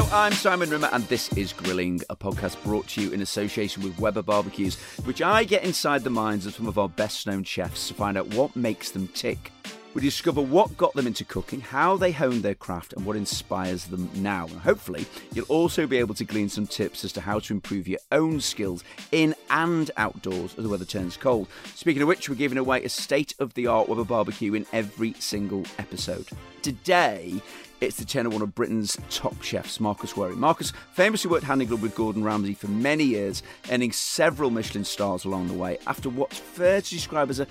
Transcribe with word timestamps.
Hello, 0.00 0.16
I'm 0.16 0.32
Simon 0.32 0.70
Rimmer, 0.70 0.88
and 0.92 1.04
this 1.08 1.30
is 1.34 1.52
Grilling, 1.52 2.00
a 2.08 2.16
podcast 2.16 2.62
brought 2.64 2.86
to 2.88 3.02
you 3.02 3.12
in 3.12 3.20
association 3.20 3.82
with 3.82 3.98
Weber 3.98 4.22
Barbecues, 4.22 4.78
which 5.04 5.20
I 5.20 5.44
get 5.44 5.62
inside 5.62 6.04
the 6.04 6.08
minds 6.08 6.46
of 6.46 6.54
some 6.54 6.66
of 6.66 6.78
our 6.78 6.88
best 6.88 7.26
known 7.26 7.44
chefs 7.44 7.88
to 7.88 7.94
find 7.94 8.16
out 8.16 8.26
what 8.28 8.56
makes 8.56 8.92
them 8.92 9.08
tick. 9.08 9.52
We 9.92 10.00
discover 10.00 10.40
what 10.40 10.74
got 10.78 10.94
them 10.94 11.06
into 11.06 11.26
cooking, 11.26 11.60
how 11.60 11.98
they 11.98 12.12
honed 12.12 12.42
their 12.42 12.54
craft, 12.54 12.94
and 12.94 13.04
what 13.04 13.14
inspires 13.14 13.84
them 13.86 14.08
now. 14.14 14.46
And 14.46 14.60
hopefully, 14.60 15.04
you'll 15.34 15.44
also 15.46 15.86
be 15.86 15.98
able 15.98 16.14
to 16.14 16.24
glean 16.24 16.48
some 16.48 16.66
tips 16.66 17.04
as 17.04 17.12
to 17.12 17.20
how 17.20 17.38
to 17.40 17.52
improve 17.52 17.86
your 17.86 18.00
own 18.10 18.40
skills 18.40 18.82
in 19.12 19.34
and 19.50 19.90
outdoors 19.96 20.54
as 20.56 20.64
the 20.64 20.68
weather 20.68 20.84
turns 20.84 21.16
cold. 21.16 21.48
Speaking 21.74 22.02
of 22.02 22.08
which, 22.08 22.28
we're 22.28 22.34
giving 22.36 22.58
away 22.58 22.82
a 22.84 22.88
state 22.88 23.34
of 23.38 23.54
the 23.54 23.66
art 23.66 23.88
Weber 23.88 24.04
barbecue 24.04 24.54
in 24.54 24.66
every 24.72 25.12
single 25.14 25.64
episode. 25.78 26.28
Today, 26.62 27.40
it's 27.80 27.96
the 27.96 28.04
tenor 28.04 28.28
one 28.28 28.42
of 28.42 28.54
Britain's 28.54 28.98
top 29.08 29.40
chefs, 29.40 29.80
Marcus 29.80 30.12
Wareing. 30.12 30.36
Marcus 30.36 30.70
famously 30.92 31.30
worked 31.30 31.44
hand 31.44 31.62
in 31.62 31.68
glove 31.68 31.80
with 31.80 31.94
Gordon 31.94 32.22
Ramsay 32.22 32.52
for 32.52 32.68
many 32.68 33.04
years, 33.04 33.42
earning 33.70 33.90
several 33.90 34.50
Michelin 34.50 34.84
stars 34.84 35.24
along 35.24 35.48
the 35.48 35.54
way. 35.54 35.78
After 35.86 36.10
what's 36.10 36.36
fair 36.36 36.82
to 36.82 36.90
describe 36.90 37.30
as 37.30 37.40
a, 37.40 37.46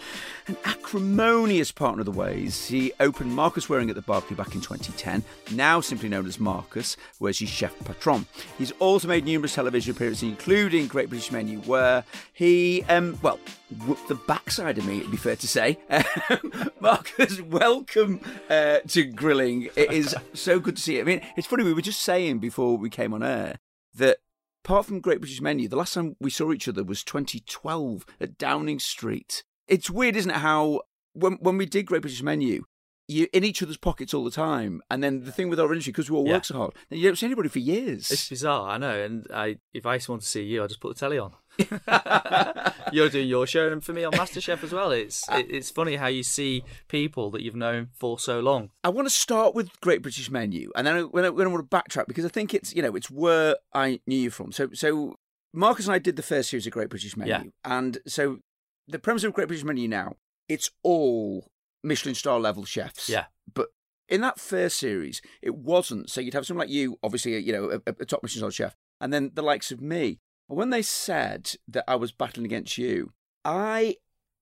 an 0.46 0.56
acrimonious 0.66 1.72
partner 1.72 2.02
of 2.02 2.06
the 2.06 2.12
ways, 2.12 2.68
he 2.68 2.92
opened 3.00 3.34
Marcus 3.34 3.68
Wareing 3.68 3.90
at 3.90 3.96
the 3.96 4.04
Barbecue 4.04 4.38
back 4.38 4.54
in 4.54 4.62
2010, 4.62 5.24
now 5.56 5.82
simply 5.82 6.10
known 6.10 6.28
as 6.28 6.40
Marcus, 6.40 6.96
where 7.18 7.32
he's 7.32 7.50
chef 7.50 7.74
patron. 7.84 8.28
He's 8.60 8.72
also 8.74 9.08
made 9.08 9.26
numerous 9.26 9.56
television 9.56 9.96
appearances, 9.96 10.22
including 10.22 10.86
Great 10.86 11.10
British 11.10 11.32
Menu, 11.32 11.58
where 11.62 11.89
he, 12.34 12.84
um, 12.90 13.18
well, 13.22 13.40
whooped 13.86 14.08
the 14.08 14.16
backside 14.16 14.78
of 14.78 14.86
me, 14.86 15.00
it'd 15.00 15.12
be 15.12 15.18
fair 15.18 15.36
to 15.36 15.48
say. 15.48 15.78
Marcus, 16.80 17.42
welcome 17.42 18.22
uh, 18.50 18.80
to 18.88 19.04
Grilling. 19.04 19.70
It 19.76 19.92
is 19.92 20.16
so 20.34 20.60
good 20.60 20.76
to 20.78 20.82
see 20.82 20.96
you. 20.96 21.02
I 21.02 21.04
mean, 21.04 21.22
it's 21.38 21.48
funny, 21.48 21.64
we 21.64 21.74
were 21.74 21.82
just 21.82 22.02
saying 22.02 22.40
before 22.40 22.78
we 22.78 22.90
came 22.90 23.14
on 23.14 23.24
air 23.24 23.58
that 23.96 24.18
apart 24.64 24.86
from 24.86 25.00
Great 25.02 25.20
British 25.22 25.42
Menu, 25.42 25.68
the 25.68 25.76
last 25.76 25.94
time 25.94 26.16
we 26.20 26.30
saw 26.30 26.52
each 26.52 26.68
other 26.68 26.84
was 26.84 27.04
2012 27.04 28.06
at 28.20 28.38
Downing 28.38 28.80
Street. 28.80 29.44
It's 29.68 29.90
weird, 29.90 30.16
isn't 30.16 30.32
it, 30.32 30.38
how 30.38 30.82
when, 31.14 31.34
when 31.42 31.58
we 31.58 31.66
did 31.66 31.86
Great 31.86 32.02
British 32.02 32.24
Menu, 32.24 32.64
you're 33.08 33.28
in 33.34 33.44
each 33.44 33.64
other's 33.64 33.78
pockets 33.78 34.14
all 34.14 34.24
the 34.24 34.32
time. 34.32 34.82
And 34.90 35.04
then 35.04 35.24
the 35.24 35.32
thing 35.32 35.50
with 35.50 35.60
our 35.60 35.72
industry, 35.72 35.92
because 35.92 36.12
we 36.12 36.18
all 36.18 36.28
Yeah. 36.28 36.34
work 36.34 36.46
so 36.46 36.58
hard, 36.58 36.74
you 36.92 37.04
don't 37.08 37.16
see 37.16 37.26
anybody 37.26 37.50
for 37.50 37.60
years. 37.60 38.12
It's 38.12 38.30
bizarre, 38.30 38.70
I 38.70 38.78
know. 38.78 39.02
And 39.04 39.28
I, 39.34 39.58
if 39.74 39.86
I 39.86 39.98
just 39.98 40.10
want 40.10 40.22
to 40.22 40.28
see 40.28 40.44
you, 40.44 40.64
I 40.64 40.68
just 40.68 40.80
put 40.80 40.94
the 40.96 41.00
telly 41.00 41.18
on. 41.18 41.34
You're 42.92 43.10
doing 43.10 43.28
your 43.28 43.46
show, 43.46 43.72
and 43.72 43.84
for 43.84 43.94
me 43.94 44.04
on 44.04 44.14
MasterChef 44.14 44.64
as 44.64 44.72
well. 44.74 44.92
It's 44.92 45.28
uh, 45.30 45.44
it's 45.48 45.70
funny 45.70 45.96
how 45.96 46.08
you 46.08 46.24
see 46.24 46.64
people 46.88 47.30
that 47.32 47.42
you've 47.42 47.56
known 47.56 47.90
for 47.94 48.18
so 48.20 48.40
long. 48.40 48.72
I 48.84 48.90
want 48.90 49.08
to 49.08 49.14
start 49.14 49.54
with 49.54 49.70
Great 49.82 50.02
British 50.02 50.30
Menu, 50.32 50.72
and 50.76 50.88
then 50.88 50.96
I, 50.96 51.02
when 51.04 51.26
I, 51.26 51.30
when 51.30 51.48
I 51.48 51.50
want 51.52 51.70
to 51.70 51.76
backtrack 51.78 52.08
because 52.08 52.26
I 52.26 52.30
think 52.30 52.54
it's 52.54 52.76
you 52.76 52.82
know 52.82 52.96
it's 52.96 53.12
where 53.12 53.56
I 53.74 54.00
knew 54.08 54.18
you 54.18 54.30
from. 54.32 54.52
So 54.52 54.70
so 54.74 55.16
Marcus 55.54 55.86
and 55.86 55.94
I 55.94 56.00
did 56.00 56.16
the 56.16 56.24
first 56.24 56.50
series 56.50 56.66
of 56.68 56.74
Great 56.74 56.90
British 56.90 57.16
Menu, 57.16 57.32
Yeah. 57.34 57.44
and 57.64 58.00
so 58.08 58.40
the 58.88 59.00
premise 59.00 59.24
of 59.24 59.34
Great 59.34 59.48
British 59.48 59.64
Menu 59.66 59.88
now 59.88 60.16
it's 60.48 60.72
all 60.82 61.46
Michelin 61.84 62.16
star 62.16 62.40
level 62.40 62.66
chefs. 62.66 63.08
Yeah. 63.08 63.26
but 63.54 63.68
in 64.08 64.22
that 64.22 64.40
first 64.40 64.78
series 64.78 65.22
it 65.44 65.54
wasn't. 65.56 66.10
So 66.10 66.22
you'd 66.22 66.34
have 66.34 66.46
someone 66.48 66.66
like 66.68 66.74
you, 66.74 66.98
obviously 67.04 67.38
you 67.38 67.54
know 67.54 67.80
a, 67.86 67.92
a 68.00 68.06
top 68.06 68.24
Michelin 68.24 68.40
star 68.40 68.52
chef, 68.52 68.76
and 69.00 69.14
then 69.14 69.32
the 69.36 69.44
likes 69.44 69.72
of 69.72 69.80
me. 69.80 70.20
But 70.50 70.56
when 70.56 70.72
they 70.72 70.82
said 70.82 71.52
that 71.68 71.86
I 71.88 71.96
was 71.96 72.12
battling 72.12 72.46
against 72.46 72.78
you, 72.80 73.14
I 73.46 73.98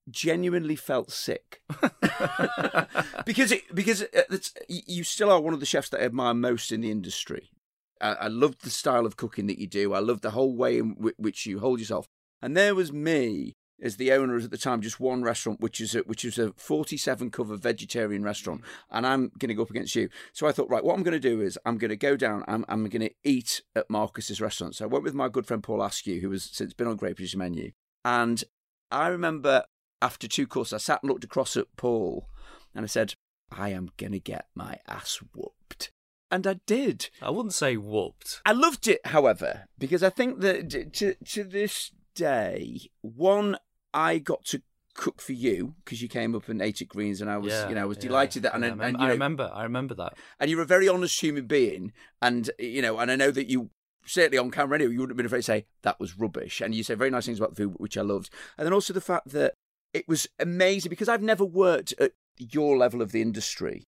genuinely 0.09 0.77
felt 0.77 1.11
sick 1.11 1.61
because 3.25 3.51
it, 3.51 3.63
because 3.75 4.03
uh, 4.03 4.21
it's, 4.31 4.53
you 4.69 5.03
still 5.03 5.29
are 5.29 5.41
one 5.41 5.53
of 5.53 5.59
the 5.59 5.65
chefs 5.65 5.89
that 5.89 5.99
I 5.99 6.05
admire 6.05 6.33
most 6.33 6.71
in 6.71 6.79
the 6.79 6.89
industry. 6.89 7.51
I, 7.99 8.13
I 8.13 8.27
love 8.27 8.59
the 8.59 8.69
style 8.69 9.05
of 9.05 9.17
cooking 9.17 9.47
that 9.47 9.59
you 9.59 9.67
do. 9.67 9.93
I 9.93 9.99
love 9.99 10.21
the 10.21 10.31
whole 10.31 10.55
way 10.55 10.77
in 10.77 10.93
w- 10.95 11.15
which 11.17 11.45
you 11.45 11.59
hold 11.59 11.79
yourself. 11.79 12.07
And 12.41 12.55
there 12.55 12.73
was 12.73 12.93
me 12.93 13.57
as 13.81 13.97
the 13.97 14.11
owner 14.11 14.37
at 14.37 14.49
the 14.49 14.57
time 14.57 14.81
just 14.81 14.99
one 14.99 15.23
restaurant, 15.23 15.59
which 15.59 15.79
is 15.79 15.95
a, 15.95 15.99
which 15.99 16.25
is 16.25 16.39
a 16.39 16.51
forty-seven 16.53 17.31
cover 17.31 17.55
vegetarian 17.55 18.23
restaurant, 18.23 18.61
and 18.89 19.05
I'm 19.05 19.31
going 19.39 19.49
to 19.49 19.55
go 19.55 19.63
up 19.63 19.69
against 19.69 19.95
you. 19.95 20.09
So 20.33 20.47
I 20.47 20.51
thought, 20.51 20.69
right, 20.69 20.83
what 20.83 20.95
I'm 20.95 21.03
going 21.03 21.19
to 21.19 21.19
do 21.19 21.41
is 21.41 21.59
I'm 21.65 21.77
going 21.77 21.89
to 21.89 21.95
go 21.95 22.15
down. 22.15 22.43
I'm 22.47 22.65
I'm 22.67 22.87
going 22.89 23.01
to 23.01 23.13
eat 23.23 23.61
at 23.75 23.89
Marcus's 23.89 24.41
restaurant. 24.41 24.75
So 24.75 24.85
I 24.85 24.87
went 24.87 25.03
with 25.03 25.13
my 25.13 25.29
good 25.29 25.45
friend 25.45 25.61
Paul 25.61 25.81
Askew, 25.81 26.21
who 26.21 26.31
has 26.31 26.43
since 26.43 26.73
been 26.73 26.87
on 26.87 26.95
Great 26.95 27.15
British 27.17 27.35
Menu, 27.35 27.71
and 28.03 28.43
I 28.91 29.07
remember 29.07 29.65
after 30.01 30.27
two 30.27 30.47
courses, 30.47 30.73
I 30.73 30.77
sat 30.77 31.03
and 31.03 31.09
looked 31.09 31.23
across 31.23 31.57
at 31.57 31.75
Paul, 31.75 32.27
and 32.75 32.83
I 32.83 32.87
said, 32.87 33.15
I 33.51 33.69
am 33.69 33.89
going 33.97 34.11
to 34.11 34.19
get 34.19 34.47
my 34.55 34.77
ass 34.87 35.19
whooped. 35.33 35.91
And 36.29 36.45
I 36.45 36.59
did. 36.65 37.09
I 37.21 37.29
wouldn't 37.29 37.53
say 37.53 37.77
whooped. 37.77 38.41
I 38.45 38.51
loved 38.51 38.87
it, 38.87 38.99
however, 39.05 39.67
because 39.79 40.03
I 40.03 40.09
think 40.09 40.41
that 40.41 40.93
to, 40.93 41.15
to 41.15 41.43
this 41.43 41.91
day, 42.15 42.89
one, 43.01 43.57
I 43.93 44.17
got 44.19 44.45
to 44.45 44.61
cook 44.93 45.21
for 45.21 45.33
you 45.33 45.75
because 45.83 46.01
you 46.01 46.09
came 46.09 46.35
up 46.35 46.49
and 46.49 46.61
ate 46.61 46.81
at 46.81 46.87
Greens, 46.87 47.21
and 47.21 47.29
I 47.29 47.37
was, 47.37 47.53
Yeah, 47.53 47.69
you 47.69 47.75
know, 47.75 47.81
I 47.81 47.85
was 47.85 47.97
yeah, 47.97 48.03
delighted 48.03 48.43
that, 48.43 48.55
and, 48.55 48.63
yeah, 48.63 48.69
I 48.69 48.71
and, 48.71 48.79
remember, 48.79 48.99
you 48.99 49.05
I 49.05 49.11
remember. 49.11 49.51
I 49.53 49.63
remember 49.63 49.95
that. 49.95 50.17
and 50.39 50.49
you're 50.49 50.61
a 50.61 50.65
very 50.65 50.87
honest 50.89 51.21
human 51.21 51.45
being, 51.47 51.93
and 52.21 52.49
you 52.59 52.81
know, 52.81 52.97
and 52.99 53.11
I 53.11 53.15
know 53.15 53.31
that 53.31 53.47
you 53.49 53.69
certainly 54.05 54.37
on 54.37 54.51
camera 54.51 54.75
anyway, 54.77 54.93
you 54.93 54.99
wouldn't 54.99 55.11
have 55.11 55.17
been 55.17 55.25
afraid 55.25 55.39
to 55.39 55.43
say 55.43 55.65
that 55.83 55.99
was 55.99 56.17
rubbish, 56.17 56.61
and 56.61 56.73
you 56.73 56.83
say 56.83 56.95
very 56.95 57.09
nice 57.09 57.25
things 57.25 57.39
about 57.39 57.51
the 57.55 57.63
food, 57.63 57.75
which 57.77 57.97
I 57.97 58.01
loved, 58.01 58.29
and 58.57 58.65
then 58.65 58.73
also 58.73 58.93
the 58.93 59.01
fact 59.01 59.29
that 59.29 59.53
it 59.93 60.07
was 60.07 60.27
amazing 60.39 60.89
because 60.89 61.09
I've 61.09 61.21
never 61.23 61.45
worked 61.45 61.93
at 61.99 62.11
your 62.37 62.77
level 62.77 63.01
of 63.01 63.11
the 63.11 63.21
industry. 63.21 63.83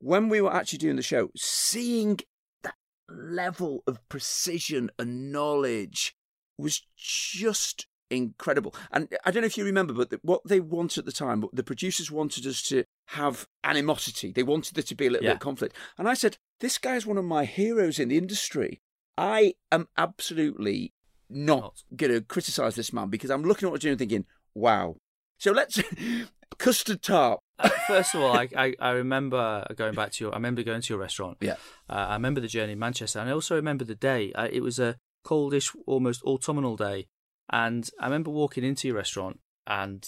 When 0.00 0.28
we 0.28 0.40
were 0.40 0.52
actually 0.52 0.78
doing 0.78 0.96
the 0.96 1.02
show, 1.02 1.30
seeing 1.36 2.18
that 2.62 2.74
level 3.08 3.82
of 3.86 4.06
precision 4.08 4.90
and 4.98 5.32
knowledge 5.32 6.14
was 6.58 6.82
just 6.96 7.86
incredible. 8.16 8.74
And 8.92 9.08
I 9.24 9.30
don't 9.30 9.42
know 9.42 9.46
if 9.46 9.56
you 9.58 9.64
remember, 9.64 9.92
but 9.92 10.10
the, 10.10 10.20
what 10.22 10.42
they 10.44 10.60
wanted 10.60 11.00
at 11.00 11.04
the 11.06 11.12
time, 11.12 11.44
the 11.52 11.62
producers 11.62 12.10
wanted 12.10 12.46
us 12.46 12.62
to 12.64 12.84
have 13.08 13.46
animosity. 13.62 14.32
They 14.32 14.42
wanted 14.42 14.74
there 14.74 14.82
to 14.84 14.94
be 14.94 15.06
a 15.06 15.10
little 15.10 15.24
Yeah. 15.24 15.30
bit 15.30 15.36
of 15.36 15.40
conflict. 15.40 15.76
And 15.98 16.08
I 16.08 16.14
said, 16.14 16.36
this 16.60 16.78
guy 16.78 16.96
is 16.96 17.06
one 17.06 17.18
of 17.18 17.24
my 17.24 17.44
heroes 17.44 17.98
in 17.98 18.08
the 18.08 18.18
industry. 18.18 18.80
I 19.16 19.54
am 19.70 19.88
absolutely 19.96 20.92
not 21.30 21.82
going 21.94 22.12
to 22.12 22.20
criticize 22.20 22.74
this 22.74 22.92
man 22.92 23.08
because 23.08 23.30
I'm 23.30 23.42
looking 23.42 23.66
at 23.66 23.70
what 23.70 23.74
we're 23.74 23.78
doing 23.78 23.92
and 23.92 23.98
thinking, 23.98 24.24
wow. 24.54 24.96
So 25.38 25.52
let's 25.52 25.80
custard 26.58 27.02
tart. 27.02 27.40
Uh, 27.58 27.68
First 27.86 28.14
of 28.14 28.20
all, 28.22 28.36
I, 28.36 28.48
I, 28.56 28.74
I 28.80 28.90
remember 28.90 29.64
going 29.76 29.94
back 29.94 30.12
to 30.12 30.24
your. 30.24 30.32
I 30.32 30.36
remember 30.36 30.62
going 30.62 30.80
to 30.80 30.92
your 30.92 31.00
restaurant. 31.00 31.38
Yeah. 31.40 31.54
Uh, 31.88 32.06
I 32.10 32.14
remember 32.14 32.40
the 32.40 32.48
journey 32.48 32.72
in 32.72 32.78
Manchester, 32.78 33.18
and 33.20 33.28
I 33.28 33.32
also 33.32 33.54
remember 33.56 33.84
the 33.84 33.94
day. 33.94 34.32
Uh, 34.32 34.48
it 34.50 34.60
was 34.62 34.78
a 34.78 34.96
coldish, 35.24 35.74
almost 35.86 36.22
autumnal 36.24 36.76
day, 36.76 37.06
and 37.50 37.88
I 38.00 38.06
remember 38.06 38.30
walking 38.30 38.64
into 38.64 38.88
your 38.88 38.96
restaurant, 38.96 39.40
and 39.66 40.04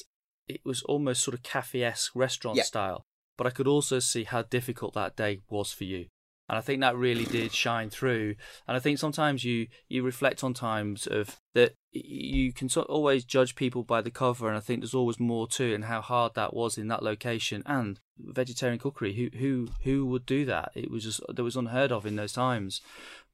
it 0.49 0.61
was 0.65 0.83
almost 0.83 1.23
sort 1.23 1.35
of 1.35 1.43
cafe-esque 1.43 2.13
restaurant 2.15 2.57
Yeah. 2.57 2.65
style. 2.65 3.05
But 3.37 3.47
I 3.47 3.51
could 3.51 3.67
also 3.67 3.99
see 3.99 4.25
how 4.25 4.43
difficult 4.43 4.95
that 4.95 5.17
day 5.17 5.41
was 5.51 5.73
for 5.73 5.85
you, 5.85 6.07
and 6.49 6.57
I 6.57 6.63
think 6.63 6.81
that 6.81 6.97
really 6.97 7.27
did 7.27 7.53
shine 7.53 7.91
through. 7.91 8.37
And 8.67 8.77
I 8.77 8.81
think 8.81 8.99
sometimes 8.99 9.45
you 9.45 9.67
you 9.89 10.03
reflect 10.03 10.43
on 10.43 10.55
times 10.55 11.07
of 11.07 11.37
that 11.55 11.75
you 11.93 12.53
can 12.53 12.69
sort 12.69 12.89
always 12.89 13.25
judge 13.25 13.55
people 13.55 13.83
by 13.83 14.01
the 14.01 14.11
cover, 14.11 14.49
and 14.49 14.57
I 14.57 14.61
think 14.61 14.81
there's 14.81 14.95
always 14.95 15.21
more 15.21 15.47
to 15.49 15.65
it, 15.71 15.75
and 15.75 15.85
how 15.85 16.01
hard 16.01 16.35
that 16.35 16.55
was 16.55 16.79
in 16.79 16.89
that 16.89 17.03
location 17.03 17.63
and 17.67 18.01
vegetarian 18.19 18.79
cookery. 18.79 19.13
Who 19.15 19.37
who 19.39 19.69
who 19.83 20.07
would 20.07 20.25
do 20.25 20.47
that? 20.47 20.73
It 20.75 20.91
was 20.91 21.05
just 21.05 21.21
that 21.29 21.43
was 21.45 21.57
unheard 21.57 21.93
of 21.93 22.07
in 22.07 22.17
those 22.17 22.33
times. 22.33 22.81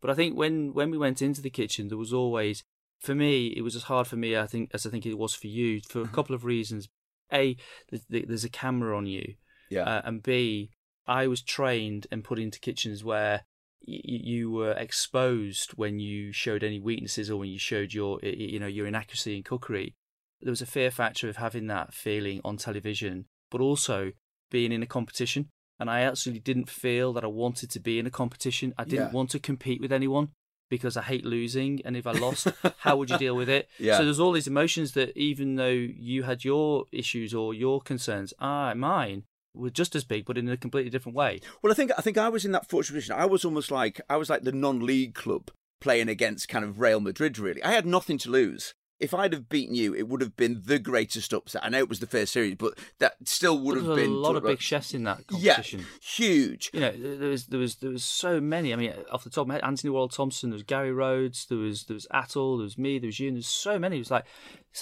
But 0.00 0.10
I 0.10 0.14
think 0.14 0.36
when 0.36 0.72
when 0.74 0.90
we 0.90 0.98
went 0.98 1.22
into 1.22 1.42
the 1.42 1.50
kitchen, 1.50 1.88
there 1.88 1.98
was 1.98 2.12
always 2.12 2.64
for 3.02 3.14
me 3.14 3.48
it 3.48 3.62
was 3.62 3.74
as 3.76 3.84
hard 3.84 4.06
for 4.06 4.16
me 4.16 4.36
I 4.36 4.46
think 4.46 4.70
as 4.72 4.86
I 4.86 4.90
think 4.90 5.04
it 5.06 5.18
was 5.18 5.34
for 5.34 5.48
you 5.48 5.80
for 5.88 6.00
a 6.02 6.08
couple 6.08 6.34
of 6.34 6.44
reasons. 6.44 6.88
A, 7.32 7.56
th- 7.90 8.02
th- 8.10 8.26
there's 8.28 8.44
a 8.44 8.50
camera 8.50 8.94
on 8.96 9.06
you, 9.06 9.34
Yeah. 9.70 9.84
uh, 9.84 10.02
and 10.04 10.22
B, 10.22 10.70
I 11.06 11.26
was 11.26 11.40
trained 11.40 12.06
and 12.10 12.22
put 12.22 12.38
into 12.38 12.60
kitchens 12.60 13.02
where 13.02 13.44
y- 13.88 14.00
you 14.04 14.50
were 14.50 14.72
exposed 14.72 15.70
when 15.72 15.98
you 15.98 16.30
showed 16.32 16.62
any 16.62 16.78
weaknesses 16.78 17.30
or 17.30 17.38
when 17.38 17.48
you 17.48 17.58
showed 17.58 17.94
your 17.94 18.20
you 18.22 18.60
know 18.60 18.66
your 18.66 18.86
inaccuracy 18.86 19.36
in 19.36 19.42
cookery. 19.42 19.94
There 20.42 20.50
was 20.50 20.60
a 20.62 20.66
fear 20.66 20.90
factor 20.90 21.28
of 21.30 21.36
having 21.36 21.68
that 21.68 21.94
feeling 21.94 22.40
on 22.44 22.56
television, 22.58 23.26
but 23.50 23.60
also 23.62 24.12
being 24.50 24.72
in 24.72 24.82
a 24.82 24.86
competition. 24.86 25.48
And 25.80 25.88
I 25.90 26.02
absolutely 26.02 26.40
didn't 26.40 26.68
feel 26.68 27.12
that 27.14 27.24
I 27.24 27.28
wanted 27.28 27.70
to 27.70 27.80
be 27.80 27.98
in 27.98 28.06
a 28.06 28.10
competition. 28.10 28.74
I 28.76 28.84
didn't 28.84 29.06
Yeah. 29.06 29.12
want 29.12 29.30
to 29.30 29.38
compete 29.40 29.80
with 29.80 29.92
anyone 29.92 30.28
because 30.72 30.96
I 30.96 31.02
hate 31.02 31.26
losing. 31.26 31.82
And 31.84 31.98
if 31.98 32.06
I 32.06 32.12
lost, 32.12 32.48
how 32.78 32.96
would 32.96 33.10
you 33.10 33.18
deal 33.18 33.36
with 33.36 33.50
it? 33.50 33.68
Yeah. 33.78 33.98
So 33.98 34.04
there's 34.04 34.20
all 34.20 34.32
these 34.32 34.46
emotions 34.46 34.92
that 34.92 35.14
even 35.18 35.56
though 35.56 35.68
you 35.68 36.22
had 36.22 36.44
your 36.44 36.86
issues 36.92 37.34
or 37.34 37.52
your 37.52 37.80
concerns, 37.80 38.32
ah, 38.38 38.72
mine 38.74 39.24
were 39.54 39.70
just 39.70 39.94
as 39.94 40.04
big, 40.04 40.24
but 40.24 40.38
in 40.38 40.48
a 40.48 40.56
completely 40.56 40.88
different 40.88 41.16
way. 41.16 41.40
Well, 41.60 41.72
I 41.72 41.74
think 41.74 41.90
I 41.98 42.00
think 42.00 42.16
I 42.16 42.30
was 42.30 42.44
in 42.46 42.52
that 42.52 42.70
fortunate 42.70 42.96
position. 42.96 43.16
I 43.16 43.26
was 43.26 43.44
almost 43.44 43.70
like 43.70 44.00
I 44.08 44.16
was 44.16 44.30
like 44.30 44.42
the 44.42 44.52
non-league 44.52 45.14
club 45.14 45.50
playing 45.80 46.08
against 46.08 46.48
kind 46.48 46.64
of 46.64 46.80
Real 46.80 47.00
Madrid. 47.00 47.38
Really, 47.38 47.62
I 47.62 47.72
had 47.72 47.86
nothing 47.86 48.16
to 48.18 48.30
lose. 48.30 48.74
If 49.02 49.12
I'd 49.14 49.32
have 49.32 49.48
beaten 49.48 49.74
you, 49.74 49.94
it 49.94 50.08
would 50.08 50.20
have 50.20 50.36
been 50.36 50.62
the 50.64 50.78
greatest 50.78 51.32
upset. 51.32 51.64
I 51.64 51.68
know 51.68 51.78
it 51.78 51.88
was 51.88 51.98
the 52.00 52.06
first 52.06 52.32
series, 52.32 52.54
but 52.54 52.78
that 53.00 53.14
still 53.24 53.58
would 53.58 53.76
have 53.76 53.96
been 53.96 54.10
a 54.10 54.14
lot 54.14 54.36
of 54.36 54.44
big 54.44 54.60
chefs 54.60 54.94
in 54.94 55.04
that 55.04 55.26
competition. 55.26 55.80
Yeah, 55.80 55.86
huge. 56.00 56.70
You 56.72 56.80
know, 56.80 56.92
there 56.92 57.28
was 57.28 57.46
there 57.46 57.58
was 57.60 57.74
there 57.76 57.90
was 57.90 58.04
so 58.04 58.40
many. 58.40 58.72
I 58.72 58.76
mean, 58.76 58.94
off 59.10 59.24
the 59.24 59.30
top 59.30 59.42
of 59.42 59.48
my 59.48 59.54
head, 59.54 59.64
Antony 59.64 59.90
Worrall 59.90 60.08
Thompson, 60.08 60.50
there 60.50 60.54
was 60.54 60.62
Gary 60.62 60.92
Rhodes, 60.92 61.46
there 61.46 61.58
was 61.58 61.84
there 61.84 61.94
was 61.94 62.06
Atul, 62.14 62.58
there 62.58 62.64
was 62.64 62.78
me, 62.78 62.98
there 62.98 63.08
was 63.08 63.18
you, 63.20 63.28
and 63.28 63.36
there's 63.36 63.46
so 63.48 63.78
many. 63.78 63.96
It 63.96 64.00
was 64.00 64.10
like 64.10 64.24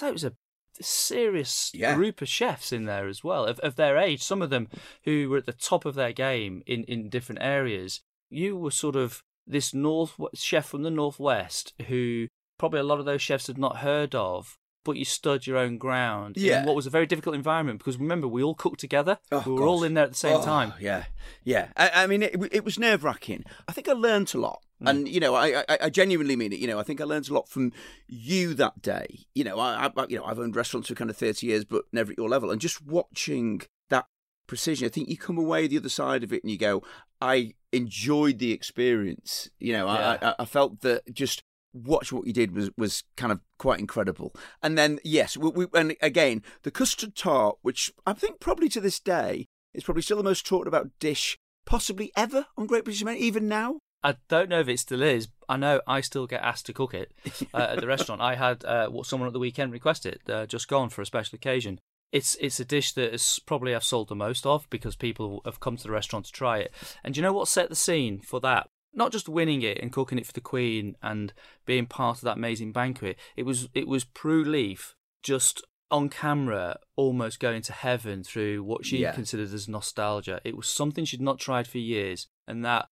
like 0.01 0.09
it 0.09 0.13
was 0.13 0.23
a 0.23 0.33
serious 0.79 1.71
Yeah. 1.73 1.95
group 1.95 2.21
of 2.21 2.27
chefs 2.29 2.71
in 2.71 2.85
there 2.85 3.07
as 3.07 3.23
well 3.23 3.45
of, 3.45 3.59
of 3.59 3.75
their 3.75 3.97
age. 3.97 4.21
Some 4.23 4.41
of 4.41 4.49
them 4.49 4.67
who 5.03 5.29
were 5.29 5.37
at 5.37 5.45
the 5.45 5.53
top 5.53 5.85
of 5.85 5.95
their 5.95 6.13
game 6.13 6.63
in 6.65 6.83
in 6.85 7.09
different 7.09 7.41
areas. 7.41 8.01
You 8.29 8.55
were 8.57 8.71
sort 8.71 8.95
of 8.95 9.23
this 9.45 9.73
north 9.73 10.13
chef 10.33 10.67
from 10.67 10.83
the 10.83 10.91
northwest 10.91 11.73
who 11.87 12.27
probably 12.61 12.79
a 12.79 12.83
lot 12.83 12.99
of 12.99 13.05
those 13.05 13.21
chefs 13.21 13.47
had 13.47 13.57
not 13.57 13.77
heard 13.77 14.13
of. 14.15 14.57
But 14.83 14.97
you 14.97 15.05
stood 15.05 15.45
your 15.45 15.57
own 15.57 15.77
ground 15.77 16.37
Yeah. 16.37 16.61
in 16.61 16.65
what 16.65 16.75
was 16.75 16.87
a 16.87 16.89
very 16.89 17.05
difficult 17.05 17.35
environment 17.35 17.77
because 17.77 17.99
remember 17.99 18.27
we 18.27 18.41
all 18.41 18.55
cooked 18.55 18.79
together. 18.79 19.19
Oh, 19.31 19.43
we 19.45 19.51
were 19.53 19.67
all 19.67 19.83
in 19.83 19.93
there 19.93 20.05
at 20.05 20.09
the 20.11 20.17
same 20.17 20.37
Oh, 20.37 20.43
time. 20.43 20.73
Yeah, 20.79 21.03
yeah. 21.43 21.67
I, 21.77 21.91
I 22.03 22.07
mean, 22.07 22.23
it, 22.23 22.35
it 22.51 22.63
was 22.65 22.79
nerve 22.79 23.03
wracking. 23.03 23.43
I 23.67 23.73
think 23.73 23.87
I 23.87 23.91
learnt 23.93 24.33
a 24.33 24.39
lot, 24.39 24.59
Mm. 24.81 24.89
and 24.89 25.07
you 25.07 25.19
know, 25.19 25.35
I, 25.35 25.59
I, 25.69 25.77
I 25.83 25.89
genuinely 25.91 26.35
mean 26.35 26.51
it. 26.51 26.57
You 26.57 26.65
know, 26.65 26.79
I 26.79 26.83
think 26.83 26.99
I 26.99 27.03
learnt 27.03 27.29
a 27.29 27.33
lot 27.35 27.47
from 27.47 27.71
you 28.07 28.55
that 28.55 28.81
day. 28.81 29.27
You 29.35 29.43
know, 29.43 29.59
I, 29.59 29.91
I, 29.95 30.05
you 30.09 30.17
know, 30.17 30.25
I've 30.25 30.39
owned 30.39 30.55
restaurants 30.55 30.87
for 30.89 30.95
kind 30.95 31.11
of 31.11 31.17
thirty 31.17 31.45
years, 31.45 31.63
but 31.63 31.83
never 31.91 32.11
at 32.13 32.17
your 32.17 32.27
level, 32.29 32.49
and 32.49 32.59
just 32.59 32.81
watching 32.83 33.61
that 33.91 34.07
precision, 34.47 34.87
I 34.87 34.89
think 34.89 35.09
you 35.09 35.17
come 35.17 35.37
away 35.37 35.67
the 35.67 35.77
other 35.77 35.89
side 35.89 36.23
of 36.23 36.33
it 36.33 36.41
and 36.43 36.51
you 36.51 36.57
go, 36.57 36.81
I 37.21 37.53
enjoyed 37.71 38.39
the 38.39 38.51
experience. 38.51 39.47
You 39.59 39.73
know, 39.73 39.85
Yeah. 39.85 40.17
I, 40.19 40.27
I, 40.29 40.35
I 40.39 40.45
felt 40.45 40.81
that 40.81 41.13
just 41.13 41.43
watch 41.73 42.11
what 42.11 42.27
you 42.27 42.33
did 42.33 42.55
was 42.55 42.69
was 42.77 43.03
kind 43.17 43.31
of 43.31 43.39
quite 43.57 43.79
incredible. 43.79 44.33
And 44.61 44.77
then 44.77 44.99
yes, 45.03 45.37
we, 45.37 45.49
we 45.49 45.65
and 45.73 45.95
again 46.01 46.43
the 46.63 46.71
custard 46.71 47.15
tart, 47.15 47.57
which 47.61 47.91
I 48.05 48.13
think 48.13 48.39
probably 48.39 48.69
to 48.69 48.81
this 48.81 48.99
day 48.99 49.47
is 49.73 49.83
probably 49.83 50.01
still 50.01 50.17
the 50.17 50.23
most 50.23 50.45
talked 50.45 50.67
about 50.67 50.89
dish 50.99 51.37
possibly 51.65 52.11
ever 52.15 52.47
on 52.57 52.65
Great 52.65 52.83
British 52.83 53.03
Menu, 53.03 53.21
even 53.21 53.47
now. 53.47 53.79
I 54.03 54.15
don't 54.29 54.49
know 54.49 54.59
if 54.59 54.67
it 54.67 54.79
still 54.79 55.03
is. 55.03 55.27
I 55.47 55.57
know 55.57 55.81
I 55.85 56.01
still 56.01 56.25
get 56.25 56.41
asked 56.41 56.65
to 56.67 56.73
cook 56.73 56.93
it 56.93 57.11
uh, 57.53 57.67
at 57.71 57.81
the 57.81 57.87
restaurant. 57.87 58.21
I 58.21 58.35
had 58.35 58.65
uh, 58.65 58.87
what 58.87 59.05
someone 59.05 59.27
at 59.27 59.33
the 59.33 59.39
weekend 59.39 59.71
request 59.71 60.05
it, 60.05 60.21
uh, 60.27 60.45
just 60.45 60.67
gone 60.67 60.89
for 60.89 61.01
a 61.01 61.05
special 61.05 61.35
occasion. 61.35 61.79
It's 62.11 62.35
it's 62.41 62.59
a 62.59 62.65
dish 62.65 62.91
that 62.93 63.13
is 63.13 63.39
probably 63.45 63.73
I've 63.73 63.85
sold 63.85 64.09
the 64.09 64.15
most 64.15 64.45
of 64.45 64.69
because 64.69 64.95
people 64.95 65.41
have 65.45 65.61
come 65.61 65.77
to 65.77 65.83
the 65.83 65.91
restaurant 65.91 66.25
to 66.25 66.31
try 66.31 66.57
it. 66.57 66.73
And 67.03 67.13
do 67.13 67.19
you 67.19 67.21
know 67.21 67.31
what 67.31 67.47
set 67.47 67.69
the 67.69 67.75
scene 67.75 68.19
for 68.19 68.41
that? 68.41 68.67
Not 68.93 69.11
just 69.11 69.29
winning 69.29 69.61
it 69.61 69.79
and 69.79 69.91
cooking 69.91 70.17
it 70.17 70.25
for 70.25 70.33
the 70.33 70.41
Queen 70.41 70.95
and 71.01 71.33
being 71.65 71.85
part 71.85 72.17
of 72.17 72.23
that 72.23 72.37
amazing 72.37 72.71
banquet. 72.71 73.17
It 73.35 73.43
was 73.43 73.69
it 73.73 73.87
was 73.87 74.03
Prue 74.03 74.43
Leith 74.43 74.95
just 75.23 75.63
on 75.89 76.09
camera 76.09 76.77
almost 76.95 77.39
going 77.39 77.61
to 77.61 77.73
heaven 77.73 78.23
through 78.23 78.63
what 78.63 78.85
she 78.85 78.99
Yeah. 78.99 79.11
considered 79.11 79.53
as 79.53 79.67
nostalgia. 79.67 80.39
It 80.43 80.55
was 80.55 80.67
something 80.67 81.05
she'd 81.05 81.21
not 81.21 81.39
tried 81.39 81.67
for 81.67 81.77
years, 81.79 82.27
and 82.47 82.63
that 82.65 82.87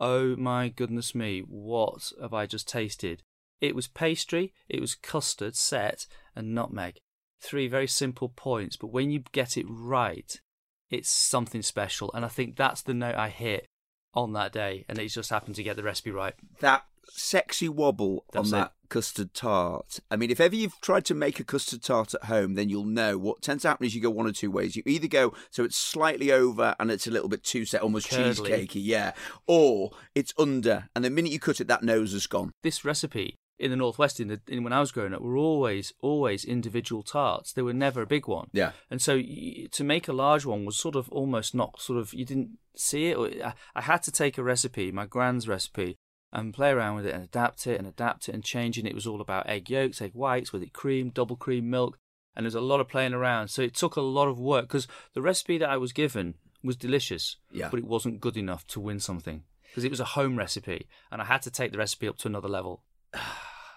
Oh 0.00 0.36
my 0.36 0.68
goodness 0.68 1.12
me, 1.14 1.40
what 1.40 2.12
have 2.20 2.32
I 2.32 2.46
just 2.46 2.68
tasted? 2.68 3.24
It 3.60 3.74
was 3.74 3.88
pastry, 3.88 4.54
it 4.68 4.80
was 4.80 4.94
custard, 4.94 5.56
set, 5.56 6.06
and 6.36 6.54
nutmeg. 6.54 6.98
Three 7.40 7.66
very 7.66 7.88
simple 7.88 8.28
points, 8.28 8.76
but 8.76 8.92
when 8.92 9.10
you 9.10 9.24
get 9.32 9.56
it 9.56 9.66
right, 9.68 10.40
it's 10.88 11.10
something 11.10 11.62
special. 11.62 12.12
And 12.14 12.24
I 12.24 12.28
think 12.28 12.54
that's 12.54 12.82
the 12.82 12.94
note 12.94 13.16
I 13.16 13.28
hit 13.28 13.66
on 14.14 14.32
that 14.32 14.52
day, 14.52 14.84
and 14.88 14.98
it 14.98 15.08
just 15.08 15.30
happened 15.30 15.56
to 15.56 15.62
get 15.62 15.76
the 15.76 15.82
recipe 15.82 16.10
right. 16.10 16.34
That 16.60 16.84
sexy 17.10 17.68
wobble 17.68 18.24
That's 18.32 18.52
on 18.52 18.58
it. 18.58 18.62
that 18.62 18.72
custard 18.88 19.34
tart. 19.34 20.00
I 20.10 20.16
mean, 20.16 20.30
if 20.30 20.40
ever 20.40 20.54
you've 20.54 20.80
tried 20.80 21.04
to 21.06 21.14
make 21.14 21.40
a 21.40 21.44
custard 21.44 21.82
tart 21.82 22.14
at 22.14 22.24
home, 22.24 22.54
then 22.54 22.68
you'll 22.68 22.84
know 22.84 23.18
what 23.18 23.42
tends 23.42 23.62
to 23.62 23.68
happen 23.68 23.86
is 23.86 23.94
you 23.94 24.00
go 24.02 24.10
one 24.10 24.26
or 24.26 24.32
two 24.32 24.50
ways. 24.50 24.76
You 24.76 24.82
either 24.86 25.08
go 25.08 25.34
so 25.50 25.64
it's 25.64 25.76
slightly 25.76 26.32
over 26.32 26.74
and 26.78 26.90
it's 26.90 27.06
a 27.06 27.10
little 27.10 27.28
bit 27.28 27.44
too 27.44 27.64
set, 27.64 27.82
almost 27.82 28.08
Curdly. 28.10 28.50
cheesecakey, 28.50 28.80
yeah, 28.84 29.12
or 29.46 29.90
it's 30.14 30.34
under, 30.38 30.88
and 30.94 31.04
the 31.04 31.10
minute 31.10 31.32
you 31.32 31.40
cut 31.40 31.60
it, 31.60 31.68
that 31.68 31.82
nose 31.82 32.14
is 32.14 32.26
gone. 32.26 32.52
This 32.62 32.84
recipe 32.84 33.36
in 33.58 33.70
the 33.70 33.76
northwest, 33.76 34.20
in, 34.20 34.28
the, 34.28 34.40
in 34.46 34.62
when 34.64 34.72
I 34.72 34.80
was 34.80 34.92
growing 34.92 35.12
up, 35.14 35.20
were 35.20 35.36
always 35.36 35.92
always 36.00 36.44
individual 36.44 37.02
tarts. 37.02 37.52
They 37.52 37.62
were 37.62 37.72
never 37.72 38.02
a 38.02 38.06
big 38.06 38.28
one. 38.28 38.48
Yeah. 38.52 38.72
And 38.90 39.02
so 39.02 39.16
y- 39.16 39.66
to 39.72 39.84
make 39.84 40.06
a 40.08 40.12
large 40.12 40.44
one 40.46 40.64
was 40.64 40.76
sort 40.76 40.96
of 40.96 41.08
almost 41.10 41.54
not 41.54 41.80
sort 41.80 41.98
of 41.98 42.14
you 42.14 42.24
didn't 42.24 42.58
see 42.76 43.06
it. 43.10 43.16
Or 43.16 43.26
I, 43.44 43.54
I 43.74 43.82
had 43.82 44.02
to 44.04 44.12
take 44.12 44.38
a 44.38 44.42
recipe, 44.44 44.92
my 44.92 45.06
grand's 45.06 45.48
recipe, 45.48 45.96
and 46.32 46.54
play 46.54 46.70
around 46.70 46.96
with 46.96 47.06
it 47.06 47.14
and 47.14 47.24
adapt 47.24 47.66
it 47.66 47.78
and 47.78 47.86
adapt 47.88 48.28
it 48.28 48.34
and 48.34 48.44
change 48.44 48.76
it. 48.76 48.82
And 48.82 48.88
it 48.88 48.94
was 48.94 49.06
all 49.06 49.20
about 49.20 49.48
egg 49.48 49.68
yolks, 49.70 50.00
egg 50.02 50.12
whites, 50.14 50.52
with 50.52 50.62
it 50.62 50.72
cream, 50.72 51.10
double 51.10 51.36
cream, 51.36 51.68
milk, 51.70 51.98
and 52.36 52.44
there's 52.44 52.54
a 52.54 52.60
lot 52.60 52.80
of 52.80 52.88
playing 52.88 53.14
around. 53.14 53.48
So 53.48 53.62
it 53.62 53.74
took 53.74 53.96
a 53.96 54.00
lot 54.02 54.28
of 54.28 54.38
work 54.38 54.68
because 54.68 54.86
the 55.14 55.22
recipe 55.22 55.58
that 55.58 55.68
I 55.70 55.76
was 55.78 55.92
given 55.92 56.34
was 56.62 56.76
delicious, 56.76 57.36
Yeah. 57.50 57.68
but 57.70 57.78
it 57.78 57.86
wasn't 57.86 58.20
good 58.20 58.36
enough 58.36 58.66
to 58.68 58.80
win 58.80 59.00
something 59.00 59.44
because 59.70 59.84
it 59.84 59.90
was 59.90 60.00
a 60.00 60.04
home 60.04 60.36
recipe, 60.36 60.86
and 61.10 61.20
I 61.22 61.24
had 61.26 61.42
to 61.42 61.50
take 61.50 61.72
the 61.72 61.78
recipe 61.78 62.08
up 62.08 62.18
to 62.18 62.28
another 62.28 62.48
level. 62.48 62.82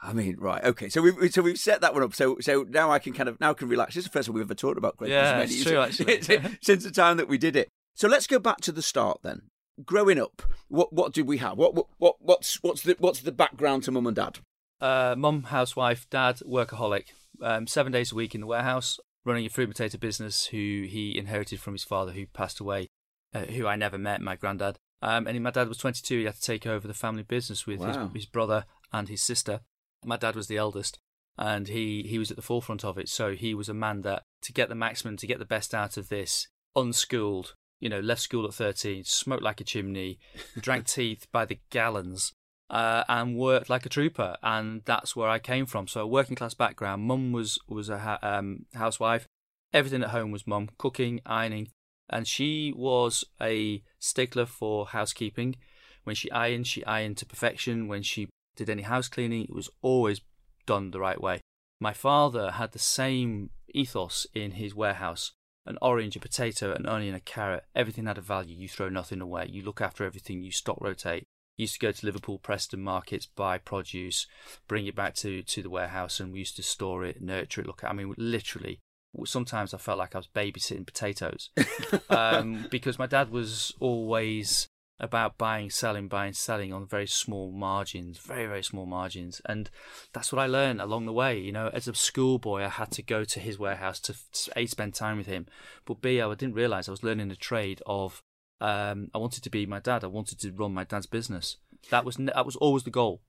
I 0.03 0.13
mean, 0.13 0.37
right, 0.39 0.63
okay. 0.63 0.89
So 0.89 1.01
we've 1.01 1.31
so 1.31 1.41
we've 1.43 1.59
set 1.59 1.81
that 1.81 1.93
one 1.93 2.01
up. 2.03 2.15
So 2.15 2.37
so 2.39 2.65
now 2.67 2.89
I 2.91 2.97
can 2.99 3.13
kind 3.13 3.29
of 3.29 3.39
now 3.39 3.51
I 3.51 3.53
can 3.53 3.69
relax. 3.69 3.93
This 3.95 4.05
is 4.05 4.09
the 4.09 4.13
first 4.13 4.25
time 4.27 4.35
we've 4.35 4.43
ever 4.43 4.55
talked 4.55 4.77
about 4.77 4.97
Great 4.97 5.11
Yeah, 5.11 5.39
it's 5.41 5.63
true, 5.63 5.79
actually. 5.79 6.21
since 6.61 6.83
the 6.83 6.91
time 6.91 7.17
that 7.17 7.27
we 7.27 7.37
did 7.37 7.55
it. 7.55 7.67
So 7.95 8.07
let's 8.07 8.25
go 8.25 8.39
back 8.39 8.61
to 8.61 8.71
the 8.71 8.81
start 8.81 9.19
then. 9.21 9.43
Growing 9.85 10.19
up, 10.19 10.41
what 10.69 10.91
what 10.91 11.13
did 11.13 11.27
we 11.27 11.37
have? 11.37 11.57
What 11.57 11.75
what, 11.75 11.85
what 11.97 12.15
what's 12.19 12.55
what's 12.63 12.81
the 12.81 12.95
what's 12.99 13.21
the 13.21 13.31
background 13.31 13.83
to 13.83 13.91
mum 13.91 14.07
and 14.07 14.15
dad? 14.15 14.39
Uh, 14.81 15.13
Mum, 15.15 15.43
housewife, 15.43 16.09
dad, 16.09 16.37
workaholic. 16.39 17.05
Um, 17.41 17.67
seven 17.67 17.91
days 17.91 18.11
a 18.11 18.15
week 18.15 18.33
in 18.33 18.41
the 18.41 18.47
warehouse, 18.47 18.99
running 19.23 19.45
a 19.45 19.49
fruit 19.49 19.65
and 19.65 19.73
potato 19.75 19.97
business 19.99 20.45
who 20.47 20.57
he 20.89 21.15
inherited 21.17 21.59
from 21.59 21.73
his 21.73 21.83
father, 21.83 22.11
who 22.11 22.25
passed 22.25 22.59
away, 22.59 22.87
uh, 23.35 23.41
who 23.41 23.67
I 23.67 23.75
never 23.75 23.99
met, 23.99 24.21
my 24.21 24.35
granddad. 24.35 24.77
Um, 25.03 25.27
and 25.27 25.41
my 25.43 25.51
dad 25.51 25.67
was 25.67 25.77
22. 25.77 26.19
He 26.19 26.25
had 26.25 26.35
to 26.35 26.41
take 26.41 26.65
over 26.67 26.87
the 26.87 26.93
family 26.95 27.23
business 27.23 27.65
with 27.67 27.79
Wow. 27.79 28.05
his, 28.07 28.23
his 28.23 28.25
brother 28.25 28.65
and 28.91 29.07
his 29.09 29.21
sister. 29.21 29.61
My 30.05 30.17
dad 30.17 30.35
was 30.35 30.47
the 30.47 30.57
eldest, 30.57 30.99
and 31.37 31.67
he, 31.67 32.03
he 32.03 32.17
was 32.17 32.31
at 32.31 32.37
the 32.37 32.43
forefront 32.43 32.83
of 32.83 32.97
it. 32.97 33.09
So 33.09 33.33
he 33.33 33.53
was 33.53 33.69
a 33.69 33.73
man 33.73 34.01
that, 34.01 34.23
to 34.43 34.53
get 34.53 34.69
the 34.69 34.75
maximum, 34.75 35.17
to 35.17 35.27
get 35.27 35.39
the 35.39 35.45
best 35.45 35.73
out 35.73 35.97
of 35.97 36.09
this, 36.09 36.47
unschooled, 36.75 37.55
you 37.79 37.89
know, 37.89 37.99
left 37.99 38.21
school 38.21 38.45
at 38.45 38.53
13, 38.53 39.03
smoked 39.03 39.43
like 39.43 39.61
a 39.61 39.65
chimney, 39.65 40.19
drank 40.59 40.85
teeth 40.85 41.27
by 41.31 41.45
the 41.45 41.59
gallons, 41.69 42.33
uh, 42.69 43.03
and 43.09 43.37
worked 43.37 43.69
like 43.69 43.85
a 43.85 43.89
trooper. 43.89 44.37
And 44.41 44.81
that's 44.85 45.15
where 45.15 45.29
I 45.29 45.39
came 45.39 45.65
from. 45.65 45.87
So 45.87 46.01
a 46.01 46.07
working 46.07 46.35
class 46.35 46.53
background. 46.53 47.03
Mum 47.03 47.31
was 47.31 47.59
was 47.67 47.89
a 47.89 47.99
ha- 47.99 48.19
um, 48.21 48.65
housewife. 48.73 49.27
Everything 49.73 50.03
at 50.03 50.09
home 50.09 50.31
was 50.31 50.47
mum, 50.47 50.69
cooking, 50.77 51.21
ironing, 51.25 51.69
and 52.09 52.27
she 52.27 52.73
was 52.75 53.23
a 53.41 53.83
stickler 53.99 54.45
for 54.45 54.87
housekeeping. 54.87 55.55
When 56.03 56.15
she 56.15 56.31
ironed, 56.31 56.67
she 56.67 56.83
ironed 56.85 57.17
to 57.17 57.25
perfection. 57.25 57.87
When 57.87 58.03
she 58.03 58.27
did 58.55 58.69
any 58.69 58.83
house 58.83 59.07
cleaning, 59.07 59.43
it 59.43 59.53
was 59.53 59.69
always 59.81 60.21
done 60.65 60.91
the 60.91 60.99
right 60.99 61.21
way. 61.21 61.41
My 61.79 61.93
father 61.93 62.51
had 62.51 62.71
the 62.71 62.79
same 62.79 63.49
ethos 63.73 64.27
in 64.33 64.51
his 64.51 64.75
warehouse 64.75 65.31
an 65.65 65.77
orange, 65.81 66.15
a 66.15 66.19
potato, 66.19 66.73
an 66.73 66.85
onion, 66.85 67.15
a 67.15 67.19
carrot. 67.19 67.65
Everything 67.75 68.05
had 68.05 68.17
a 68.17 68.21
value. 68.21 68.55
You 68.55 68.67
throw 68.67 68.89
nothing 68.89 69.21
away. 69.21 69.47
You 69.49 69.61
look 69.63 69.81
after 69.81 70.03
everything. 70.03 70.41
You 70.41 70.51
stock 70.51 70.77
rotate. 70.81 71.23
You 71.57 71.63
used 71.63 71.75
to 71.75 71.79
go 71.79 71.91
to 71.91 72.05
Liverpool, 72.05 72.39
Preston 72.39 72.81
markets, 72.81 73.25
buy 73.27 73.57
produce, 73.57 74.25
bring 74.67 74.87
it 74.87 74.95
back 74.95 75.13
to, 75.15 75.43
to 75.43 75.61
the 75.61 75.69
warehouse, 75.69 76.19
and 76.19 76.31
we 76.33 76.39
used 76.39 76.55
to 76.55 76.63
store 76.63 77.05
it, 77.05 77.21
nurture 77.21 77.61
it. 77.61 77.67
Look, 77.67 77.83
at 77.83 77.91
I 77.91 77.93
mean, 77.93 78.13
literally. 78.17 78.79
Sometimes 79.25 79.73
I 79.73 79.77
felt 79.77 79.99
like 79.99 80.15
I 80.15 80.19
was 80.19 80.29
babysitting 80.33 80.85
potatoes 80.85 81.49
um, 82.09 82.65
because 82.71 82.97
my 82.97 83.07
dad 83.07 83.29
was 83.29 83.73
always 83.81 84.67
about 85.01 85.37
buying, 85.37 85.69
selling, 85.69 86.07
buying, 86.07 86.31
selling 86.31 86.71
on 86.71 86.85
very 86.85 87.07
small 87.07 87.51
margins, 87.51 88.19
very, 88.19 88.45
very 88.45 88.63
small 88.63 88.85
margins. 88.85 89.41
And 89.45 89.69
that's 90.13 90.31
what 90.31 90.39
I 90.39 90.45
learned 90.45 90.79
along 90.79 91.07
the 91.07 91.11
way. 91.11 91.39
You 91.39 91.51
know, 91.51 91.69
as 91.73 91.87
a 91.87 91.95
schoolboy, 91.95 92.61
I 92.61 92.69
had 92.69 92.91
to 92.91 93.01
go 93.01 93.23
to 93.23 93.39
his 93.39 93.57
warehouse 93.57 93.99
to 94.01 94.15
A, 94.55 94.67
spend 94.67 94.93
time 94.93 95.17
with 95.17 95.25
him, 95.25 95.47
but 95.85 96.01
B, 96.01 96.21
I 96.21 96.29
didn't 96.35 96.53
realize 96.53 96.87
I 96.87 96.91
was 96.91 97.03
learning 97.03 97.29
the 97.29 97.35
trade 97.35 97.81
of, 97.85 98.21
um, 98.61 99.09
I 99.15 99.17
wanted 99.17 99.43
to 99.43 99.49
be 99.49 99.65
my 99.65 99.79
dad. 99.79 100.03
I 100.03 100.07
wanted 100.07 100.39
to 100.41 100.51
run 100.51 100.73
my 100.73 100.83
dad's 100.83 101.07
business. 101.07 101.57
That 101.89 102.05
was, 102.05 102.17
that 102.17 102.45
was 102.45 102.55
always 102.57 102.83
the 102.83 102.91
goal. 102.91 103.21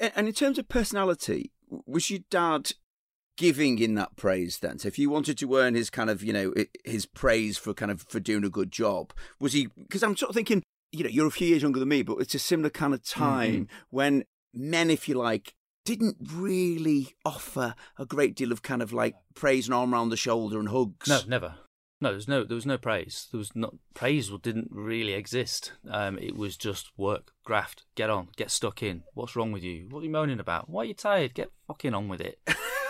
And 0.00 0.26
in 0.26 0.32
terms 0.32 0.58
of 0.58 0.70
personality, 0.70 1.52
was 1.68 2.08
your 2.08 2.20
dad 2.30 2.72
giving 3.36 3.78
in 3.78 3.96
that 3.96 4.16
praise 4.16 4.60
then? 4.60 4.78
So 4.78 4.88
if 4.88 4.98
you 4.98 5.10
wanted 5.10 5.36
to 5.38 5.56
earn 5.56 5.74
his 5.74 5.90
kind 5.90 6.08
of, 6.08 6.22
you 6.22 6.32
know, 6.32 6.54
his 6.84 7.04
praise 7.04 7.58
for 7.58 7.74
kind 7.74 7.92
of 7.92 8.00
for 8.08 8.18
doing 8.18 8.44
a 8.44 8.48
good 8.48 8.72
job, 8.72 9.12
was 9.38 9.52
he? 9.52 9.68
Because 9.76 10.02
I'm 10.02 10.16
sort 10.16 10.30
of 10.30 10.34
thinking, 10.34 10.62
you 10.92 11.04
know, 11.04 11.10
you're 11.10 11.26
a 11.26 11.30
few 11.30 11.48
years 11.48 11.62
younger 11.62 11.80
than 11.80 11.88
me, 11.88 12.02
but 12.02 12.18
it's 12.18 12.34
a 12.34 12.38
similar 12.38 12.70
kind 12.70 12.94
of 12.94 13.04
time 13.04 13.52
Mm-hmm. 13.52 13.64
when 13.90 14.24
men, 14.54 14.90
if 14.90 15.08
you 15.08 15.14
like, 15.14 15.54
didn't 15.84 16.16
really 16.34 17.16
offer 17.24 17.74
a 17.98 18.04
great 18.04 18.34
deal 18.34 18.52
of 18.52 18.62
kind 18.62 18.82
of 18.82 18.92
like 18.92 19.14
praise 19.34 19.66
and 19.66 19.74
arm 19.74 19.94
around 19.94 20.10
the 20.10 20.16
shoulder 20.16 20.58
and 20.58 20.68
hugs. 20.68 21.08
No, 21.08 21.20
never. 21.26 21.54
No, 22.00 22.10
there 22.10 22.16
was 22.16 22.28
no 22.28 22.44
there 22.44 22.54
was 22.54 22.66
no 22.66 22.78
praise. 22.78 23.26
There 23.32 23.38
was 23.38 23.56
not 23.56 23.74
praise 23.94 24.30
didn't 24.42 24.68
really 24.70 25.14
exist. 25.14 25.72
Um, 25.90 26.16
it 26.18 26.36
was 26.36 26.56
just 26.56 26.90
work, 26.96 27.32
graft, 27.44 27.84
get 27.96 28.08
on, 28.08 28.28
get 28.36 28.50
stuck 28.50 28.82
in. 28.82 29.02
What's 29.14 29.34
wrong 29.34 29.50
with 29.50 29.64
you? 29.64 29.88
What 29.90 30.00
are 30.00 30.04
you 30.04 30.10
moaning 30.10 30.38
about? 30.40 30.68
Why 30.68 30.82
are 30.82 30.86
you 30.86 30.94
tired? 30.94 31.34
Get 31.34 31.50
fucking 31.66 31.94
on 31.94 32.08
with 32.08 32.20
it. 32.20 32.38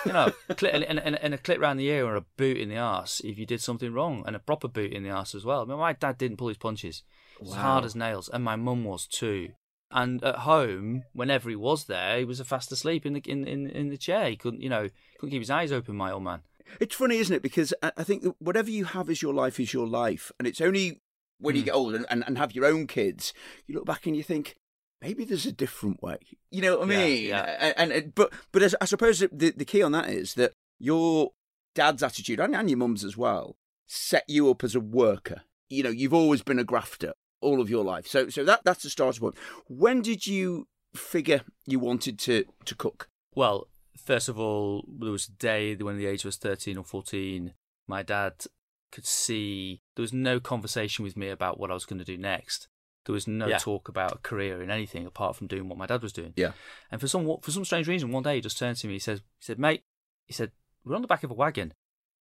You 0.05 0.13
know, 0.13 0.33
and, 0.49 0.85
and, 0.85 0.99
and 0.99 1.35
a 1.35 1.39
clip 1.39 1.61
round 1.61 1.81
the 1.81 1.89
ear 1.89 2.05
or 2.05 2.17
a 2.17 2.25
boot 2.37 2.59
in 2.59 2.69
the 2.69 2.77
arse 2.77 3.21
if 3.21 3.39
you 3.39 3.47
did 3.47 3.63
something 3.63 3.93
wrong, 3.93 4.25
and 4.27 4.37
a 4.37 4.41
proper 4.41 4.69
boot 4.69 4.93
in 4.93 5.05
the 5.05 5.11
arse 5.11 5.35
as 5.35 5.45
well. 5.45 5.63
I 5.63 5.65
mean, 5.65 5.79
my 5.79 5.93
dad 5.95 6.19
didn't 6.19 6.37
pull 6.37 6.49
his 6.49 6.59
punches. 6.59 7.03
Wow. 7.41 7.55
hard 7.57 7.85
as 7.85 7.95
nails, 7.95 8.29
and 8.33 8.43
my 8.45 8.57
mum 8.57 8.85
was 8.85 9.07
too. 9.07 9.51
And 9.91 10.23
at 10.23 10.41
home, 10.41 11.05
whenever 11.15 11.49
he 11.49 11.57
was 11.57 11.85
there, 11.87 12.19
he 12.19 12.25
was 12.25 12.41
fast 12.43 12.71
asleep 12.73 13.07
in 13.07 13.15
the 13.15 13.21
in, 13.27 13.47
in, 13.47 13.69
in 13.71 13.89
the 13.89 13.97
chair. 13.97 14.29
He 14.29 14.37
couldn't, 14.37 14.61
you 14.63 14.69
know, 14.69 14.89
couldn't 15.19 15.31
keep 15.31 15.41
his 15.41 15.51
eyes 15.51 15.73
open. 15.73 15.97
My 15.97 16.11
old 16.13 16.25
man. 16.25 16.41
It's 16.81 16.95
funny, 16.95 17.17
isn't 17.17 17.35
it? 17.35 17.41
Because 17.43 17.73
I 17.83 18.05
think 18.05 18.23
that 18.23 18.35
whatever 18.41 18.71
you 18.71 18.85
have 18.85 19.09
as 19.09 19.23
your 19.23 19.33
life 19.33 19.59
is 19.59 19.73
your 19.73 19.87
life, 19.87 20.31
and 20.39 20.47
it's 20.47 20.61
only 20.61 21.01
when 21.39 21.57
you 21.57 21.63
Mm. 21.63 21.67
get 21.67 21.75
older 21.75 21.97
and, 21.97 22.07
and, 22.11 22.25
and 22.27 22.37
have 22.37 22.55
your 22.55 22.67
own 22.67 22.87
kids, 22.87 23.33
you 23.67 23.75
look 23.77 23.87
back 23.87 24.07
and 24.07 24.15
you 24.17 24.23
think 24.23 24.57
maybe 25.01 25.25
there's 25.25 25.47
a 25.47 25.53
different 25.53 26.03
way. 26.03 26.19
You 26.51 26.61
know 26.61 26.79
what 26.79 26.89
I 26.89 26.97
mean? 26.97 27.29
yeah. 27.29 27.57
And, 27.59 27.75
and, 27.79 27.93
and- 27.93 28.15
but 28.15 28.33
but 28.53 28.63
as, 28.63 28.75
I 28.83 28.85
suppose 28.85 29.21
the 29.21 29.53
the 29.57 29.65
key 29.65 29.81
on 29.83 29.93
that 29.93 30.11
is 30.11 30.35
that 30.35 30.53
your 30.79 31.31
dad's 31.75 32.03
attitude 32.03 32.41
and, 32.41 32.55
and 32.55 32.69
your 32.69 32.77
mum's 32.79 33.05
as 33.05 33.17
well 33.17 33.57
set 33.87 34.25
you 34.29 34.51
up 34.51 34.63
as 34.63 34.75
a 34.75 34.81
worker. 34.81 35.43
You 35.71 35.83
know, 35.85 35.91
you've 35.91 36.13
always 36.15 36.43
been 36.43 36.59
a 36.59 36.65
grafter 36.65 37.13
all 37.41 37.61
of 37.61 37.71
your 37.71 37.85
life. 37.85 38.07
So 38.07 38.29
so 38.29 38.45
that 38.45 38.61
that's 38.65 38.83
the 38.83 38.91
starting 38.91 39.21
point. 39.21 39.37
When 39.69 40.03
did 40.03 40.27
you 40.27 40.69
figure 40.95 41.43
you 41.67 41.79
wanted 41.79 42.19
to 42.21 42.45
to 42.65 42.75
cook? 42.75 43.09
Well, 43.35 43.69
first 43.97 44.29
of 44.29 44.39
all, 44.39 44.85
there 45.01 45.13
was 45.13 45.29
a 45.29 45.33
day 45.33 45.75
when 45.77 45.99
the 45.99 46.07
age 46.07 46.25
was 46.25 46.37
13 46.37 46.77
or 46.77 46.85
14, 46.85 47.55
my 47.87 48.03
dad 48.03 48.47
could 48.91 49.07
see 49.07 49.83
there 49.97 50.03
was 50.03 50.13
no 50.13 50.41
conversation 50.41 51.05
with 51.05 51.17
me 51.17 51.29
about 51.29 51.61
what 51.61 51.71
I 51.71 51.75
was 51.75 51.85
going 51.85 51.99
to 51.99 52.05
do 52.05 52.17
next. 52.17 52.69
There 53.05 53.13
was 53.13 53.27
no 53.29 53.47
Yeah. 53.47 53.59
talk 53.59 53.89
about 53.89 54.13
a 54.13 54.19
career 54.19 54.63
in 54.63 54.71
anything 54.71 55.07
apart 55.07 55.37
from 55.37 55.47
doing 55.47 55.69
what 55.69 55.79
my 55.79 55.87
dad 55.87 56.03
was 56.03 56.13
doing. 56.13 56.33
Yeah. 56.37 56.53
And 56.91 57.01
for 57.01 57.09
some 57.09 57.27
for 57.43 57.51
some 57.51 57.65
strange 57.65 57.87
reason, 57.89 58.11
one 58.13 58.23
day 58.23 58.37
he 58.37 58.41
just 58.41 58.59
turned 58.59 58.77
to 58.79 58.87
me. 58.87 58.95
He 58.95 58.99
said, 58.99 59.19
"He 59.39 59.45
said, 59.45 59.59
mate, 59.59 59.85
he 60.27 60.33
said 60.33 60.53
we're 60.85 60.97
on 60.97 61.03
the 61.03 61.09
back 61.09 61.23
of 61.23 61.31
a 61.31 61.35
wagon." 61.35 61.75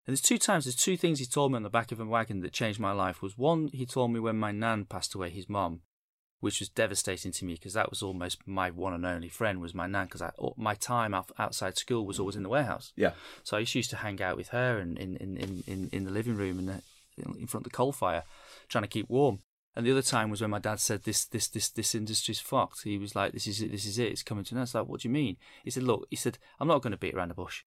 And 0.06 0.12
there's 0.12 0.20
two 0.20 0.38
times, 0.38 0.64
there's 0.64 0.76
two 0.76 0.96
things 0.96 1.18
he 1.18 1.26
told 1.26 1.50
me 1.50 1.56
on 1.56 1.64
the 1.64 1.70
back 1.70 1.90
of 1.90 1.98
a 1.98 2.04
wagon 2.04 2.40
that 2.40 2.52
changed 2.52 2.78
my 2.78 2.92
life. 2.92 3.22
Was 3.22 3.36
one 3.36 3.68
he 3.72 3.84
told 3.84 4.12
me 4.12 4.20
when 4.20 4.36
my 4.36 4.52
nan 4.52 4.84
passed 4.84 5.14
away, 5.14 5.30
his 5.30 5.48
mum, 5.48 5.80
which 6.38 6.60
was 6.60 6.68
devastating 6.68 7.32
to 7.32 7.44
me 7.44 7.54
because 7.54 7.72
that 7.72 7.90
was 7.90 8.02
almost 8.02 8.46
my 8.46 8.70
one 8.70 8.92
and 8.92 9.04
only 9.04 9.28
friend 9.28 9.60
was 9.60 9.74
my 9.74 9.88
nan 9.88 10.06
because 10.06 10.22
my 10.56 10.74
time 10.74 11.12
outside 11.14 11.76
school 11.76 12.06
was 12.06 12.20
always 12.20 12.36
in 12.36 12.44
the 12.44 12.48
warehouse. 12.48 12.92
Yeah. 12.94 13.12
So 13.42 13.56
I 13.56 13.60
used 13.60 13.90
to 13.90 13.96
hang 13.96 14.22
out 14.22 14.36
with 14.36 14.48
her 14.48 14.78
and 14.78 14.96
in, 14.96 15.16
in, 15.16 15.36
in, 15.38 15.64
in, 15.66 15.90
in 15.92 16.04
the 16.04 16.12
living 16.12 16.36
room 16.36 16.60
and 16.60 16.70
uh, 16.70 17.32
in 17.38 17.48
front 17.48 17.66
of 17.66 17.72
the 17.72 17.76
coal 17.76 17.90
fire, 17.92 18.22
trying 18.68 18.84
to 18.84 18.88
keep 18.88 19.10
warm. 19.10 19.40
And 19.74 19.84
the 19.84 19.90
other 19.90 20.02
time 20.02 20.30
was 20.30 20.40
when 20.40 20.50
my 20.50 20.58
dad 20.58 20.80
said, 20.80 21.02
"This, 21.02 21.26
this, 21.26 21.48
this, 21.48 21.68
this 21.68 21.94
industry's 21.94 22.40
fucked." 22.40 22.84
He 22.84 22.96
was 22.96 23.14
like, 23.14 23.32
"This 23.32 23.46
is 23.46 23.60
it. 23.60 23.70
This 23.70 23.84
is 23.84 23.98
it. 23.98 24.10
It's 24.10 24.22
coming 24.22 24.42
to 24.44 24.54
an 24.54 24.58
end." 24.58 24.66
It's 24.66 24.74
like, 24.74 24.86
"What 24.86 25.02
do 25.02 25.08
you 25.08 25.12
mean?" 25.12 25.36
He 25.64 25.70
said, 25.70 25.82
"Look," 25.82 26.06
he 26.08 26.16
said, 26.16 26.38
"I'm 26.58 26.68
not 26.68 26.80
going 26.80 26.92
to 26.92 26.96
beat 26.96 27.14
around 27.14 27.28
the 27.28 27.34
bush." 27.34 27.62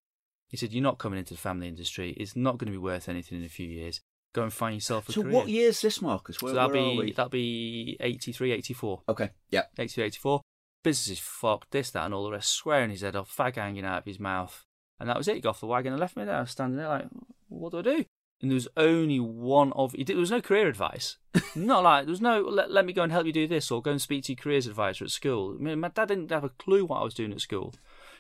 He 0.50 0.58
said, 0.58 0.74
"You're 0.74 0.84
not 0.84 0.98
coming 0.98 1.20
into 1.20 1.34
the 1.34 1.40
family 1.40 1.68
industry. 1.68 2.12
It's 2.18 2.36
not 2.36 2.58
going 2.58 2.66
to 2.68 2.72
be 2.72 2.78
worth 2.78 3.08
anything 3.08 3.38
in 3.38 3.46
a 3.46 3.50
few 3.50 3.68
years. 3.68 4.02
Go 4.34 4.44
and 4.44 4.52
find 4.52 4.76
yourself 4.76 5.08
a 5.08 5.12
So 5.14 5.22
career." 5.22 5.34
what 5.34 5.48
year 5.48 5.70
is 5.70 5.82
this, 5.82 6.02
Marcus? 6.02 6.42
Where, 6.42 6.52
so 6.52 6.56
that'll 6.56 6.72
where 6.72 6.92
be 6.92 6.98
we? 6.98 7.12
that'll 7.14 7.30
be 7.30 7.98
83, 8.00 8.52
84. 8.52 9.04
Okay. 9.10 9.30
Yeah. 9.52 9.64
82, 9.78 10.02
84. 10.04 10.42
Business 10.84 11.18
is 11.18 11.20
fucked, 11.20 11.72
this, 11.72 11.92
that, 11.92 12.06
and 12.06 12.14
all 12.14 12.24
the 12.24 12.32
rest, 12.32 12.52
swearing 12.52 12.90
his 12.90 13.02
head 13.02 13.16
off, 13.16 13.36
fag 13.36 13.56
hanging 13.56 13.86
out 13.86 14.00
of 14.00 14.06
his 14.06 14.20
mouth. 14.20 14.66
And 15.00 15.08
that 15.08 15.18
was 15.18 15.28
it. 15.28 15.36
He 15.36 15.42
got 15.42 15.52
off 15.52 15.60
the 15.60 15.68
wagon 15.68 15.94
and 15.94 16.00
left 16.00 16.18
me 16.18 16.26
there. 16.26 16.36
I 16.36 16.42
was 16.42 16.52
standing 16.52 16.78
there 16.78 16.88
like, 16.88 17.06
what 17.48 17.72
do 17.72 17.80
I 17.80 17.82
do? 17.82 18.06
And 18.42 18.50
there 18.50 18.56
was 18.56 18.70
only 18.78 19.20
one 19.20 19.74
of, 19.74 19.94
there 20.06 20.16
was 20.16 20.32
no 20.32 20.42
career 20.42 20.68
advice. 20.68 21.18
Not 21.56 21.84
like, 21.84 22.06
there 22.06 22.12
was 22.12 22.22
no, 22.22 22.40
let, 22.42 22.72
let 22.72 22.86
me 22.86 22.94
go 22.94 23.04
and 23.04 23.12
help 23.12 23.26
you 23.26 23.34
do 23.34 23.48
this 23.48 23.70
or 23.70 23.82
go 23.82 23.92
and 23.92 24.02
speak 24.02 24.24
to 24.26 24.32
your 24.32 24.42
careers 24.42 24.68
advisor 24.68 25.04
at 25.04 25.12
school. 25.12 25.58
I 25.60 25.62
mean, 25.62 25.80
my 25.82 25.90
dad 25.90 26.08
didn't 26.08 26.32
have 26.32 26.46
a 26.46 26.50
clue 26.50 26.86
what 26.86 27.02
I 27.02 27.04
was 27.04 27.14
doing 27.14 27.34
at 27.34 27.42
school. 27.42 27.74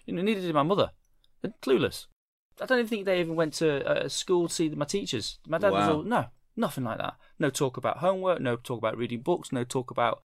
You 0.05 0.13
know, 0.13 0.21
neither 0.21 0.41
did 0.41 0.53
my 0.53 0.63
mother. 0.63 0.91
They're 1.41 1.53
clueless. 1.62 2.07
I 2.62 2.66
don't 2.66 2.80
even 2.80 2.89
think 2.89 3.06
they 3.06 3.20
even 3.20 3.36
went 3.36 3.54
to 3.56 4.04
a 4.06 4.10
school 4.10 4.48
to 4.48 4.54
see 4.54 4.70
my 4.70 4.86
teachers. 4.86 5.39
My 5.48 5.58
dad 5.58 5.72
was 5.72 5.88
all, 5.88 6.04
no, 6.04 6.25
nothing 6.58 6.84
like 6.84 6.98
that. 6.98 7.16
No 7.38 7.50
talk 7.50 7.78
about 7.78 7.98
homework, 7.98 8.42
no 8.42 8.56
talk 8.58 8.78
about 8.80 8.98
reading 8.98 9.22
books, 9.22 9.51
no 9.51 9.63
talk 9.63 9.92
about 9.92 10.22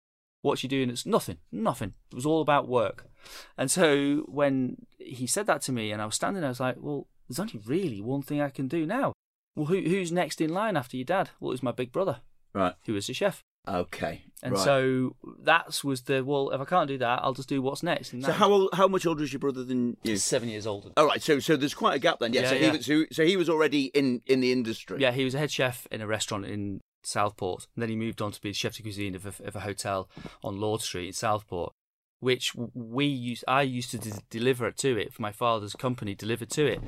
what 0.41 0.61
you're 0.63 0.69
doing. 0.69 0.89
It's 0.89 1.05
nothing, 1.05 1.37
nothing. 1.51 1.93
It 2.11 2.15
was 2.15 2.25
all 2.25 2.41
about 2.41 2.67
work. 2.67 3.07
And 3.57 3.69
so 3.69 4.23
when 4.27 4.85
he 4.97 5.27
said 5.27 5.47
that 5.47 5.61
to 5.63 5.71
me 5.71 5.91
and 5.91 6.01
I 6.01 6.05
was 6.05 6.15
standing 6.15 6.41
there, 6.41 6.49
I 6.49 6.51
was 6.51 6.59
like, 6.59 6.77
well, 6.79 7.07
there's 7.27 7.39
only 7.39 7.59
really 7.65 8.01
one 8.01 8.21
thing 8.21 8.41
I 8.41 8.49
can 8.49 8.67
do 8.67 8.85
now. 8.85 9.13
Well, 9.55 9.65
who, 9.65 9.81
who's 9.81 10.11
next 10.11 10.39
in 10.39 10.53
line 10.53 10.77
after 10.77 10.95
your 10.97 11.05
dad? 11.05 11.31
Well, 11.39 11.51
it 11.51 11.53
was 11.55 11.63
my 11.63 11.71
big 11.71 11.91
brother, 11.91 12.21
Right. 12.53 12.75
who 12.85 12.93
was 12.93 13.07
the 13.07 13.13
chef. 13.13 13.41
Okay. 13.67 14.23
And 14.41 14.53
right. 14.53 14.63
so 14.63 15.15
that 15.43 15.83
was 15.83 16.03
the, 16.03 16.23
well, 16.23 16.51
if 16.51 16.61
I 16.61 16.65
can't 16.65 16.87
do 16.87 16.97
that, 16.99 17.19
I'll 17.23 17.33
just 17.33 17.49
do 17.49 17.61
what's 17.61 17.83
next. 17.83 18.13
And 18.13 18.23
So 18.23 18.31
how 18.31 18.49
old, 18.49 18.69
how 18.73 18.87
much 18.87 19.05
older 19.05 19.23
is 19.23 19.33
your 19.33 19.39
brother 19.39 19.63
than 19.63 19.97
you? 20.03 20.15
Seven 20.15 20.47
years 20.47 20.65
older. 20.65 20.91
All 20.95 21.05
right. 21.05 21.21
So 21.21 21.39
so 21.39 21.57
there's 21.57 21.73
quite 21.73 21.95
a 21.95 21.99
gap 21.99 22.19
then. 22.19 22.31
Yeah. 22.31 22.41
Yeah, 22.41 22.49
so 22.49 22.55
yeah. 22.55 22.61
he 22.61 22.77
was 22.77 22.85
so, 22.85 23.05
so 23.11 23.25
he 23.25 23.35
was 23.35 23.49
already 23.49 23.85
in 23.87 24.21
in 24.25 24.39
the 24.39 24.51
industry. 24.51 25.01
Yeah, 25.01 25.11
he 25.11 25.25
was 25.25 25.35
a 25.35 25.39
head 25.39 25.51
chef 25.51 25.87
in 25.91 26.01
a 26.01 26.07
restaurant 26.07 26.45
in 26.45 26.79
Southport. 27.03 27.67
And 27.75 27.81
then 27.81 27.89
he 27.89 27.95
moved 27.97 28.21
on 28.21 28.31
to 28.31 28.41
be 28.41 28.53
chef 28.53 28.77
de 28.77 28.81
cuisine 28.83 29.15
of 29.15 29.25
a, 29.25 29.33
of 29.45 29.55
a 29.57 29.61
hotel 29.61 30.09
on 30.41 30.59
Lord 30.59 30.81
Street 30.81 31.07
in 31.07 31.13
Southport, 31.13 31.73
which 32.21 32.53
we 32.55 33.05
used. 33.07 33.43
I 33.45 33.63
used 33.63 33.91
to 33.91 33.97
de- 33.97 34.21
deliver 34.29 34.71
to 34.71 34.97
it. 34.97 35.13
For 35.13 35.21
my 35.21 35.33
father's 35.33 35.73
company 35.73 36.15
delivered 36.15 36.49
to 36.51 36.65
it, 36.65 36.79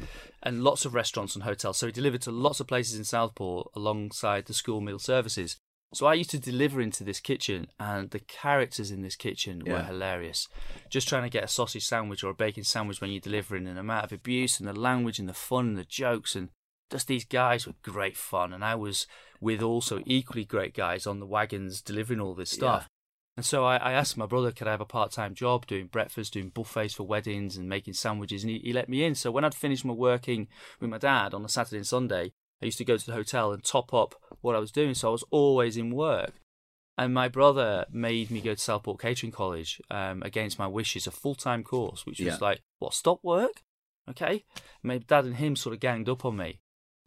and 0.42 0.63
lots 0.63 0.86
of 0.86 0.94
restaurants 0.94 1.36
and 1.36 1.44
hotels. 1.44 1.78
So 1.78 1.88
he 1.88 1.92
delivered 1.92 2.22
to 2.22 2.32
lots 2.32 2.62
of 2.62 2.68
places 2.68 2.98
in 2.98 3.04
Southport 3.04 3.72
alongside 3.75 4.46
the 4.46 4.54
school 4.54 4.80
meal 4.80 5.00
services. 5.00 5.58
So 5.94 6.06
I 6.06 6.14
used 6.14 6.30
to 6.30 6.40
deliver 6.40 6.80
into 6.80 7.04
this 7.04 7.20
kitchen, 7.20 7.68
and 7.80 8.12
the 8.12 8.20
characters 8.20 8.92
in 8.92 9.02
this 9.02 9.16
kitchen 9.16 9.64
were 9.66 9.84
hilarious. 9.84 10.48
Just 10.90 11.10
trying 11.10 11.24
to 11.24 11.30
get 11.30 11.44
a 11.44 11.50
sausage 11.50 11.86
sandwich 11.86 12.24
or 12.24 12.30
a 12.30 12.34
bacon 12.34 12.64
sandwich 12.64 13.02
when 13.02 13.12
you're 13.12 13.20
delivering, 13.20 13.68
and 13.68 13.76
the 13.76 13.82
amount 13.82 14.06
of 14.06 14.14
abuse 14.14 14.60
and 14.60 14.70
the 14.70 14.80
language 14.80 15.20
and 15.20 15.28
the 15.28 15.34
fun 15.34 15.68
and 15.70 15.78
the 15.78 15.84
jokes 15.84 16.36
and 16.36 16.50
just 16.92 17.08
these 17.08 17.26
guys 17.26 17.66
were 17.66 17.74
great 17.82 18.18
fun, 18.18 18.54
and 18.54 18.64
I 18.64 18.76
was 18.76 19.08
with 19.40 19.62
also 19.62 20.02
equally 20.06 20.44
great 20.44 20.74
guys 20.74 21.08
on 21.08 21.20
the 21.20 21.26
wagons 21.26 21.82
delivering 21.82 22.20
all 22.20 22.36
this 22.36 22.52
stuff. 22.52 22.90
And 23.38 23.46
so 23.46 23.64
I, 23.64 23.78
I 23.78 23.94
asked 23.94 24.18
my 24.18 24.26
brother, 24.26 24.52
could 24.52 24.68
I 24.68 24.72
have 24.72 24.82
a 24.82 24.86
part 24.86 25.12
time 25.12 25.34
job 25.34 25.66
doing 25.66 25.88
breakfast, 25.88 26.34
doing 26.34 26.50
buffets 26.50 26.94
for 26.94 27.04
weddings, 27.04 27.56
and 27.56 27.68
making 27.68 27.94
sandwiches? 27.94 28.44
And 28.44 28.52
he, 28.52 28.60
he 28.60 28.74
let 28.74 28.90
me 28.90 29.06
in. 29.06 29.16
So 29.16 29.32
when 29.32 29.46
I'd 29.46 29.56
finished 29.56 29.86
my 29.86 29.94
working 29.94 30.50
with 30.80 30.90
my 30.90 30.98
dad 30.98 31.34
on 31.34 31.46
a 31.46 31.50
Saturday 31.50 31.78
and 31.78 31.88
Sunday, 31.88 32.34
I 32.62 32.65
used 32.65 32.77
to 32.77 32.86
go 32.86 32.98
to 32.98 33.06
the 33.06 33.13
hotel 33.13 33.51
and 33.51 33.63
top 33.63 33.94
up 33.94 34.15
what 34.41 34.56
I 34.56 34.60
was 34.60 34.72
doing. 34.72 34.94
So 34.94 35.10
I 35.10 35.12
was 35.12 35.24
always 35.32 35.77
in 35.77 35.91
work. 35.91 36.34
And 36.98 37.13
my 37.13 37.27
brother 37.30 37.86
made 37.91 38.30
me 38.30 38.41
go 38.41 38.53
to 38.53 38.60
Southport 38.62 39.00
Catering 39.01 39.32
College 39.32 39.82
um, 39.89 40.22
against 40.24 40.60
my 40.60 40.68
wishes, 40.68 41.08
a 41.08 41.12
full 41.12 41.36
time 41.36 41.63
course, 41.63 42.06
which 42.06 42.20
was 42.20 42.27
Yeah. 42.27 42.38
like, 42.39 42.62
what, 42.80 42.94
stop 42.94 43.20
work? 43.24 43.63
Okay. 44.10 44.44
My 44.84 44.98
dad 45.00 45.25
and 45.25 45.38
him 45.38 45.56
sort 45.56 45.74
of 45.74 45.80
ganged 45.80 46.10
up 46.10 46.25
on 46.25 46.38
me. 46.38 46.60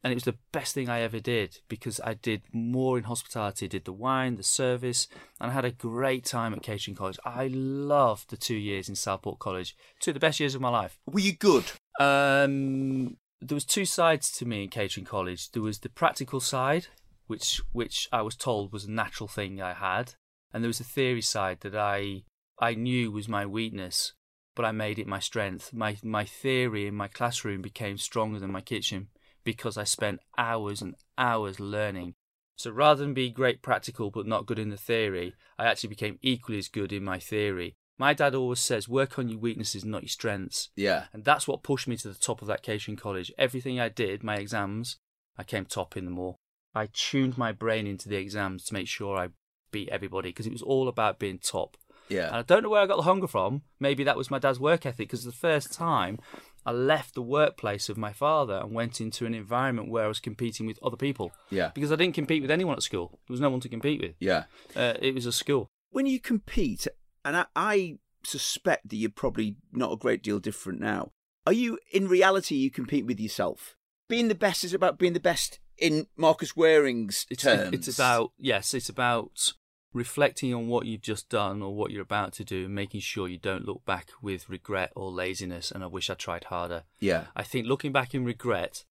And 0.03 0.13
it 0.13 0.17
was 0.17 0.25
the 0.25 0.37
best 0.53 0.75
thing 0.75 0.91
I 0.91 1.01
ever 1.01 1.19
did 1.19 1.61
because 1.69 1.99
I 2.05 2.13
did 2.13 2.43
more 2.53 2.99
in 2.99 3.05
hospitality, 3.05 3.69
did 3.69 3.87
the 3.87 3.93
wine, 3.93 4.37
the 4.37 4.43
service, 4.43 5.09
and 5.41 5.51
I 5.51 5.55
had 5.55 5.65
a 5.65 5.71
great 5.71 6.27
time 6.27 6.53
at 6.53 6.63
Catering 6.63 6.95
College. 6.95 7.19
I 7.25 7.47
loved 7.47 8.29
the 8.29 8.37
two 8.37 8.55
years 8.57 8.89
in 8.91 8.97
Southport 8.97 9.39
College, 9.39 9.75
two 10.01 10.11
of 10.11 10.15
the 10.15 10.21
best 10.21 10.41
years 10.41 10.55
of 10.55 10.61
my 10.61 10.69
life. 10.69 10.99
Were 11.07 11.21
you 11.21 11.33
good? 11.33 11.65
Um, 11.99 13.17
there 13.41 13.55
was 13.55 13.65
two 13.65 13.85
sides 13.85 14.31
to 14.33 14.47
me 14.47 14.65
in 14.65 14.71
catering 14.71 15.07
college. 15.07 15.51
There 15.51 15.63
was 15.63 15.81
the 15.81 15.89
practical 15.89 16.41
side, 16.41 16.87
which 17.27 17.61
which 17.73 18.09
I 18.13 18.23
was 18.23 18.37
told 18.37 18.73
was 18.73 18.85
a 18.85 18.91
natural 18.91 19.29
thing 19.29 19.61
I 19.61 19.75
had, 19.75 20.15
and 20.53 20.63
there 20.63 20.69
was 20.69 20.79
the 20.79 20.85
theory 20.85 21.23
side 21.23 21.61
that 21.61 21.77
I 21.77 22.23
I 22.59 22.75
knew 22.75 23.11
was 23.11 23.29
my 23.29 23.45
weakness, 23.45 24.13
but 24.55 24.65
I 24.65 24.73
made 24.73 24.99
it 24.99 25.07
my 25.07 25.19
strength. 25.19 25.73
My 25.73 25.97
my 26.03 26.25
theory 26.25 26.87
in 26.87 26.95
my 26.95 27.09
classroom 27.09 27.63
became 27.63 27.99
stronger 27.99 28.39
than 28.39 28.53
my 28.53 28.61
kitchen 28.61 29.09
because 29.43 29.77
I 29.77 29.85
spent 29.85 30.21
hours 30.39 30.81
and 30.81 30.95
hours 31.19 31.61
learning. 31.61 32.15
So 32.57 32.71
rather 32.71 33.03
than 33.03 33.15
be 33.15 33.31
great 33.31 33.63
practical 33.63 34.11
but 34.11 34.27
not 34.27 34.47
good 34.47 34.59
in 34.59 34.71
the 34.71 34.77
theory, 34.77 35.35
I 35.59 35.67
actually 35.67 35.91
became 35.91 36.19
equally 36.23 36.59
as 36.59 36.69
good 36.69 36.93
in 36.93 37.05
my 37.05 37.19
theory. 37.19 37.77
My 37.99 38.13
dad 38.13 38.35
always 38.35 38.59
says, 38.61 38.89
work 38.89 39.19
on 39.19 39.29
your 39.29 39.39
weaknesses, 39.39 39.85
not 39.85 40.03
your 40.03 40.09
strengths. 40.09 40.71
Yeah. 40.75 41.05
And 41.13 41.25
that's 41.25 41.47
what 41.47 41.63
pushed 41.63 41.87
me 41.87 41.97
to 41.99 42.09
the 42.09 42.15
top 42.19 42.43
of 42.43 42.49
that 42.49 42.63
catering 42.63 42.97
college. 42.97 43.33
Everything 43.39 43.79
I 43.79 43.89
did, 43.89 44.25
my 44.25 44.37
exams, 44.37 44.97
I 45.39 45.45
came 45.45 45.65
top 45.65 45.97
in 45.97 46.05
them 46.05 46.19
all. 46.19 46.37
I 46.75 46.89
tuned 46.93 47.39
my 47.39 47.53
brain 47.53 47.87
into 47.87 48.09
the 48.09 48.17
exams 48.17 48.65
to 48.65 48.75
make 48.75 48.89
sure 48.89 49.17
I 49.17 49.29
beat 49.71 49.89
everybody 49.91 50.31
because 50.31 50.47
it 50.47 50.53
was 50.53 50.63
all 50.63 50.89
about 50.89 51.21
being 51.21 51.39
top. 51.39 51.77
And 52.09 52.17
Yeah. 52.17 52.37
I 52.37 52.43
don't 52.43 52.65
know 52.65 52.69
where 52.69 52.83
I 52.83 52.87
got 52.87 52.97
the 52.97 53.03
hunger 53.05 53.29
from. 53.29 53.63
Maybe 53.79 54.03
that 54.05 54.17
was 54.17 54.31
my 54.31 54.41
dad's 54.41 54.59
work 54.61 54.85
ethic 54.85 55.09
because 55.09 55.25
the 55.25 55.31
first 55.33 55.73
time 55.73 56.19
I 56.67 56.73
left 56.73 57.15
the 57.15 57.23
workplace 57.23 57.89
of 57.89 57.97
my 57.97 58.13
father 58.13 58.55
and 58.55 58.73
went 58.73 59.01
into 59.01 59.25
an 59.25 59.35
environment 59.35 59.89
where 59.89 60.05
I 60.05 60.09
was 60.09 60.19
competing 60.19 60.67
with 60.67 60.81
other 60.83 60.97
people 60.97 61.31
Yeah. 61.51 61.71
because 61.75 61.93
I 61.93 61.97
didn't 61.97 62.15
compete 62.17 62.43
with 62.43 62.51
anyone 62.51 62.75
at 62.75 62.83
school. 62.83 63.11
There 63.29 63.35
was 63.35 63.41
no 63.41 63.51
one 63.51 63.61
to 63.61 63.69
compete 63.69 64.01
with. 64.01 64.17
Yeah. 64.19 64.45
Uh, 64.75 64.95
it 65.01 65.15
was 65.15 65.27
a 65.27 65.33
school. 65.33 65.69
When 65.91 66.07
you 66.07 66.19
compete, 66.19 66.89
and 67.25 67.37
I, 67.37 67.47
I 67.57 67.99
suspect 68.23 68.89
that 68.89 68.97
you're 68.97 69.11
probably 69.11 69.57
not 69.73 69.93
a 69.93 69.97
great 69.97 70.23
deal 70.23 70.39
different 70.39 70.81
now. 70.81 71.13
Are 71.47 71.53
you 71.53 71.79
in 71.93 72.09
reality 72.09 72.55
you 72.57 72.71
compete 72.71 73.07
with 73.07 73.21
yourself? 73.21 73.77
Being 74.09 74.29
the 74.29 74.35
best 74.35 74.65
is 74.65 74.75
about 74.75 74.99
being 74.99 75.13
the 75.13 75.21
best 75.21 75.61
in 75.79 76.07
Marcus 76.17 76.55
Wareing's 76.57 77.27
It's, 77.31 77.43
terms. 77.43 77.73
it's 77.75 77.89
about 77.99 78.33
yes, 78.39 78.75
it's 78.75 78.89
about 78.89 79.53
reflecting 79.93 80.53
on 80.53 80.67
what 80.69 80.87
you've 80.87 81.01
just 81.01 81.29
done 81.29 81.63
or 81.63 81.75
what 81.75 81.91
you're 81.91 82.03
about 82.03 82.33
to 82.35 82.45
do 82.45 82.65
and 82.65 82.75
making 82.75 83.01
sure 83.01 83.29
you 83.29 83.39
don't 83.39 83.65
look 83.65 83.85
back 83.85 84.09
with 84.21 84.49
regret 84.49 84.91
or 84.97 85.11
laziness 85.11 85.71
and 85.71 85.85
I 85.85 85.87
wish 85.87 86.11
I 86.11 86.15
tried 86.15 86.45
harder. 86.45 86.83
Yeah. 86.99 87.25
I 87.37 87.45
think 87.45 87.67
looking 87.67 87.93
back 87.93 88.15
in 88.15 88.25
regret 88.25 88.85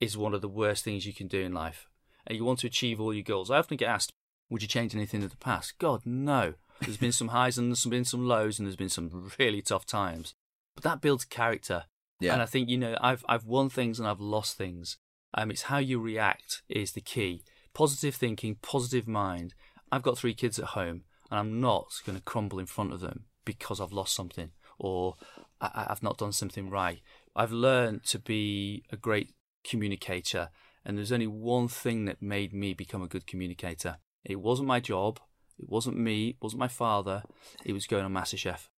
is 0.00 0.16
one 0.16 0.34
of 0.34 0.40
the 0.40 0.48
worst 0.48 0.84
things 0.84 1.06
you 1.06 1.12
can 1.12 1.28
do 1.28 1.40
in 1.40 1.52
life. 1.52 1.88
And 2.26 2.36
you 2.36 2.44
want 2.44 2.58
to 2.60 2.66
achieve 2.66 3.00
all 3.00 3.14
your 3.14 3.22
goals. 3.22 3.50
I 3.50 3.58
often 3.58 3.76
get 3.76 3.88
asked, 3.88 4.12
would 4.50 4.62
you 4.62 4.68
change 4.68 4.94
anything 4.94 5.22
in 5.22 5.28
the 5.28 5.36
past? 5.36 5.78
God, 5.78 6.02
no. 6.04 6.54
There's 6.80 6.96
been 6.96 7.12
some 7.12 7.28
highs 7.28 7.58
and 7.58 7.70
there's 7.70 7.84
been 7.84 8.04
some 8.04 8.26
lows 8.26 8.58
and 8.58 8.66
there's 8.66 8.76
been 8.76 8.88
some 8.88 9.30
really 9.38 9.62
tough 9.62 9.86
times. 9.86 10.34
But 10.74 10.84
that 10.84 11.00
builds 11.00 11.24
character. 11.24 11.84
Yeah. 12.20 12.32
And 12.32 12.42
I 12.42 12.46
think, 12.46 12.68
you 12.68 12.78
know, 12.78 12.96
I've 13.00 13.24
I've 13.28 13.44
won 13.44 13.68
things 13.68 13.98
and 13.98 14.08
I've 14.08 14.20
lost 14.20 14.56
things. 14.56 14.96
Um, 15.34 15.50
it's 15.50 15.62
how 15.62 15.78
you 15.78 16.00
react 16.00 16.62
is 16.68 16.92
the 16.92 17.00
key. 17.00 17.42
Positive 17.74 18.14
thinking, 18.14 18.56
positive 18.62 19.06
mind. 19.06 19.54
I've 19.92 20.02
got 20.02 20.18
three 20.18 20.34
kids 20.34 20.58
at 20.58 20.66
home, 20.66 21.02
and 21.30 21.38
I'm 21.38 21.60
not 21.60 21.92
going 22.04 22.16
to 22.16 22.24
crumble 22.24 22.58
in 22.58 22.66
front 22.66 22.92
of 22.92 23.00
them 23.00 23.24
because 23.44 23.80
I've 23.80 23.92
lost 23.92 24.14
something 24.14 24.50
or 24.78 25.16
I, 25.60 25.86
I've 25.90 26.02
not 26.02 26.18
done 26.18 26.32
something 26.32 26.70
right. 26.70 27.00
I've 27.34 27.52
learned 27.52 28.04
to 28.06 28.18
be 28.18 28.84
a 28.90 28.96
great 28.96 29.32
communicator, 29.64 30.50
and 30.84 30.96
there's 30.96 31.12
only 31.12 31.26
one 31.26 31.68
thing 31.68 32.04
that 32.06 32.22
made 32.22 32.52
me 32.52 32.74
become 32.74 33.02
a 33.02 33.08
good 33.08 33.26
communicator. 33.26 33.98
It 34.24 34.40
wasn't 34.40 34.68
my 34.68 34.80
job. 34.80 35.20
It 35.58 35.68
wasn't 35.68 35.96
me. 35.98 36.28
It 36.30 36.36
wasn't 36.40 36.60
my 36.60 36.68
father. 36.68 37.22
It 37.64 37.72
was 37.72 37.86
going 37.86 38.04
on 38.04 38.12
MasterChef. 38.12 38.68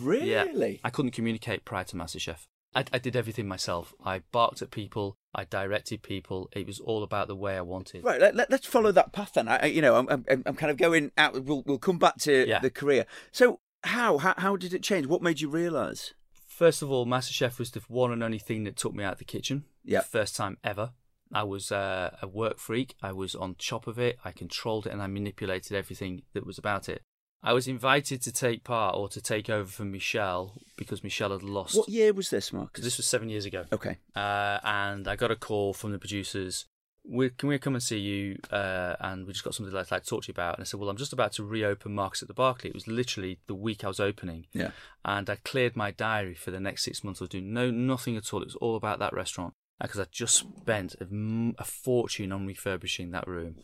Really? 0.00 0.80
I 0.84 0.90
couldn't 0.90 1.12
communicate 1.12 1.64
prior 1.64 1.84
to 1.84 1.96
MasterChef. 1.96 2.46
I, 2.74 2.84
I 2.92 2.98
did 2.98 3.16
everything 3.16 3.48
myself. 3.48 3.94
I 4.04 4.20
barked 4.32 4.60
at 4.60 4.70
people. 4.70 5.16
I 5.34 5.44
directed 5.44 6.02
people. 6.02 6.48
It 6.52 6.66
was 6.66 6.80
all 6.80 7.02
about 7.02 7.28
the 7.28 7.36
way 7.36 7.56
I 7.56 7.62
wanted. 7.62 8.04
Right, 8.04 8.20
let, 8.20 8.36
let, 8.36 8.52
us 8.52 8.66
follow 8.66 8.92
that 8.92 9.12
path 9.12 9.32
then. 9.34 9.48
I, 9.48 9.56
I- 9.62 9.66
you 9.66 9.80
know, 9.80 9.96
I'm, 9.96 10.08
I'm, 10.10 10.42
I'm 10.44 10.54
kind 10.56 10.70
of 10.70 10.76
going 10.76 11.12
out. 11.16 11.42
We'll, 11.44 11.62
we'll 11.64 11.78
come 11.78 11.98
back 11.98 12.16
to 12.18 12.46
Yeah. 12.46 12.58
the 12.58 12.70
career. 12.70 13.06
So, 13.32 13.60
how, 13.84 14.18
how 14.18 14.34
how 14.36 14.56
did 14.56 14.74
it 14.74 14.82
change? 14.82 15.06
What 15.06 15.22
made 15.22 15.40
you 15.40 15.48
realise? 15.48 16.12
First 16.48 16.82
of 16.82 16.90
all, 16.90 17.06
MasterChef 17.06 17.58
was 17.58 17.70
the 17.70 17.80
one 17.88 18.12
and 18.12 18.22
only 18.22 18.38
thing 18.38 18.64
that 18.64 18.76
took 18.76 18.94
me 18.94 19.04
out 19.04 19.12
of 19.14 19.18
the 19.18 19.24
kitchen. 19.24 19.64
Yeah. 19.84 20.00
First 20.00 20.34
time 20.36 20.58
ever. 20.64 20.90
I 21.32 21.42
was 21.42 21.72
uh, 21.72 22.16
a 22.22 22.28
work 22.28 22.58
freak. 22.58 22.94
I 23.02 23.12
was 23.12 23.34
on 23.34 23.54
top 23.56 23.86
of 23.86 23.98
it. 23.98 24.18
I 24.24 24.30
controlled 24.32 24.86
it 24.86 24.92
and 24.92 25.02
I 25.02 25.06
manipulated 25.08 25.76
everything 25.76 26.22
that 26.34 26.46
was 26.46 26.58
about 26.58 26.88
it. 26.88 27.02
I 27.42 27.52
was 27.52 27.68
invited 27.68 28.22
to 28.22 28.32
take 28.32 28.64
part 28.64 28.96
or 28.96 29.08
to 29.10 29.20
take 29.20 29.48
over 29.50 29.70
from 29.70 29.92
Michel 29.92 30.60
because 30.76 31.04
Michel 31.04 31.30
had 31.32 31.42
lost. 31.42 31.76
What 31.76 31.88
year 31.88 32.12
was 32.12 32.30
this, 32.30 32.52
Mark? 32.52 32.76
This 32.76 32.96
was 32.96 33.06
seven 33.06 33.28
years 33.28 33.44
ago. 33.44 33.64
okay. 33.72 33.98
uh, 34.16 34.58
and 34.64 35.06
I 35.06 35.16
got 35.16 35.30
a 35.30 35.36
call 35.36 35.72
from 35.74 35.92
the 35.92 35.98
producers. 35.98 36.66
We, 37.08 37.30
can 37.30 37.48
we 37.48 37.58
come 37.60 37.74
and 37.74 37.82
see 37.82 37.98
you? 37.98 38.38
Uh, 38.50 38.96
and 38.98 39.26
we 39.26 39.32
just 39.32 39.44
got 39.44 39.54
something 39.54 39.72
that 39.72 39.78
I'd 39.78 39.90
like 39.92 40.02
to 40.02 40.08
talk 40.08 40.24
to 40.24 40.28
you 40.28 40.32
about. 40.32 40.54
And 40.56 40.62
I 40.62 40.64
said, 40.64 40.80
well, 40.80 40.88
I'm 40.88 40.96
just 40.96 41.12
about 41.12 41.30
to 41.34 41.44
reopen 41.44 41.94
Marcus 41.94 42.22
at 42.22 42.26
the 42.26 42.34
Berkeley. 42.34 42.70
It 42.70 42.74
was 42.74 42.88
literally 42.88 43.38
the 43.46 43.54
week 43.54 43.84
I 43.84 43.88
was 43.88 44.00
opening, 44.00 44.46
Yeah. 44.52 44.70
and 45.04 45.30
I 45.30 45.36
cleared 45.44 45.76
my 45.76 45.92
diary 45.92 46.34
for 46.34 46.50
the 46.50 46.58
next 46.58 46.82
six 46.84 47.04
months. 47.04 47.20
I 47.20 47.24
was 47.24 47.28
doing 47.30 47.52
no 47.52 47.70
nothing 47.70 48.16
at 48.16 48.32
all. 48.34 48.42
It 48.42 48.46
was 48.46 48.56
all 48.56 48.74
about 48.74 48.98
that 48.98 49.12
restaurant 49.12 49.54
because 49.80 50.00
I 50.00 50.06
just 50.10 50.36
spent 50.36 50.94
a, 51.00 51.64
fortune 51.64 52.32
on 52.32 52.46
refurbishing 52.46 53.10
that 53.10 53.26
room. 53.28 53.56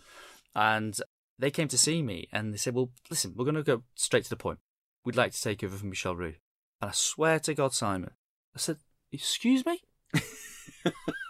And 0.54 0.98
they 1.38 1.50
came 1.50 1.68
to 1.68 1.78
see 1.78 2.02
me, 2.02 2.28
and 2.32 2.52
they 2.52 2.58
said, 2.58 2.74
well, 2.74 2.90
listen, 3.10 3.34
we're 3.36 3.44
going 3.46 3.54
to 3.56 3.62
go 3.62 3.82
straight 3.94 4.24
to 4.24 4.30
the 4.30 4.36
point. 4.36 4.58
We'd 5.04 5.16
like 5.16 5.32
to 5.32 5.40
take 5.42 5.64
over 5.64 5.76
from 5.76 5.88
Michel 5.90 6.14
Roux. 6.14 6.34
And 6.80 6.90
I 6.90 6.92
swear 6.92 7.38
to 7.40 7.54
God, 7.54 7.72
Simon, 7.72 8.10
I 8.54 8.58
said, 8.58 8.76
excuse 9.10 9.64
me. 9.66 9.80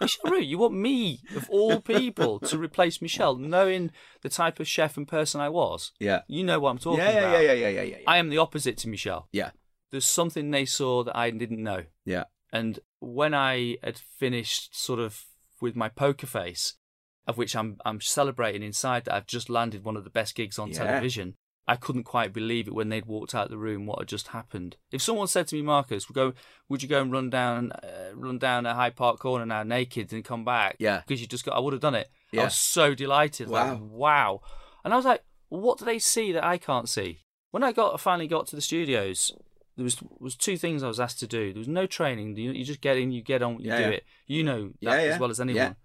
Michel 0.01 0.31
Roux, 0.31 0.41
you 0.41 0.57
want 0.57 0.73
me, 0.73 1.21
of 1.35 1.49
all 1.49 1.79
people, 1.79 2.39
to 2.41 2.57
replace 2.57 3.01
Michel, 3.01 3.35
knowing 3.37 3.91
the 4.21 4.29
type 4.29 4.59
of 4.59 4.67
chef 4.67 4.97
and 4.97 5.07
person 5.07 5.39
I 5.39 5.49
was? 5.49 5.91
Yeah. 5.99 6.21
You 6.27 6.43
know 6.43 6.59
what 6.59 6.71
I'm 6.71 6.77
talking 6.79 6.99
Yeah, 6.99 7.11
yeah, 7.11 7.19
about. 7.19 7.31
yeah, 7.31 7.39
yeah, 7.39 7.53
yeah, 7.53 7.69
yeah, 7.69 7.81
yeah. 7.83 7.97
I 8.07 8.17
am 8.17 8.29
the 8.29 8.37
opposite 8.39 8.77
to 8.79 8.89
Michel. 8.89 9.27
yeah. 9.31 9.51
There's 9.91 10.05
something 10.05 10.49
they 10.49 10.65
saw 10.65 11.03
that 11.03 11.15
I 11.15 11.29
didn't 11.29 11.61
know. 11.61 11.83
Yeah. 12.03 12.23
And 12.53 12.79
when 12.99 13.33
I 13.33 13.77
had 13.83 13.97
finished 13.97 14.79
sort 14.79 14.99
of 14.99 15.25
with 15.59 15.75
my 15.75 15.89
poker 15.89 16.27
face, 16.27 16.75
of 17.27 17.37
which 17.37 17.55
I'm 17.55 17.77
I'm 17.83 17.99
celebrating 17.99 18.61
inside 18.63 19.05
that 19.05 19.15
I've 19.15 19.27
just 19.27 19.49
landed 19.49 19.83
one 19.83 19.97
of 19.97 20.03
the 20.03 20.09
best 20.11 20.35
gigs 20.35 20.59
on 20.59 20.69
Yeah. 20.69 20.77
television, 20.85 21.35
I 21.67 21.77
couldn't 21.77 22.03
quite 22.03 22.31
believe 22.31 22.67
it 22.67 22.75
when 22.75 22.89
they'd 22.89 23.05
walked 23.07 23.33
out 23.33 23.49
the 23.49 23.57
room 23.57 23.85
what 23.87 23.99
had 23.99 24.07
just 24.07 24.27
happened. 24.27 24.75
If 24.91 25.01
someone 25.01 25.27
said 25.27 25.47
to 25.47 25.55
me, 25.55 25.61
Marcus, 25.63 26.07
we 26.07 26.13
go, 26.13 26.33
would 26.69 26.83
you 26.83 26.89
go 26.89 27.01
and 27.01 27.11
run 27.11 27.29
down 27.31 27.71
uh, 27.71 28.11
run 28.13 28.37
down 28.37 28.65
a 28.67 28.75
Hyde 28.75 28.95
Park 28.95 29.17
corner 29.19 29.45
now 29.47 29.63
naked 29.63 30.13
and 30.13 30.23
come 30.23 30.45
back? 30.45 30.75
Yeah. 30.77 31.01
Because 31.07 31.21
you 31.21 31.27
just 31.27 31.45
got 31.45 31.55
I 31.55 31.59
would 31.59 31.73
have 31.73 31.81
done 31.81 31.95
it. 31.95 32.09
Yeah. 32.31 32.41
I 32.41 32.45
was 32.45 32.55
so 32.55 32.93
delighted. 32.93 33.47
Wow. 33.49 33.71
Like, 33.73 33.81
wow. 33.81 34.41
And 34.85 34.93
I 34.93 34.97
was 34.97 35.05
like, 35.05 35.23
what 35.49 35.79
do 35.79 35.85
they 35.85 35.97
see 35.99 36.33
that 36.33 36.43
I 36.43 36.57
can't 36.57 36.89
see? 36.89 37.21
When 37.51 37.63
I 37.63 37.71
got 37.71 37.99
finally 37.99 38.27
got 38.27 38.45
to 38.47 38.55
the 38.55 38.61
studios, 38.61 39.31
there 39.75 39.83
was 39.83 39.97
was 40.19 40.35
two 40.35 40.57
things 40.57 40.83
I 40.83 40.87
was 40.87 40.99
asked 40.99 41.19
to 41.19 41.27
do. 41.27 41.51
There 41.53 41.59
was 41.59 41.67
no 41.67 41.85
training. 41.85 42.35
You, 42.37 42.51
you 42.51 42.63
just 42.63 42.81
get 42.81 42.97
in, 42.97 43.11
you 43.11 43.21
get 43.21 43.41
on, 43.41 43.59
you 43.59 43.69
Yeah, 43.69 43.77
do 43.77 43.83
yeah. 43.83 43.89
it. 43.89 44.03
You 44.27 44.43
know 44.43 44.61
that 44.81 45.03
Yeah, 45.03 45.13
as 45.13 45.19
well 45.19 45.29
as 45.31 45.39
anyone. 45.39 45.75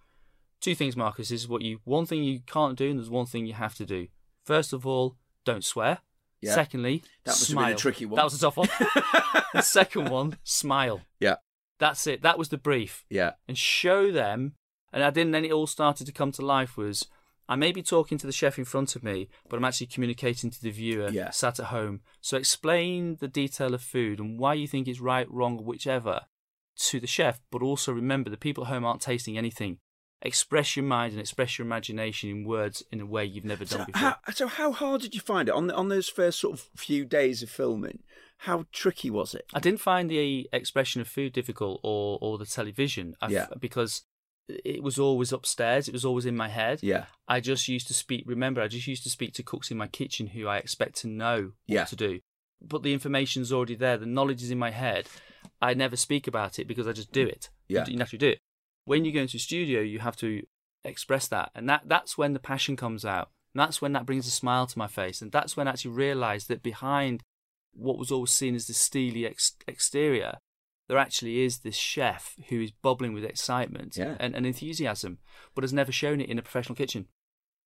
Two 0.60 0.74
things, 0.74 0.96
Marcus. 0.96 1.30
Is 1.30 1.46
what 1.48 1.62
you 1.62 1.80
one 1.84 2.04
thing 2.06 2.24
you 2.24 2.40
can't 2.46 2.76
do, 2.76 2.90
and 2.90 2.98
there's 2.98 3.10
one 3.10 3.26
thing 3.26 3.46
you 3.46 3.52
have 3.54 3.74
to 3.76 3.86
do. 3.86 4.08
First 4.44 4.72
of 4.72 4.86
all, 4.86 5.16
don't 5.44 5.64
swear. 5.64 5.98
Secondly, 6.44 7.02
That 7.24 7.34
smile. 7.34 7.72
a 7.72 7.76
tricky 7.76 8.06
one. 8.06 8.16
That 8.16 8.24
was 8.24 8.34
a 8.34 8.38
tough 8.40 8.56
one. 8.56 8.68
the 9.54 9.60
second 9.62 10.08
one, 10.08 10.36
smile. 10.44 11.00
Yeah. 11.18 11.36
That's 11.80 12.06
it. 12.06 12.22
That 12.22 12.38
was 12.38 12.48
the 12.48 12.58
brief 12.58 13.04
Yeah. 13.10 13.32
and 13.48 13.58
show 13.58 14.12
them. 14.12 14.54
And 14.92 15.02
I 15.02 15.10
didn't. 15.10 15.32
Then 15.32 15.44
it 15.44 15.52
all 15.52 15.66
started 15.66 16.06
to 16.06 16.12
come 16.12 16.30
to 16.32 16.42
life. 16.46 16.76
Was 16.76 17.06
I 17.48 17.56
may 17.56 17.72
be 17.72 17.82
talking 17.82 18.18
to 18.18 18.26
the 18.26 18.32
chef 18.32 18.58
in 18.58 18.64
front 18.64 18.94
of 18.96 19.02
me, 19.02 19.28
but 19.48 19.56
I'm 19.56 19.64
actually 19.64 19.86
communicating 19.86 20.50
to 20.50 20.60
the 20.60 20.70
viewer 20.70 21.08
Yeah. 21.10 21.30
sat 21.30 21.58
at 21.58 21.66
home. 21.66 22.00
So 22.20 22.36
explain 22.36 23.16
the 23.20 23.28
detail 23.28 23.72
of 23.74 23.82
food 23.82 24.18
and 24.20 24.38
why 24.38 24.54
you 24.54 24.68
think 24.68 24.86
it's 24.86 25.00
right, 25.00 25.30
wrong, 25.30 25.58
or 25.58 25.64
whichever 25.64 26.22
to 26.88 27.00
the 27.00 27.06
chef. 27.06 27.40
But 27.50 27.62
also 27.62 27.92
remember, 27.92 28.28
the 28.30 28.36
people 28.36 28.64
at 28.64 28.70
home 28.70 28.84
aren't 28.84 29.00
tasting 29.02 29.38
anything. 29.38 29.78
Express 30.20 30.76
your 30.76 30.84
mind 30.84 31.12
and 31.12 31.20
express 31.20 31.58
your 31.58 31.64
imagination 31.66 32.28
in 32.28 32.44
words 32.44 32.82
in 32.90 33.00
a 33.00 33.06
way 33.06 33.24
you've 33.24 33.44
never 33.44 33.64
done 33.64 33.80
So 33.80 33.84
before. 33.86 34.00
how, 34.00 34.16
so 34.34 34.46
how 34.48 34.72
hard 34.72 35.00
did 35.02 35.14
you 35.14 35.20
find 35.20 35.48
it 35.48 35.54
on 35.54 35.68
the, 35.68 35.74
on 35.74 35.88
those 35.88 36.08
first 36.08 36.40
sort 36.40 36.54
of 36.54 36.68
few 36.76 37.04
days 37.04 37.42
of 37.42 37.50
filming? 37.50 38.00
How 38.42 38.66
tricky 38.72 39.10
was 39.10 39.32
it? 39.34 39.46
I 39.54 39.60
didn't 39.60 39.80
find 39.80 40.10
the 40.10 40.48
expression 40.52 41.00
of 41.00 41.08
food 41.08 41.32
difficult 41.32 41.80
or, 41.84 42.18
or 42.20 42.36
the 42.36 42.46
television 42.46 43.14
I 43.20 43.28
Yeah. 43.28 43.46
because 43.60 44.02
it 44.48 44.82
was 44.82 44.98
always 44.98 45.32
upstairs. 45.32 45.88
It 45.88 45.92
was 45.92 46.04
always 46.04 46.26
in 46.26 46.36
my 46.36 46.48
head. 46.48 46.80
Yeah. 46.82 47.06
I 47.26 47.40
just 47.40 47.68
used 47.68 47.86
to 47.88 47.94
speak. 47.94 48.24
Remember, 48.26 48.60
I 48.62 48.68
just 48.68 48.86
used 48.86 49.02
to 49.04 49.10
speak 49.10 49.34
to 49.34 49.42
cooks 49.42 49.70
in 49.70 49.76
my 49.76 49.86
kitchen 49.86 50.28
who 50.28 50.46
I 50.46 50.56
expect 50.58 50.96
to 51.02 51.08
know 51.08 51.40
what 51.66 51.74
Yeah. 51.74 51.84
to 51.84 51.96
do. 51.96 52.20
But 52.60 52.82
the 52.82 52.92
information's 52.92 53.52
already 53.52 53.74
there. 53.76 53.96
The 53.98 54.06
knowledge 54.06 54.42
is 54.42 54.50
in 54.50 54.58
my 54.58 54.70
head. 54.70 55.06
I 55.60 55.74
never 55.74 55.96
speak 55.96 56.26
about 56.26 56.58
it 56.58 56.66
because 56.66 56.86
I 56.88 56.92
just 56.92 57.12
do 57.12 57.26
it. 57.26 57.50
Yeah. 57.68 57.84
you 57.86 57.96
naturally 57.96 58.18
do 58.18 58.28
it. 58.30 58.40
When 58.84 59.04
you 59.04 59.12
go 59.12 59.20
into 59.20 59.36
a 59.36 59.40
studio, 59.40 59.80
you 59.82 59.98
have 59.98 60.16
to 60.16 60.42
express 60.84 61.28
that, 61.28 61.50
and 61.54 61.68
that 61.68 61.82
that's 61.86 62.16
when 62.16 62.32
the 62.32 62.38
passion 62.40 62.74
comes 62.76 63.04
out. 63.04 63.30
And 63.54 63.60
that's 63.60 63.82
when 63.82 63.92
that 63.92 64.06
brings 64.06 64.26
a 64.26 64.30
smile 64.30 64.66
to 64.66 64.78
my 64.78 64.86
face, 64.86 65.20
and 65.20 65.30
that's 65.30 65.56
when 65.56 65.68
I 65.68 65.72
actually 65.72 65.90
realised 65.90 66.48
that 66.48 66.62
behind 66.62 67.22
what 67.74 67.98
was 67.98 68.10
always 68.10 68.30
seen 68.30 68.54
as 68.54 68.66
the 68.66 68.72
steely 68.74 69.26
ex- 69.26 69.56
exterior, 69.66 70.38
there 70.88 70.98
actually 70.98 71.40
is 71.42 71.58
this 71.58 71.76
chef 71.76 72.34
who 72.48 72.60
is 72.60 72.70
bubbling 72.70 73.12
with 73.12 73.24
excitement 73.24 73.96
Yeah. 73.96 74.16
and, 74.18 74.34
and 74.34 74.46
enthusiasm, 74.46 75.18
but 75.54 75.62
has 75.64 75.72
never 75.72 75.92
shown 75.92 76.20
it 76.20 76.28
in 76.28 76.38
a 76.38 76.42
professional 76.42 76.76
kitchen. 76.76 77.06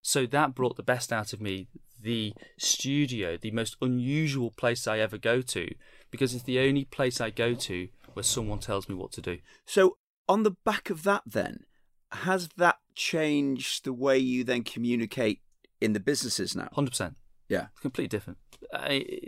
So 0.02 0.26
that 0.26 0.54
brought 0.54 0.76
the 0.76 0.82
best 0.82 1.12
out 1.12 1.32
of 1.32 1.40
me. 1.40 1.68
The 2.00 2.34
studio, 2.58 3.36
the 3.36 3.52
most 3.52 3.76
unusual 3.80 4.50
place 4.50 4.88
I 4.88 4.98
ever 4.98 5.16
go 5.18 5.40
to, 5.42 5.72
because 6.10 6.34
it's 6.34 6.42
the 6.42 6.58
only 6.58 6.84
place 6.84 7.20
I 7.20 7.30
go 7.30 7.54
to 7.54 7.88
where 8.14 8.24
someone 8.24 8.58
tells 8.58 8.88
me 8.88 8.96
what 8.96 9.12
to 9.12 9.20
do. 9.20 9.38
So 9.66 9.96
on 10.28 10.42
the 10.42 10.56
back 10.64 10.90
of 10.90 11.04
that, 11.04 11.22
then 11.24 11.60
has 12.10 12.48
that 12.56 12.78
changed 12.96 13.84
the 13.84 13.92
way 13.92 14.18
you 14.18 14.42
then 14.42 14.64
communicate 14.64 15.40
in 15.80 15.92
the 15.92 16.00
businesses 16.00 16.56
now? 16.56 16.68
Hundred 16.72 16.90
percent. 16.90 17.14
Yeah. 17.48 17.66
completely 17.80 18.08
different. 18.08 18.38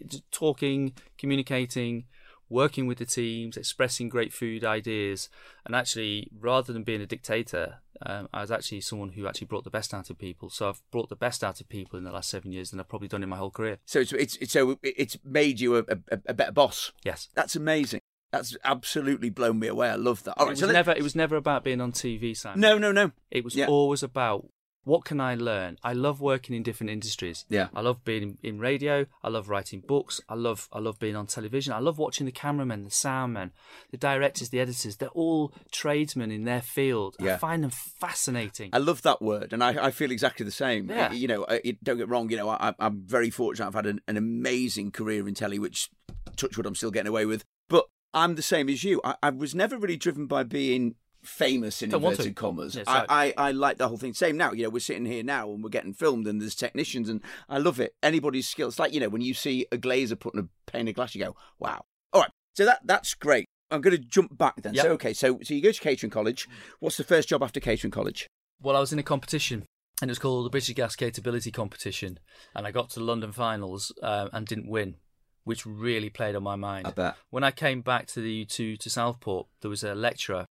Just 0.08 0.24
talking, 0.32 0.94
communicating, 1.18 2.06
working 2.54 2.86
with 2.86 2.98
the 2.98 3.04
teams, 3.06 3.56
expressing 3.56 4.08
great 4.08 4.32
food 4.32 4.64
ideas, 4.64 5.28
and 5.66 5.74
actually, 5.74 6.28
rather 6.38 6.72
than 6.72 6.84
being 6.84 7.00
a 7.02 7.06
dictator, 7.06 7.80
um, 8.06 8.28
I 8.32 8.40
was 8.40 8.50
actually 8.50 8.80
someone 8.80 9.10
who 9.10 9.26
actually 9.26 9.46
brought 9.48 9.64
the 9.64 9.70
best 9.70 9.92
out 9.92 10.08
of 10.10 10.18
people. 10.18 10.48
So 10.50 10.68
I've 10.68 10.82
brought 10.90 11.08
the 11.08 11.16
best 11.16 11.42
out 11.44 11.60
of 11.60 11.68
people 11.68 11.98
in 11.98 12.04
the 12.04 12.12
last 12.12 12.30
seven 12.30 12.52
years 12.52 12.70
than 12.70 12.80
I've 12.80 12.88
probably 12.88 13.08
done 13.08 13.22
in 13.22 13.28
my 13.28 13.36
whole 13.36 13.50
career. 13.50 13.78
So 13.84 14.00
it's, 14.00 14.12
it's, 14.12 14.36
it's 14.36 14.52
so 14.52 14.78
it's 14.82 15.16
made 15.24 15.60
you 15.60 15.76
a, 15.76 15.80
a, 16.10 16.18
a 16.26 16.34
better 16.34 16.52
boss. 16.52 16.92
Yes. 17.04 17.28
That's 17.34 17.56
amazing. 17.56 18.00
That's 18.32 18.56
absolutely 18.64 19.30
blown 19.30 19.60
me 19.60 19.68
away. 19.68 19.88
I 19.90 19.94
love 19.94 20.24
that. 20.24 20.34
All 20.38 20.46
it 20.46 20.48
right, 20.48 20.52
was 20.52 20.60
so 20.60 20.70
never. 20.72 20.90
It 20.90 21.02
was 21.04 21.14
never 21.14 21.36
about 21.36 21.62
being 21.62 21.80
on 21.80 21.92
TV, 21.92 22.36
Simon. 22.36 22.58
no, 22.60 22.78
no, 22.78 22.90
no. 22.90 23.12
It 23.30 23.44
was 23.44 23.54
Yeah. 23.54 23.66
always 23.66 24.02
about 24.02 24.48
what 24.84 25.04
can 25.04 25.20
I 25.20 25.34
learn? 25.34 25.78
I 25.82 25.92
love 25.94 26.20
working 26.20 26.54
in 26.54 26.62
different 26.62 26.90
industries. 26.90 27.44
Yeah. 27.48 27.68
I 27.74 27.80
love 27.80 28.04
being 28.04 28.38
in, 28.42 28.58
radio. 28.58 29.06
I 29.22 29.28
love 29.28 29.48
writing 29.48 29.80
books. 29.86 30.20
I 30.28 30.34
love 30.34 30.68
I 30.72 30.78
love 30.78 30.98
being 30.98 31.16
on 31.16 31.26
television. 31.26 31.72
I 31.72 31.78
love 31.80 31.98
watching 31.98 32.26
the 32.26 32.32
cameramen, 32.32 32.84
the 32.84 32.90
soundmen, 32.90 33.50
the 33.90 33.96
directors, 33.96 34.50
the 34.50 34.60
editors. 34.60 34.96
They're 34.96 35.08
all 35.08 35.52
tradesmen 35.72 36.30
in 36.30 36.44
their 36.44 36.62
field. 36.62 37.16
Yeah. 37.18 37.34
I 37.34 37.36
find 37.38 37.64
them 37.64 37.70
fascinating. 37.70 38.70
I 38.72 38.78
love 38.78 39.02
that 39.02 39.20
word, 39.22 39.52
and 39.52 39.62
I, 39.64 39.86
I 39.86 39.90
feel 39.90 40.10
exactly 40.10 40.44
the 40.44 40.52
same. 40.52 40.88
Yeah. 40.90 41.12
You 41.12 41.28
know, 41.28 41.44
it- 41.44 41.82
don't 41.82 41.98
get 41.98 42.08
wrong. 42.08 42.30
You 42.30 42.36
know, 42.38 42.48
I, 42.48 42.74
I'm 42.78 43.02
very 43.06 43.30
fortunate. 43.30 43.66
I've 43.66 43.74
had 43.74 43.86
an, 43.86 44.00
an 44.06 44.16
amazing 44.16 44.90
career 44.92 45.26
in 45.28 45.34
telly, 45.34 45.58
which, 45.58 45.90
touch 46.36 46.56
wood, 46.56 46.66
I'm 46.66 46.74
still 46.74 46.90
getting 46.90 47.08
away 47.08 47.26
with. 47.26 47.42
But 47.68 47.86
I'm 48.12 48.34
the 48.36 48.42
same 48.42 48.68
as 48.68 48.84
you. 48.84 49.00
I, 49.04 49.16
I 49.22 49.30
was 49.30 49.54
never 49.54 49.76
really 49.76 49.96
driven 49.96 50.26
by 50.26 50.42
being 50.44 50.94
famous 51.24 51.82
in 51.82 51.90
Don't 51.90 52.02
inverted 52.02 52.36
commas. 52.36 52.76
Yes, 52.76 52.86
I. 52.86 53.04
I, 53.08 53.48
I 53.48 53.50
like 53.52 53.78
the 53.78 53.88
whole 53.88 53.96
thing. 53.96 54.14
Same 54.14 54.36
now. 54.36 54.52
You 54.52 54.64
know, 54.64 54.70
we're 54.70 54.80
sitting 54.80 55.04
here 55.04 55.22
now 55.22 55.50
and 55.50 55.62
we're 55.62 55.70
getting 55.70 55.94
filmed, 55.94 56.26
and 56.26 56.40
there's 56.40 56.54
technicians, 56.54 57.08
and 57.08 57.20
I 57.48 57.58
love 57.58 57.80
it. 57.80 57.94
Anybody's 58.02 58.48
skill. 58.48 58.68
It's 58.68 58.78
like 58.78 58.92
you 58.92 59.00
know 59.00 59.08
when 59.08 59.22
you 59.22 59.34
see 59.34 59.66
a 59.72 59.76
glazer 59.76 60.18
putting 60.18 60.40
a 60.40 60.70
pane 60.70 60.88
of 60.88 60.94
glass, 60.94 61.14
you 61.14 61.24
go, 61.24 61.36
"Wow!" 61.58 61.84
All 62.12 62.22
right, 62.22 62.30
so 62.54 62.64
that 62.64 62.80
that's 62.84 63.14
great. 63.14 63.46
I'm 63.70 63.80
going 63.80 63.96
to 63.96 64.02
jump 64.02 64.36
back 64.36 64.62
then. 64.62 64.74
Yep. 64.74 64.84
So 64.84 64.90
okay, 64.92 65.12
so 65.12 65.38
so 65.42 65.54
you 65.54 65.62
go 65.62 65.72
to 65.72 65.80
catering 65.80 66.10
college. 66.10 66.48
What's 66.80 66.96
the 66.96 67.04
first 67.04 67.28
job 67.28 67.42
after 67.42 67.60
catering 67.60 67.90
college? 67.90 68.26
Well, 68.62 68.76
I 68.76 68.80
was 68.80 68.92
in 68.92 68.98
a 68.98 69.02
competition, 69.02 69.66
and 70.00 70.08
it 70.08 70.12
was 70.12 70.18
called 70.18 70.46
the 70.46 70.50
British 70.50 70.74
Gas 70.74 70.96
Capability 70.96 71.50
Competition, 71.50 72.18
and 72.54 72.66
I 72.66 72.70
got 72.70 72.90
to 72.90 73.00
the 73.00 73.04
London 73.04 73.32
finals 73.32 73.92
um, 74.02 74.30
and 74.32 74.46
didn't 74.46 74.68
win, 74.68 74.96
which 75.44 75.66
really 75.66 76.10
played 76.10 76.36
on 76.36 76.42
my 76.42 76.56
mind. 76.56 76.86
I 76.86 76.90
bet. 76.90 77.16
When 77.30 77.44
I 77.44 77.50
came 77.50 77.82
back 77.82 78.06
to 78.08 78.20
the 78.20 78.44
to 78.46 78.76
to 78.76 78.90
Southport, 78.90 79.48
there 79.60 79.70
was 79.70 79.82
a 79.82 79.94
lecturer, 79.94 80.46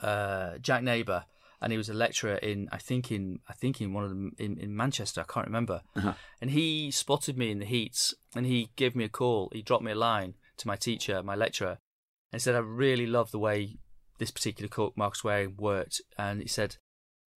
uh, 0.00 0.58
Jack 0.58 0.82
Neighbour, 0.82 1.24
and 1.60 1.72
he 1.72 1.78
was 1.78 1.88
a 1.88 1.94
lecturer 1.94 2.36
in 2.36 2.68
I 2.72 2.78
think 2.78 3.10
in 3.10 3.40
I 3.48 3.52
think 3.52 3.80
in 3.80 3.92
one 3.92 4.04
of 4.04 4.10
them 4.10 4.32
in, 4.38 4.58
in 4.58 4.76
Manchester. 4.76 5.20
I 5.20 5.32
can't 5.32 5.46
remember. 5.46 5.82
Uh-huh. 5.96 6.14
And 6.40 6.50
he 6.50 6.90
spotted 6.90 7.38
me 7.38 7.50
in 7.50 7.58
the 7.58 7.66
heats, 7.66 8.14
and 8.34 8.46
he 8.46 8.70
gave 8.76 8.94
me 8.94 9.04
a 9.04 9.08
call. 9.08 9.50
He 9.52 9.62
dropped 9.62 9.84
me 9.84 9.92
a 9.92 9.96
line 9.96 10.34
to 10.58 10.68
my 10.68 10.76
teacher, 10.76 11.22
my 11.22 11.34
lecturer, 11.34 11.78
and 12.32 12.40
said, 12.40 12.54
"I 12.54 12.58
really 12.58 13.06
love 13.06 13.30
the 13.30 13.38
way 13.38 13.78
this 14.18 14.30
particular 14.30 14.68
cook, 14.68 14.96
Marcus 14.96 15.22
Wareing, 15.22 15.56
worked." 15.56 16.00
And 16.18 16.40
he 16.42 16.48
said, 16.48 16.76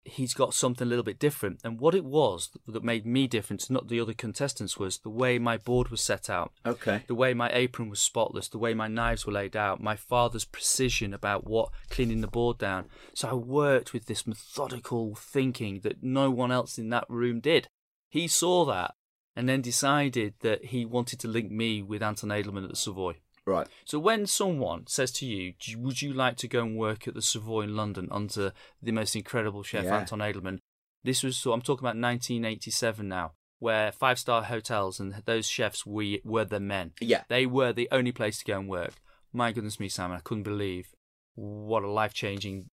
he's 0.07 0.35
got 0.35 0.55
something 0.55 0.87
a 0.87 0.89
little 0.89 1.05
bit 1.05 1.19
different. 1.19 1.61
And 1.65 1.81
what 1.81 1.95
it 1.95 2.05
was 2.05 2.51
that 2.67 2.85
made 2.85 3.05
me 3.05 3.27
different 3.27 3.61
to 3.63 3.73
not 3.73 3.89
the 3.89 4.01
other 4.01 4.15
contestants 4.15 4.79
was 4.79 4.99
the 4.99 5.11
way 5.11 5.39
my 5.39 5.57
board 5.57 5.89
was 5.89 6.01
set 6.01 6.31
out, 6.31 6.53
Okay. 6.65 7.03
the 7.07 7.15
way 7.15 7.35
my 7.35 7.51
apron 7.53 7.89
was 7.91 8.01
spotless, 8.01 8.49
the 8.49 8.59
way 8.59 8.73
my 8.75 8.89
knives 8.89 9.27
were 9.27 9.33
laid 9.33 9.57
out, 9.57 9.83
my 9.83 9.97
father's 9.97 10.45
precision 10.45 11.13
about 11.13 11.45
what 11.47 11.71
cleaning 11.91 12.21
the 12.21 12.27
board 12.29 12.59
down. 12.59 12.87
So 13.15 13.29
I 13.29 13.35
worked 13.35 13.93
with 13.93 14.07
this 14.07 14.27
methodical 14.27 15.15
thinking 15.15 15.81
that 15.81 16.03
no 16.03 16.31
one 16.31 16.53
else 16.53 16.79
in 16.79 16.89
that 16.91 17.05
room 17.09 17.41
did. 17.41 17.69
He 18.09 18.29
saw 18.29 18.65
that 18.67 18.95
and 19.35 19.49
then 19.49 19.61
decided 19.61 20.35
that 20.41 20.67
he 20.67 20.85
wanted 20.87 21.19
to 21.21 21.29
link 21.29 21.51
me 21.51 21.83
with 21.83 22.03
Anton 22.03 22.31
Edelmann 22.31 22.65
at 22.65 22.71
the 22.71 22.77
Savoy. 22.77 23.17
Right. 23.47 23.69
So 23.85 23.99
when 23.99 24.27
someone 24.27 24.87
says 24.89 25.13
to 25.13 25.27
you, 25.27 25.55
"Would 25.79 26.03
you 26.03 26.13
like 26.13 26.37
to 26.39 26.49
go 26.49 26.63
and 26.63 26.77
work 26.77 27.07
at 27.07 27.15
the 27.15 27.23
Savoy 27.23 27.63
in 27.63 27.77
London 27.77 28.09
under 28.11 28.53
the 28.83 28.93
most 28.93 29.15
incredible 29.15 29.63
chef 29.63 29.85
Yeah. 29.85 29.99
Anton 29.99 30.19
Edelmann?" 30.21 30.59
This 31.05 31.23
was 31.23 31.37
so 31.37 31.53
I'm 31.53 31.63
talking 31.63 31.85
about 31.87 31.97
1987 31.97 33.09
now, 33.09 33.35
where 33.61 33.93
five 33.93 34.19
star 34.19 34.43
hotels 34.45 34.99
and 34.99 35.23
those 35.27 35.47
chefs 35.49 35.87
we 35.87 36.21
were 36.25 36.45
the 36.45 36.59
men. 36.61 36.93
Yeah. 37.01 37.23
They 37.29 37.47
were 37.47 37.73
the 37.73 37.89
only 37.93 38.13
place 38.13 38.39
to 38.39 38.45
go 38.45 38.59
and 38.59 38.69
work. 38.69 38.95
My 39.33 39.53
goodness 39.53 39.79
me, 39.79 39.89
Simon, 39.89 40.17
I 40.17 40.21
couldn't 40.21 40.43
believe 40.43 40.95
what 41.35 41.85
a 41.85 41.91
life 41.91 42.15
changing 42.15 42.71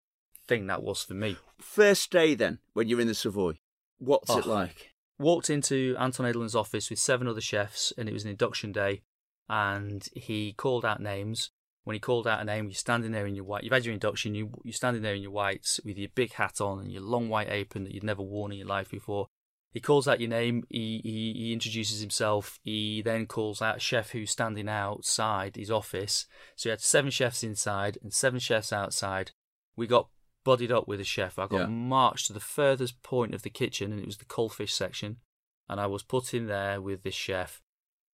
thing 0.48 0.68
that 0.68 0.82
was 0.82 1.04
for 1.04 1.14
me. 1.14 1.38
First 1.60 2.10
day 2.12 2.34
then, 2.34 2.60
when 2.74 2.88
you're 2.88 3.00
in 3.02 3.08
the 3.08 3.14
Savoy, 3.14 3.60
what's 4.00 4.30
it 4.30 4.46
Oh. 4.48 4.50
like? 4.50 4.90
walked 5.20 5.50
into 5.50 5.96
Anton 6.00 6.26
Edelmann's 6.26 6.56
office 6.56 6.90
with 6.90 6.98
seven 7.00 7.28
other 7.28 7.40
chefs, 7.40 7.94
and 7.98 8.10
it 8.10 8.14
was 8.14 8.24
an 8.24 8.32
induction 8.32 8.72
day. 8.72 9.04
And 9.54 10.08
he 10.16 10.54
called 10.54 10.84
out 10.84 11.00
names. 11.00 11.52
When 11.84 11.94
he 11.94 12.00
called 12.00 12.28
out 12.28 12.42
a 12.42 12.44
name, 12.44 12.66
you're 12.66 12.74
standing 12.74 13.12
there 13.12 13.28
in 13.28 13.36
your 13.36 13.44
white. 13.44 13.64
You've 13.64 13.74
had 13.74 13.86
your 13.86 13.94
induction. 13.94 14.34
You 14.34 14.50
you're 14.64 14.74
standing 14.74 15.04
there 15.04 15.14
in 15.14 15.22
your 15.22 15.32
whites 15.32 15.80
with 15.86 15.98
your 15.98 16.10
big 16.16 16.34
hat 16.34 16.60
on 16.60 16.80
and 16.80 16.92
your 16.92 17.02
long 17.04 17.30
white 17.30 17.50
apron 17.50 17.84
that 17.84 17.94
you'd 17.94 18.04
never 18.04 18.24
worn 18.24 18.52
in 18.52 18.58
your 18.58 18.68
life 18.68 18.90
before. 18.90 19.28
He 19.72 19.80
calls 19.80 20.08
out 20.08 20.22
your 20.22 20.30
name. 20.30 20.64
He, 20.70 21.02
he 21.04 21.34
he 21.36 21.54
introduces 21.54 22.00
himself. 22.00 22.58
He 22.64 23.02
then 23.02 23.26
calls 23.26 23.62
out 23.62 23.78
a 23.78 23.80
chef 23.80 24.12
who's 24.12 24.32
standing 24.32 24.70
outside 24.70 25.56
his 25.56 25.70
office. 25.72 26.26
So 26.56 26.70
he 26.70 26.72
had 26.72 26.82
seven 26.82 27.12
chefs 27.12 27.44
inside 27.44 27.98
and 28.02 28.14
seven 28.14 28.40
chefs 28.40 28.72
outside. 28.72 29.32
We 29.76 29.86
got 29.88 30.10
buddied 30.44 30.72
up 30.72 30.88
with 30.88 31.00
a 31.02 31.06
chef. 31.06 31.38
I 31.40 31.48
got 31.48 31.62
Yeah. 31.62 31.66
marched 31.68 32.28
to 32.28 32.34
the 32.34 32.40
furthest 32.40 33.02
point 33.04 33.34
of 33.34 33.42
the 33.42 33.50
kitchen, 33.50 33.92
and 33.92 34.00
it 34.00 34.06
was 34.06 34.18
the 34.18 34.26
cold 34.26 34.54
fish 34.54 34.74
section. 34.74 35.18
And 35.68 35.80
I 35.80 35.88
was 35.88 36.04
put 36.04 36.34
in 36.34 36.48
there 36.48 36.82
with 36.82 37.04
this 37.04 37.16
chef, 37.16 37.62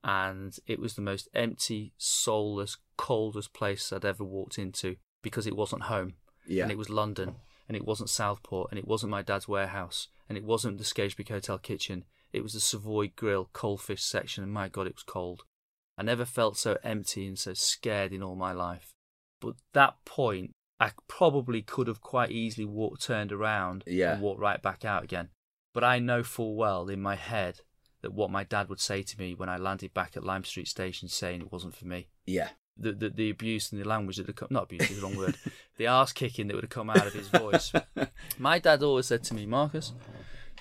and 0.03 0.57
it 0.67 0.79
was 0.79 0.95
the 0.95 1.01
most 1.01 1.27
empty, 1.33 1.93
soulless, 1.97 2.77
coldest 2.97 3.53
place 3.53 3.91
I'd 3.91 4.05
ever 4.05 4.23
walked 4.23 4.57
into 4.57 4.95
because 5.21 5.45
it 5.47 5.55
wasn't 5.55 5.83
home, 5.83 6.15
Yeah. 6.47 6.63
and 6.63 6.71
it 6.71 6.77
was 6.77 6.89
London, 6.89 7.35
and 7.67 7.75
it 7.75 7.85
wasn't 7.85 8.09
Southport, 8.09 8.71
and 8.71 8.79
it 8.79 8.87
wasn't 8.87 9.11
my 9.11 9.21
dad's 9.21 9.47
warehouse, 9.47 10.07
and 10.29 10.37
it 10.37 10.43
wasn't 10.43 10.77
the 10.77 10.83
Scarisbrick 10.83 11.29
Hotel 11.29 11.57
kitchen. 11.57 12.05
It 12.31 12.41
was 12.43 12.53
the 12.53 12.59
Savoy 12.59 13.11
Grill 13.15 13.49
cold 13.53 13.81
fish 13.81 14.03
section, 14.03 14.43
and 14.43 14.53
my 14.53 14.69
God, 14.69 14.87
it 14.87 14.95
was 14.95 15.03
cold. 15.03 15.43
I 15.97 16.03
never 16.03 16.23
felt 16.25 16.57
so 16.57 16.77
empty 16.83 17.27
and 17.27 17.37
so 17.37 17.53
scared 17.53 18.13
in 18.13 18.23
all 18.23 18.35
my 18.35 18.53
life. 18.53 18.93
But 19.41 19.55
that 19.73 20.05
point, 20.05 20.51
I 20.79 20.91
probably 21.09 21.61
could 21.61 21.87
have 21.87 21.99
quite 21.99 22.31
easily 22.31 22.65
walked, 22.65 23.01
turned 23.01 23.33
around, 23.33 23.83
Yeah. 23.85 24.13
and 24.13 24.21
walked 24.21 24.39
right 24.39 24.61
back 24.61 24.85
out 24.85 25.03
again. 25.03 25.29
But 25.73 25.83
I 25.83 25.99
know 25.99 26.23
full 26.23 26.55
well 26.55 26.87
in 26.87 27.01
my 27.01 27.15
head 27.15 27.61
that 28.01 28.13
what 28.13 28.31
my 28.31 28.43
dad 28.43 28.69
would 28.69 28.79
say 28.79 29.01
to 29.03 29.19
me 29.19 29.33
when 29.33 29.49
I 29.49 29.57
landed 29.57 29.93
back 29.93 30.15
at 30.15 30.23
Lime 30.23 30.43
Street 30.43 30.67
Station 30.67 31.07
saying 31.09 31.41
it 31.41 31.51
wasn't 31.51 31.75
for 31.75 31.85
me. 31.85 32.07
yeah. 32.25 32.49
The, 32.81 32.93
the, 32.93 33.09
the 33.09 33.29
abuse 33.29 33.73
and 33.73 33.81
the 33.81 33.85
language 33.85 34.15
that 34.15 34.27
had 34.27 34.37
come, 34.37 34.47
not 34.51 34.63
abuse 34.63 34.89
is 34.89 35.01
the 35.01 35.03
wrong 35.03 35.17
word, 35.17 35.35
the 35.77 35.87
arse 35.87 36.13
kicking 36.13 36.47
that 36.47 36.53
would 36.55 36.63
have 36.63 36.69
come 36.69 36.89
out 36.89 37.05
of 37.05 37.11
his 37.11 37.27
voice. 37.27 37.73
My 38.39 38.57
dad 38.57 38.81
always 38.81 39.07
said 39.07 39.21
to 39.25 39.33
me, 39.33 39.45
Marcus, 39.45 39.91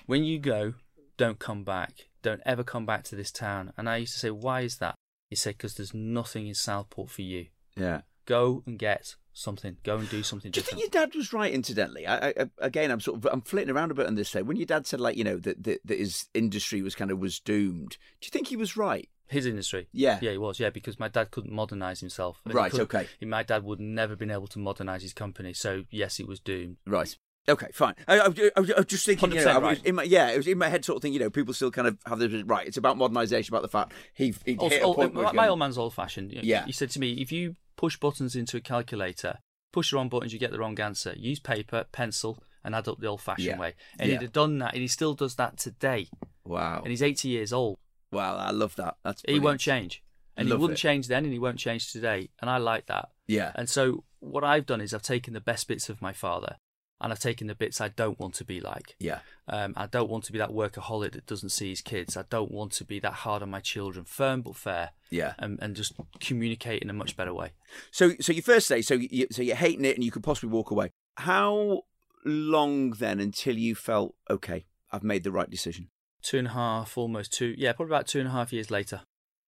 when 0.05 0.25
you 0.25 0.37
go, 0.37 0.73
don't 1.15 1.39
come 1.39 1.63
back. 1.63 2.09
Don't 2.21 2.41
ever 2.45 2.61
come 2.61 2.85
back 2.85 3.05
to 3.05 3.15
this 3.15 3.31
town. 3.31 3.71
And 3.77 3.87
I 3.87 3.97
used 3.97 4.11
to 4.15 4.19
say, 4.19 4.31
why 4.31 4.61
is 4.61 4.79
that? 4.79 4.95
He 5.29 5.37
said, 5.37 5.55
because 5.55 5.75
there's 5.75 5.93
nothing 5.93 6.45
in 6.45 6.55
Southport 6.55 7.09
for 7.09 7.21
you. 7.21 7.45
Yeah. 7.77 8.01
Go 8.25 8.63
and 8.65 8.77
get 8.77 9.15
something. 9.33 9.77
Go 9.83 9.97
and 9.97 10.09
do 10.09 10.23
something 10.23 10.51
Do 10.51 10.59
you 10.59 10.63
think 10.63 10.79
your 10.79 10.89
dad 10.89 11.15
was 11.15 11.33
right? 11.33 11.51
Incidentally, 11.51 12.07
I, 12.07 12.29
I, 12.29 12.33
again, 12.59 12.91
I'm 12.91 12.99
sort 12.99 13.17
of 13.17 13.31
I'm 13.31 13.41
flitting 13.41 13.69
around 13.69 13.91
a 13.91 13.93
bit 13.93 14.07
on 14.07 14.15
this. 14.15 14.29
Say, 14.29 14.41
when 14.41 14.57
your 14.57 14.65
dad 14.65 14.87
said 14.87 14.99
like 14.99 15.17
you 15.17 15.23
know 15.23 15.37
that, 15.37 15.63
that 15.63 15.79
that 15.85 15.99
his 15.99 16.27
industry 16.33 16.81
was 16.81 16.95
kind 16.95 17.11
of 17.11 17.19
was 17.19 17.39
doomed, 17.39 17.97
do 18.21 18.25
you 18.25 18.31
think 18.31 18.47
he 18.47 18.57
was 18.57 18.77
right? 18.77 19.09
His 19.27 19.45
industry. 19.45 19.87
Yeah. 19.93 20.17
Yeah, 20.21 20.31
he 20.31 20.37
was. 20.39 20.59
Yeah, 20.59 20.71
because 20.71 20.99
my 20.99 21.07
dad 21.07 21.29
couldn't 21.29 21.53
modernise 21.53 21.99
himself. 21.99 22.41
Right, 22.47 22.73
okay. 22.73 23.07
My 23.21 23.43
dad 23.43 23.63
would 23.63 23.79
never 23.79 24.15
been 24.15 24.31
able 24.31 24.47
to 24.47 24.59
modernise 24.59 25.03
his 25.03 25.13
company. 25.13 25.53
So 25.53 25.83
yes, 25.91 26.19
it 26.19 26.27
was 26.27 26.39
doomed. 26.39 26.77
Right. 26.87 27.15
Okay, 27.49 27.67
fine. 27.73 27.95
I, 28.07 28.19
I, 28.19 28.25
I, 28.55 28.59
was- 28.59 28.85
just 28.87 29.05
thinking, 29.05 29.31
you 29.31 29.37
know, 29.37 29.45
100% 29.45 29.47
I 29.47 29.57
was 29.57 29.63
right. 29.79 29.85
in 29.85 29.95
my, 29.95 30.03
yeah, 30.03 30.29
it 30.29 30.37
was 30.37 30.47
in 30.47 30.57
my 30.57 30.69
head 30.69 30.85
sort 30.85 30.97
of 30.97 31.01
thing. 31.01 31.13
You 31.13 31.19
know, 31.19 31.29
people 31.29 31.53
still 31.53 31.71
kind 31.71 31.87
of 31.87 31.97
have 32.05 32.19
this 32.19 32.31
right. 32.43 32.67
It's 32.67 32.77
about 32.77 32.97
modernisation, 32.97 33.49
about 33.49 33.61
the 33.63 33.67
fact 33.67 33.91
he, 34.13 34.33
he 34.45 34.53
hit 34.55 34.81
a 34.83 34.93
point. 34.93 35.13
where 35.15 35.25
my, 35.25 35.31
my 35.33 35.47
old 35.49 35.59
man's 35.59 35.77
old 35.77 35.93
fashioned. 35.93 36.31
Yeah. 36.31 36.65
He 36.65 36.71
said 36.71 36.89
to 36.91 36.99
me, 36.99 37.13
if 37.13 37.31
you 37.31 37.55
push 37.75 37.97
buttons 37.97 38.35
into 38.35 38.57
a 38.57 38.61
calculator, 38.61 39.39
push 39.71 39.91
the 39.91 39.97
wrong 39.97 40.09
buttons, 40.09 40.33
you 40.33 40.39
get 40.39 40.51
the 40.51 40.59
wrong 40.59 40.79
answer. 40.79 41.13
Use 41.17 41.39
paper, 41.39 41.85
pencil, 41.91 42.41
and 42.63 42.73
add 42.75 42.87
up 42.87 42.99
the 42.99 43.07
old 43.07 43.21
fashioned 43.21 43.47
Yeah. 43.47 43.59
way. 43.59 43.73
And 43.99 44.09
Yeah. 44.09 44.15
he'd 44.17 44.23
have 44.23 44.33
done 44.33 44.57
that, 44.59 44.73
and 44.73 44.81
he 44.81 44.87
still 44.87 45.13
does 45.13 45.35
that 45.35 45.57
today. 45.57 46.07
wow, 46.45 46.79
And 46.81 46.87
he's 46.89 47.01
80 47.03 47.27
years 47.29 47.53
old. 47.53 47.77
wow, 48.11 48.35
I 48.37 48.51
love 48.51 48.75
that. 48.77 48.97
That's 49.03 49.21
He 49.27 49.39
won't 49.39 49.59
change. 49.61 50.03
And 50.35 50.47
Love 50.49 50.57
he 50.57 50.61
wouldn't 50.61 50.79
it. 50.79 50.81
change 50.81 51.07
then, 51.07 51.25
and 51.25 51.33
he 51.33 51.39
won't 51.39 51.59
change 51.59 51.91
today. 51.91 52.29
And 52.41 52.49
I 52.49 52.57
like 52.57 52.85
that. 52.87 53.09
Yeah, 53.27 53.51
And 53.55 53.69
so 53.69 54.03
what 54.19 54.43
I've 54.43 54.65
done 54.65 54.81
is 54.81 54.93
I've 54.93 55.01
taken 55.01 55.33
the 55.33 55.41
best 55.41 55.67
bits 55.67 55.89
of 55.89 56.01
my 56.01 56.13
father, 56.13 56.55
and 57.01 57.11
I've 57.11 57.19
taken 57.19 57.47
the 57.47 57.55
bits 57.55 57.79
I 57.81 57.87
don't 57.89 58.19
want 58.19 58.33
to 58.35 58.45
be 58.45 58.59
like. 58.59 58.95
yeah, 58.99 59.19
Um, 59.47 59.73
I 59.77 59.85
don't 59.87 60.09
want 60.09 60.23
to 60.25 60.31
be 60.31 60.37
that 60.39 60.49
workaholic 60.51 61.13
that 61.13 61.25
doesn't 61.25 61.49
see 61.49 61.69
his 61.69 61.81
kids. 61.81 62.17
I 62.17 62.23
don't 62.29 62.51
want 62.51 62.71
to 62.73 62.83
be 62.85 62.99
that 62.99 63.13
hard 63.13 63.41
on 63.41 63.49
my 63.49 63.59
children. 63.61 64.05
Firm 64.05 64.41
but 64.41 64.55
fair, 64.55 64.91
yeah. 65.09 65.33
and, 65.39 65.57
and 65.61 65.75
just 65.75 65.93
communicate 66.19 66.81
in 66.81 66.89
a 66.89 66.93
much 66.93 67.15
better 67.15 67.33
way. 67.33 67.51
So, 67.91 68.11
so 68.19 68.33
your 68.33 68.43
first 68.43 68.67
day, 68.69 68.81
so 68.81 68.95
you, 68.95 69.27
so 69.31 69.41
you're 69.41 69.55
hating 69.55 69.85
it, 69.85 69.95
and 69.95 70.03
you 70.03 70.11
could 70.11 70.23
possibly 70.23 70.49
walk 70.49 70.71
away. 70.71 70.91
How 71.17 71.83
long 72.25 72.91
then 72.91 73.19
until 73.19 73.57
you 73.57 73.75
felt 73.75 74.15
okay? 74.29 74.65
I've 74.91 75.03
made 75.03 75.23
the 75.23 75.31
right 75.31 75.49
decision. 75.49 75.89
Two 76.21 76.37
and 76.37 76.47
a 76.47 76.51
half, 76.51 76.97
almost 76.97 77.31
two, 77.31 77.55
yeah, 77.57 77.71
probably 77.73 77.93
about 77.95 78.07
two 78.07 78.19
and 78.19 78.27
a 78.27 78.31
half 78.31 78.51
years 78.51 78.69
later, 78.69 79.01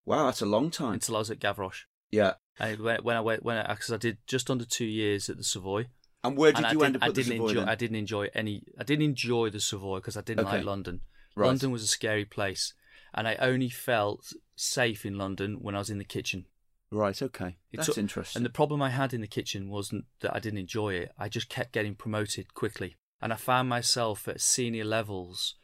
Wow, 0.06 0.26
that's 0.26 0.40
a 0.42 0.46
long 0.46 0.70
time. 0.70 0.94
until 0.94 1.16
I 1.16 1.18
was 1.20 1.30
at 1.30 1.38
Gavroche. 1.38 1.82
Yeah. 2.10 2.34
And 2.58 2.80
when, 2.80 3.02
when 3.02 3.16
I 3.16 3.20
went, 3.20 3.42
when 3.44 3.56
I, 3.58 3.74
because 3.74 3.92
I 3.92 3.96
did 3.98 4.18
just 4.26 4.50
under 4.50 4.64
two 4.64 4.84
years 4.86 5.28
at 5.28 5.36
the 5.36 5.44
Savoy. 5.44 5.86
And 6.24 6.36
where 6.36 6.52
did 6.52 6.64
and 6.64 6.72
you 6.74 6.82
end 6.84 6.96
up 6.96 7.02
I 7.02 7.08
didn't 7.08 7.32
Savoy 7.32 7.48
enjoy. 7.48 7.60
then? 7.60 7.68
I 7.68 7.74
didn't 7.74 7.96
enjoy 7.96 8.28
any. 8.34 8.62
I 8.78 8.84
didn't 8.84 9.04
enjoy 9.04 9.50
the 9.50 9.60
Savoy 9.60 9.96
because 9.98 10.16
I 10.16 10.20
didn't 10.20 10.46
Okay. 10.46 10.58
like 10.58 10.64
London. 10.66 11.00
Right. 11.34 11.46
London 11.46 11.70
was 11.70 11.82
a 11.82 11.86
scary 11.88 12.24
place, 12.24 12.74
and 13.14 13.26
I 13.26 13.34
only 13.36 13.68
felt 13.70 14.32
safe 14.54 15.04
in 15.04 15.16
London 15.18 15.58
when 15.60 15.74
I 15.74 15.78
was 15.78 15.90
in 15.90 15.98
the 15.98 16.04
kitchen. 16.04 16.46
Right. 16.90 17.20
Okay. 17.20 17.56
It 17.72 17.78
That's 17.78 17.86
took- 17.86 17.98
interesting. 17.98 18.38
And 18.40 18.46
the 18.46 18.50
problem 18.50 18.82
I 18.82 18.90
had 18.90 19.14
in 19.14 19.20
the 19.22 19.26
kitchen 19.26 19.70
wasn't 19.70 20.04
that 20.20 20.34
I 20.36 20.38
didn't 20.40 20.58
enjoy 20.58 20.94
it. 20.94 21.12
I 21.18 21.28
just 21.28 21.48
kept 21.48 21.72
getting 21.72 21.94
promoted 21.94 22.52
quickly. 22.54 22.96
And 23.20 23.32
I 23.32 23.36
found 23.36 23.68
myself 23.68 24.28
at 24.28 24.40
senior 24.40 24.84
levels, 24.84 25.54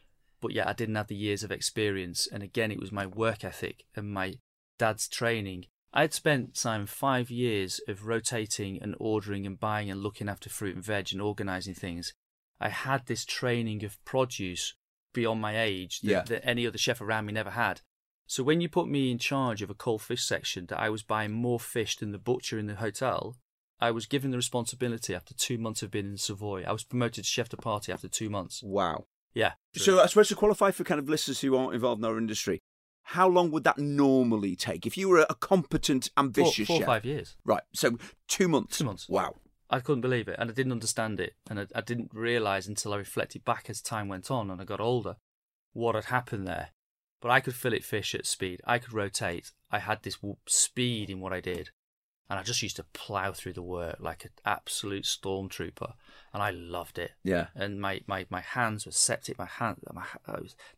but 0.41 0.51
yet 0.53 0.67
I 0.67 0.73
didn't 0.73 0.95
have 0.95 1.07
the 1.07 1.15
years 1.15 1.43
of 1.43 1.51
experience. 1.51 2.27
And 2.27 2.41
again, 2.41 2.71
it 2.71 2.79
was 2.79 2.91
my 2.91 3.05
work 3.05 3.43
ethic 3.45 3.83
and 3.95 4.11
my 4.11 4.35
dad's 4.79 5.07
training. 5.07 5.65
I'd 5.91 6.13
spent, 6.13 6.55
Simon, 6.55 6.87
five 6.87 7.31
years 7.31 7.81
of 7.87 8.05
rotating 8.05 8.81
and 8.81 8.95
ordering 8.99 9.45
and 9.45 9.59
buying 9.59 9.89
and 9.89 10.01
looking 10.01 10.29
after 10.29 10.49
fruit 10.49 10.75
and 10.75 10.83
veg 10.85 11.09
and 11.11 11.21
organising 11.21 11.73
things. 11.73 12.13
I 12.59 12.69
had 12.69 13.05
this 13.07 13.25
training 13.25 13.83
of 13.83 14.03
produce 14.05 14.75
beyond 15.13 15.41
my 15.41 15.59
age 15.59 16.01
that, 16.01 16.07
Yeah. 16.09 16.21
that 16.23 16.45
any 16.45 16.67
other 16.67 16.77
chef 16.77 17.01
around 17.01 17.25
me 17.25 17.33
never 17.33 17.51
had. 17.51 17.81
So 18.27 18.43
when 18.43 18.61
you 18.61 18.69
put 18.69 18.87
me 18.87 19.09
in 19.09 19.17
charge 19.17 19.63
of 19.63 19.71
a 19.71 19.73
cold 19.73 20.03
fish 20.03 20.23
section 20.23 20.67
that 20.67 20.79
I 20.79 20.89
was 20.89 21.01
buying 21.01 21.31
more 21.31 21.59
fish 21.59 21.95
than 21.97 22.11
the 22.11 22.19
butcher 22.19 22.59
in 22.59 22.67
the 22.67 22.75
hotel, 22.75 23.35
I 23.79 23.89
was 23.89 24.05
given 24.05 24.29
the 24.29 24.37
responsibility 24.37 25.15
after 25.15 25.33
two 25.33 25.57
months 25.57 25.81
of 25.81 25.89
being 25.89 26.05
in 26.05 26.17
Savoy. 26.17 26.63
I 26.63 26.71
was 26.71 26.83
promoted 26.83 27.23
to 27.23 27.29
chef 27.29 27.49
de 27.49 27.57
partie 27.57 27.91
after 27.91 28.07
two 28.07 28.29
months. 28.29 28.61
Wow. 28.61 29.07
Yeah. 29.33 29.53
So 29.75 29.99
I 30.01 30.05
suppose 30.05 30.27
to 30.29 30.35
qualify 30.35 30.69
for 30.71 30.83
kind 30.83 30.99
of 30.99 31.09
listeners 31.09 31.39
who 31.41 31.55
aren't 31.55 31.73
involved 31.73 31.99
in 32.01 32.05
our 32.05 32.17
industry, 32.17 32.59
how 33.13 33.27
long 33.27 33.49
would 33.49 33.63
that 33.63 33.79
normally 33.79 34.55
take 34.55 34.85
if 34.85 34.95
you 34.95 35.09
were 35.09 35.25
a 35.27 35.33
competent, 35.33 36.11
ambitious 36.15 36.67
four 36.67 36.75
or 36.75 36.79
chef? 36.81 36.85
five 36.85 37.05
years. 37.05 37.35
Right. 37.43 37.63
So 37.73 37.97
two 38.27 38.47
months. 38.47 38.77
Two 38.77 38.83
months. 38.83 39.09
Wow. 39.09 39.37
I 39.67 39.79
couldn't 39.79 40.01
believe 40.01 40.27
it, 40.27 40.35
and 40.37 40.47
I 40.47 40.53
didn't 40.53 40.71
understand 40.71 41.19
it, 41.19 41.33
and 41.49 41.59
I, 41.59 41.65
I 41.73 41.81
didn't 41.81 42.11
realise 42.13 42.67
until 42.67 42.93
I 42.93 42.97
reflected 42.97 43.43
back 43.43 43.67
as 43.67 43.81
time 43.81 44.09
went 44.09 44.29
on 44.29 44.51
and 44.51 44.61
I 44.61 44.63
got 44.63 44.79
older 44.79 45.15
what 45.73 45.95
had 45.95 46.05
happened 46.05 46.47
there. 46.47 46.69
But 47.19 47.31
I 47.31 47.39
could 47.39 47.55
fillet 47.55 47.79
fish 47.79 48.13
at 48.13 48.27
speed. 48.27 48.61
I 48.63 48.77
could 48.77 48.93
rotate. 48.93 49.51
I 49.71 49.79
had 49.79 50.03
this 50.03 50.19
speed 50.47 51.09
in 51.09 51.19
what 51.19 51.33
I 51.33 51.39
did, 51.39 51.71
and 52.29 52.39
I 52.39 52.43
just 52.43 52.61
used 52.61 52.75
to 52.75 52.85
plough 52.93 53.31
through 53.31 53.53
the 53.53 53.63
work 53.63 53.97
like 53.99 54.23
an 54.23 54.31
absolute 54.45 55.05
stormtrooper, 55.05 55.93
and 56.31 56.43
I 56.43 56.51
loved 56.51 56.99
it. 56.99 57.13
Yeah. 57.23 57.47
And 57.55 57.81
my, 57.81 58.01
my, 58.05 58.27
my 58.29 58.41
hands 58.41 58.85
were 58.85 58.91
septic. 58.91 59.39
My 59.39 59.47
hand, 59.47 59.77
my 59.91 60.05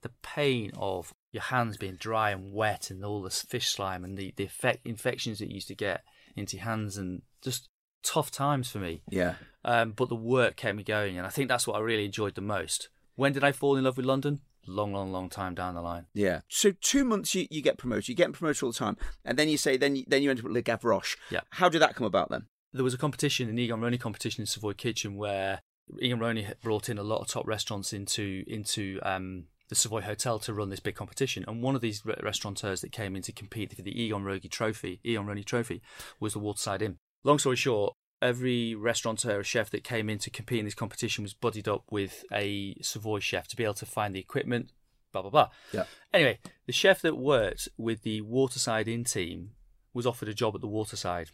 the 0.01 0.11
pain 0.21 0.71
of 0.77 1.13
your 1.31 1.43
hands 1.43 1.77
being 1.77 1.95
dry 1.95 2.31
and 2.31 2.51
wet, 2.51 2.89
and 2.89 3.03
all 3.03 3.21
this 3.21 3.41
fish 3.41 3.69
slime, 3.69 4.03
and 4.03 4.17
the 4.17 4.33
the 4.35 4.45
effect, 4.45 4.85
infections 4.85 5.39
that 5.39 5.47
you 5.47 5.55
used 5.55 5.67
to 5.69 5.75
get 5.75 6.03
into 6.35 6.57
your 6.57 6.65
hands, 6.65 6.97
and 6.97 7.21
just 7.41 7.69
tough 8.03 8.31
times 8.31 8.69
for 8.69 8.79
me. 8.79 9.03
Yeah. 9.09 9.35
Um, 9.63 9.91
but 9.91 10.09
the 10.09 10.15
work 10.15 10.55
kept 10.55 10.75
me 10.75 10.83
going, 10.83 11.17
and 11.17 11.25
I 11.25 11.29
think 11.29 11.49
that's 11.49 11.67
what 11.67 11.75
I 11.75 11.79
really 11.79 12.05
enjoyed 12.05 12.35
the 12.35 12.41
most. 12.41 12.89
When 13.15 13.33
did 13.33 13.43
I 13.43 13.51
fall 13.51 13.77
in 13.77 13.83
love 13.83 13.97
with 13.97 14.05
London? 14.05 14.41
Long, 14.67 14.93
long, 14.93 15.11
long 15.11 15.29
time 15.29 15.55
down 15.55 15.73
the 15.73 15.81
line. 15.81 16.05
Yeah. 16.13 16.41
So 16.47 16.71
two 16.81 17.03
months 17.03 17.33
you, 17.33 17.47
you 17.49 17.61
get 17.61 17.77
promoted. 17.77 18.09
You 18.09 18.15
get 18.15 18.31
promoted 18.31 18.63
all 18.63 18.71
the 18.71 18.77
time, 18.77 18.97
and 19.25 19.37
then 19.37 19.49
you 19.49 19.57
say 19.57 19.77
then 19.77 19.95
you, 19.95 20.03
then 20.07 20.21
you 20.21 20.29
end 20.29 20.39
up 20.39 20.45
at 20.45 20.51
Le 20.51 20.61
Gavroche. 20.61 21.17
Yeah. 21.29 21.41
How 21.51 21.69
did 21.69 21.81
that 21.81 21.95
come 21.95 22.05
about 22.05 22.29
then? 22.29 22.45
There 22.73 22.83
was 22.83 22.93
a 22.93 22.97
competition, 22.97 23.49
an 23.49 23.59
Egon 23.59 23.81
Ronay 23.81 23.99
competition 23.99 24.41
in 24.41 24.45
Savoy 24.45 24.73
Kitchen, 24.73 25.15
where 25.17 25.61
Egon 25.99 26.19
Ronay 26.19 26.45
had 26.45 26.61
brought 26.61 26.89
in 26.89 26.97
a 26.97 27.03
lot 27.03 27.21
of 27.21 27.27
top 27.27 27.47
restaurants 27.47 27.91
into 27.91 28.43
into 28.47 28.99
um, 29.03 29.45
the 29.71 29.75
Savoy 29.75 30.01
Hotel 30.01 30.37
to 30.37 30.53
run 30.53 30.69
this 30.69 30.81
big 30.81 30.95
competition. 30.95 31.45
And 31.47 31.63
one 31.63 31.75
of 31.75 31.81
these 31.81 32.05
re- 32.05 32.13
restaurateurs 32.21 32.81
that 32.81 32.91
came 32.91 33.15
in 33.15 33.21
to 33.21 33.31
compete 33.31 33.73
for 33.73 33.81
the 33.81 34.03
Egon 34.03 34.21
Ronay 34.25 34.51
Trophy, 34.51 34.99
Egon 35.01 35.25
Ronay 35.25 35.45
Trophy, 35.45 35.81
was 36.19 36.33
the 36.33 36.39
Waterside 36.39 36.81
Inn. 36.81 36.97
Long 37.23 37.39
story 37.39 37.55
short, 37.55 37.93
every 38.21 38.75
restaurateur 38.75 39.39
or 39.39 39.43
chef 39.45 39.69
that 39.69 39.85
came 39.85 40.09
in 40.09 40.19
to 40.19 40.29
compete 40.29 40.59
in 40.59 40.65
this 40.65 40.75
competition 40.75 41.23
was 41.23 41.33
buddied 41.33 41.69
up 41.69 41.85
with 41.89 42.25
a 42.33 42.75
Savoy 42.81 43.19
chef 43.19 43.47
to 43.47 43.55
be 43.55 43.63
able 43.63 43.73
to 43.75 43.85
find 43.85 44.13
the 44.13 44.19
equipment, 44.19 44.73
blah 45.13 45.21
blah 45.21 45.31
blah. 45.31 45.49
Yeah. 45.71 45.85
Anyway, 46.13 46.39
the 46.65 46.73
chef 46.73 47.01
that 47.03 47.15
worked 47.17 47.69
with 47.77 48.01
the 48.03 48.19
Waterside 48.19 48.89
Inn 48.89 49.05
team 49.05 49.51
was 49.93 50.05
offered 50.05 50.27
a 50.27 50.33
job 50.33 50.53
at 50.53 50.59
the 50.59 50.67
Waterside, 50.67 51.29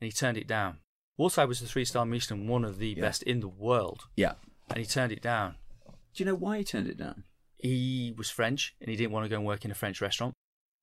and 0.00 0.06
he 0.06 0.12
turned 0.12 0.38
it 0.38 0.46
down. 0.46 0.78
Waterside 1.16 1.48
was 1.48 1.58
the 1.58 1.66
three-star 1.66 2.06
Michelin, 2.06 2.46
one 2.46 2.64
of 2.64 2.78
the 2.78 2.90
Yeah. 2.90 3.00
best 3.00 3.24
in 3.24 3.40
the 3.40 3.48
world, 3.48 4.04
Yeah. 4.14 4.34
and 4.68 4.78
he 4.78 4.86
turned 4.86 5.10
it 5.10 5.20
down. 5.22 5.56
Do 6.14 6.22
you 6.22 6.24
know 6.26 6.36
why 6.36 6.58
he 6.58 6.64
turned 6.64 6.86
it 6.86 6.96
down? 6.96 7.24
He 7.62 8.14
was 8.16 8.30
French, 8.30 8.74
and 8.80 8.88
he 8.90 8.96
didn't 8.96 9.12
want 9.12 9.24
to 9.24 9.28
go 9.28 9.36
and 9.36 9.44
work 9.46 9.64
in 9.64 9.70
a 9.70 9.74
French 9.74 10.00
restaurant. 10.00 10.34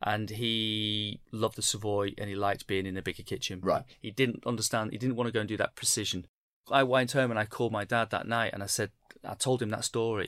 And 0.02 0.30
he 0.30 1.22
loved 1.32 1.56
the 1.56 1.62
Savoy, 1.64 2.14
and 2.18 2.30
he 2.30 2.36
liked 2.36 2.68
being 2.68 2.86
in 2.86 2.98
a 2.98 3.02
bigger 3.02 3.24
kitchen. 3.24 3.60
Right. 3.64 3.84
He 4.00 4.12
didn't 4.12 4.46
understand. 4.46 4.92
He 4.92 4.98
didn't 4.98 5.16
want 5.16 5.28
to 5.28 5.32
go 5.34 5.40
and 5.40 5.50
do 5.50 5.58
that 5.58 5.76
precision. 5.76 6.28
I 6.70 6.84
went 6.84 7.14
home 7.14 7.32
and 7.32 7.40
I 7.40 7.46
called 7.46 7.72
my 7.72 7.86
dad 7.86 8.10
that 8.12 8.28
night, 8.28 8.52
and 8.54 8.62
I 8.62 8.68
said, 8.68 8.92
I 9.24 9.34
told 9.34 9.62
him 9.62 9.70
that 9.70 9.86
story. 9.86 10.26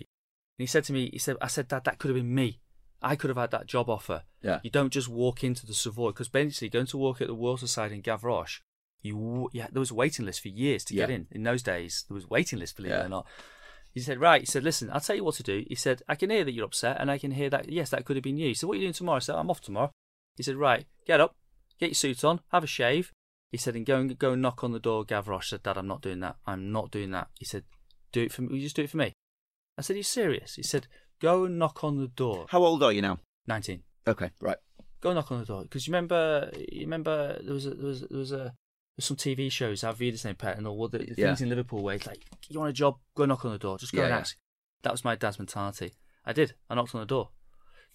And 0.57 0.63
he 0.63 0.65
said 0.65 0.85
to 0.85 0.93
me, 0.93 1.09
he 1.11 1.19
said, 1.19 1.35
I 1.41 1.47
said, 1.47 1.67
Dad, 1.67 1.83
that 1.85 1.99
could 1.99 2.09
have 2.09 2.15
been 2.17 2.33
me. 2.33 2.59
I 3.01 3.15
could 3.15 3.29
have 3.29 3.37
had 3.37 3.51
that 3.51 3.67
job 3.67 3.89
offer. 3.89 4.23
Yeah. 4.41 4.59
You 4.63 4.69
don't 4.69 4.91
just 4.91 5.07
walk 5.07 5.43
into 5.43 5.65
the 5.65 5.73
Savoy 5.73 6.09
because 6.09 6.27
basically 6.29 6.69
going 6.69 6.87
to 6.87 6.97
work 6.97 7.21
at 7.21 7.27
the 7.27 7.33
Waterside 7.35 7.91
in 7.91 8.01
Gavroche, 8.01 8.59
you 9.01 9.49
yeah, 9.53 9.67
there 9.71 9.79
was 9.79 9.91
a 9.91 9.95
waiting 9.95 10.25
list 10.25 10.41
for 10.41 10.49
years 10.49 10.83
to 10.85 10.93
get 10.93 11.09
in. 11.09 11.27
In 11.31 11.43
those 11.43 11.63
days, 11.63 12.03
there 12.09 12.15
was 12.15 12.25
a 12.25 12.27
waiting 12.27 12.59
list, 12.59 12.75
believe 12.75 12.91
Yeah. 12.91 13.03
it 13.03 13.05
or 13.05 13.09
not. 13.09 13.27
He 13.93 13.99
said, 14.01 14.19
right. 14.19 14.41
He 14.41 14.45
said, 14.45 14.63
listen, 14.63 14.89
I'll 14.91 14.99
tell 14.99 15.15
you 15.15 15.23
what 15.23 15.35
to 15.35 15.43
do. 15.43 15.65
He 15.67 15.75
said, 15.75 16.01
I 16.07 16.15
can 16.15 16.29
hear 16.29 16.43
that 16.43 16.53
you're 16.53 16.65
upset, 16.65 16.97
and 16.99 17.09
I 17.09 17.17
can 17.17 17.31
hear 17.31 17.49
that 17.49 17.71
yes, 17.71 17.89
that 17.89 18.05
could 18.05 18.15
have 18.15 18.23
been 18.23 18.37
you. 18.37 18.47
He 18.47 18.53
said, 18.53 18.67
what 18.67 18.73
are 18.73 18.77
you 18.77 18.85
doing 18.85 18.93
tomorrow? 18.93 19.17
I 19.17 19.19
said, 19.19 19.35
I'm 19.35 19.49
off 19.49 19.61
tomorrow. 19.61 19.91
He 20.37 20.43
said, 20.43 20.55
right, 20.55 20.85
get 21.05 21.19
up, 21.19 21.35
get 21.79 21.89
your 21.89 21.95
suit 21.95 22.23
on, 22.23 22.41
have 22.51 22.63
a 22.63 22.67
shave. 22.67 23.11
He 23.51 23.57
said, 23.57 23.75
and 23.75 23.85
go 23.85 23.97
and 23.97 24.17
go 24.17 24.33
and 24.33 24.41
knock 24.41 24.63
on 24.63 24.71
the 24.73 24.79
door. 24.79 25.03
Gavroche 25.03 25.45
said, 25.45 25.63
Dad, 25.63 25.77
I'm 25.77 25.87
not 25.87 26.01
doing 26.01 26.19
that. 26.19 26.35
I'm 26.45 26.71
not 26.71 26.91
doing 26.91 27.11
that. 27.11 27.29
He 27.39 27.45
said, 27.45 27.63
do 28.11 28.21
it 28.21 28.31
for 28.31 28.43
me. 28.43 28.49
Will 28.49 28.57
you 28.57 28.63
just 28.63 28.75
do 28.75 28.83
it 28.83 28.89
for 28.91 28.97
me? 28.97 29.13
I 29.77 29.81
said, 29.81 29.95
are 29.95 29.97
you 29.97 30.03
serious? 30.03 30.55
He 30.55 30.63
said, 30.63 30.87
go 31.19 31.45
and 31.45 31.57
knock 31.57 31.83
on 31.83 31.97
the 31.97 32.07
door. 32.07 32.45
How 32.49 32.63
old 32.63 32.83
are 32.83 32.91
you 32.91 33.01
now? 33.01 33.19
19 33.47 33.81
Okay. 34.07 34.29
Right. 34.39 34.57
go 35.01 35.13
knock 35.13 35.31
on 35.31 35.39
the 35.39 35.45
door 35.45 35.63
because 35.63 35.87
you 35.87 35.91
remember 35.91 36.51
you 36.53 36.81
remember 36.81 37.39
there 37.41 37.53
was 37.53 37.65
a, 37.65 37.71
there 37.71 37.87
was 37.87 38.01
there 38.01 38.17
was 38.17 38.31
a 38.31 38.53
some 38.99 39.17
TV 39.17 39.51
shows 39.51 39.83
I've 39.83 39.97
viewed 39.97 40.13
the 40.13 40.17
same 40.19 40.35
pet 40.35 40.57
and 40.57 40.67
all 40.67 40.87
the, 40.87 40.99
the 40.99 41.13
things 41.15 41.41
in 41.41 41.49
Liverpool 41.49 41.81
where 41.83 41.95
it's 41.95 42.07
like 42.07 42.23
you 42.49 42.59
want 42.59 42.69
a 42.69 42.73
job? 42.73 42.97
Go 43.15 43.25
knock 43.25 43.45
on 43.45 43.51
the 43.51 43.57
door. 43.57 43.77
Just 43.77 43.93
go 43.93 43.99
Yeah, 43.99 44.05
and 44.05 44.13
yeah. 44.13 44.19
ask. 44.19 44.37
That 44.83 44.91
was 44.91 45.03
my 45.03 45.15
dad's 45.15 45.39
mentality. 45.39 45.93
I 46.25 46.33
did. 46.33 46.53
I 46.69 46.75
knocked 46.75 46.93
on 46.95 47.01
the 47.01 47.07
door. 47.07 47.29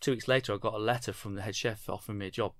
Two 0.00 0.10
weeks 0.12 0.28
later 0.28 0.52
I 0.52 0.56
got 0.58 0.74
a 0.74 0.78
letter 0.78 1.12
from 1.12 1.34
the 1.34 1.42
head 1.42 1.54
chef 1.56 1.88
offering 1.88 2.18
me 2.18 2.26
a 2.26 2.30
job. 2.30 2.52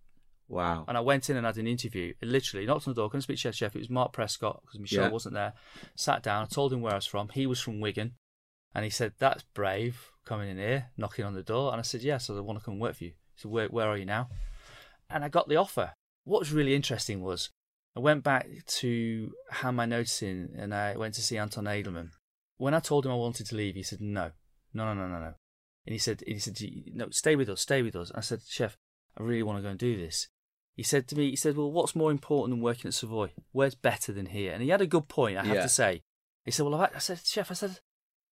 Wow. 0.46 0.85
and 0.87 0.96
I 0.98 1.00
went 1.00 1.30
in 1.30 1.37
and 1.38 1.46
had 1.46 1.57
an 1.57 1.66
interview. 1.66 2.12
And 2.20 2.30
literally 2.30 2.66
knocked 2.66 2.87
on 2.87 2.92
the 2.94 3.00
door 3.00 3.09
couldn't 3.11 3.22
speak 3.22 3.38
to 3.40 3.48
head 3.48 3.54
chef. 3.54 3.74
It 3.74 3.78
was 3.78 3.90
Mark 3.90 4.12
Prescott 4.12 4.61
because 4.62 4.78
Michel 4.80 5.04
Yeah. 5.04 5.11
wasn't 5.11 5.35
there. 5.35 5.54
Sat 5.96 6.22
down 6.22 6.42
I 6.42 6.46
told 6.46 6.72
him 6.72 6.80
where 6.83 6.92
I 6.92 6.96
was 6.96 7.07
from. 7.07 7.28
He 7.30 7.46
was 7.46 7.61
from 7.61 7.80
Wigan. 7.80 8.12
And 8.74 8.85
he 8.85 8.90
said 8.90 9.12
that's 9.18 9.42
brave 9.54 10.11
coming 10.26 10.48
in 10.50 10.57
here 10.59 10.87
knocking 10.96 11.24
on 11.24 11.35
the 11.35 11.42
door. 11.42 11.72
And 11.72 11.78
I 11.78 11.83
said 11.83 12.02
yes 12.02 12.28
I 12.30 12.38
want 12.40 12.59
to 12.59 12.64
come 12.64 12.78
work 12.78 12.96
for 12.96 13.04
you. 13.04 13.11
He 13.11 13.40
said 13.40 13.50
where, 13.50 13.68
where 13.68 13.88
are 13.88 13.96
you 13.96 14.04
now? 14.07 14.28
And 15.11 15.24
I 15.24 15.28
got 15.28 15.48
the 15.48 15.57
offer. 15.57 15.92
What 16.24 16.40
was 16.40 16.52
really 16.52 16.74
interesting 16.74 17.20
was 17.22 17.50
I 17.96 18.00
went 18.00 18.24
back 18.24 18.48
to 18.66 19.33
hand 19.50 19.76
my 19.76 19.87
notice 19.87 20.22
in 20.22 20.50
and 20.59 20.74
I 20.74 20.96
went 20.96 21.14
to 21.14 21.22
see 21.22 21.38
Anton 21.38 21.64
Edelmann. 21.64 22.11
When 22.57 22.74
I 22.74 22.80
told 22.80 23.07
him 23.07 23.12
I 23.12 23.16
wanted 23.16 23.46
to 23.46 23.54
leave, 23.57 23.74
he 23.76 23.83
said, 23.83 24.00
no, 24.00 24.33
no, 24.72 24.87
no, 24.87 24.94
no, 24.94 25.07
no, 25.07 25.18
no. 25.20 25.35
And 25.87 25.92
he 25.92 25.98
said, 25.98 26.22
he 26.26 26.38
said, 26.38 26.59
no, 26.92 27.11
stay 27.11 27.37
with 27.37 27.48
us, 27.48 27.61
stay 27.61 27.83
with 27.83 27.94
us. 27.94 28.11
I 28.14 28.20
said, 28.20 28.40
chef, 28.48 28.76
I 29.18 29.22
really 29.22 29.42
want 29.42 29.59
to 29.59 29.62
go 29.62 29.68
and 29.68 29.78
do 29.78 29.96
this. 29.96 30.28
He 30.74 30.83
said 30.83 31.07
to 31.09 31.16
me, 31.16 31.30
he 31.30 31.37
said, 31.37 31.57
well, 31.57 31.70
what's 31.70 31.94
more 31.94 32.11
important 32.11 32.57
than 32.57 32.62
working 32.64 32.88
at 32.88 32.94
Savoy? 32.94 33.30
Where's 33.52 33.74
better 33.76 34.12
than 34.12 34.26
here? 34.26 34.52
And 34.52 34.62
he 34.62 34.70
had 34.70 34.80
a 34.80 34.87
good 34.87 35.09
point, 35.09 35.38
I 35.38 35.44
have 35.44 35.57
Yeah. 35.57 35.62
to 35.62 35.68
say. 35.68 36.02
He 36.44 36.50
said, 36.50 36.66
well, 36.66 36.74
I, 36.80 36.88
I 36.94 36.98
said, 36.98 37.20
chef, 37.24 37.50
I 37.50 37.54
said, 37.54 37.78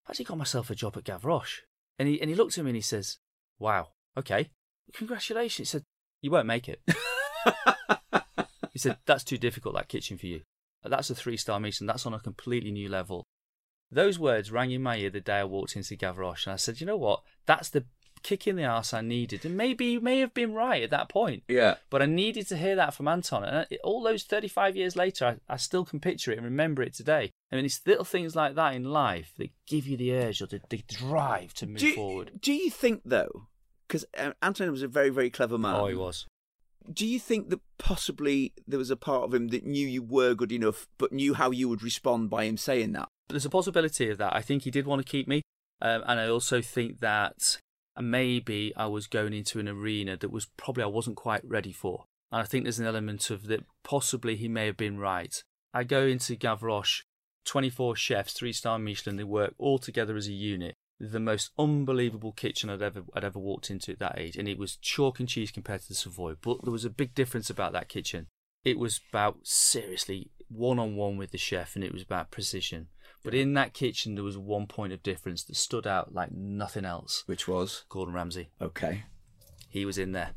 I 0.05 0.11
actually 0.11 0.25
got 0.25 0.37
myself 0.37 0.69
a 0.69 0.75
job 0.75 0.97
at 0.97 1.05
Gavroche. 1.05 1.59
And 1.97 2.09
he, 2.09 2.19
and 2.19 2.29
he 2.29 2.35
looked 2.35 2.57
at 2.57 2.63
me 2.65 2.71
and 2.71 2.75
he 2.75 2.81
says, 2.81 3.19
wow, 3.59 3.89
okay, 4.17 4.49
congratulations. 4.93 5.69
He 5.69 5.71
said, 5.71 5.83
you 6.21 6.31
won't 6.31 6.47
make 6.47 6.67
it. 6.67 6.81
He 8.73 8.79
said, 8.79 8.97
That's 9.05 9.23
too 9.23 9.37
difficult, 9.37 9.75
that 9.75 9.87
kitchen 9.87 10.17
for 10.17 10.25
you. 10.27 10.41
That's 10.83 11.09
a 11.09 11.15
three 11.15 11.37
star 11.37 11.59
Michelin. 11.61 11.87
That's 11.87 12.05
on 12.05 12.13
a 12.13 12.19
completely 12.19 12.71
new 12.71 12.89
level. 12.89 13.23
Those 13.91 14.17
words 14.19 14.51
rang 14.51 14.71
in 14.71 14.81
my 14.83 14.97
ear 14.97 15.09
the 15.11 15.21
day 15.21 15.37
I 15.39 15.43
walked 15.45 15.75
into 15.75 15.95
Gavroche, 15.95 16.45
and 16.47 16.53
I 16.53 16.57
said, 16.57 16.81
You 16.81 16.87
know 16.87 16.97
what? 16.97 17.21
That's 17.45 17.69
the 17.69 17.85
kick 18.23 18.47
in 18.47 18.55
the 18.55 18.63
arse 18.65 18.93
I 18.93 19.01
needed. 19.01 19.45
And 19.45 19.55
maybe 19.57 19.85
you 19.85 19.99
may 20.01 20.19
have 20.19 20.33
been 20.33 20.53
right 20.53 20.81
at 20.81 20.89
that 20.91 21.09
point, 21.09 21.43
Yeah. 21.49 21.75
but 21.89 22.01
I 22.01 22.05
needed 22.05 22.47
to 22.47 22.57
hear 22.57 22.75
that 22.77 22.93
from 22.93 23.07
Anton. 23.07 23.43
And 23.43 23.67
all 23.83 24.01
those 24.01 24.23
35 24.23 24.75
years 24.77 24.95
later, 24.95 25.25
I, 25.49 25.53
I 25.53 25.57
still 25.57 25.83
can 25.83 25.99
picture 25.99 26.31
it 26.31 26.37
and 26.37 26.45
remember 26.45 26.81
it 26.81 26.93
today. 26.93 27.31
I 27.51 27.55
mean, 27.57 27.65
it's 27.65 27.85
little 27.85 28.05
things 28.05 28.33
like 28.35 28.55
that 28.55 28.75
in 28.75 28.85
life 28.85 29.33
that 29.37 29.49
give 29.67 29.85
you 29.87 29.97
the 29.97 30.13
urge 30.15 30.41
or 30.41 30.45
the, 30.47 30.61
the 30.69 30.81
drive 30.87 31.53
to 31.55 31.67
move 31.67 31.77
Do 31.79 31.87
you, 31.87 31.95
forward. 31.95 32.31
do 32.41 32.53
you 32.53 32.69
think 32.71 33.01
though, 33.05 33.47
because 33.87 34.05
uh, 34.17 34.31
Anton 34.41 34.71
was 34.71 34.83
a 34.83 34.87
very 34.87 35.09
very 35.09 35.29
clever 35.29 35.57
man. 35.57 35.75
Oh, 35.75 35.87
he 35.87 35.93
was. 35.95 36.25
Do 36.91 37.05
you 37.05 37.19
think 37.19 37.49
that 37.49 37.61
possibly 37.77 38.53
there 38.67 38.79
was 38.79 38.89
a 38.89 38.95
part 38.95 39.23
of 39.23 39.33
him 39.33 39.49
that 39.49 39.65
knew 39.65 39.87
you 39.87 40.01
were 40.01 40.33
good 40.33 40.51
enough, 40.51 40.87
but 40.97 41.13
knew 41.13 41.33
how 41.33 41.51
you 41.51 41.69
would 41.69 41.83
respond 41.83 42.29
by 42.29 42.45
him 42.45 42.57
saying 42.57 42.91
that? 42.93 43.07
There's 43.29 43.45
a 43.45 43.49
possibility 43.49 44.09
of 44.09 44.17
that. 44.17 44.35
I 44.35 44.41
think 44.41 44.63
he 44.63 44.71
did 44.71 44.85
want 44.85 45.05
to 45.05 45.09
keep 45.09 45.27
me, 45.27 45.41
um, 45.81 46.03
and 46.05 46.19
I 46.19 46.27
also 46.27 46.61
think 46.61 46.99
that 46.99 47.57
maybe 48.01 48.73
I 48.75 48.87
was 48.87 49.07
going 49.07 49.33
into 49.33 49.59
an 49.59 49.67
arena 49.67 50.17
that 50.17 50.31
was 50.31 50.47
probably 50.57 50.83
I 50.83 50.87
wasn't 50.87 51.17
quite 51.17 51.45
ready 51.45 51.71
for. 51.71 52.05
And 52.31 52.41
I 52.41 52.45
think 52.45 52.63
there's 52.63 52.79
an 52.79 52.87
element 52.87 53.29
of 53.29 53.47
that. 53.47 53.63
Possibly 53.83 54.35
he 54.35 54.47
may 54.47 54.65
have 54.65 54.77
been 54.77 54.97
right. 54.97 55.43
I 55.73 55.83
go 55.83 56.05
into 56.05 56.35
Gavroche, 56.35 57.01
24 57.45 57.95
chefs, 57.95 58.33
three 58.33 58.53
star 58.53 58.79
Michelin. 58.79 59.17
They 59.17 59.23
work 59.23 59.53
all 59.57 59.77
together 59.77 60.15
as 60.15 60.27
a 60.27 60.33
unit. 60.33 60.75
The 60.99 61.19
most 61.19 61.51
unbelievable 61.57 62.31
kitchen 62.31 62.69
I'd 62.69 62.81
ever 62.81 63.03
I'd 63.13 63.23
ever 63.23 63.39
walked 63.39 63.69
into 63.69 63.91
at 63.91 63.99
that 63.99 64.17
age, 64.17 64.37
and 64.37 64.47
it 64.47 64.57
was 64.57 64.77
chalk 64.77 65.19
and 65.19 65.27
cheese 65.27 65.51
compared 65.51 65.81
to 65.81 65.87
the 65.89 65.95
Savoy. 65.95 66.35
But 66.41 66.63
there 66.63 66.71
was 66.71 66.85
a 66.85 66.89
big 66.89 67.13
difference 67.13 67.49
about 67.49 67.73
that 67.73 67.89
kitchen. 67.89 68.27
It 68.63 68.79
was 68.79 69.01
about 69.09 69.39
seriously 69.43 70.31
one 70.47 70.79
on 70.79 70.95
one 70.95 71.17
with 71.17 71.31
the 71.31 71.37
chef, 71.37 71.75
and 71.75 71.83
it 71.83 71.93
was 71.93 72.03
about 72.03 72.31
precision. 72.31 72.87
But 73.23 73.33
in 73.33 73.53
that 73.53 73.73
kitchen, 73.73 74.15
there 74.15 74.23
was 74.23 74.37
one 74.37 74.67
point 74.67 74.93
of 74.93 75.01
difference 75.01 75.43
that 75.45 75.55
stood 75.55 75.87
out 75.87 76.13
like 76.13 76.31
nothing 76.31 76.85
else. 76.85 77.23
Which 77.25 77.47
was 77.47 77.85
Gordon 77.89 78.13
Ramsay. 78.13 78.49
okay. 78.61 79.03
He 79.69 79.85
was 79.85 79.97
in 79.97 80.11
there, 80.11 80.31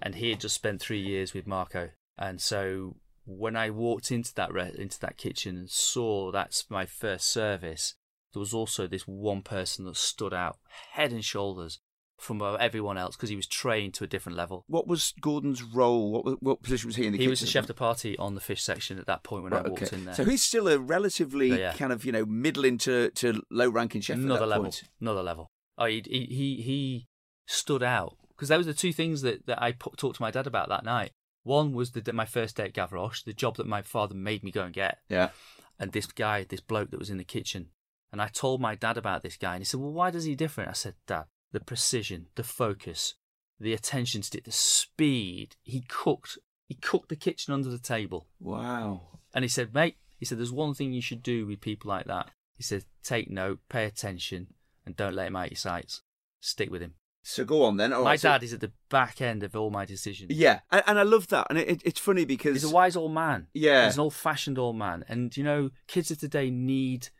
and 0.00 0.14
he 0.14 0.30
had 0.30 0.40
just 0.40 0.54
spent 0.54 0.80
three 0.80 1.00
years 1.00 1.34
with 1.34 1.46
Marco. 1.46 1.90
And 2.16 2.40
so 2.40 2.96
when 3.26 3.56
I 3.56 3.68
walked 3.68 4.10
into 4.10 4.34
that 4.36 4.52
re- 4.52 4.74
into 4.76 4.98
that 5.00 5.18
kitchen 5.18 5.56
and 5.56 5.70
saw 5.70 6.32
that's 6.32 6.70
my 6.70 6.86
first 6.86 7.28
service, 7.28 7.94
there 8.32 8.40
was 8.40 8.52
also 8.54 8.86
this 8.86 9.02
one 9.06 9.42
person 9.42 9.84
that 9.86 9.96
stood 9.96 10.34
out 10.34 10.58
head 10.92 11.12
and 11.12 11.24
shoulders 11.24 11.80
from 12.18 12.42
everyone 12.58 12.98
else 12.98 13.14
because 13.14 13.28
he 13.30 13.36
was 13.36 13.46
trained 13.46 13.94
to 13.94 14.02
a 14.02 14.06
different 14.08 14.36
level. 14.36 14.64
What 14.66 14.88
was 14.88 15.14
Gordon's 15.20 15.62
role? 15.62 16.10
What 16.10 16.42
what 16.42 16.62
position 16.62 16.88
was 16.88 16.96
he 16.96 17.06
in 17.06 17.12
the 17.12 17.18
kitchen? 17.18 17.22
He 17.22 17.26
kitchen? 17.26 17.30
was 17.30 17.40
the 17.40 17.46
chef 17.46 17.66
de 17.66 17.74
partie 17.74 18.18
on 18.18 18.34
the 18.34 18.40
fish 18.40 18.60
section 18.62 18.98
at 18.98 19.06
that 19.06 19.22
point 19.22 19.44
when 19.44 19.52
Right, 19.52 19.64
I 19.64 19.68
walked 19.68 19.82
okay. 19.84 19.96
in 19.96 20.04
there. 20.04 20.14
So 20.14 20.24
he's 20.24 20.42
still 20.42 20.66
a 20.68 20.78
relatively 20.78 21.50
Yeah, 21.50 21.56
yeah. 21.56 21.72
kind 21.74 21.92
of 21.92 22.04
you 22.04 22.10
know 22.12 22.26
middling 22.26 22.76
to, 22.78 23.10
to 23.10 23.40
low 23.50 23.68
ranking 23.68 24.00
chef. 24.00 24.16
at 24.16 24.22
another 24.22 24.40
that 24.40 24.46
level, 24.48 24.64
point. 24.64 24.82
another 25.00 25.22
level. 25.22 25.50
Oh, 25.78 25.86
he 25.86 26.02
he 26.06 26.24
he, 26.26 26.62
he 26.62 27.06
stood 27.46 27.82
out 27.84 28.16
because 28.30 28.48
those 28.48 28.66
were 28.66 28.72
the 28.72 28.78
two 28.78 28.92
things 28.92 29.22
that, 29.22 29.46
that 29.46 29.62
I 29.62 29.72
put, 29.72 29.96
talked 29.96 30.16
to 30.16 30.22
my 30.22 30.30
dad 30.32 30.46
about 30.48 30.68
that 30.70 30.84
night. 30.84 31.12
One 31.44 31.72
was 31.72 31.92
the, 31.92 32.12
my 32.12 32.24
first 32.26 32.56
day 32.56 32.64
at 32.64 32.74
Gavroche, 32.74 33.24
the 33.24 33.32
job 33.32 33.56
that 33.56 33.66
my 33.66 33.80
father 33.82 34.14
made 34.14 34.42
me 34.44 34.50
go 34.50 34.62
and 34.64 34.74
get, 34.74 34.98
Yeah. 35.08 35.30
and 35.78 35.92
this 35.92 36.06
guy, 36.06 36.44
this 36.48 36.60
bloke 36.60 36.90
that 36.90 36.98
was 36.98 37.10
in 37.10 37.16
the 37.16 37.24
kitchen. 37.24 37.68
And 38.10 38.22
I 38.22 38.28
told 38.28 38.60
my 38.60 38.74
dad 38.74 38.96
about 38.96 39.22
this 39.22 39.36
guy, 39.36 39.54
and 39.54 39.60
he 39.60 39.64
said, 39.64 39.80
"Well, 39.80 39.92
why 39.92 40.10
does 40.10 40.24
he 40.24 40.34
different?" 40.34 40.70
I 40.70 40.74
said, 40.74 40.94
"Dad, 41.06 41.24
the 41.52 41.60
precision, 41.60 42.26
the 42.36 42.42
focus, 42.42 43.14
the 43.60 43.74
attention 43.74 44.22
to 44.22 44.38
it, 44.38 44.44
the 44.44 44.52
speed. 44.52 45.56
He 45.62 45.82
cooked. 45.88 46.38
He 46.66 46.74
cooked 46.74 47.08
the 47.08 47.16
kitchen 47.16 47.52
under 47.52 47.68
the 47.68 47.78
table." 47.78 48.28
Wow. 48.40 49.18
And 49.34 49.44
he 49.44 49.48
said, 49.48 49.74
mate, 49.74 49.96
he 50.16 50.24
said, 50.24 50.38
there's 50.38 50.52
one 50.52 50.74
thing 50.74 50.92
you 50.92 51.02
should 51.02 51.22
do 51.22 51.46
with 51.46 51.60
people 51.60 51.88
like 51.88 52.06
that. 52.06 52.30
He 52.56 52.62
said, 52.62 52.84
take 53.02 53.30
note, 53.30 53.60
pay 53.68 53.84
attention, 53.84 54.48
and 54.84 54.96
don't 54.96 55.14
let 55.14 55.28
him 55.28 55.36
out 55.36 55.50
your 55.50 55.56
sights. 55.56 56.02
Stick 56.40 56.70
with 56.70 56.82
him. 56.82 56.94
So 57.22 57.44
go 57.44 57.64
on 57.64 57.76
then. 57.76 57.92
All 57.92 58.04
my 58.04 58.12
right, 58.12 58.20
so- 58.20 58.30
dad 58.30 58.42
is 58.42 58.54
at 58.54 58.60
the 58.60 58.72
back 58.88 59.20
end 59.20 59.42
of 59.42 59.54
all 59.54 59.70
my 59.70 59.84
decisions. 59.84 60.32
Yeah, 60.32 60.60
and, 60.70 60.82
and 60.86 60.98
I 60.98 61.02
love 61.02 61.28
that, 61.28 61.46
and 61.50 61.58
it, 61.58 61.82
it's 61.84 62.00
funny 62.00 62.24
because 62.24 62.54
He's 62.54 62.64
a 62.70 62.74
wise 62.74 62.96
old 62.96 63.12
man. 63.12 63.48
Yeah. 63.52 63.84
He's 63.84 63.94
an 63.94 64.00
old 64.00 64.14
fashioned 64.14 64.58
old 64.58 64.76
man. 64.76 65.04
And, 65.08 65.36
you 65.36 65.44
know, 65.44 65.70
kids 65.86 66.10
of 66.10 66.18
today 66.18 66.50
need 66.50 67.10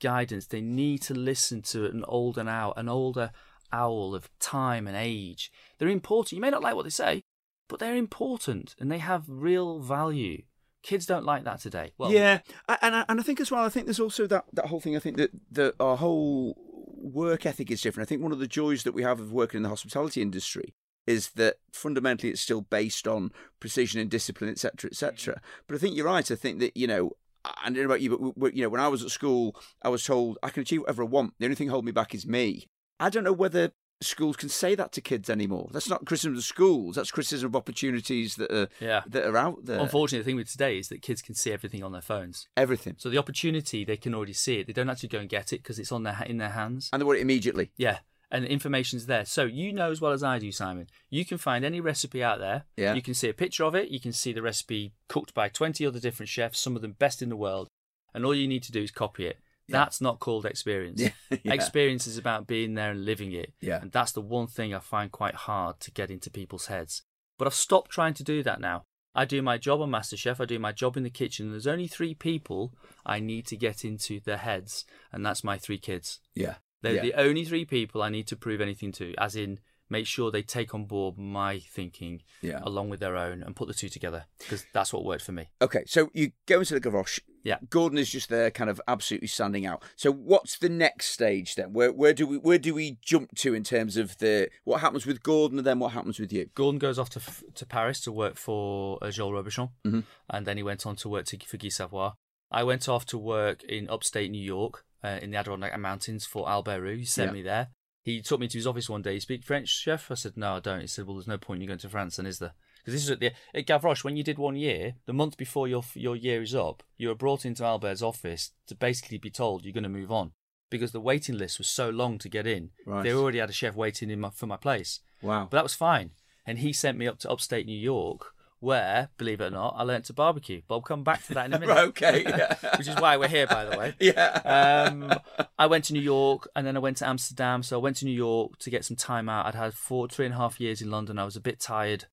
guidance. 0.00 0.46
They 0.46 0.60
need 0.60 1.02
to 1.02 1.14
listen 1.14 1.62
to 1.62 1.86
an 1.86 2.04
older 2.06 2.48
owl, 2.48 2.74
an 2.76 2.88
older 2.88 3.30
owl 3.72 4.14
of 4.14 4.28
time 4.38 4.86
and 4.86 4.96
age. 4.96 5.50
They're 5.78 5.88
important. 5.88 6.32
You 6.32 6.40
may 6.40 6.50
not 6.50 6.62
like 6.62 6.74
what 6.74 6.84
they 6.84 6.90
say, 6.90 7.24
but 7.68 7.78
they're 7.78 7.96
important 7.96 8.74
and 8.78 8.90
they 8.90 8.98
have 8.98 9.24
real 9.28 9.80
value. 9.80 10.42
Kids 10.82 11.06
don't 11.06 11.24
like 11.24 11.44
that 11.44 11.60
today. 11.60 11.92
Well, 11.98 12.12
yeah, 12.12 12.40
and 12.80 12.94
I, 12.96 13.04
and 13.08 13.20
I 13.20 13.22
think 13.22 13.40
as 13.40 13.50
well. 13.50 13.64
I 13.64 13.68
think 13.68 13.86
there's 13.86 14.00
also 14.00 14.26
that 14.28 14.44
that 14.52 14.66
whole 14.66 14.80
thing. 14.80 14.96
I 14.96 15.00
think 15.00 15.16
that 15.16 15.30
that 15.50 15.74
our 15.80 15.96
whole 15.96 16.56
work 16.56 17.44
ethic 17.46 17.70
is 17.70 17.82
different. 17.82 18.06
I 18.06 18.08
think 18.08 18.22
one 18.22 18.32
of 18.32 18.38
the 18.38 18.46
joys 18.46 18.84
that 18.84 18.94
we 18.94 19.02
have 19.02 19.20
of 19.20 19.32
working 19.32 19.58
in 19.58 19.62
the 19.64 19.68
hospitality 19.68 20.22
industry 20.22 20.74
is 21.06 21.30
that 21.30 21.56
fundamentally 21.72 22.30
it's 22.30 22.40
still 22.40 22.60
based 22.60 23.08
on 23.08 23.32
precision 23.60 24.00
and 24.00 24.08
discipline, 24.08 24.50
etc., 24.50 24.88
etc. 24.90 25.34
Mm. 25.34 25.40
But 25.66 25.74
I 25.74 25.78
think 25.78 25.96
you're 25.96 26.06
right. 26.06 26.30
I 26.30 26.36
think 26.36 26.60
that 26.60 26.76
you 26.76 26.86
know. 26.86 27.12
I 27.56 27.64
don't 27.66 27.74
know 27.78 27.84
about 27.84 28.00
you, 28.00 28.10
but 28.10 28.16
w- 28.16 28.34
w- 28.34 28.56
you 28.56 28.62
know, 28.62 28.68
when 28.68 28.80
I 28.80 28.88
was 28.88 29.02
at 29.02 29.10
school, 29.10 29.56
I 29.82 29.88
was 29.88 30.04
told 30.04 30.38
I 30.42 30.50
can 30.50 30.62
achieve 30.62 30.80
whatever 30.82 31.02
I 31.02 31.06
want. 31.06 31.34
The 31.38 31.46
only 31.46 31.54
thing 31.56 31.68
holding 31.68 31.86
me 31.86 31.92
back 31.92 32.14
is 32.14 32.26
me. 32.26 32.68
I 33.00 33.10
don't 33.10 33.24
know 33.24 33.32
whether 33.32 33.72
schools 34.00 34.36
can 34.36 34.48
say 34.48 34.74
that 34.76 34.92
to 34.92 35.00
kids 35.00 35.28
anymore. 35.28 35.68
That's 35.72 35.88
not 35.88 36.04
criticism 36.06 36.36
of 36.36 36.44
schools. 36.44 36.94
That's 36.96 37.10
criticism 37.10 37.46
of 37.48 37.56
opportunities 37.56 38.36
that 38.36 38.50
are 38.52 38.68
Yeah. 38.80 39.02
that 39.08 39.24
are 39.24 39.36
out 39.36 39.64
there. 39.64 39.80
Unfortunately, 39.80 40.18
the 40.22 40.24
thing 40.24 40.36
with 40.36 40.50
today 40.50 40.78
is 40.78 40.88
that 40.88 41.02
kids 41.02 41.20
can 41.22 41.34
see 41.34 41.50
everything 41.52 41.82
on 41.82 41.92
their 41.92 42.00
phones. 42.02 42.46
Everything, 42.56 42.94
So 42.98 43.08
the 43.10 43.18
opportunity, 43.18 43.84
they 43.84 43.96
can 43.96 44.14
already 44.14 44.32
see 44.34 44.58
it. 44.60 44.66
They 44.68 44.72
don't 44.72 44.88
actually 44.90 45.08
go 45.08 45.18
and 45.18 45.28
get 45.28 45.52
it 45.52 45.62
because 45.62 45.78
it's 45.80 45.90
on 45.92 46.04
their 46.04 46.22
in 46.26 46.36
their 46.38 46.50
hands. 46.50 46.90
and 46.92 47.00
they 47.02 47.04
want 47.04 47.18
it 47.18 47.22
immediately. 47.22 47.70
Yeah, 47.76 47.98
and 48.30 48.44
the 48.44 48.50
information's 48.50 49.06
there. 49.06 49.24
So 49.24 49.44
you 49.44 49.72
know 49.72 49.90
as 49.90 50.00
well 50.00 50.12
as 50.12 50.22
I 50.22 50.38
do, 50.38 50.52
Simon. 50.52 50.86
You 51.10 51.24
can 51.24 51.38
find 51.38 51.64
any 51.64 51.80
recipe 51.80 52.22
out 52.22 52.38
there. 52.38 52.64
Yeah. 52.76 52.94
You 52.94 53.02
can 53.02 53.14
see 53.14 53.28
a 53.28 53.34
picture 53.34 53.64
of 53.64 53.74
it. 53.74 53.88
You 53.88 54.00
can 54.00 54.12
see 54.12 54.32
the 54.32 54.42
recipe 54.42 54.92
cooked 55.08 55.34
by 55.34 55.48
twenty 55.48 55.86
other 55.86 56.00
different 56.00 56.28
chefs, 56.28 56.60
some 56.60 56.76
of 56.76 56.82
them 56.82 56.96
best 56.98 57.22
in 57.22 57.28
the 57.28 57.36
world, 57.36 57.68
and 58.14 58.24
all 58.24 58.34
you 58.34 58.48
need 58.48 58.62
to 58.64 58.72
do 58.72 58.82
is 58.82 58.90
copy 58.90 59.26
it. 59.26 59.38
Yeah. 59.66 59.78
That's 59.78 60.00
not 60.00 60.18
called 60.18 60.46
experience. 60.46 61.00
Yeah, 61.00 61.10
yeah. 61.42 61.52
Experience 61.52 62.06
is 62.06 62.16
about 62.16 62.46
being 62.46 62.74
there 62.74 62.92
and 62.92 63.04
living 63.04 63.32
it. 63.32 63.52
Yeah. 63.60 63.82
And 63.82 63.92
that's 63.92 64.12
the 64.12 64.22
one 64.22 64.46
thing 64.46 64.74
I 64.74 64.78
find 64.78 65.12
quite 65.12 65.34
hard 65.34 65.78
to 65.80 65.90
get 65.90 66.10
into 66.10 66.30
people's 66.30 66.66
heads. 66.66 67.02
But 67.38 67.46
I've 67.46 67.54
stopped 67.54 67.90
trying 67.90 68.14
to 68.14 68.24
do 68.24 68.42
that 68.42 68.60
now. 68.60 68.84
I 69.14 69.24
do 69.24 69.42
my 69.42 69.58
job 69.58 69.80
on 69.80 69.90
MasterChef, 69.90 70.40
I 70.40 70.44
do 70.44 70.58
my 70.58 70.72
job 70.72 70.96
in 70.96 71.02
the 71.02 71.10
kitchen. 71.10 71.46
and 71.46 71.52
There's 71.52 71.66
only 71.66 71.86
three 71.86 72.14
people 72.14 72.72
I 73.04 73.20
need 73.20 73.46
to 73.48 73.56
get 73.56 73.84
into 73.84 74.20
their 74.20 74.36
heads, 74.36 74.84
and 75.12 75.24
that's 75.24 75.42
my 75.42 75.58
three 75.58 75.78
kids. 75.78 76.20
Yeah. 76.34 76.56
They're 76.82 76.94
yeah. 76.96 77.02
the 77.02 77.14
only 77.14 77.44
three 77.44 77.64
people 77.64 78.02
I 78.02 78.08
need 78.08 78.26
to 78.28 78.36
prove 78.36 78.60
anything 78.60 78.92
to, 78.92 79.14
as 79.18 79.34
in 79.36 79.58
make 79.90 80.06
sure 80.06 80.30
they 80.30 80.42
take 80.42 80.74
on 80.74 80.84
board 80.84 81.16
my 81.16 81.58
thinking 81.58 82.20
Yeah. 82.42 82.60
along 82.62 82.90
with 82.90 83.00
their 83.00 83.16
own 83.16 83.42
and 83.42 83.56
put 83.56 83.68
the 83.68 83.74
two 83.74 83.88
together 83.88 84.26
because 84.38 84.66
that's 84.74 84.92
what 84.92 85.02
worked 85.02 85.24
for 85.24 85.32
me. 85.32 85.48
Okay, 85.62 85.82
so 85.86 86.10
you 86.12 86.32
go 86.44 86.58
into 86.58 86.74
the 86.78 86.80
Gavroche. 86.80 87.20
Yeah. 87.42 87.56
Gordon 87.70 87.96
is 87.96 88.10
just 88.10 88.28
there, 88.28 88.50
kind 88.50 88.68
of 88.68 88.82
absolutely 88.86 89.28
standing 89.28 89.64
out. 89.64 89.82
So 89.96 90.12
what's 90.12 90.58
the 90.58 90.68
next 90.68 91.06
stage 91.06 91.54
then? 91.54 91.72
Where 91.72 91.90
where 91.90 92.12
do 92.12 92.26
we 92.26 92.36
where 92.36 92.58
do 92.58 92.74
we 92.74 92.98
jump 93.00 93.34
to 93.36 93.54
in 93.54 93.64
terms 93.64 93.96
of 93.96 94.18
the 94.18 94.50
what 94.64 94.82
happens 94.82 95.06
with 95.06 95.22
Gordon 95.22 95.56
and 95.58 95.66
then 95.66 95.78
what 95.78 95.92
happens 95.92 96.18
with 96.20 96.34
you? 96.34 96.50
Gordon 96.54 96.78
goes 96.78 96.98
off 96.98 97.08
to 97.10 97.20
to 97.54 97.64
Paris 97.64 98.00
to 98.02 98.12
work 98.12 98.36
for 98.36 98.98
uh, 99.00 99.10
Joel 99.10 99.32
Robuchon, 99.32 99.70
Mhm. 99.86 100.04
and 100.28 100.46
then 100.46 100.58
he 100.58 100.62
went 100.62 100.84
on 100.86 100.96
to 100.96 101.08
work 101.08 101.24
to, 101.26 101.38
for 101.46 101.56
Guy 101.56 101.68
Savoy. 101.70 102.10
I 102.50 102.62
went 102.62 102.88
off 102.90 103.06
to 103.06 103.16
work 103.18 103.62
in 103.62 103.88
upstate 103.88 104.30
New 104.30 104.42
York 104.42 104.84
uh, 105.02 105.18
in 105.22 105.30
the 105.30 105.36
Adirondack 105.36 105.78
Mountains 105.78 106.26
for 106.26 106.48
Albert 106.48 106.80
Roux. 106.80 106.96
He 106.98 107.04
sent 107.04 107.30
Yeah. 107.30 107.34
me 107.34 107.42
there. 107.42 107.68
He 108.02 108.22
took 108.22 108.40
me 108.40 108.48
to 108.48 108.58
his 108.58 108.66
office 108.66 108.88
one 108.88 109.02
day. 109.02 109.14
You 109.14 109.20
speak 109.20 109.44
French, 109.44 109.68
chef? 109.68 110.10
I 110.10 110.14
said, 110.14 110.36
no, 110.36 110.56
I 110.56 110.60
don't. 110.60 110.80
He 110.80 110.86
said, 110.86 111.06
well, 111.06 111.16
there's 111.16 111.26
no 111.28 111.36
point 111.38 111.58
in 111.58 111.62
you 111.62 111.66
going 111.68 111.78
to 111.80 111.88
France, 111.88 112.16
then, 112.16 112.26
is 112.26 112.38
there? 112.38 112.52
Because 112.78 112.94
this 112.94 113.04
is 113.04 113.10
at, 113.10 113.20
the, 113.20 113.32
at 113.54 113.66
Gavroche, 113.66 114.02
when 114.02 114.16
you 114.16 114.24
did 114.24 114.38
one 114.38 114.56
year, 114.56 114.94
the 115.04 115.12
month 115.12 115.36
before 115.36 115.68
your 115.68 115.82
your 115.94 116.16
year 116.16 116.40
is 116.40 116.54
up, 116.54 116.82
you 116.96 117.08
were 117.08 117.14
brought 117.14 117.44
into 117.44 117.64
Albert's 117.64 118.00
office 118.00 118.52
to 118.66 118.74
basically 118.74 119.18
be 119.18 119.28
told 119.30 119.64
you're 119.64 119.74
going 119.74 119.82
to 119.82 119.90
move 119.90 120.10
on. 120.10 120.32
Because 120.70 120.92
the 120.92 121.00
waiting 121.00 121.36
list 121.36 121.58
was 121.58 121.66
so 121.68 121.90
long 121.90 122.18
to 122.18 122.28
get 122.28 122.46
in. 122.46 122.70
Right. 122.86 123.02
They 123.02 123.12
already 123.12 123.38
had 123.38 123.50
a 123.50 123.54
chef 123.54 123.74
waiting 123.74 124.10
in 124.10 124.20
my, 124.20 124.30
for 124.30 124.46
my 124.46 124.56
place. 124.56 125.00
Wow. 125.22 125.48
But 125.50 125.56
that 125.58 125.62
was 125.64 125.74
fine. 125.74 126.12
And 126.46 126.60
he 126.60 126.72
sent 126.72 126.96
me 126.96 127.06
up 127.06 127.18
to 127.20 127.30
upstate 127.30 127.66
New 127.66 127.78
York, 127.78 128.32
where, 128.60 129.10
believe 129.18 129.40
it 129.40 129.44
or 129.44 129.50
not, 129.50 129.74
I 129.76 129.82
learnt 129.84 130.06
to 130.06 130.12
barbecue. 130.12 130.62
But 130.66 130.76
I'll 130.76 130.80
come 130.82 131.04
back 131.04 131.24
to 131.26 131.34
that 131.34 131.46
in 131.46 131.54
a 131.54 131.58
minute. 131.60 131.76
Okay, 131.78 132.22
yeah. 132.26 132.54
Which 132.76 132.88
is 132.88 132.96
why 133.00 133.16
we're 133.16 133.28
here, 133.28 133.46
by 133.46 133.64
the 133.64 133.78
way. 133.78 133.94
yeah. 134.00 134.88
Um, 134.90 135.12
I 135.58 135.66
went 135.66 135.84
to 135.86 135.92
New 135.92 136.00
York 136.00 136.48
and 136.56 136.66
then 136.66 136.76
I 136.76 136.80
went 136.80 136.96
to 136.98 137.08
Amsterdam. 137.08 137.62
So 137.62 137.78
I 137.78 137.82
went 137.82 137.96
to 137.98 138.04
New 138.04 138.10
York 138.12 138.58
to 138.58 138.70
get 138.70 138.84
some 138.84 138.96
time 138.96 139.28
out. 139.28 139.46
I'd 139.46 139.54
had 139.54 139.74
four, 139.74 140.08
three 140.08 140.26
and 140.26 140.34
a 140.34 140.38
half 140.38 140.60
years 140.60 140.80
in 140.82 140.90
London. 140.90 141.18
I 141.18 141.24
was 141.24 141.36
a 141.36 141.40
bit 141.40 141.60
tired. 141.60 142.06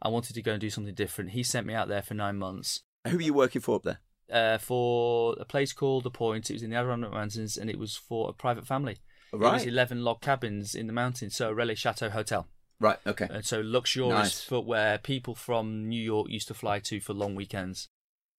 I 0.00 0.08
wanted 0.08 0.34
to 0.34 0.42
go 0.42 0.52
and 0.52 0.60
do 0.60 0.70
something 0.70 0.94
different. 0.94 1.30
He 1.30 1.42
sent 1.42 1.66
me 1.66 1.74
out 1.74 1.88
there 1.88 2.02
for 2.02 2.14
nine 2.14 2.36
months 2.36 2.80
Who 3.06 3.18
are 3.18 3.22
you 3.22 3.34
working 3.34 3.62
for 3.62 3.76
up 3.76 3.84
there? 3.84 4.00
uh, 4.32 4.58
for 4.58 5.36
a 5.38 5.44
place 5.44 5.72
called 5.72 6.02
The 6.04 6.10
Point. 6.10 6.50
It 6.50 6.54
was 6.54 6.62
in 6.62 6.70
the 6.70 6.76
Adirondack 6.76 7.12
Mountains 7.12 7.56
and 7.56 7.68
it 7.70 7.78
was 7.78 7.96
for 7.96 8.28
a 8.28 8.32
private 8.32 8.66
family. 8.66 8.96
It 9.32 9.36
was 9.38 9.62
Right. 9.62 9.66
11 9.68 10.02
log 10.02 10.20
cabins 10.20 10.74
in 10.74 10.86
the 10.88 10.92
mountains. 10.92 11.36
So 11.36 11.50
a 11.50 11.54
Relais 11.54 11.76
Chateau 11.76 12.10
Hotel. 12.10 12.48
Right, 12.82 12.98
okay. 13.06 13.28
And 13.30 13.44
so 13.44 13.62
luxurious 13.64 14.12
Nice. 14.12 14.40
footwear 14.42 14.98
people 14.98 15.36
from 15.36 15.88
New 15.88 16.02
York 16.02 16.28
used 16.28 16.48
to 16.48 16.54
fly 16.54 16.80
to 16.80 17.00
for 17.00 17.14
long 17.14 17.36
weekends 17.36 17.88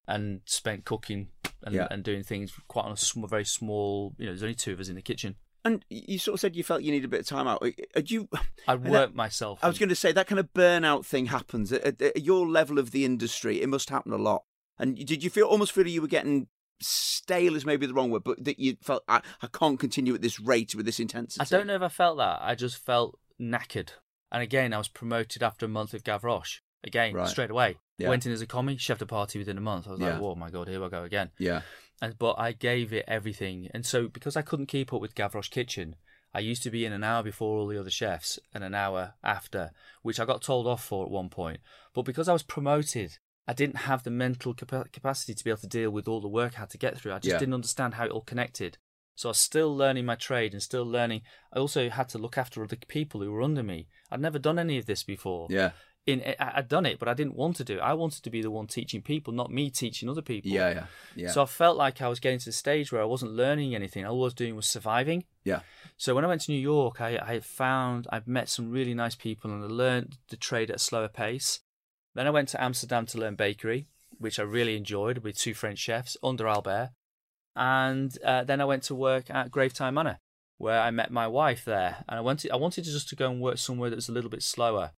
and 0.06 0.42
spent 0.44 0.84
cooking 0.84 1.28
and, 1.62 1.74
Yeah. 1.74 1.88
and 1.90 2.04
doing 2.04 2.22
things 2.22 2.52
quite 2.68 2.84
on 2.84 2.92
a 2.92 2.96
small, 2.96 3.26
very 3.26 3.46
small, 3.46 4.14
you 4.18 4.26
know, 4.26 4.32
there's 4.32 4.42
only 4.42 4.54
two 4.54 4.72
of 4.74 4.80
us 4.80 4.88
in 4.90 4.96
the 4.96 5.02
kitchen. 5.02 5.36
And 5.64 5.82
you 5.88 6.18
sort 6.18 6.34
of 6.34 6.40
said 6.40 6.54
you 6.54 6.62
felt 6.62 6.82
you 6.82 6.92
needed 6.92 7.06
a 7.06 7.08
bit 7.08 7.20
of 7.20 7.26
time 7.26 7.48
out. 7.48 7.62
Are 7.62 8.00
you 8.04 8.28
I 8.68 8.74
worked 8.74 9.14
myself. 9.14 9.60
I 9.62 9.68
was 9.68 9.78
going 9.78 9.88
to 9.88 9.94
say 9.96 10.12
that 10.12 10.26
kind 10.26 10.38
of 10.38 10.52
burnout 10.52 11.06
thing 11.06 11.26
happens 11.26 11.72
at, 11.72 11.82
at, 11.82 12.02
at 12.02 12.22
your 12.22 12.46
level 12.46 12.78
of 12.78 12.90
the 12.90 13.06
industry. 13.06 13.62
It 13.62 13.70
must 13.70 13.88
happen 13.88 14.12
a 14.12 14.18
lot. 14.18 14.44
And 14.78 14.94
did 15.06 15.24
you 15.24 15.30
feel 15.30 15.46
almost 15.46 15.72
feel 15.72 15.86
you 15.86 16.02
were 16.02 16.06
getting 16.08 16.48
stale? 16.82 17.56
Is 17.56 17.64
maybe 17.64 17.86
the 17.86 17.94
wrong 17.94 18.10
word, 18.10 18.24
but 18.24 18.44
that 18.44 18.58
you 18.58 18.76
felt 18.82 19.04
I, 19.08 19.22
I 19.40 19.46
can't 19.46 19.80
continue 19.80 20.14
at 20.14 20.20
this 20.20 20.38
rate 20.38 20.74
with 20.74 20.84
this 20.84 21.00
intensity. 21.00 21.40
I 21.40 21.44
don't 21.44 21.66
know 21.66 21.76
if 21.76 21.82
I 21.82 21.88
felt 21.88 22.18
that. 22.18 22.40
I 22.42 22.54
just 22.54 22.76
felt 22.76 23.18
knackered. 23.40 23.90
And 24.32 24.42
again, 24.42 24.72
I 24.72 24.78
was 24.78 24.88
promoted 24.88 25.42
after 25.42 25.66
a 25.66 25.68
month 25.68 25.94
of 25.94 26.02
Gavroche. 26.04 26.60
Again, 26.82 27.14
Right. 27.14 27.28
straight 27.28 27.50
away. 27.50 27.78
Yeah. 27.98 28.08
Went 28.08 28.26
in 28.26 28.32
as 28.32 28.42
a 28.42 28.46
commis, 28.46 28.80
chef 28.80 28.98
de 28.98 29.06
partie 29.06 29.38
within 29.38 29.56
a 29.56 29.60
month. 29.60 29.86
I 29.86 29.92
was 29.92 30.00
Yeah. 30.00 30.14
like, 30.14 30.22
oh 30.22 30.34
my 30.34 30.50
God, 30.50 30.68
here 30.68 30.82
I 30.84 30.88
go 30.88 31.02
again. 31.04 31.30
Yeah, 31.38 31.62
And 32.02 32.18
but 32.18 32.34
I 32.38 32.52
gave 32.52 32.92
it 32.92 33.04
everything, 33.06 33.68
and 33.72 33.86
so 33.86 34.08
because 34.08 34.36
I 34.36 34.42
couldn't 34.42 34.66
keep 34.66 34.92
up 34.92 35.00
with 35.00 35.14
Gavroche 35.14 35.50
Kitchen, 35.50 35.94
I 36.34 36.40
used 36.40 36.64
to 36.64 36.70
be 36.70 36.84
in 36.84 36.92
an 36.92 37.04
hour 37.04 37.22
before 37.22 37.56
all 37.58 37.68
the 37.68 37.78
other 37.78 37.90
chefs 37.90 38.38
and 38.52 38.64
an 38.64 38.74
hour 38.74 39.14
after, 39.22 39.70
which 40.02 40.18
I 40.18 40.24
got 40.24 40.42
told 40.42 40.66
off 40.66 40.84
for 40.84 41.04
at 41.04 41.10
one 41.10 41.30
point. 41.30 41.60
But 41.94 42.02
because 42.02 42.28
I 42.28 42.32
was 42.32 42.42
promoted, 42.42 43.18
I 43.46 43.52
didn't 43.52 43.76
have 43.76 44.02
the 44.02 44.10
mental 44.10 44.52
capacity 44.54 45.34
to 45.34 45.44
be 45.44 45.50
able 45.50 45.60
to 45.60 45.66
deal 45.68 45.90
with 45.90 46.08
all 46.08 46.20
the 46.20 46.28
work 46.28 46.54
I 46.56 46.60
had 46.60 46.70
to 46.70 46.78
get 46.78 46.98
through. 46.98 47.12
I 47.12 47.20
just 47.20 47.32
Yeah. 47.34 47.38
didn't 47.38 47.54
understand 47.54 47.94
how 47.94 48.06
it 48.06 48.10
all 48.10 48.22
connected. 48.22 48.78
So 49.14 49.28
I 49.28 49.30
was 49.30 49.38
still 49.38 49.76
learning 49.76 50.04
my 50.06 50.16
trade 50.16 50.52
and 50.52 50.62
still 50.62 50.84
learning. 50.84 51.22
I 51.52 51.58
also 51.58 51.88
had 51.88 52.08
to 52.10 52.18
look 52.18 52.36
after 52.36 52.62
other 52.64 52.76
people 52.88 53.20
who 53.20 53.30
were 53.30 53.42
under 53.42 53.62
me. 53.62 53.86
I'd 54.10 54.20
never 54.20 54.38
done 54.38 54.58
any 54.58 54.76
of 54.78 54.86
this 54.86 55.02
before 55.04 55.46
yeah, 55.50 55.70
in 56.06 56.20
I- 56.38 56.52
I'd 56.56 56.68
done 56.68 56.84
it, 56.84 56.98
but 56.98 57.08
I 57.08 57.14
didn't 57.14 57.36
want 57.36 57.56
to 57.56 57.64
do 57.64 57.76
it. 57.76 57.80
I 57.80 57.94
wanted 57.94 58.24
to 58.24 58.30
be 58.30 58.42
the 58.42 58.50
one 58.50 58.66
teaching 58.66 59.02
people, 59.02 59.32
not 59.32 59.50
me 59.52 59.70
teaching 59.70 60.08
other 60.08 60.20
people. 60.22 60.50
Yeah, 60.50 60.70
yeah, 60.70 60.86
yeah. 61.14 61.30
So 61.30 61.42
I 61.42 61.46
felt 61.46 61.76
like 61.76 62.02
I 62.02 62.08
was 62.08 62.18
getting 62.20 62.40
to 62.40 62.44
the 62.46 62.52
stage 62.52 62.90
where 62.92 63.02
I 63.02 63.06
wasn't 63.06 63.32
learning 63.32 63.74
anything. 63.74 64.04
All 64.04 64.20
I 64.20 64.24
was 64.24 64.34
doing 64.34 64.56
was 64.56 64.66
surviving. 64.66 65.24
yeah. 65.44 65.60
So 65.96 66.14
when 66.14 66.24
I 66.24 66.28
went 66.28 66.40
to 66.42 66.50
New 66.52 66.58
York, 66.60 67.00
I, 67.00 67.16
I 67.18 67.38
found 67.40 68.08
I've 68.10 68.26
met 68.26 68.48
some 68.48 68.68
really 68.70 68.94
nice 68.94 69.14
people 69.14 69.52
and 69.52 69.62
I 69.62 69.68
learned 69.68 70.18
the 70.28 70.36
trade 70.36 70.70
at 70.70 70.76
a 70.76 70.80
slower 70.80 71.08
pace. 71.08 71.60
Then 72.14 72.26
I 72.26 72.30
went 72.30 72.48
to 72.48 72.62
Amsterdam 72.62 73.06
to 73.06 73.18
learn 73.18 73.36
bakery, 73.36 73.86
which 74.18 74.40
I 74.40 74.42
really 74.42 74.76
enjoyed 74.76 75.18
with 75.18 75.38
two 75.38 75.54
French 75.54 75.78
chefs 75.78 76.16
under 76.22 76.48
Albert. 76.48 76.90
And 77.56 78.16
uh, 78.24 78.44
then 78.44 78.60
I 78.60 78.64
went 78.64 78.82
to 78.84 78.94
work 78.94 79.30
at 79.30 79.50
Gravetye 79.50 79.92
Manor, 79.92 80.18
where 80.58 80.80
I 80.80 80.90
met 80.90 81.10
my 81.10 81.26
wife 81.26 81.64
there. 81.64 82.04
And 82.08 82.18
I 82.18 82.20
wanted 82.20 82.50
I 82.50 82.56
wanted 82.56 82.84
to 82.84 82.90
just 82.90 83.08
to 83.10 83.16
go 83.16 83.30
and 83.30 83.40
work 83.40 83.58
somewhere 83.58 83.90
that 83.90 83.96
was 83.96 84.08
a 84.08 84.12
little 84.12 84.30
bit 84.30 84.42
slower 84.42 84.92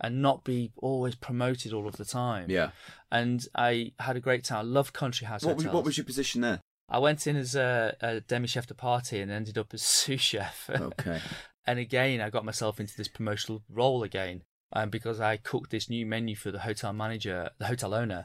and 0.00 0.20
not 0.20 0.44
be 0.44 0.72
always 0.76 1.14
promoted 1.14 1.72
all 1.72 1.86
of 1.86 1.96
the 1.96 2.04
time. 2.04 2.50
Yeah. 2.50 2.70
And 3.10 3.46
I 3.54 3.92
had 4.00 4.16
a 4.16 4.20
great 4.20 4.44
time. 4.44 4.58
I 4.58 4.62
love 4.62 4.92
country 4.92 5.26
house 5.26 5.44
What 5.44 5.56
was, 5.56 5.64
hotels. 5.64 5.74
what 5.74 5.84
was 5.84 5.96
your 5.96 6.04
position 6.04 6.40
there? 6.40 6.60
I 6.88 6.98
went 6.98 7.26
in 7.26 7.36
as 7.36 7.54
a, 7.54 7.96
a 8.00 8.20
demi 8.20 8.48
chef 8.48 8.66
de 8.66 8.74
partie 8.74 9.20
and 9.20 9.30
ended 9.30 9.56
up 9.56 9.72
as 9.72 9.82
sous 10.00 10.20
chef. 10.20 10.68
Okay. 10.68 11.20
and 11.66 11.78
again, 11.78 12.20
I 12.20 12.30
got 12.30 12.44
myself 12.44 12.80
into 12.80 12.96
this 12.96 13.08
promotional 13.08 13.62
role 13.70 14.02
again. 14.02 14.42
Um, 14.74 14.88
because 14.88 15.20
I 15.20 15.36
cooked 15.36 15.70
this 15.70 15.90
new 15.90 16.06
menu 16.06 16.34
for 16.34 16.50
the 16.50 16.60
hotel 16.60 16.94
manager, 16.94 17.50
the 17.58 17.66
hotel 17.66 17.92
owner, 17.92 18.24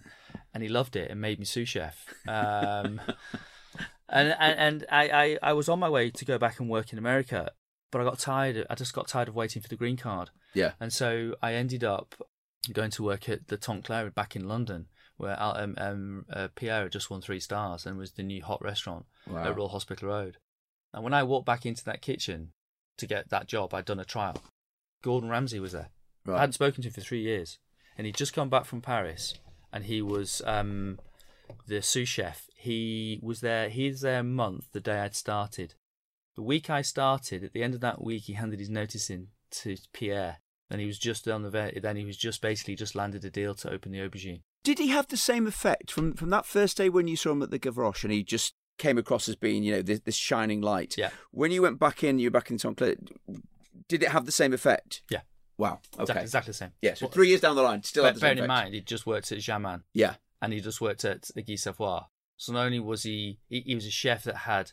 and 0.53 0.63
he 0.63 0.69
loved 0.69 0.95
it 0.95 1.11
and 1.11 1.19
made 1.19 1.39
me 1.39 1.45
sous 1.45 1.67
chef. 1.67 2.05
Um, 2.27 3.01
and 4.09 4.35
and, 4.39 4.59
and 4.59 4.85
I, 4.91 5.09
I, 5.09 5.37
I 5.49 5.53
was 5.53 5.69
on 5.69 5.79
my 5.79 5.89
way 5.89 6.09
to 6.11 6.25
go 6.25 6.37
back 6.37 6.59
and 6.59 6.69
work 6.69 6.91
in 6.93 6.99
America, 6.99 7.51
but 7.91 8.01
I 8.01 8.03
got 8.03 8.19
tired. 8.19 8.65
I 8.69 8.75
just 8.75 8.93
got 8.93 9.07
tired 9.07 9.27
of 9.27 9.35
waiting 9.35 9.61
for 9.61 9.67
the 9.69 9.75
green 9.75 9.97
card. 9.97 10.29
Yeah. 10.53 10.71
And 10.79 10.91
so 10.93 11.35
I 11.41 11.53
ended 11.53 11.83
up 11.83 12.15
going 12.73 12.91
to 12.91 13.03
work 13.03 13.29
at 13.29 13.47
the 13.47 13.57
Tante 13.57 13.83
Claire 13.85 14.09
back 14.11 14.35
in 14.35 14.47
London, 14.47 14.87
where 15.17 15.39
Al- 15.39 15.57
um, 15.57 15.75
um, 15.77 16.25
uh, 16.31 16.47
Pierre 16.55 16.83
had 16.83 16.91
just 16.91 17.09
won 17.09 17.21
three 17.21 17.39
stars 17.39 17.85
and 17.85 17.97
was 17.97 18.13
the 18.13 18.23
new 18.23 18.43
hot 18.43 18.61
restaurant 18.63 19.05
Wow. 19.27 19.43
at 19.45 19.55
Royal 19.55 19.69
Hospital 19.69 20.07
Road. 20.09 20.37
And 20.93 21.03
when 21.03 21.13
I 21.13 21.23
walked 21.23 21.45
back 21.45 21.65
into 21.65 21.83
that 21.85 22.01
kitchen 22.01 22.51
to 22.97 23.05
get 23.07 23.29
that 23.29 23.47
job, 23.47 23.73
I'd 23.73 23.85
done 23.85 23.99
a 23.99 24.05
trial. 24.05 24.41
Gordon 25.03 25.29
Ramsay 25.29 25.59
was 25.59 25.73
there. 25.73 25.89
I 26.27 26.39
hadn't 26.39 26.53
spoken 26.53 26.81
to 26.81 26.87
him 26.89 26.93
for 26.93 27.01
three 27.01 27.21
years, 27.21 27.57
and 27.97 28.05
he'd 28.05 28.15
just 28.17 28.33
come 28.33 28.49
back 28.49 28.65
from 28.65 28.81
Paris, 28.81 29.35
and 29.71 29.85
he 29.85 30.01
was 30.01 30.41
um, 30.45 30.99
the 31.67 31.81
sous 31.81 32.09
chef. 32.09 32.46
He 32.59 33.19
was 33.21 33.41
there. 33.41 33.69
He's 33.69 34.01
there 34.01 34.17
uh, 34.17 34.21
a 34.21 34.23
month 34.23 34.65
the 34.73 34.79
day 34.79 34.99
I'd 34.99 35.15
started. 35.15 35.75
The 36.35 36.41
week 36.41 36.69
I 36.71 36.81
started, 36.81 37.43
at 37.43 37.53
the 37.53 37.61
end 37.61 37.75
of 37.75 37.81
that 37.81 38.03
week, 38.03 38.23
he 38.23 38.33
handed 38.33 38.59
his 38.59 38.69
notice 38.69 39.09
in 39.11 39.27
to 39.51 39.77
Pierre, 39.93 40.37
and 40.69 40.81
he 40.81 40.87
was 40.87 40.97
just 40.97 41.27
on 41.27 41.43
the 41.43 41.49
then 41.51 41.95
he 41.95 42.03
was 42.03 42.17
just 42.17 42.41
basically 42.41 42.75
just 42.75 42.95
landed 42.95 43.23
a 43.23 43.29
deal 43.29 43.53
to 43.55 43.71
open 43.71 43.91
the 43.91 43.99
aubergine. 43.99 44.41
Did 44.63 44.79
he 44.79 44.87
have 44.87 45.07
the 45.07 45.17
same 45.17 45.45
effect 45.45 45.91
from 45.91 46.13
from 46.13 46.31
that 46.31 46.47
first 46.47 46.77
day 46.77 46.89
when 46.89 47.07
you 47.07 47.15
saw 47.15 47.31
him 47.31 47.43
at 47.43 47.51
the 47.51 47.59
Gavroche 47.59 48.03
and 48.03 48.11
he 48.11 48.23
just 48.23 48.55
came 48.79 48.97
across 48.97 49.29
as 49.29 49.35
being, 49.35 49.63
you 49.63 49.73
know, 49.73 49.81
this, 49.83 49.99
this 49.99 50.15
shining 50.15 50.61
light? 50.61 50.97
Yeah. 50.97 51.11
When 51.31 51.51
you 51.51 51.61
went 51.61 51.79
back 51.79 52.03
in, 52.03 52.17
you 52.17 52.27
were 52.27 52.31
back 52.39 52.49
in 52.49 52.57
Tante 52.57 52.75
Claire. 52.75 52.95
Did 53.87 54.01
it 54.01 54.09
have 54.09 54.25
the 54.25 54.31
same 54.31 54.51
effect? 54.51 55.03
Yeah. 55.11 55.21
Wow. 55.59 55.79
Okay. 55.93 56.01
Exactly, 56.01 56.23
exactly 56.23 56.49
the 56.51 56.57
same. 56.57 56.71
Yeah. 56.81 56.93
So 56.95 57.05
But- 57.05 57.13
three 57.13 57.29
years 57.29 57.41
down 57.41 57.55
the 57.55 57.61
line, 57.61 57.83
still 57.83 58.03
But 58.03 58.07
had 58.07 58.15
the 58.15 58.19
same 58.19 58.25
bearing 58.25 58.37
in 58.39 58.43
effect. 58.45 58.65
mind, 58.65 58.73
he 58.73 58.81
just 58.81 59.05
worked 59.05 59.31
at 59.31 59.37
Jamin. 59.37 59.83
Yeah. 59.93 60.15
and 60.41 60.53
he 60.53 60.59
just 60.59 60.81
worked 60.81 61.03
at 61.05 61.29
the 61.33 61.41
Guy 61.41 61.55
Savoy. 61.55 62.01
So 62.37 62.53
not 62.53 62.65
only 62.65 62.79
was 62.79 63.03
he, 63.03 63.39
he, 63.49 63.61
he 63.61 63.75
was 63.75 63.85
a 63.85 63.91
chef 63.91 64.23
that 64.23 64.37
had 64.37 64.71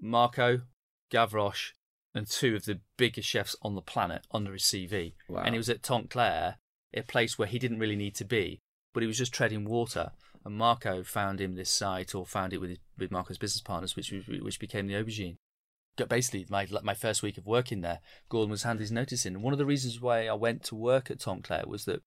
Marco, 0.00 0.62
Gavroche, 1.10 1.72
and 2.14 2.26
two 2.28 2.54
of 2.56 2.64
the 2.64 2.80
biggest 2.96 3.28
chefs 3.28 3.56
on 3.62 3.74
the 3.74 3.82
planet 3.82 4.26
under 4.32 4.52
his 4.52 4.62
CV. 4.62 5.14
Wow. 5.28 5.42
And 5.44 5.54
he 5.54 5.58
was 5.58 5.68
at 5.68 5.82
Tante 5.82 6.08
Claire, 6.08 6.56
a 6.94 7.02
place 7.02 7.38
where 7.38 7.48
he 7.48 7.58
didn't 7.58 7.78
really 7.78 7.96
need 7.96 8.14
to 8.16 8.24
be, 8.24 8.60
but 8.92 9.02
he 9.02 9.06
was 9.06 9.18
just 9.18 9.32
treading 9.32 9.64
water. 9.64 10.10
And 10.44 10.56
Marco 10.56 11.02
found 11.02 11.40
him 11.40 11.54
this 11.54 11.70
site, 11.70 12.14
or 12.14 12.24
found 12.26 12.52
it 12.52 12.60
with 12.60 12.70
his, 12.70 12.78
with 12.98 13.10
Marco's 13.10 13.38
business 13.38 13.60
partners, 13.60 13.94
which 13.94 14.12
which 14.40 14.58
became 14.58 14.86
the 14.86 14.94
Aubergine. 14.94 15.36
Got- 15.96 16.08
Basically, 16.08 16.46
my 16.48 16.66
my 16.82 16.94
first 16.94 17.22
week 17.22 17.36
of 17.36 17.46
working 17.46 17.82
there, 17.82 18.00
Gordon 18.30 18.50
was 18.50 18.62
handing 18.62 18.80
his 18.80 18.90
notice 18.92 19.26
in. 19.26 19.34
And 19.34 19.44
one 19.44 19.52
of 19.52 19.58
the 19.58 19.66
reasons 19.66 20.00
why 20.00 20.26
I 20.26 20.32
went 20.32 20.64
to 20.64 20.74
work 20.74 21.10
at 21.10 21.20
Tante 21.20 21.42
Claire 21.42 21.64
was 21.66 21.84
that 21.84 22.00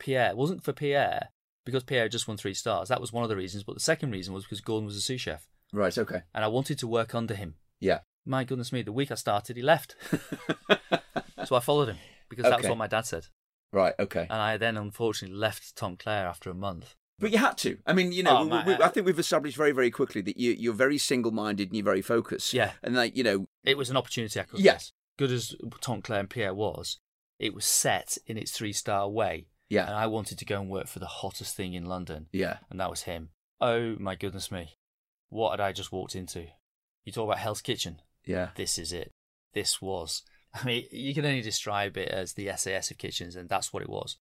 Pierre 0.00 0.30
it 0.30 0.36
wasn't 0.36 0.64
for 0.64 0.72
Pierre 0.72 1.28
because 1.66 1.82
Pierre 1.84 2.08
just 2.08 2.26
won 2.26 2.38
three 2.38 2.54
stars. 2.54 2.88
That 2.88 3.00
was 3.02 3.12
one 3.12 3.22
of 3.24 3.28
the 3.28 3.36
reasons. 3.36 3.62
But 3.64 3.74
the 3.74 3.80
second 3.80 4.12
reason 4.12 4.32
was 4.32 4.44
because 4.44 4.62
Gordon 4.62 4.86
was 4.86 4.96
a 4.96 5.00
sous 5.02 5.20
chef, 5.20 5.46
Right. 5.74 5.96
Okay. 5.98 6.22
and 6.34 6.42
I 6.42 6.48
wanted 6.48 6.78
to 6.78 6.86
work 6.88 7.14
under 7.14 7.34
him. 7.34 7.56
Yeah. 7.80 7.98
My 8.24 8.44
goodness 8.44 8.72
me, 8.72 8.80
the 8.82 8.90
week 8.92 9.10
I 9.10 9.16
started, 9.16 9.56
he 9.56 9.62
left. 9.62 9.94
so 11.44 11.54
I 11.56 11.60
followed 11.60 11.88
him 11.88 11.98
because 12.28 12.44
that 12.44 12.56
was 12.56 12.60
Okay. 12.64 12.68
what 12.70 12.78
my 12.78 12.86
dad 12.86 13.02
said. 13.06 13.26
Right. 13.72 13.94
Okay. 13.98 14.22
And 14.30 14.40
I 14.40 14.56
then 14.56 14.76
unfortunately 14.76 15.36
left 15.36 15.76
Tante 15.76 16.02
Claire 16.02 16.26
after 16.26 16.50
a 16.50 16.54
month. 16.54 16.94
But 17.18 17.30
you 17.30 17.38
had 17.38 17.56
to. 17.58 17.78
I 17.86 17.92
mean, 17.92 18.12
you 18.12 18.22
know, 18.22 18.38
Oh, 18.38 18.44
we, 18.44 18.50
we, 18.66 18.74
uh, 18.74 18.84
I 18.84 18.88
think 18.88 19.06
we've 19.06 19.18
established 19.18 19.56
very, 19.56 19.72
very 19.72 19.90
quickly 19.90 20.20
that 20.22 20.36
you, 20.36 20.52
you're 20.52 20.74
very 20.74 20.98
single-minded 20.98 21.68
and 21.68 21.76
you're 21.76 21.84
very 21.84 22.02
focused. 22.02 22.52
Yeah. 22.52 22.72
And 22.82 22.94
like, 22.94 23.16
you 23.16 23.24
know, 23.24 23.46
It 23.64 23.78
was 23.78 23.90
an 23.90 23.96
opportunity 23.96 24.38
I 24.38 24.44
could 24.44 24.60
Yes. 24.60 24.92
Good 25.18 25.30
as 25.30 25.54
Tante 25.80 26.02
Claire 26.02 26.20
and 26.20 26.30
Pierre 26.30 26.54
was, 26.54 26.98
it 27.38 27.54
was 27.54 27.64
set 27.64 28.18
in 28.26 28.36
its 28.36 28.50
three 28.50 28.72
star 28.72 29.08
way. 29.08 29.46
Yeah, 29.68 29.86
And 29.86 29.94
I 29.94 30.06
wanted 30.06 30.38
to 30.38 30.44
go 30.44 30.60
and 30.60 30.70
work 30.70 30.86
for 30.86 30.98
the 30.98 31.06
hottest 31.06 31.56
thing 31.56 31.74
in 31.74 31.86
London. 31.86 32.28
yeah, 32.32 32.58
And 32.70 32.78
that 32.80 32.90
was 32.90 33.02
him. 33.02 33.30
Oh 33.60 33.96
my 33.98 34.14
goodness 34.14 34.50
me. 34.52 34.76
What 35.28 35.50
had 35.52 35.60
I 35.60 35.72
just 35.72 35.92
walked 35.92 36.14
into? 36.14 36.46
You 37.04 37.12
talk 37.12 37.24
about 37.24 37.38
Hell's 37.38 37.60
Kitchen. 37.62 38.00
yeah. 38.24 38.50
this 38.56 38.78
is 38.78 38.92
it. 38.92 39.10
This 39.54 39.80
was. 39.82 40.22
I 40.54 40.64
mean, 40.64 40.86
you 40.90 41.14
can 41.14 41.24
only 41.26 41.42
describe 41.42 41.96
it 41.96 42.08
as 42.08 42.32
the 42.34 42.50
SAS 42.56 42.90
of 42.90 42.98
kitchens, 42.98 43.36
and 43.36 43.48
that's 43.48 43.72
what 43.72 43.82
it 43.82 43.88
was. 43.88 44.16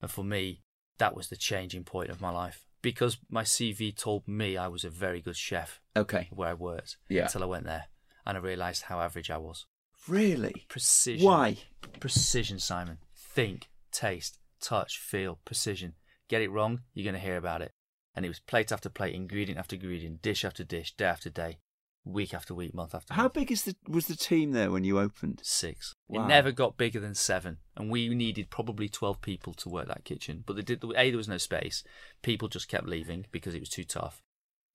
And 0.00 0.10
for 0.10 0.24
me, 0.24 0.62
that 0.98 1.14
was 1.16 1.28
the 1.28 1.36
changing 1.36 1.84
point 1.84 2.10
of 2.10 2.20
my 2.20 2.30
life 2.30 2.66
because 2.82 3.18
my 3.28 3.42
CV 3.42 3.94
told 3.96 4.26
me 4.28 4.56
I 4.56 4.68
was 4.68 4.84
a 4.84 4.90
very 4.90 5.20
good 5.20 5.36
chef 5.36 5.80
Okay. 5.96 6.28
where 6.30 6.48
I 6.48 6.54
worked 6.54 6.96
Yeah. 7.08 7.24
until 7.24 7.42
I 7.42 7.46
went 7.46 7.64
there 7.64 7.86
and 8.24 8.36
I 8.36 8.40
realised 8.40 8.82
how 8.82 9.00
average 9.00 9.30
I 9.30 9.38
was. 9.38 9.66
Really? 10.08 10.64
Precision. 10.68 11.26
Why? 11.26 11.56
Precision, 12.00 12.58
Simon. 12.60 12.98
Think, 13.14 13.68
taste, 13.90 14.38
touch, 14.60 14.98
feel, 14.98 15.38
precision. 15.44 15.94
Get 16.28 16.42
it 16.42 16.50
wrong, 16.50 16.80
you're 16.94 17.04
going 17.04 17.14
to 17.14 17.20
hear 17.20 17.36
about 17.36 17.62
it. 17.62 17.72
And 18.14 18.24
it 18.24 18.28
was 18.28 18.40
plate 18.40 18.72
after 18.72 18.88
plate, 18.88 19.14
ingredient 19.14 19.58
after 19.58 19.76
ingredient, 19.76 20.22
dish 20.22 20.44
after 20.44 20.64
dish, 20.64 20.94
day 20.96 21.04
after 21.04 21.28
day, 21.28 21.58
week 22.04 22.32
after 22.32 22.54
week, 22.54 22.72
month 22.72 22.94
after 22.94 23.12
How 23.12 23.24
month. 23.24 23.34
big 23.34 23.52
is 23.52 23.64
the 23.64 23.76
was 23.86 24.06
the 24.06 24.16
team 24.16 24.52
there 24.52 24.70
when 24.70 24.84
you 24.84 24.98
opened? 24.98 25.40
six. 25.44 25.94
Wow. 26.08 26.24
It 26.24 26.28
never 26.28 26.50
got 26.50 26.78
bigger 26.78 26.98
than 26.98 27.14
seven, 27.14 27.58
and 27.76 27.90
we 27.90 28.08
needed 28.08 28.48
probably 28.48 28.88
twelve 28.88 29.20
people 29.20 29.52
to 29.54 29.68
work 29.68 29.88
that 29.88 30.04
kitchen. 30.04 30.44
But 30.46 30.56
they 30.56 30.62
did. 30.62 30.82
A 30.82 31.10
there 31.10 31.16
was 31.16 31.28
no 31.28 31.36
space. 31.36 31.84
People 32.22 32.48
just 32.48 32.68
kept 32.68 32.86
leaving 32.86 33.26
because 33.30 33.54
it 33.54 33.60
was 33.60 33.68
too 33.68 33.84
tough, 33.84 34.22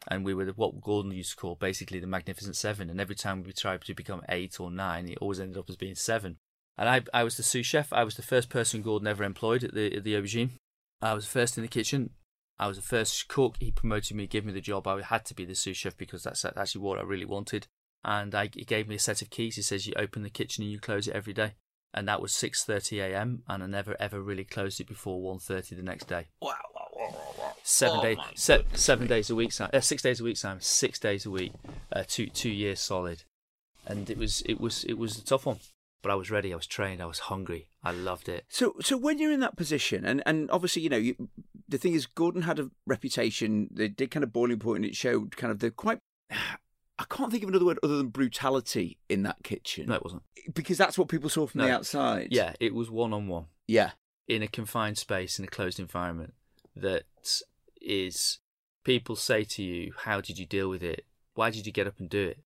and 0.07 0.23
we 0.23 0.33
were 0.35 0.45
what 0.55 0.81
Gordon 0.81 1.11
used 1.11 1.31
to 1.31 1.37
call 1.37 1.55
basically 1.55 1.99
the 1.99 2.05
Magnificent 2.05 2.55
Seven. 2.55 2.89
And 2.89 3.01
every 3.01 3.15
time 3.15 3.43
we 3.43 3.53
tried 3.53 3.81
to 3.81 3.95
become 3.95 4.21
eight 4.29 4.59
or 4.59 4.69
nine, 4.69 5.07
it 5.07 5.17
always 5.19 5.39
ended 5.39 5.57
up 5.57 5.69
as 5.69 5.77
being 5.77 5.95
seven. 5.95 6.37
And 6.77 6.89
I, 6.89 7.01
I 7.13 7.23
was 7.23 7.37
the 7.37 7.43
sous 7.43 7.65
chef. 7.65 7.91
I 7.93 8.03
was 8.03 8.15
the 8.15 8.21
first 8.21 8.49
person 8.49 8.81
Gordon 8.81 9.07
ever 9.07 9.23
employed 9.23 9.63
at 9.63 9.73
the 9.73 9.95
at 9.97 10.03
the 10.03 10.13
aubergine. 10.15 10.51
I 11.01 11.13
was 11.13 11.27
first 11.27 11.57
in 11.57 11.63
the 11.63 11.67
kitchen. 11.67 12.11
I 12.59 12.67
was 12.67 12.77
the 12.77 12.83
first 12.83 13.27
cook. 13.27 13.55
He 13.59 13.71
promoted 13.71 14.15
me, 14.15 14.27
gave 14.27 14.45
me 14.45 14.53
the 14.53 14.61
job. 14.61 14.87
I 14.87 15.01
had 15.01 15.25
to 15.25 15.33
be 15.33 15.45
the 15.45 15.55
sous 15.55 15.77
chef 15.77 15.97
because 15.97 16.23
that's 16.23 16.45
actually 16.45 16.81
what 16.81 16.99
I 16.99 17.03
really 17.03 17.25
wanted 17.25 17.67
and 18.03 18.33
I, 18.33 18.49
he 18.53 18.63
gave 18.65 18.87
me 18.87 18.95
a 18.95 18.99
set 18.99 19.21
of 19.21 19.29
keys. 19.29 19.55
He 19.55 19.61
says 19.61 19.85
you 19.85 19.93
open 19.95 20.23
the 20.23 20.29
kitchen 20.29 20.63
and 20.63 20.71
you 20.71 20.79
close 20.79 21.07
it 21.07 21.15
every 21.15 21.33
day, 21.33 21.53
and 21.93 22.07
that 22.07 22.21
was 22.21 22.33
six 22.33 22.63
thirty 22.63 22.99
a.m. 22.99 23.43
and 23.47 23.63
I 23.63 23.67
never 23.67 23.95
ever 23.99 24.21
really 24.21 24.43
closed 24.43 24.79
it 24.79 24.87
before 24.87 25.21
1.30 25.35 25.75
the 25.75 25.83
next 25.83 26.07
day. 26.07 26.27
Wow. 26.41 26.55
wow, 26.73 26.87
wow, 26.95 27.09
wow, 27.13 27.33
wow. 27.37 27.53
Seven 27.63 27.99
Oh 27.99 28.01
days, 28.01 28.17
se- 28.35 28.65
seven 28.73 29.07
days 29.07 29.29
a 29.29 29.35
week, 29.35 29.51
Uh, 29.59 29.79
six 29.79 30.01
days 30.01 30.19
a 30.19 30.23
week, 30.23 30.37
Sam. 30.37 30.59
Six 30.61 30.99
days 30.99 31.25
a 31.25 31.29
week, 31.31 31.53
uh, 31.93 32.03
two 32.07 32.27
two 32.27 32.49
years 32.49 32.79
solid, 32.79 33.23
and 33.85 34.09
it 34.09 34.17
was 34.17 34.41
it 34.47 34.59
was 34.59 34.83
it 34.85 34.97
was 34.97 35.17
a 35.17 35.23
tough 35.23 35.45
one, 35.45 35.59
but 36.01 36.11
I 36.11 36.15
was 36.15 36.31
ready. 36.31 36.53
I 36.53 36.55
was 36.55 36.67
trained. 36.67 37.01
I 37.01 37.05
was 37.05 37.19
hungry. 37.19 37.67
I 37.83 37.91
loved 37.91 38.29
it. 38.29 38.45
So, 38.49 38.75
so 38.81 38.97
when 38.97 39.19
you're 39.19 39.31
in 39.31 39.39
that 39.41 39.57
position, 39.57 40.05
and, 40.05 40.21
and 40.25 40.49
obviously, 40.51 40.81
you 40.81 40.89
know, 40.89 40.97
you, 40.97 41.29
the 41.67 41.77
thing 41.77 41.93
is, 41.93 42.05
Gordon 42.05 42.43
had 42.43 42.59
a 42.59 42.69
reputation. 42.85 43.69
They 43.71 43.87
did 43.87 44.11
kind 44.11 44.23
of 44.23 44.33
boiling 44.33 44.59
point, 44.59 44.77
and 44.77 44.85
it 44.85 44.95
showed 44.95 45.35
kind 45.37 45.51
of 45.51 45.59
the 45.59 45.71
quite. 45.71 45.99
I 46.99 47.05
can't 47.09 47.31
think 47.31 47.41
of 47.41 47.49
another 47.49 47.65
word 47.65 47.79
other 47.81 47.97
than 47.97 48.09
brutality 48.09 48.99
in 49.09 49.23
that 49.23 49.37
kitchen. 49.43 49.87
No, 49.87 49.95
it 49.95 50.03
wasn't. 50.03 50.21
because 50.53 50.77
that's 50.77 50.99
what 50.99 51.07
people 51.07 51.29
saw 51.29 51.47
from 51.47 51.61
the 51.61 51.71
outside. 51.71 52.27
Yeah, 52.29 52.53
it 52.59 52.75
was 52.75 52.91
one 52.91 53.11
on 53.11 53.27
one. 53.27 53.45
yeah, 53.67 53.91
in 54.27 54.43
a 54.43 54.47
confined 54.47 54.97
space 54.97 55.39
in 55.39 55.45
a 55.45 55.47
closed 55.47 55.79
environment 55.79 56.33
that 56.75 57.03
is 57.81 58.39
people 58.83 59.15
say 59.15 59.43
to 59.43 59.61
you 59.61 59.91
how 60.03 60.21
did 60.21 60.37
you 60.39 60.45
deal 60.45 60.69
with 60.69 60.81
it 60.83 61.05
why 61.33 61.49
did 61.49 61.65
you 61.65 61.71
get 61.71 61.85
up 61.87 61.99
and 61.99 62.09
do 62.09 62.27
it 62.27 62.39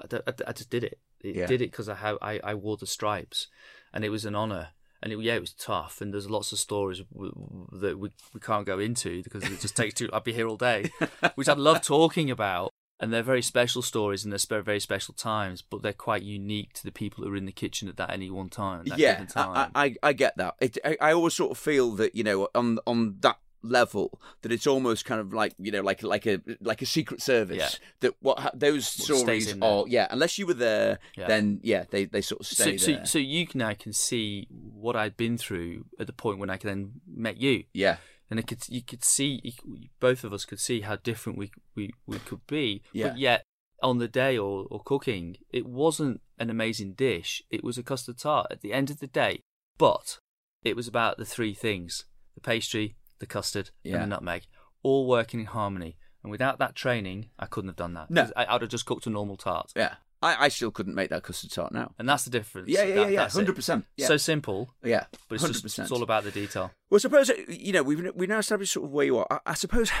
i, 0.00 0.16
I, 0.26 0.32
I 0.48 0.52
just 0.52 0.70
did 0.70 0.82
it 0.82 0.98
it 1.22 1.36
Yeah. 1.36 1.46
did 1.46 1.60
it 1.62 1.70
because 1.70 1.88
I, 1.88 1.94
have, 1.96 2.18
I 2.22 2.40
i 2.44 2.54
wore 2.54 2.76
the 2.76 2.86
stripes 2.86 3.48
and 3.92 4.04
it 4.04 4.10
was 4.10 4.24
an 4.24 4.34
honor 4.34 4.68
and 5.02 5.12
it, 5.12 5.18
yeah 5.20 5.34
it 5.34 5.40
was 5.40 5.52
tough 5.52 6.00
and 6.00 6.12
there's 6.12 6.28
lots 6.30 6.52
of 6.52 6.58
stories 6.58 7.00
w- 7.12 7.32
w- 7.32 7.68
that 7.80 7.98
we, 7.98 8.10
we 8.34 8.40
can't 8.40 8.66
go 8.66 8.78
into 8.78 9.22
because 9.22 9.44
it 9.44 9.60
just 9.60 9.76
takes 9.76 9.94
too 9.94 10.08
i'd 10.12 10.24
be 10.24 10.32
here 10.32 10.48
all 10.48 10.56
day 10.56 10.90
which 11.34 11.48
I'd 11.48 11.58
love 11.58 11.82
talking 11.82 12.30
about 12.30 12.70
and 13.00 13.12
they're 13.12 13.22
very 13.22 13.42
special 13.42 13.80
stories 13.80 14.24
and 14.24 14.32
they're 14.32 14.60
very 14.60 14.80
special 14.80 15.14
times, 15.14 15.62
but 15.62 15.82
they're 15.82 15.92
quite 15.92 16.24
unique 16.24 16.72
to 16.72 16.82
the 16.82 16.90
people 16.90 17.22
who 17.22 17.32
are 17.32 17.36
in 17.36 17.46
the 17.46 17.52
kitchen 17.52 17.88
at 17.88 17.96
that 17.96 18.10
any 18.10 18.28
one 18.28 18.48
time. 18.48 18.84
That 18.86 18.98
yeah, 18.98 19.12
given 19.12 19.28
time. 19.28 19.70
I, 19.72 19.84
I 19.84 19.94
I 20.02 20.12
get 20.14 20.36
that. 20.36 20.56
It, 20.60 20.78
I, 20.84 20.96
I 21.00 21.12
always 21.12 21.34
sort 21.34 21.52
of 21.52 21.58
feel 21.58 21.92
that 21.92 22.16
you 22.16 22.24
know 22.24 22.48
on 22.56 22.80
on 22.88 23.18
that 23.20 23.38
level 23.62 24.20
that 24.42 24.52
it's 24.52 24.66
almost 24.66 25.04
kind 25.04 25.20
of 25.20 25.32
like 25.32 25.52
you 25.58 25.70
know 25.72 25.80
like 25.82 26.02
like 26.02 26.26
a 26.26 26.40
like 26.60 26.80
a 26.82 26.86
secret 26.86 27.20
service 27.20 27.56
Yeah. 27.58 27.68
that 28.00 28.14
what 28.20 28.38
ha- 28.38 28.50
those 28.54 28.84
What 28.98 29.18
stories 29.18 29.54
are 29.60 29.84
yeah 29.88 30.06
unless 30.10 30.38
you 30.38 30.46
were 30.46 30.54
there 30.54 30.98
Yeah. 31.16 31.26
then 31.26 31.60
yeah 31.62 31.84
they 31.90 32.04
they 32.04 32.20
sort 32.20 32.40
of 32.40 32.46
stay 32.46 32.76
so, 32.76 32.86
so, 32.86 32.92
there 32.92 33.06
so 33.06 33.18
you 33.18 33.46
can 33.46 33.58
now 33.58 33.74
can 33.74 33.92
see 33.92 34.46
what 34.50 34.94
I'd 34.96 35.16
been 35.16 35.36
through 35.38 35.86
at 35.98 36.06
the 36.06 36.12
point 36.12 36.38
when 36.38 36.50
I 36.50 36.56
then 36.56 37.00
met 37.06 37.36
you, 37.38 37.64
yeah 37.72 37.96
and 38.30 38.38
it 38.38 38.46
could 38.46 38.62
you 38.68 38.82
could 38.82 39.02
see 39.04 39.40
you 39.42 39.88
both 40.00 40.22
of 40.22 40.32
us 40.32 40.44
could 40.44 40.60
see 40.60 40.82
how 40.82 40.96
different 40.96 41.38
we 41.38 41.50
we, 41.74 41.94
we 42.06 42.18
could 42.18 42.46
be, 42.46 42.82
Yeah. 42.92 43.08
but 43.08 43.18
yet 43.18 43.42
on 43.82 43.98
the 43.98 44.08
day 44.08 44.36
or, 44.36 44.66
or 44.70 44.80
cooking, 44.82 45.36
it 45.50 45.64
wasn't 45.64 46.20
an 46.38 46.50
amazing 46.50 46.94
dish. 46.94 47.42
It 47.48 47.62
was 47.62 47.78
a 47.78 47.82
custard 47.82 48.18
tart 48.18 48.48
at 48.50 48.60
the 48.60 48.72
end 48.72 48.90
of 48.90 48.98
the 48.98 49.06
day, 49.06 49.40
but 49.78 50.18
it 50.64 50.74
was 50.74 50.88
about 50.88 51.16
the 51.16 51.24
three 51.24 51.54
things: 51.54 52.04
the 52.34 52.40
pastry, 52.40 52.96
the 53.18 53.26
custard, 53.26 53.70
Yeah. 53.84 53.94
and 53.94 54.02
the 54.04 54.06
nutmeg, 54.06 54.46
all 54.82 55.06
working 55.06 55.40
in 55.40 55.46
harmony. 55.46 55.96
And 56.22 56.30
without 56.30 56.58
that 56.58 56.74
training, 56.74 57.30
I 57.38 57.46
couldn't 57.46 57.68
have 57.68 57.76
done 57.76 57.94
that. 57.94 58.10
No. 58.10 58.22
'Cause 58.24 58.32
I, 58.36 58.46
I'd 58.54 58.60
have 58.62 58.70
just 58.70 58.86
cooked 58.86 59.06
a 59.06 59.10
normal 59.10 59.36
tart, 59.36 59.72
yeah 59.76 59.94
I, 60.20 60.46
I 60.46 60.48
still 60.48 60.72
couldn't 60.72 60.96
make 60.96 61.10
that 61.10 61.22
custard 61.22 61.52
tart 61.52 61.70
now 61.72 61.92
and 61.96 62.08
that's 62.08 62.24
the 62.24 62.30
difference. 62.30 62.68
yeah 62.68 62.82
yeah 62.82 62.94
That- 62.96 63.00
yeah 63.02 63.08
yeah 63.08 63.20
that's 63.20 63.34
it. 63.34 63.38
hundred 63.38 63.54
percent 63.54 63.84
yeah 63.96 64.08
So 64.08 64.16
simple, 64.16 64.74
yeah 64.82 65.04
but 65.28 65.36
it's 65.36 65.60
just 65.62 65.78
it's 65.78 65.92
all 65.92 66.02
about 66.02 66.24
the 66.24 66.32
detail. 66.32 66.72
Well, 66.90 66.98
suppose 66.98 67.30
uh, 67.30 67.34
you 67.48 67.72
know 67.72 67.84
we've 67.84 68.10
we 68.16 68.26
now 68.26 68.38
established 68.38 68.72
sort 68.72 68.86
of 68.86 68.90
where 68.92 69.06
you 69.06 69.16
are. 69.18 69.26
I, 69.30 69.38
I 69.46 69.54
suppose 69.54 69.92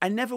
I 0.00 0.08
never 0.08 0.36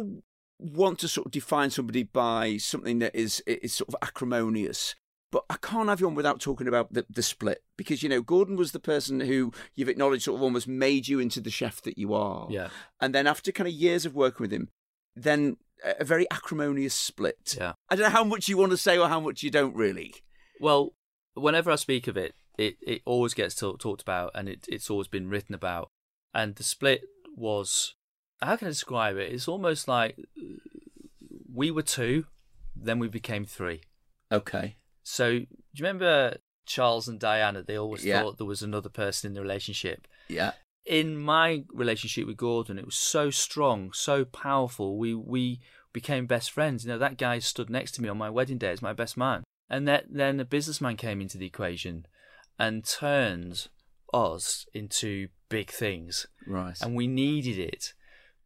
want 0.58 0.98
to 1.00 1.08
sort 1.08 1.28
of 1.28 1.32
define 1.32 1.70
somebody 1.70 2.04
by 2.04 2.58
something 2.58 2.98
that 3.00 3.16
is 3.16 3.42
is 3.46 3.74
sort 3.74 3.90
of 3.90 3.96
acrimonious. 4.02 4.96
But 5.32 5.44
I 5.50 5.58
can't 5.62 5.90
have 5.90 6.00
you 6.00 6.08
on 6.08 6.16
without 6.16 6.40
talking 6.40 6.68
about 6.68 6.92
the, 6.92 7.06
the 7.10 7.22
split 7.22 7.62
because 7.78 8.02
you 8.02 8.10
know 8.10 8.22
Gordon 8.22 8.56
was 8.56 8.72
the 8.72 8.80
person 8.80 9.20
who 9.20 9.54
you've 9.76 9.90
acknowledged 9.90 10.24
sort 10.24 10.38
of 10.38 10.42
almost 10.42 10.68
made 10.68 11.08
you 11.08 11.20
into 11.20 11.40
the 11.40 11.52
chef 11.52 11.82
that 11.84 11.98
you 11.98 12.14
are. 12.16 12.48
Yeah, 12.50 12.70
And 13.00 13.14
then 13.14 13.28
after 13.28 13.52
kind 13.52 13.68
of 13.68 13.74
years 13.74 14.06
of 14.06 14.16
working 14.16 14.44
with 14.44 14.52
him, 14.52 14.70
then 15.16 15.58
a 16.00 16.04
very 16.04 16.26
acrimonious 16.32 16.96
split. 16.96 17.56
yeah. 17.58 17.74
I 17.90 17.96
don't 17.96 18.06
know 18.06 18.10
how 18.10 18.24
much 18.24 18.48
you 18.48 18.58
want 18.58 18.72
to 18.72 18.78
say 18.78 18.98
or 18.98 19.08
how 19.08 19.20
much 19.20 19.44
you 19.44 19.52
don't 19.52 19.76
really. 19.76 20.14
Well, 20.60 20.94
whenever 21.36 21.72
I 21.72 21.76
speak 21.76 22.08
of 22.08 22.18
it, 22.18 22.34
it, 22.58 22.78
it 22.82 23.02
always 23.06 23.34
gets 23.34 23.56
talk, 23.56 23.80
talked 23.80 24.02
about, 24.02 24.32
and 24.36 24.50
it, 24.50 24.66
it's 24.68 24.90
always 24.90 25.08
been 25.08 25.30
written 25.30 25.56
about. 25.56 25.90
And 26.34 26.56
the 26.56 26.64
split 26.64 27.02
was, 27.38 27.96
how 28.42 28.56
can 28.58 28.68
I 28.68 28.72
describe 28.72 29.16
it? 29.16 29.32
It's 29.32 29.48
almost 29.48 29.88
like 29.88 30.18
we 31.54 31.72
were 31.72 31.82
two, 31.82 32.26
then 32.76 33.00
we 33.00 33.08
became 33.08 33.46
three. 33.46 33.82
Okay. 34.32 34.76
So 35.10 35.32
do 35.40 35.46
you 35.76 35.84
remember 35.86 36.38
Charles 36.66 37.08
and 37.08 37.20
Diana? 37.20 37.64
They 37.64 37.78
always 37.78 38.06
Yeah. 38.06 38.22
thought 38.22 38.38
there 38.38 38.46
was 38.46 38.62
another 38.62 38.90
person 38.90 39.28
in 39.30 39.34
the 39.34 39.42
relationship. 39.42 40.08
Yeah. 40.28 40.52
in 40.86 41.18
my 41.18 41.66
relationship 41.74 42.26
with 42.26 42.38
Gordon, 42.38 42.80
it 42.80 42.86
was 42.86 42.96
so 42.96 43.30
strong, 43.30 43.92
so 43.94 44.26
powerful. 44.26 44.98
We 44.98 45.14
we 45.14 45.60
became 45.94 46.26
best 46.26 46.50
friends. 46.52 46.84
You 46.84 46.90
know, 46.92 46.98
that 46.98 47.18
guy 47.18 47.38
stood 47.40 47.70
next 47.70 47.92
to 47.94 48.02
me 48.02 48.10
on 48.10 48.18
my 48.18 48.30
wedding 48.30 48.58
day 48.58 48.72
as 48.72 48.82
my 48.82 48.94
best 48.94 49.16
man. 49.18 49.44
And 49.70 49.88
that, 49.88 50.06
then 50.10 50.40
a 50.40 50.46
businessman 50.46 50.96
came 50.98 51.22
into 51.22 51.38
the 51.38 51.46
equation 51.46 52.06
and 52.58 52.84
turned 52.84 53.68
us 54.14 54.66
into 54.74 55.28
big 55.50 55.70
things. 55.70 56.26
Right. 56.48 56.80
And 56.82 56.96
we 56.96 57.06
needed 57.08 57.60
it. 57.60 57.94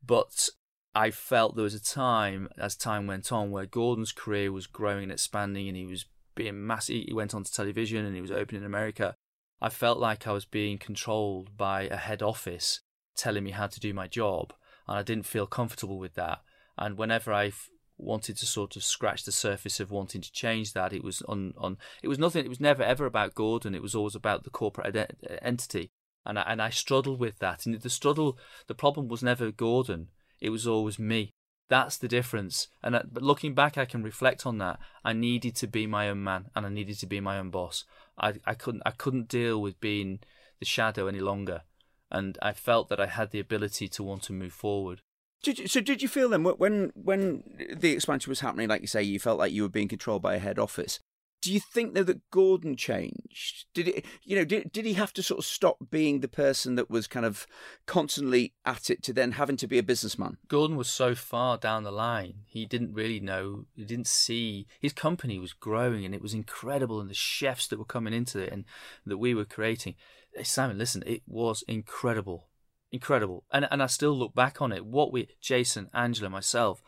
But 0.06 0.50
I 0.96 1.12
felt 1.12 1.56
there 1.56 1.64
was 1.64 1.76
a 1.76 1.84
time, 1.84 2.50
as 2.58 2.76
time 2.76 3.08
went 3.08 3.32
on, 3.32 3.52
where 3.52 3.66
Gordon's 3.66 4.12
career 4.12 4.52
was 4.52 4.68
growing 4.68 5.04
and 5.04 5.12
expanding 5.14 5.68
and 5.70 5.78
he 5.78 5.86
was 5.86 6.06
being 6.36 6.66
massive. 6.66 7.04
He 7.06 7.14
went 7.14 7.34
on 7.34 7.44
to 7.44 7.52
television 7.52 8.06
and 8.06 8.16
he 8.16 8.22
was 8.22 8.32
open 8.32 8.58
in 8.58 8.64
America. 8.64 9.16
I 9.62 9.70
felt 9.70 9.98
like 9.98 10.28
I 10.28 10.34
was 10.34 10.46
being 10.46 10.78
controlled 10.78 11.56
by 11.56 11.84
a 11.84 11.96
head 11.96 12.22
office 12.22 12.82
telling 13.16 13.44
me 13.44 13.52
how 13.52 13.68
to 13.68 13.80
do 13.80 13.94
my 13.94 14.08
job, 14.08 14.54
and 14.88 14.98
I 14.98 15.04
didn't 15.04 15.26
feel 15.26 15.48
comfortable 15.48 15.98
with 15.98 16.16
that. 16.16 16.40
And 16.78 16.98
whenever 16.98 17.32
I 17.32 17.48
f- 17.48 17.70
wanted 17.98 18.38
to 18.38 18.46
sort 18.46 18.76
of 18.76 18.84
scratch 18.84 19.24
the 19.24 19.32
surface 19.32 19.80
of 19.80 19.92
wanting 19.92 20.22
to 20.22 20.32
change 20.32 20.74
that, 20.74 20.94
it 20.94 21.04
was 21.04 21.22
on 21.24 21.54
on. 21.58 21.78
It 22.02 22.08
was 22.08 22.20
nothing. 22.20 22.44
It 22.46 22.50
was 22.50 22.60
never 22.60 22.84
ever 22.84 23.06
about 23.06 23.36
Gordon. 23.36 23.76
It 23.76 23.82
was 23.82 23.96
always 23.96 24.16
about 24.16 24.44
the 24.44 24.50
corporate 24.50 24.96
ide- 24.96 25.16
entity, 25.42 25.92
and 26.26 26.38
I, 26.40 26.42
and 26.44 26.62
I 26.62 26.70
struggled 26.70 27.20
with 27.20 27.40
that. 27.40 27.66
And 27.66 27.80
the 27.80 27.90
struggle, 27.90 28.38
the 28.68 28.76
problem 28.76 29.08
was 29.08 29.24
never 29.24 29.52
Gordon. 29.52 30.10
It 30.42 30.50
was 30.50 30.68
always 30.68 31.00
me. 31.00 31.32
That's 31.70 31.98
the 31.98 32.08
difference. 32.08 32.68
And 32.84 32.96
I, 32.96 33.04
but 33.12 33.24
looking 33.24 33.56
back, 33.56 33.78
I 33.78 33.86
can 33.86 34.04
reflect 34.04 34.46
on 34.46 34.58
that. 34.60 34.80
I 35.04 35.14
needed 35.14 35.56
to 35.58 35.68
be 35.68 35.88
my 35.88 36.10
own 36.10 36.24
man, 36.24 36.46
and 36.56 36.66
I 36.66 36.70
needed 36.70 37.00
to 37.00 37.08
be 37.08 37.20
my 37.20 37.40
own 37.40 37.50
boss. 37.50 37.86
I, 38.18 38.34
I 38.46 38.54
couldn't 38.54 38.84
I 38.86 38.92
couldn't 38.92 39.28
deal 39.28 39.62
with 39.62 39.80
being 39.80 40.20
the 40.60 40.66
shadow 40.66 41.08
any 41.08 41.20
longer, 41.20 41.64
and 42.12 42.38
I 42.42 42.54
felt 42.54 42.90
that 42.90 43.00
I 43.00 43.08
had 43.08 43.32
the 43.32 43.40
ability 43.40 43.88
to 43.88 44.04
want 44.04 44.24
to 44.24 44.34
move 44.34 44.54
forward. 44.54 45.02
Did 45.42 45.60
you, 45.60 45.68
so 45.68 45.82
did 45.82 46.02
you 46.02 46.08
feel 46.08 46.30
then 46.30 46.44
when 46.44 46.92
when 46.96 47.44
the 47.76 47.92
expansion 47.92 48.30
was 48.30 48.42
happening, 48.42 48.70
like 48.70 48.82
you 48.82 48.88
say, 48.88 49.04
you 49.04 49.20
felt 49.20 49.40
like 49.40 49.52
you 49.52 49.64
were 49.64 49.70
being 49.70 49.88
controlled 49.90 50.22
by 50.22 50.36
a 50.36 50.40
head 50.40 50.60
office? 50.60 51.00
Do 51.44 51.54
you 51.54 51.60
think 51.60 51.94
though 51.94 52.04
that 52.04 52.32
Gordon 52.32 52.78
changed? 52.78 53.66
Did 53.74 53.90
it, 53.90 54.06
you 54.24 54.38
know, 54.38 54.46
did 54.46 54.72
did 54.72 54.86
he 54.86 54.94
have 54.94 55.12
to 55.12 55.22
sort 55.22 55.40
of 55.40 55.46
stop 55.46 55.76
being 55.92 56.22
the 56.22 56.30
person 56.30 56.76
that 56.76 56.90
was 56.90 57.06
kind 57.06 57.26
of 57.26 57.46
constantly 57.86 58.54
at 58.64 58.90
it 58.90 59.04
to 59.04 59.12
then 59.12 59.34
having 59.34 59.58
to 59.58 59.68
be 59.68 59.78
a 59.78 59.84
businessman? 59.84 60.38
Gordon 60.48 60.78
was 60.78 60.90
so 60.90 61.16
far 61.16 61.58
down 61.58 61.84
the 61.84 61.92
line, 61.92 62.46
he 62.46 62.66
didn't 62.66 62.94
really 62.94 63.20
know, 63.20 63.66
he 63.76 63.84
didn't 63.84 64.08
see. 64.08 64.68
His 64.80 64.94
company 64.94 65.38
was 65.38 65.52
growing 65.52 66.06
and 66.06 66.16
it 66.16 66.22
was 66.22 66.34
incredible, 66.34 67.02
and 67.02 67.10
the 67.10 67.14
chefs 67.14 67.68
that 67.68 67.78
were 67.78 67.84
coming 67.84 68.14
into 68.14 68.40
it 68.40 68.54
and 68.54 68.64
that 69.06 69.18
we 69.18 69.36
were 69.36 69.44
creating. 69.44 69.96
Eh, 70.38 70.44
Simon, 70.44 70.78
listen, 70.78 71.04
it 71.06 71.24
was 71.28 71.62
incredible. 71.68 72.48
Incredible. 72.94 73.44
And 73.52 73.68
and 73.70 73.84
I 73.84 73.88
still 73.88 74.18
look 74.18 74.34
back 74.34 74.62
on 74.62 74.72
it. 74.72 74.86
What 74.86 75.12
we, 75.12 75.28
Jason, 75.42 75.90
Angela, 75.94 76.30
myself, 76.30 76.82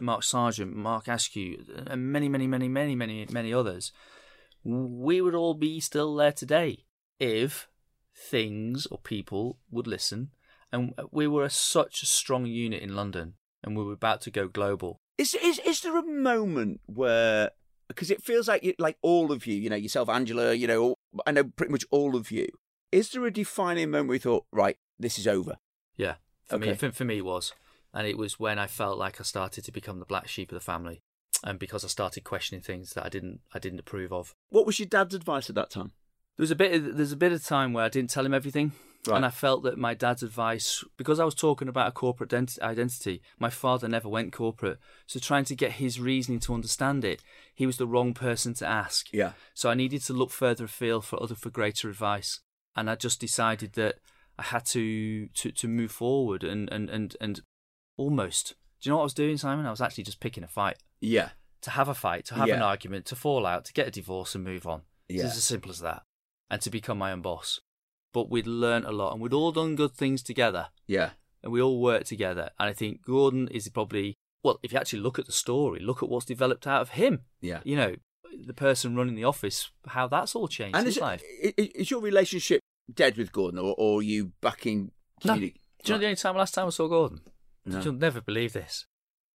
Mark 0.00 0.22
Sargeant, 0.22 0.72
Mark 0.72 1.08
Askew, 1.08 1.64
and 1.86 2.10
many, 2.10 2.30
many, 2.30 2.46
many, 2.46 2.68
many, 2.68 2.94
many, 2.94 3.26
many 3.30 3.52
others, 3.52 3.92
we 4.64 5.20
would 5.20 5.34
all 5.34 5.54
be 5.54 5.80
still 5.80 6.14
there 6.14 6.32
today 6.32 6.84
if 7.20 7.68
things 8.16 8.86
or 8.86 8.98
people 8.98 9.58
would 9.70 9.86
listen 9.86 10.30
and 10.72 10.94
we 11.10 11.26
were 11.26 11.44
a, 11.44 11.50
such 11.50 12.02
a 12.02 12.06
strong 12.06 12.46
unit 12.46 12.82
in 12.82 12.94
London, 12.94 13.34
and 13.62 13.76
we 13.76 13.84
were 13.84 13.92
about 13.92 14.20
to 14.22 14.30
go 14.30 14.48
global. 14.48 15.00
Is 15.16 15.34
is 15.34 15.58
is 15.60 15.80
there 15.80 15.96
a 15.96 16.06
moment 16.06 16.80
where 16.86 17.50
because 17.88 18.10
it 18.10 18.22
feels 18.22 18.48
like 18.48 18.62
you, 18.62 18.74
like 18.78 18.98
all 19.02 19.32
of 19.32 19.46
you, 19.46 19.56
you 19.56 19.70
know, 19.70 19.76
yourself, 19.76 20.08
Angela, 20.08 20.52
you 20.52 20.66
know, 20.66 20.96
I 21.26 21.32
know 21.32 21.44
pretty 21.44 21.72
much 21.72 21.84
all 21.90 22.16
of 22.16 22.30
you. 22.30 22.46
Is 22.92 23.10
there 23.10 23.24
a 23.24 23.30
defining 23.30 23.90
moment 23.90 24.12
you 24.12 24.18
thought, 24.18 24.44
right, 24.52 24.76
this 24.98 25.18
is 25.18 25.26
over? 25.26 25.56
Yeah, 25.96 26.14
for 26.46 26.58
me, 26.58 26.74
for, 26.74 26.90
for 26.92 27.04
me, 27.04 27.18
it 27.18 27.24
was, 27.24 27.52
and 27.92 28.06
it 28.06 28.16
was 28.18 28.38
when 28.38 28.58
I 28.58 28.66
felt 28.66 28.98
like 28.98 29.20
I 29.20 29.24
started 29.24 29.64
to 29.64 29.72
become 29.72 29.98
the 29.98 30.04
black 30.06 30.28
sheep 30.28 30.50
of 30.50 30.56
the 30.56 30.60
family, 30.64 31.02
and 31.44 31.58
because 31.58 31.84
I 31.84 31.88
started 31.88 32.24
questioning 32.24 32.62
things 32.62 32.92
that 32.94 33.04
I 33.04 33.08
didn't, 33.08 33.40
I 33.54 33.58
didn't 33.58 33.80
approve 33.80 34.12
of. 34.12 34.34
What 34.50 34.66
was 34.66 34.78
your 34.78 34.88
dad's 34.88 35.14
advice 35.14 35.48
at 35.48 35.56
that 35.56 35.70
time? 35.70 35.92
There 36.36 36.42
was 36.44 36.50
a 36.52 36.56
bit, 36.56 36.72
of, 36.72 36.96
there's 36.96 37.12
a 37.12 37.16
bit 37.16 37.32
of 37.32 37.44
time 37.44 37.72
where 37.72 37.84
I 37.84 37.88
didn't 37.88 38.10
tell 38.10 38.24
him 38.24 38.34
everything, 38.34 38.72
Right. 39.06 39.16
and 39.16 39.24
I 39.26 39.30
felt 39.30 39.62
that 39.62 39.78
my 39.78 39.94
dad's 39.94 40.22
advice, 40.24 40.84
because 40.96 41.18
I 41.20 41.24
was 41.24 41.34
talking 41.34 41.68
about 41.68 41.88
a 41.88 41.92
corporate 41.92 42.30
ident- 42.30 42.60
identity, 42.60 43.22
my 43.38 43.48
father 43.48 43.88
never 43.88 44.08
went 44.08 44.32
corporate, 44.32 44.78
so 45.06 45.18
trying 45.20 45.44
to 45.46 45.54
get 45.54 45.72
his 45.72 46.00
reasoning 46.00 46.40
to 46.40 46.54
understand 46.54 47.04
it, 47.04 47.22
he 47.54 47.64
was 47.64 47.76
the 47.76 47.86
wrong 47.86 48.12
person 48.12 48.54
to 48.54 48.66
ask. 48.66 49.06
Yeah. 49.12 49.32
So 49.54 49.70
I 49.70 49.74
needed 49.74 50.02
to 50.02 50.12
look 50.12 50.30
further 50.30 50.64
afield 50.64 51.04
for 51.04 51.22
other 51.22 51.36
for 51.36 51.48
greater 51.50 51.88
advice, 51.88 52.40
and 52.76 52.90
I 52.90 52.96
just 52.96 53.20
decided 53.20 53.74
that 53.74 53.96
I 54.38 54.42
had 54.44 54.64
to 54.66 55.26
to, 55.28 55.50
to 55.50 55.68
move 55.68 55.90
forward 55.90 56.44
and, 56.44 56.68
and 56.72 56.88
and 56.90 57.16
and 57.20 57.40
almost. 57.96 58.54
Do 58.80 58.88
you 58.88 58.90
know 58.92 58.96
what 58.98 59.02
I 59.02 59.04
was 59.04 59.14
doing, 59.14 59.36
Simon? 59.36 59.66
I 59.66 59.70
was 59.70 59.80
actually 59.80 60.04
just 60.04 60.20
picking 60.20 60.44
a 60.44 60.48
fight 60.48 60.76
Yeah. 61.00 61.30
to 61.62 61.70
have 61.70 61.88
a 61.88 61.94
fight, 61.94 62.24
to 62.26 62.34
have 62.34 62.48
an 62.48 62.62
argument, 62.62 63.06
to 63.06 63.16
fall 63.16 63.44
out, 63.44 63.64
to 63.64 63.72
get 63.72 63.88
a 63.88 63.90
divorce 63.90 64.36
and 64.36 64.44
move 64.44 64.66
on. 64.68 64.82
Yeah. 65.08 65.26
It's 65.26 65.36
as 65.36 65.42
simple 65.44 65.70
as 65.72 65.80
that, 65.80 66.02
and 66.50 66.60
to 66.62 66.70
become 66.70 66.98
my 66.98 67.10
own 67.10 67.20
boss. 67.22 67.60
But 68.12 68.30
we'd 68.30 68.46
learnt 68.46 68.86
a 68.86 68.92
lot, 68.92 69.12
and 69.12 69.20
we'd 69.20 69.32
all 69.32 69.50
done 69.50 69.74
good 69.74 69.94
things 69.94 70.22
together, 70.22 70.68
Yeah. 70.86 71.10
and 71.42 71.50
we 71.52 71.60
all 71.60 71.80
worked 71.80 72.06
together. 72.06 72.50
And 72.60 72.68
I 72.70 72.72
think 72.72 73.04
Gordon 73.04 73.48
is 73.48 73.68
probably 73.68 74.14
well, 74.44 74.60
if 74.62 74.72
you 74.72 74.78
actually 74.78 75.00
look 75.00 75.18
at 75.18 75.26
the 75.26 75.32
story, 75.32 75.80
look 75.80 76.00
at 76.00 76.08
what's 76.08 76.24
developed 76.24 76.64
out 76.68 76.80
of 76.80 76.90
him 76.90 77.22
Yeah. 77.40 77.60
you 77.64 77.74
know, 77.74 77.96
the 78.46 78.54
person 78.54 78.94
running 78.94 79.16
the 79.16 79.24
office, 79.24 79.72
how 79.88 80.06
that's 80.06 80.36
all 80.36 80.46
changed 80.46 80.76
And 80.76 80.86
his 80.86 80.96
is, 80.96 81.02
life. 81.02 81.22
is 81.42 81.90
your 81.90 82.00
relationship 82.00 82.60
dead 82.92 83.16
with 83.16 83.32
Gordon, 83.32 83.58
or, 83.58 83.74
or 83.78 84.00
are 84.00 84.02
you 84.02 84.32
backing? 84.40 84.92
No. 85.24 85.36
Do 85.36 85.46
you 85.46 85.52
know 85.88 85.98
the 85.98 86.06
only 86.06 86.16
time 86.16 86.36
last 86.36 86.54
time 86.54 86.66
I 86.66 86.70
saw 86.70 86.88
Gordon? 86.88 87.20
No. 87.64 87.80
You'll 87.80 87.94
never 87.94 88.20
believe 88.20 88.52
this. 88.52 88.86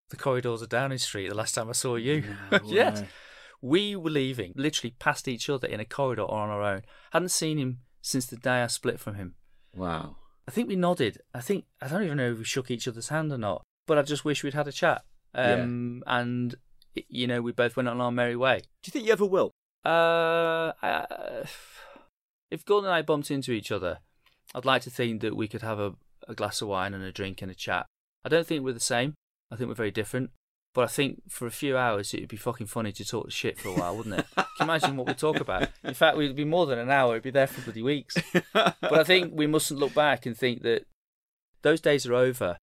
The 0.09 0.17
corridors 0.17 0.61
of 0.61 0.69
Downing 0.69 0.97
Street. 0.97 1.29
The 1.29 1.35
last 1.35 1.55
time 1.55 1.69
I 1.69 1.73
saw 1.73 1.95
you, 1.95 2.23
No 2.51 2.59
yes, 2.65 3.03
we 3.61 3.95
were 3.95 4.09
leaving, 4.09 4.53
literally 4.55 4.95
past 4.99 5.27
each 5.27 5.49
other 5.49 5.67
in 5.67 5.79
a 5.79 5.85
corridor 5.85 6.23
or 6.23 6.37
on 6.39 6.49
our 6.49 6.61
own. 6.61 6.81
Hadn't 7.11 7.29
seen 7.29 7.57
him 7.57 7.79
since 8.01 8.25
the 8.25 8.35
day 8.37 8.61
I 8.61 8.67
split 8.67 8.99
from 8.99 9.15
him. 9.15 9.35
Wow. 9.75 10.17
I 10.47 10.51
think 10.51 10.67
we 10.67 10.75
nodded. 10.75 11.19
I 11.33 11.39
think 11.39 11.65
I 11.81 11.87
don't 11.87 12.03
even 12.03 12.17
know 12.17 12.31
if 12.33 12.37
we 12.37 12.43
shook 12.43 12.69
each 12.69 12.87
other's 12.87 13.09
hand 13.09 13.31
or 13.31 13.37
not. 13.37 13.63
But 13.87 13.97
I 13.97 14.01
just 14.01 14.25
wish 14.25 14.43
we'd 14.43 14.53
had 14.53 14.67
a 14.67 14.71
chat. 14.71 15.03
Um, 15.33 16.03
And 16.05 16.55
you 17.07 17.27
know, 17.27 17.41
we 17.41 17.51
both 17.51 17.75
went 17.75 17.89
on 17.89 18.01
our 18.01 18.11
merry 18.11 18.35
way. 18.35 18.59
Do 18.59 18.87
you 18.87 18.91
think 18.91 19.05
you 19.05 19.13
ever 19.13 19.25
will? 19.25 19.51
Uh, 19.85 20.71
I, 20.81 21.43
if 22.53 22.63
Gordon 22.63 22.87
and 22.87 22.95
I 22.95 23.01
bumped 23.01 23.31
into 23.31 23.51
each 23.51 23.71
other, 23.71 23.97
I'd 24.53 24.63
like 24.63 24.83
to 24.83 24.91
think 24.91 25.21
that 25.21 25.35
we 25.35 25.47
could 25.47 25.63
have 25.63 25.79
a, 25.79 25.93
a 26.27 26.35
glass 26.35 26.61
of 26.61 26.67
wine 26.67 26.93
and 26.93 27.03
a 27.03 27.11
drink 27.11 27.41
and 27.41 27.49
a 27.49 27.55
chat. 27.55 27.87
I 28.23 28.29
don't 28.29 28.45
think 28.45 28.63
we're 28.63 28.73
the 28.73 28.79
same. 28.79 29.15
I 29.51 29.55
think 29.55 29.69
we're 29.69 29.73
very 29.73 29.89
different. 29.89 30.29
But 30.75 30.83
I 30.83 30.87
think 30.87 31.23
for 31.29 31.47
a 31.47 31.51
few 31.51 31.75
hours 31.75 32.13
it'd 32.13 32.29
be 32.29 32.37
fucking 32.37 32.67
funny 32.67 32.91
to 32.91 33.03
talk 33.03 33.31
shit 33.31 33.59
for 33.59 33.69
a 33.69 33.73
while, 33.73 33.97
wouldn't 33.97 34.19
it? 34.19 34.25
Can 34.35 34.45
you 34.59 34.63
imagine 34.65 34.97
what 34.97 35.07
we'd 35.07 35.17
talk 35.17 35.39
about? 35.39 35.69
In 35.83 35.95
fact, 35.95 36.15
we'd 36.15 36.35
be 36.35 36.45
more 36.45 36.67
than 36.67 36.77
an 36.77 36.91
hour. 36.91 37.13
It'd 37.13 37.23
be 37.23 37.31
there 37.31 37.47
for 37.47 37.61
bloody 37.61 37.81
weeks. 37.81 38.17
But 38.53 38.75
I 38.83 39.03
think 39.03 39.33
we 39.35 39.47
mustn't 39.47 39.79
look 39.79 39.95
back 39.95 40.27
and 40.27 40.37
think 40.37 40.61
that 40.61 40.85
those 41.63 41.81
days 41.81 42.05
are 42.05 42.13
over, 42.13 42.57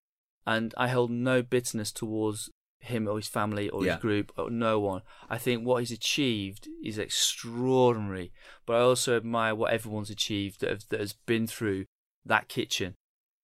and 0.47 0.73
I 0.77 0.87
hold 0.89 1.11
no 1.11 1.43
bitterness 1.43 1.91
towards 1.91 2.49
him 2.81 3.07
or 3.07 3.17
his 3.17 3.29
family 3.29 3.69
or 3.69 3.85
Yeah. 3.85 3.93
his 3.95 4.01
group 4.03 4.33
or 4.37 4.51
no 4.51 4.81
one. 4.81 5.03
I 5.29 5.39
think 5.39 5.65
what 5.67 5.77
he's 5.81 5.91
achieved 5.93 6.69
is 6.83 6.99
extraordinary, 6.99 8.33
but 8.67 8.77
I 8.77 8.81
also 8.81 9.17
admire 9.17 9.55
what 9.55 9.73
everyone's 9.73 10.11
achieved 10.11 10.61
that, 10.61 10.71
have, 10.71 10.89
that 10.89 11.01
has 11.01 11.13
been 11.13 11.47
through 11.47 11.87
that 12.25 12.49
kitchen. 12.49 12.95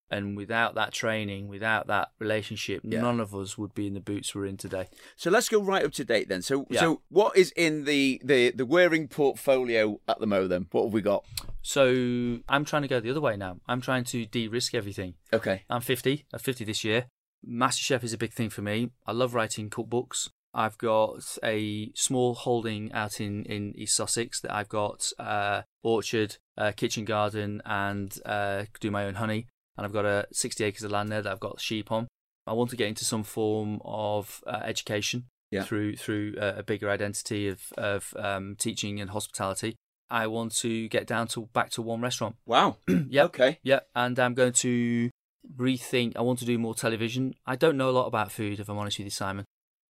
And 0.09 0.37
without 0.37 0.77
that 0.77 0.93
training, 0.93 1.49
without 1.49 1.89
that 1.89 2.11
relationship, 2.21 2.83
Yeah. 2.85 3.01
none 3.01 3.19
of 3.19 3.35
us 3.35 3.59
would 3.59 3.75
be 3.75 3.89
in 3.89 3.95
the 3.95 4.01
boots 4.01 4.35
we're 4.37 4.47
in 4.47 4.57
today. 4.57 4.87
So 5.17 5.31
let's 5.31 5.49
go 5.49 5.61
right 5.61 5.85
up 5.85 5.91
to 5.95 6.05
date 6.05 6.29
then. 6.29 6.43
So, 6.43 6.65
Yeah. 6.71 6.79
so 6.81 7.03
what 7.09 7.37
is 7.37 7.51
in 7.57 7.85
the 7.85 8.21
the 8.25 8.53
the 8.53 8.65
Wareing 8.65 9.09
portfolio 9.11 10.01
at 10.07 10.21
the 10.21 10.27
moment? 10.29 10.51
Then 10.51 10.69
what 10.71 10.85
have 10.85 10.93
we 10.93 11.03
got? 11.03 11.25
So 11.63 12.39
I'm 12.49 12.65
trying 12.65 12.83
to 12.83 12.89
go 12.89 13.01
the 13.01 13.11
other 13.11 13.21
way 13.21 13.37
now. 13.37 13.59
I'm 13.67 13.81
trying 13.81 14.05
to 14.05 14.25
de-risk 14.27 14.75
everything. 14.77 15.15
Okay. 15.33 15.65
I'm 15.69 15.81
50. 15.81 16.25
I'm 16.33 16.39
50 16.39 16.65
this 16.65 16.85
year. 16.85 17.07
MasterChef 17.47 18.05
is 18.05 18.13
a 18.13 18.19
big 18.19 18.33
thing 18.33 18.51
for 18.51 18.63
me. 18.63 18.91
I 19.07 19.13
love 19.13 19.35
writing 19.35 19.71
cookbooks. 19.71 20.29
I've 20.55 20.79
got 20.79 21.37
a 21.45 21.91
small 21.95 22.35
holding 22.35 22.91
out 22.93 23.21
in, 23.21 23.45
in 23.45 23.75
East 23.77 23.95
Sussex 23.95 24.41
that 24.41 24.55
I've 24.55 24.69
got 24.71 25.13
uh, 25.19 25.63
orchard, 25.83 26.37
uh, 26.57 26.73
kitchen 26.75 27.05
garden, 27.05 27.61
and 27.67 28.17
uh, 28.25 28.65
do 28.81 28.91
my 28.91 29.05
own 29.05 29.17
honey. 29.17 29.47
And 29.77 29.85
I've 29.85 29.93
got 29.93 30.07
a 30.07 30.27
60 30.33 30.65
acres 30.65 30.83
of 30.83 30.91
land 30.91 31.11
there 31.11 31.21
that 31.21 31.31
I've 31.31 31.41
got 31.41 31.61
sheep 31.61 31.93
on. 31.93 32.09
I 32.47 32.55
want 32.55 32.71
to 32.71 32.77
get 32.77 32.89
into 32.89 33.05
some 33.05 33.23
form 33.25 33.81
of 33.85 34.43
uh, 34.47 34.61
education 34.65 35.25
Yeah. 35.51 35.65
through 35.65 35.97
through 35.97 36.37
uh, 36.41 36.55
a 36.57 36.63
bigger 36.63 36.89
identity 36.89 37.49
of 37.49 37.61
of 37.77 38.15
um, 38.17 38.57
teaching 38.59 39.01
and 39.01 39.11
hospitality. 39.11 39.75
I 40.09 40.29
want 40.29 40.55
to 40.59 40.89
get 40.89 41.07
down 41.07 41.27
to 41.29 41.47
back 41.53 41.71
to 41.71 41.83
one 41.83 42.01
restaurant. 42.01 42.37
Wow. 42.47 42.77
Yeah. 43.09 43.25
Okay. 43.25 43.59
Yeah, 43.63 43.81
and 43.95 44.19
I'm 44.19 44.35
going 44.35 44.53
to 44.55 45.11
rethink. 45.57 46.17
I 46.17 46.23
want 46.23 46.39
to 46.41 46.45
do 46.45 46.59
more 46.59 46.75
television. 46.75 47.35
I 47.47 47.57
don't 47.57 47.77
know 47.77 47.91
a 47.91 47.93
lot 47.93 48.07
about 48.07 48.33
food, 48.33 48.61
if 48.61 48.69
I'm 48.69 48.79
honest 48.79 48.99
with 48.99 49.07
you, 49.07 49.11
Simon. 49.11 49.45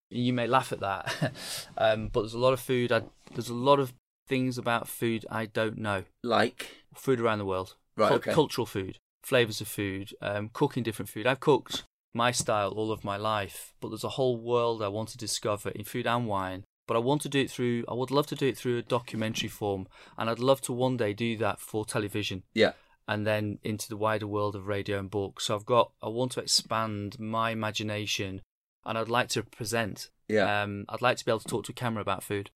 You 0.10 0.34
may 0.34 0.48
laugh 0.48 0.72
at 0.72 0.80
that, 0.82 1.34
um, 1.78 2.10
but 2.10 2.22
there's 2.22 2.34
a 2.34 2.40
lot 2.40 2.54
of 2.54 2.60
food. 2.60 2.92
I, 2.92 3.02
there's 3.34 3.50
a 3.50 3.56
lot 3.56 3.80
of 3.80 3.94
things 4.28 4.58
about 4.58 4.88
food 4.88 5.26
I 5.30 5.46
don't 5.46 5.78
know. 5.78 6.04
Like. 6.24 6.72
Food 6.96 7.20
around 7.20 7.40
the 7.40 7.46
world, 7.46 7.76
Right. 7.98 8.12
Okay. 8.12 8.32
cultural 8.32 8.66
food, 8.66 8.98
flavors 9.24 9.60
of 9.62 9.68
food, 9.68 10.14
um, 10.22 10.50
cooking 10.54 10.84
different 10.84 11.10
food. 11.10 11.28
I've 11.28 11.40
cooked 11.40 11.84
my 12.14 12.32
style 12.32 12.70
all 12.70 12.92
of 12.92 13.04
my 13.04 13.18
life, 13.18 13.74
but 13.82 13.90
there's 13.90 14.04
a 14.06 14.10
whole 14.10 14.38
world 14.38 14.82
I 14.82 14.88
want 14.88 15.10
to 15.10 15.18
discover 15.18 15.70
in 15.72 15.84
food 15.84 16.08
and 16.08 16.28
wine. 16.28 16.64
But 16.88 16.96
I 16.96 17.00
want 17.00 17.24
to 17.24 17.30
do 17.30 17.40
it 17.40 17.50
through. 17.50 17.84
I 17.90 17.96
would 17.96 18.12
love 18.12 18.28
to 18.28 18.36
do 18.36 18.48
it 18.48 18.58
through 18.58 18.78
a 18.78 18.84
documentary 18.84 19.50
form, 19.50 19.88
and 20.18 20.30
I'd 20.30 20.40
love 20.40 20.62
to 20.62 20.72
one 20.72 20.98
day 20.98 21.14
do 21.14 21.36
that 21.38 21.60
for 21.60 21.84
television 21.84 22.44
Yeah. 22.54 22.74
And 23.08 23.26
then 23.26 23.60
into 23.64 23.88
the 23.88 23.98
wider 23.98 24.28
world 24.28 24.56
of 24.56 24.68
radio 24.68 25.00
and 25.00 25.10
books. 25.10 25.46
So 25.46 25.56
I've 25.56 25.66
got, 25.66 25.92
I 26.02 26.10
want 26.10 26.32
to 26.34 26.40
expand 26.40 27.20
my 27.20 27.52
imagination 27.52 28.42
and 28.86 28.98
I'd 28.98 29.10
like 29.10 29.30
to 29.30 29.44
present. 29.44 30.10
Yeah. 30.28 30.64
Um, 30.64 30.86
I'd 30.90 31.02
like 31.02 31.18
to 31.18 31.26
be 31.26 31.32
able 31.32 31.40
to 31.40 31.48
talk 31.48 31.66
to 31.66 31.72
a 31.72 31.76
camera 31.76 32.02
about 32.02 32.24
food, 32.24 32.50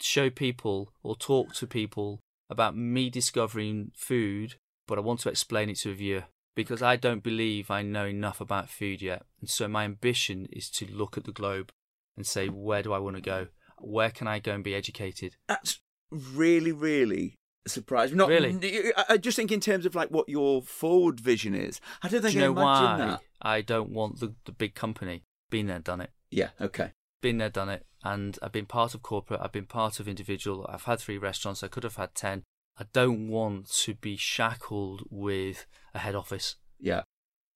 show 0.00 0.30
people 0.30 0.92
or 1.02 1.16
talk 1.16 1.54
to 1.54 1.66
people 1.66 2.20
about 2.48 2.76
me 2.76 3.10
discovering 3.10 3.90
food, 3.96 4.54
but 4.86 4.98
I 4.98 5.00
want 5.00 5.20
to 5.20 5.28
explain 5.28 5.68
it 5.70 5.78
to 5.78 5.90
a 5.90 5.94
viewer 5.94 6.24
because 6.54 6.82
I 6.82 6.96
don't 6.96 7.22
believe 7.22 7.70
I 7.70 7.82
know 7.82 8.06
enough 8.06 8.40
about 8.40 8.70
food 8.70 9.02
yet. 9.02 9.24
And 9.40 9.50
so 9.50 9.66
my 9.66 9.84
ambition 9.84 10.46
is 10.52 10.70
to 10.70 10.86
look 10.86 11.18
at 11.18 11.24
the 11.24 11.32
globe 11.32 11.72
and 12.16 12.26
say, 12.26 12.48
where 12.48 12.82
do 12.82 12.92
I 12.92 12.98
want 12.98 13.16
to 13.16 13.22
go? 13.22 13.48
Where 13.78 14.10
can 14.10 14.26
I 14.26 14.38
go 14.38 14.52
and 14.52 14.64
be 14.64 14.74
educated? 14.74 15.36
That's 15.48 15.80
really, 16.10 16.72
really 16.72 17.36
surprising. 17.66 18.16
Not 18.16 18.28
Really? 18.28 18.92
I, 19.08 19.16
just 19.16 19.36
think 19.36 19.50
in 19.52 19.60
terms 19.60 19.86
of 19.86 19.94
like 19.94 20.10
what 20.10 20.28
your 20.28 20.62
forward 20.62 21.20
vision 21.20 21.54
is. 21.54 21.80
I 22.02 22.08
don't 22.08 22.20
Do 22.22 22.28
think 22.28 22.34
you 22.36 22.42
I 22.42 22.46
know 22.46 22.52
why 22.52 22.96
that. 22.98 23.20
I 23.42 23.60
don't 23.60 23.90
want 23.90 24.20
the, 24.20 24.34
the 24.44 24.52
big 24.52 24.74
company? 24.74 25.22
Been 25.50 25.66
there, 25.66 25.78
done 25.78 26.00
it. 26.00 26.10
Yeah. 26.30 26.50
Okay. 26.60 26.92
been 27.22 27.38
there, 27.38 27.50
done 27.50 27.68
it, 27.68 27.84
and 28.04 28.38
I've 28.42 28.52
been 28.52 28.66
part 28.66 28.94
of 28.94 29.02
corporate. 29.02 29.40
I've 29.42 29.52
been 29.52 29.66
part 29.66 30.00
of 30.00 30.08
individual. 30.08 30.66
I've 30.68 30.84
had 30.84 30.98
three 31.00 31.18
restaurants. 31.18 31.62
I 31.62 31.68
could 31.68 31.84
have 31.84 31.96
had 31.96 32.14
ten. 32.14 32.42
I 32.78 32.84
don't 32.92 33.28
want 33.28 33.70
to 33.84 33.94
be 33.94 34.16
shackled 34.16 35.02
with 35.10 35.66
a 35.94 35.98
head 36.00 36.14
office, 36.14 36.56
Yeah. 36.78 37.02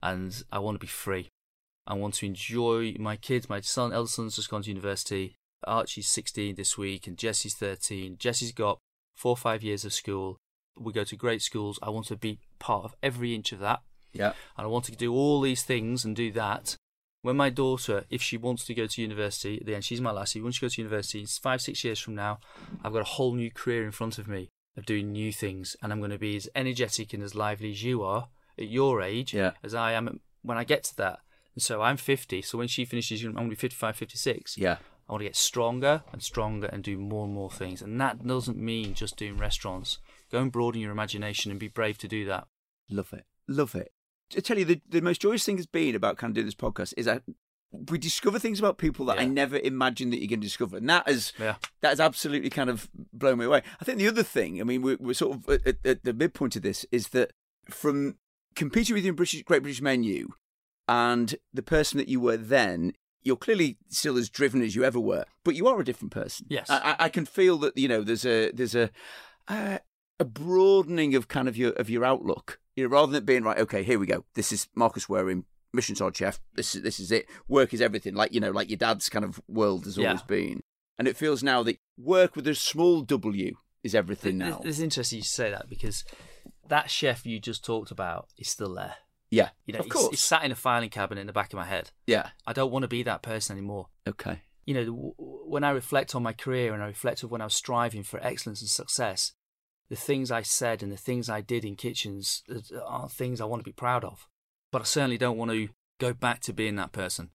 and 0.02 0.42
I 0.50 0.58
want 0.60 0.76
to 0.76 0.78
be 0.78 0.86
free. 0.86 1.28
I 1.86 1.94
want 1.94 2.14
to 2.14 2.26
enjoy 2.26 2.94
my 2.98 3.16
kids. 3.16 3.48
My 3.48 3.60
son, 3.60 3.92
eldest 3.92 4.14
son's 4.14 4.36
just 4.36 4.48
gone 4.50 4.62
to 4.62 4.68
university. 4.70 5.34
Archie's 5.66 6.08
16 6.08 6.54
this 6.54 6.78
week, 6.78 7.06
and 7.06 7.18
Jesse's 7.18 7.54
13. 7.54 8.16
Jesse's 8.18 8.52
got 8.52 8.78
four 9.20 9.32
or 9.32 9.36
five 9.48 9.62
years 9.62 9.84
of 9.84 9.92
school. 9.92 10.36
We 10.78 10.92
go 10.92 11.04
to 11.04 11.16
great 11.16 11.42
schools. 11.42 11.78
I 11.82 11.90
want 11.90 12.06
to 12.06 12.16
be 12.16 12.38
part 12.58 12.84
of 12.84 12.94
every 13.02 13.34
inch 13.34 13.52
of 13.52 13.58
that 13.60 13.80
Yeah. 14.20 14.32
and 14.56 14.64
I 14.64 14.66
want 14.66 14.84
to 14.86 14.92
do 15.06 15.12
all 15.12 15.40
these 15.42 15.62
things 15.62 16.04
and 16.04 16.16
do 16.16 16.30
that. 16.32 16.76
When 17.22 17.36
my 17.36 17.50
daughter, 17.50 18.04
if 18.08 18.22
she 18.22 18.38
wants 18.38 18.64
to 18.64 18.74
go 18.74 18.86
to 18.86 19.02
university, 19.02 19.58
at 19.60 19.66
the 19.66 19.74
end, 19.74 19.84
she's 19.84 20.00
my 20.00 20.10
lassie. 20.10 20.40
Once 20.40 20.54
she 20.56 20.62
goes 20.62 20.74
to 20.76 20.80
university, 20.82 21.20
it's 21.20 21.36
five, 21.38 21.60
six 21.60 21.84
years 21.84 22.00
from 22.00 22.14
now, 22.14 22.38
I've 22.82 22.94
got 22.94 23.02
a 23.02 23.14
whole 23.16 23.34
new 23.34 23.50
career 23.50 23.84
in 23.84 23.92
front 23.92 24.16
of 24.18 24.26
me 24.26 24.48
of 24.76 24.86
doing 24.86 25.12
new 25.12 25.30
things, 25.32 25.76
and 25.82 25.92
I'm 25.92 25.98
going 25.98 26.12
to 26.18 26.18
be 26.18 26.36
as 26.36 26.48
energetic 26.54 27.12
and 27.12 27.22
as 27.22 27.34
lively 27.34 27.72
as 27.72 27.82
you 27.82 28.02
are 28.02 28.28
at 28.58 28.68
your 28.68 29.02
age 29.02 29.34
Yeah. 29.34 29.52
as 29.62 29.74
I 29.74 29.92
am 29.92 30.20
when 30.42 30.56
I 30.56 30.64
get 30.64 30.82
to 30.84 30.96
that. 30.96 31.18
And 31.54 31.62
so 31.62 31.82
I'm 31.82 31.98
50, 31.98 32.40
so 32.40 32.56
when 32.56 32.68
she 32.68 32.84
finishes, 32.86 33.22
I'm 33.22 33.34
going 33.34 33.46
to 33.50 33.50
be 33.50 33.56
55, 33.56 33.96
56. 33.96 34.56
Yeah. 34.56 34.78
I 35.10 35.14
want 35.14 35.22
to 35.22 35.28
get 35.28 35.34
stronger 35.34 36.04
and 36.12 36.22
stronger 36.22 36.68
and 36.68 36.84
do 36.84 36.96
more 36.96 37.24
and 37.24 37.34
more 37.34 37.50
things. 37.50 37.82
And 37.82 38.00
that 38.00 38.24
doesn't 38.24 38.56
mean 38.56 38.94
just 38.94 39.16
doing 39.16 39.36
restaurants. 39.36 39.98
Go 40.30 40.40
and 40.40 40.52
broaden 40.52 40.80
your 40.80 40.92
imagination 40.92 41.50
and 41.50 41.58
be 41.58 41.66
brave 41.66 41.98
to 41.98 42.08
do 42.08 42.24
that. 42.26 42.46
Love 42.88 43.12
it. 43.12 43.24
Love 43.48 43.74
it. 43.74 43.92
I 44.36 44.40
tell 44.40 44.56
you, 44.56 44.64
the, 44.64 44.80
the 44.88 45.00
most 45.00 45.20
joyous 45.20 45.44
thing 45.44 45.56
has 45.56 45.66
been 45.66 45.96
about 45.96 46.16
kind 46.16 46.30
of 46.30 46.36
doing 46.36 46.46
this 46.46 46.54
podcast 46.54 46.94
is 46.96 47.06
that 47.06 47.24
we 47.72 47.98
discover 47.98 48.38
things 48.38 48.60
about 48.60 48.78
people 48.78 49.04
that 49.06 49.18
I 49.18 49.24
never 49.24 49.58
imagined 49.58 50.12
that 50.12 50.18
you're 50.20 50.28
going 50.28 50.40
to 50.42 50.46
discover. 50.46 50.76
And 50.76 50.88
that 50.88 51.08
is, 51.08 51.32
Yeah. 51.40 51.56
that 51.80 51.88
has 51.88 51.98
absolutely 51.98 52.50
kind 52.50 52.70
of 52.70 52.88
blown 53.12 53.38
me 53.38 53.46
away. 53.46 53.62
I 53.80 53.84
think 53.84 53.98
the 53.98 54.06
other 54.06 54.22
thing, 54.22 54.60
I 54.60 54.64
mean, 54.64 54.80
we're, 54.80 54.96
we're 55.00 55.14
sort 55.14 55.36
of 55.36 55.48
at, 55.66 55.84
at, 55.84 56.04
the 56.04 56.12
midpoint 56.12 56.54
of 56.54 56.62
this, 56.62 56.86
is 56.92 57.08
that 57.08 57.32
from 57.68 58.14
competing 58.54 58.94
with 58.94 59.02
you 59.04 59.10
in 59.10 59.16
British, 59.16 59.42
Great 59.42 59.62
British 59.62 59.82
Menu 59.82 60.28
and 60.86 61.34
the 61.52 61.62
person 61.62 61.98
that 61.98 62.06
you 62.08 62.20
were 62.20 62.36
then, 62.36 62.92
you're 63.22 63.36
clearly 63.36 63.76
still 63.88 64.16
as 64.16 64.28
driven 64.28 64.62
as 64.62 64.74
you 64.74 64.84
ever 64.84 64.98
were, 65.00 65.24
but 65.44 65.54
you 65.54 65.66
are 65.68 65.80
a 65.80 65.84
different 65.84 66.12
person. 66.12 66.46
Yes. 66.48 66.68
I, 66.70 66.96
I- 66.98 67.08
can 67.08 67.26
feel 67.26 67.58
that 67.58 67.76
you 67.76 67.88
know 67.88 68.02
there's 68.02 68.24
a 68.26 68.50
there's 68.52 68.74
a 68.74 68.90
uh, 69.48 69.78
a 70.18 70.24
broadening 70.24 71.14
of 71.14 71.28
kind 71.28 71.48
of 71.48 71.56
your 71.56 71.72
of 71.72 71.88
your 71.90 72.04
outlook. 72.04 72.58
You 72.76 72.84
know, 72.84 72.90
rather 72.90 73.12
than 73.12 73.22
it 73.22 73.26
being 73.26 73.42
right, 73.42 73.58
okay, 73.58 73.82
here 73.82 73.98
we 73.98 74.06
go. 74.06 74.24
This 74.34 74.52
is 74.52 74.68
Marcus 74.74 75.06
Wareing, 75.06 75.44
Mission 75.72 75.96
Sod 75.96 76.16
Chef. 76.16 76.40
This 76.54 76.74
is 76.74 76.82
this 76.82 77.00
is 77.00 77.10
it. 77.12 77.26
Work 77.48 77.74
is 77.74 77.80
everything. 77.80 78.14
Like 78.14 78.32
you 78.32 78.40
know, 78.40 78.50
like 78.50 78.70
your 78.70 78.76
dad's 78.78 79.08
kind 79.08 79.24
of 79.24 79.40
world 79.48 79.84
has 79.84 79.96
Yeah. 79.96 80.08
always 80.08 80.22
been. 80.22 80.60
And 80.98 81.08
it 81.08 81.16
feels 81.16 81.42
now 81.42 81.62
that 81.64 81.78
work 81.98 82.36
with 82.36 82.46
a 82.46 82.54
small 82.54 83.00
W 83.02 83.54
is 83.82 83.94
everything 83.94 84.36
now. 84.38 84.60
It's 84.64 84.78
interesting 84.80 85.18
you 85.18 85.22
say 85.24 85.50
that 85.50 85.68
because 85.68 86.04
that 86.68 86.90
chef 86.90 87.24
you 87.26 87.40
just 87.40 87.64
talked 87.64 87.90
about 87.90 88.28
is 88.38 88.48
still 88.48 88.74
there. 88.74 88.96
Yeah, 89.30 89.50
You 89.66 89.74
know, 89.74 89.80
of 89.80 89.88
course. 89.88 90.10
he's 90.10 90.20
sat 90.20 90.44
in 90.44 90.50
a 90.50 90.56
filing 90.56 90.90
cabinet 90.90 91.20
in 91.20 91.26
the 91.28 91.32
back 91.32 91.52
of 91.52 91.56
my 91.56 91.64
head. 91.64 91.90
Yeah. 92.06 92.30
I 92.46 92.52
don't 92.52 92.72
want 92.72 92.82
to 92.82 92.88
be 92.88 93.02
that 93.04 93.22
person 93.22 93.56
anymore. 93.56 93.86
Okay. 94.08 94.42
You 94.66 94.74
know, 94.74 94.84
w- 94.84 95.14
when 95.18 95.62
I 95.64 95.70
reflect 95.70 96.14
on 96.16 96.22
my 96.22 96.32
career 96.32 96.74
and 96.74 96.82
I 96.82 96.86
reflect 96.86 97.22
on 97.22 97.30
when 97.30 97.40
I 97.40 97.44
was 97.44 97.54
striving 97.54 98.02
for 98.02 98.18
excellence 98.24 98.60
and 98.60 98.68
success, 98.68 99.32
the 99.88 99.96
things 99.96 100.30
I 100.32 100.42
said 100.42 100.82
and 100.82 100.90
the 100.90 100.96
things 100.96 101.28
I 101.30 101.40
did 101.42 101.64
in 101.64 101.76
kitchens 101.76 102.42
uh, 102.52 102.78
are 102.84 103.08
things 103.08 103.40
I 103.40 103.44
want 103.44 103.60
to 103.60 103.64
be 103.68 103.72
proud 103.72 104.04
of. 104.04 104.26
But 104.72 104.82
I 104.82 104.84
certainly 104.84 105.18
don't 105.18 105.36
want 105.38 105.50
to 105.52 105.68
go 105.98 106.12
back 106.12 106.40
to 106.42 106.52
being 106.52 106.76
that 106.76 106.92
person. 106.92 107.30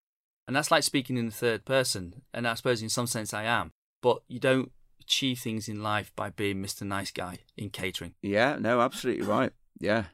And 0.48 0.56
that's 0.56 0.72
like 0.72 0.84
speaking 0.84 1.18
in 1.18 1.26
the 1.28 1.32
third 1.32 1.64
person. 1.66 2.24
And 2.34 2.48
I 2.48 2.54
suppose 2.56 2.82
in 2.82 2.90
some 2.90 3.08
sense 3.08 3.34
I 3.34 3.44
am. 3.44 3.72
But 4.02 4.20
you 4.28 4.40
don't 4.40 4.72
achieve 5.00 5.40
things 5.40 5.68
in 5.70 5.82
life 5.82 6.12
by 6.16 6.30
being 6.30 6.62
Mr. 6.62 6.82
Nice 6.84 7.12
Guy 7.12 7.40
in 7.58 7.70
catering. 7.70 8.16
Yeah. 8.22 8.58
No. 8.60 8.82
Absolutely 8.82 9.26
right. 9.26 9.52
Yeah. 9.80 10.06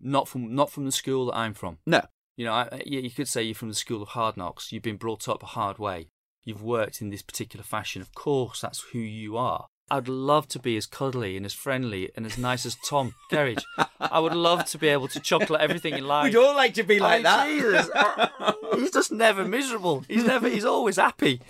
Not 0.00 0.28
from 0.28 0.54
not 0.54 0.70
from 0.70 0.84
the 0.84 0.92
school 0.92 1.26
that 1.26 1.36
I'm 1.36 1.54
from. 1.54 1.78
No. 1.86 2.02
You 2.36 2.46
know, 2.46 2.52
I, 2.52 2.82
you 2.86 3.10
could 3.10 3.28
say 3.28 3.42
you're 3.42 3.54
from 3.54 3.68
the 3.68 3.74
school 3.74 4.02
of 4.02 4.08
hard 4.08 4.36
knocks. 4.36 4.72
You've 4.72 4.82
been 4.82 4.96
brought 4.96 5.28
up 5.28 5.42
a 5.42 5.46
hard 5.46 5.78
way. 5.78 6.08
You've 6.44 6.62
worked 6.62 7.02
in 7.02 7.10
this 7.10 7.22
particular 7.22 7.62
fashion. 7.62 8.00
Of 8.00 8.14
course, 8.14 8.62
that's 8.62 8.80
who 8.92 8.98
you 8.98 9.36
are. 9.36 9.66
I'd 9.90 10.08
love 10.08 10.46
to 10.48 10.60
be 10.60 10.76
as 10.76 10.86
cuddly 10.86 11.36
and 11.36 11.44
as 11.44 11.52
friendly 11.52 12.10
and 12.16 12.24
as 12.24 12.38
nice 12.38 12.64
as 12.64 12.76
Tom 12.88 13.14
Kerridge. 13.30 13.62
I 14.00 14.20
would 14.20 14.34
love 14.34 14.64
to 14.66 14.78
be 14.78 14.86
able 14.88 15.08
to 15.08 15.20
chocolate 15.20 15.60
everything 15.60 15.94
in 15.94 16.06
life. 16.06 16.24
We'd 16.32 16.36
all 16.36 16.54
like 16.54 16.74
to 16.74 16.84
be 16.84 17.00
like 17.00 17.24
that. 17.24 17.46
Jesus. 17.48 17.90
he's 18.76 18.92
just 18.92 19.10
never 19.10 19.44
miserable. 19.44 20.04
He's 20.08 20.24
never. 20.24 20.48
He's 20.48 20.64
always 20.64 20.96
happy. 20.96 21.40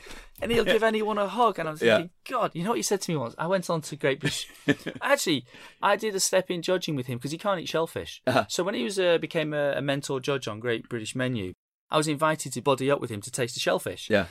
And 0.42 0.50
he'll 0.52 0.64
give 0.64 0.82
anyone 0.82 1.18
a 1.18 1.28
hug. 1.28 1.58
And 1.58 1.68
I'm 1.68 1.76
Yeah. 1.80 1.96
thinking, 1.98 2.10
God, 2.30 2.50
you 2.54 2.62
know 2.64 2.70
what 2.70 2.76
he 2.78 2.82
said 2.82 3.00
to 3.02 3.10
me 3.10 3.16
once? 3.16 3.34
I 3.38 3.46
went 3.46 3.68
on 3.70 3.80
to 3.82 3.96
Great 3.96 4.20
British. 4.20 4.48
Actually, 5.02 5.44
I 5.82 5.96
did 5.96 6.14
a 6.14 6.20
step 6.20 6.50
in 6.50 6.62
judging 6.62 6.96
with 6.96 7.06
him 7.06 7.18
because 7.18 7.30
he 7.32 7.38
can't 7.38 7.60
eat 7.60 7.68
shellfish. 7.68 8.22
Uh-huh. 8.26 8.44
So 8.48 8.64
when 8.64 8.74
he 8.74 8.84
was 8.84 8.98
uh, 8.98 9.18
became 9.18 9.52
a, 9.54 9.72
a 9.76 9.82
mentor 9.82 10.20
judge 10.20 10.48
on 10.48 10.60
Great 10.60 10.88
British 10.88 11.14
Menu, 11.14 11.52
I 11.90 11.96
was 11.96 12.08
invited 12.08 12.52
to 12.52 12.62
body 12.62 12.90
up 12.90 13.00
with 13.00 13.10
him 13.10 13.20
to 13.22 13.30
taste 13.30 13.54
the 13.54 13.60
shellfish. 13.60 14.08
Yeah. 14.08 14.26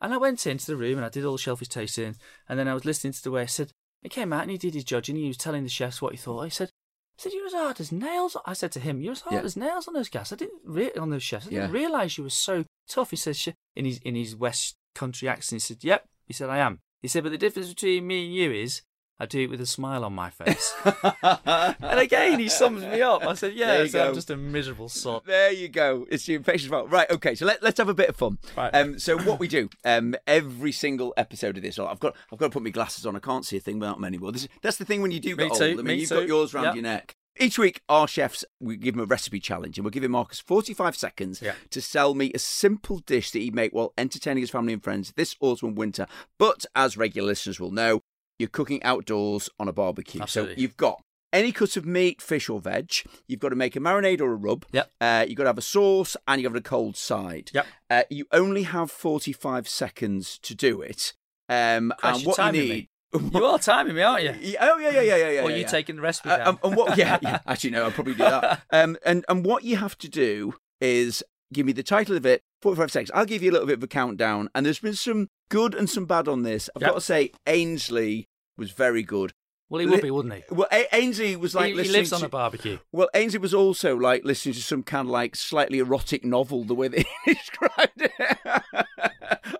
And 0.00 0.12
I 0.12 0.18
went 0.18 0.46
into 0.46 0.66
the 0.66 0.76
room 0.76 0.98
and 0.98 1.04
I 1.06 1.08
did 1.08 1.24
all 1.24 1.32
the 1.32 1.38
shellfish 1.38 1.68
tasting. 1.68 2.16
And 2.48 2.58
then 2.58 2.68
I 2.68 2.74
was 2.74 2.84
listening 2.84 3.14
to 3.14 3.22
the 3.22 3.30
way 3.30 3.42
I 3.42 3.46
said, 3.46 3.70
he 4.02 4.08
came 4.08 4.32
out 4.32 4.42
and 4.42 4.50
he 4.50 4.58
did 4.58 4.74
his 4.74 4.84
judging. 4.84 5.16
He 5.16 5.26
was 5.28 5.38
telling 5.38 5.62
the 5.64 5.70
chefs 5.70 6.02
what 6.02 6.12
he 6.12 6.18
thought. 6.18 6.42
He 6.44 6.50
said, 6.50 6.68
I 6.68 7.22
said, 7.22 7.32
you're 7.32 7.46
as 7.46 7.52
hard 7.54 7.80
as 7.80 7.90
nails. 7.90 8.36
I 8.46 8.52
said 8.52 8.70
to 8.72 8.80
him, 8.80 9.00
you're 9.00 9.12
as 9.12 9.22
hard 9.22 9.34
Yeah. 9.36 9.42
as 9.42 9.56
nails 9.56 9.88
on 9.88 9.94
those 9.94 10.08
gas. 10.08 10.32
I 10.32 10.36
didn't 10.36 10.60
re- 10.64 10.92
on 10.92 11.10
those 11.10 11.22
chefs. 11.24 11.46
I 11.46 11.50
didn't 11.50 11.70
Yeah. 11.74 11.80
realise 11.80 12.16
you 12.16 12.24
were 12.24 12.30
so 12.30 12.64
tough. 12.88 13.10
He 13.10 13.16
says 13.16 13.48
in 13.74 13.84
his 13.86 13.98
in 14.04 14.14
his 14.14 14.36
West 14.36 14.76
Country 14.98 15.28
accent. 15.28 15.62
He 15.62 15.66
said, 15.66 15.84
"Yep." 15.84 16.08
He 16.26 16.32
said, 16.32 16.50
"I 16.50 16.58
am." 16.58 16.80
He 17.00 17.08
said, 17.08 17.22
"But 17.22 17.30
the 17.32 17.38
difference 17.38 17.68
between 17.68 18.06
me 18.06 18.24
and 18.26 18.34
you 18.34 18.50
is 18.52 18.82
I 19.20 19.26
do 19.26 19.40
it 19.40 19.50
with 19.50 19.60
a 19.60 19.66
smile 19.66 20.04
on 20.04 20.12
my 20.12 20.30
face." 20.30 20.74
and 21.22 22.00
again, 22.00 22.38
he 22.38 22.48
sums 22.48 22.82
me 22.82 23.00
up. 23.02 23.24
I 23.24 23.34
said, 23.34 23.54
"Yeah, 23.54 23.86
so 23.86 24.08
I'm 24.08 24.14
just 24.14 24.30
a 24.30 24.36
miserable 24.36 24.88
sod." 24.88 25.22
There 25.26 25.52
you 25.52 25.68
go. 25.68 26.06
It's 26.10 26.26
the 26.26 26.34
impatient 26.34 26.70
fault. 26.70 26.90
Right. 26.90 27.10
Okay. 27.10 27.34
So 27.34 27.46
let, 27.46 27.62
let's 27.62 27.78
have 27.78 27.88
a 27.88 27.94
bit 27.94 28.08
of 28.08 28.16
fun. 28.16 28.38
Right. 28.56 28.74
Um. 28.74 28.98
So 28.98 29.18
what 29.18 29.38
we 29.38 29.48
do, 29.48 29.68
um, 29.84 30.14
every 30.26 30.72
single 30.72 31.14
episode 31.16 31.56
of 31.56 31.62
this, 31.62 31.78
I've 31.78 32.00
got, 32.00 32.16
I've 32.32 32.38
got 32.38 32.46
to 32.46 32.50
put 32.52 32.62
my 32.62 32.70
glasses 32.70 33.06
on. 33.06 33.16
I 33.16 33.20
can't 33.20 33.44
see 33.44 33.56
a 33.56 33.60
thing 33.60 33.78
without 33.78 33.96
them 33.96 34.04
anymore. 34.04 34.32
This, 34.32 34.48
that's 34.62 34.76
the 34.76 34.84
thing 34.84 35.02
when 35.02 35.10
you 35.10 35.20
do 35.20 35.36
Me 35.36 35.48
get 35.48 35.56
too, 35.56 35.64
old. 35.64 35.72
I 35.72 35.76
mean, 35.76 35.84
me 35.86 35.94
you've 35.94 36.08
too. 36.08 36.16
got 36.16 36.28
yours 36.28 36.54
around 36.54 36.64
Yep. 36.64 36.74
your 36.74 36.82
neck. 36.82 37.16
Each 37.40 37.58
week, 37.58 37.80
our 37.88 38.08
chefs, 38.08 38.44
we 38.60 38.76
give 38.76 38.94
them 38.94 39.02
a 39.02 39.06
recipe 39.06 39.38
challenge, 39.40 39.78
and 39.78 39.92
give 39.92 40.02
him 40.04 40.10
Marcus 40.12 40.40
45 40.40 40.96
seconds 40.96 41.40
Yeah. 41.42 41.54
to 41.70 41.80
sell 41.80 42.14
me 42.14 42.32
a 42.34 42.38
simple 42.38 42.98
dish 42.98 43.30
that 43.30 43.38
he'd 43.38 43.54
make 43.54 43.72
while 43.72 43.92
entertaining 43.96 44.42
his 44.42 44.50
family 44.50 44.72
and 44.72 44.82
friends 44.82 45.12
this 45.16 45.36
autumn 45.40 45.68
and 45.70 45.78
winter. 45.78 46.06
But 46.38 46.66
as 46.74 46.96
regular 46.96 47.28
listeners 47.28 47.60
will 47.60 47.70
know, 47.70 48.00
you're 48.38 48.48
cooking 48.48 48.82
outdoors 48.82 49.48
on 49.58 49.68
a 49.68 49.72
barbecue. 49.72 50.20
Absolutely. 50.20 50.56
So 50.56 50.60
you've 50.60 50.76
got 50.76 51.00
any 51.32 51.52
cut 51.52 51.76
of 51.76 51.84
meat, 51.84 52.22
fish, 52.22 52.48
or 52.48 52.60
veg. 52.60 52.90
You've 53.26 53.40
got 53.40 53.50
to 53.50 53.56
make 53.56 53.76
a 53.76 53.80
marinade 53.80 54.20
or 54.20 54.32
a 54.32 54.36
rub. 54.36 54.64
Yep. 54.72 54.90
Uh, 55.00 55.24
you've 55.28 55.36
got 55.36 55.44
to 55.44 55.48
have 55.50 55.58
a 55.58 55.62
sauce 55.62 56.16
and 56.26 56.40
you've 56.40 56.52
got 56.52 56.58
a 56.58 56.62
cold 56.62 56.96
side. 56.96 57.50
Yep. 57.52 57.66
Uh, 57.90 58.02
you 58.10 58.26
only 58.32 58.62
have 58.64 58.90
45 58.90 59.68
seconds 59.68 60.38
to 60.42 60.54
do 60.54 60.80
it. 60.80 61.12
Um, 61.48 61.92
and 62.02 62.24
what 62.24 62.38
you 62.38 62.52
need. 62.52 62.68
me. 62.70 62.88
You 63.34 63.44
are 63.44 63.58
timing 63.58 63.94
me, 63.94 64.02
aren't 64.02 64.24
you? 64.24 64.56
Oh 64.60 64.78
yeah, 64.78 64.90
yeah, 64.90 65.00
yeah, 65.00 65.16
yeah, 65.16 65.30
yeah. 65.30 65.42
or 65.42 65.50
you 65.50 65.58
yeah. 65.58 65.66
taking 65.66 65.96
the 65.96 66.02
recipe 66.02 66.28
Uh, 66.30 66.36
down? 66.38 66.46
um, 66.48 66.58
and 66.62 66.76
what? 66.76 66.96
Yeah, 66.98 67.18
yeah. 67.22 67.38
Actually, 67.46 67.70
no. 67.70 67.84
I'll 67.84 67.90
probably 67.90 68.12
do 68.14 68.18
that. 68.18 68.62
Um, 68.70 68.96
and 69.04 69.24
and 69.28 69.44
what 69.46 69.64
you 69.64 69.76
have 69.76 69.96
to 69.98 70.08
do 70.08 70.54
is 70.80 71.22
give 71.52 71.64
me 71.66 71.72
the 71.72 71.82
title 71.82 72.16
of 72.16 72.26
it. 72.26 72.42
Forty-five 72.60 72.90
seconds. 72.92 73.10
I'll 73.14 73.24
give 73.24 73.42
you 73.42 73.50
a 73.50 73.54
little 73.54 73.66
bit 73.66 73.78
of 73.78 73.82
a 73.82 73.86
countdown. 73.88 74.48
And 74.54 74.66
there's 74.66 74.80
been 74.80 74.94
some 74.94 75.28
good 75.48 75.74
and 75.74 75.88
some 75.88 76.04
bad 76.06 76.28
on 76.28 76.42
this. 76.42 76.68
I've 76.76 76.82
Yep. 76.82 76.90
got 76.90 76.94
to 76.96 77.00
say, 77.00 77.32
Ainsley 77.46 78.26
was 78.58 78.72
very 78.72 79.02
good. 79.02 79.32
well, 79.70 79.80
he 79.80 79.86
would 79.86 80.02
be, 80.02 80.10
wouldn't 80.10 80.34
he? 80.34 80.42
Well, 80.50 80.66
a- 80.72 80.94
Ainsley 80.94 81.36
was 81.36 81.54
like 81.54 81.74
he, 81.74 81.82
he 81.82 81.88
lives 81.88 82.10
to. 82.10 82.16
on 82.16 82.24
a 82.24 82.28
barbecue. 82.28 82.78
well, 82.92 83.08
Ainsley 83.14 83.38
was 83.38 83.54
also 83.54 83.96
like 83.96 84.24
listening 84.24 84.54
to 84.54 84.62
some 84.62 84.82
kind 84.82 85.06
of 85.06 85.12
like 85.12 85.36
slightly 85.36 85.78
erotic 85.78 86.24
novel, 86.24 86.64
the 86.64 86.74
way 86.74 86.88
they 86.88 87.04
described 87.26 88.02
it. 88.02 88.12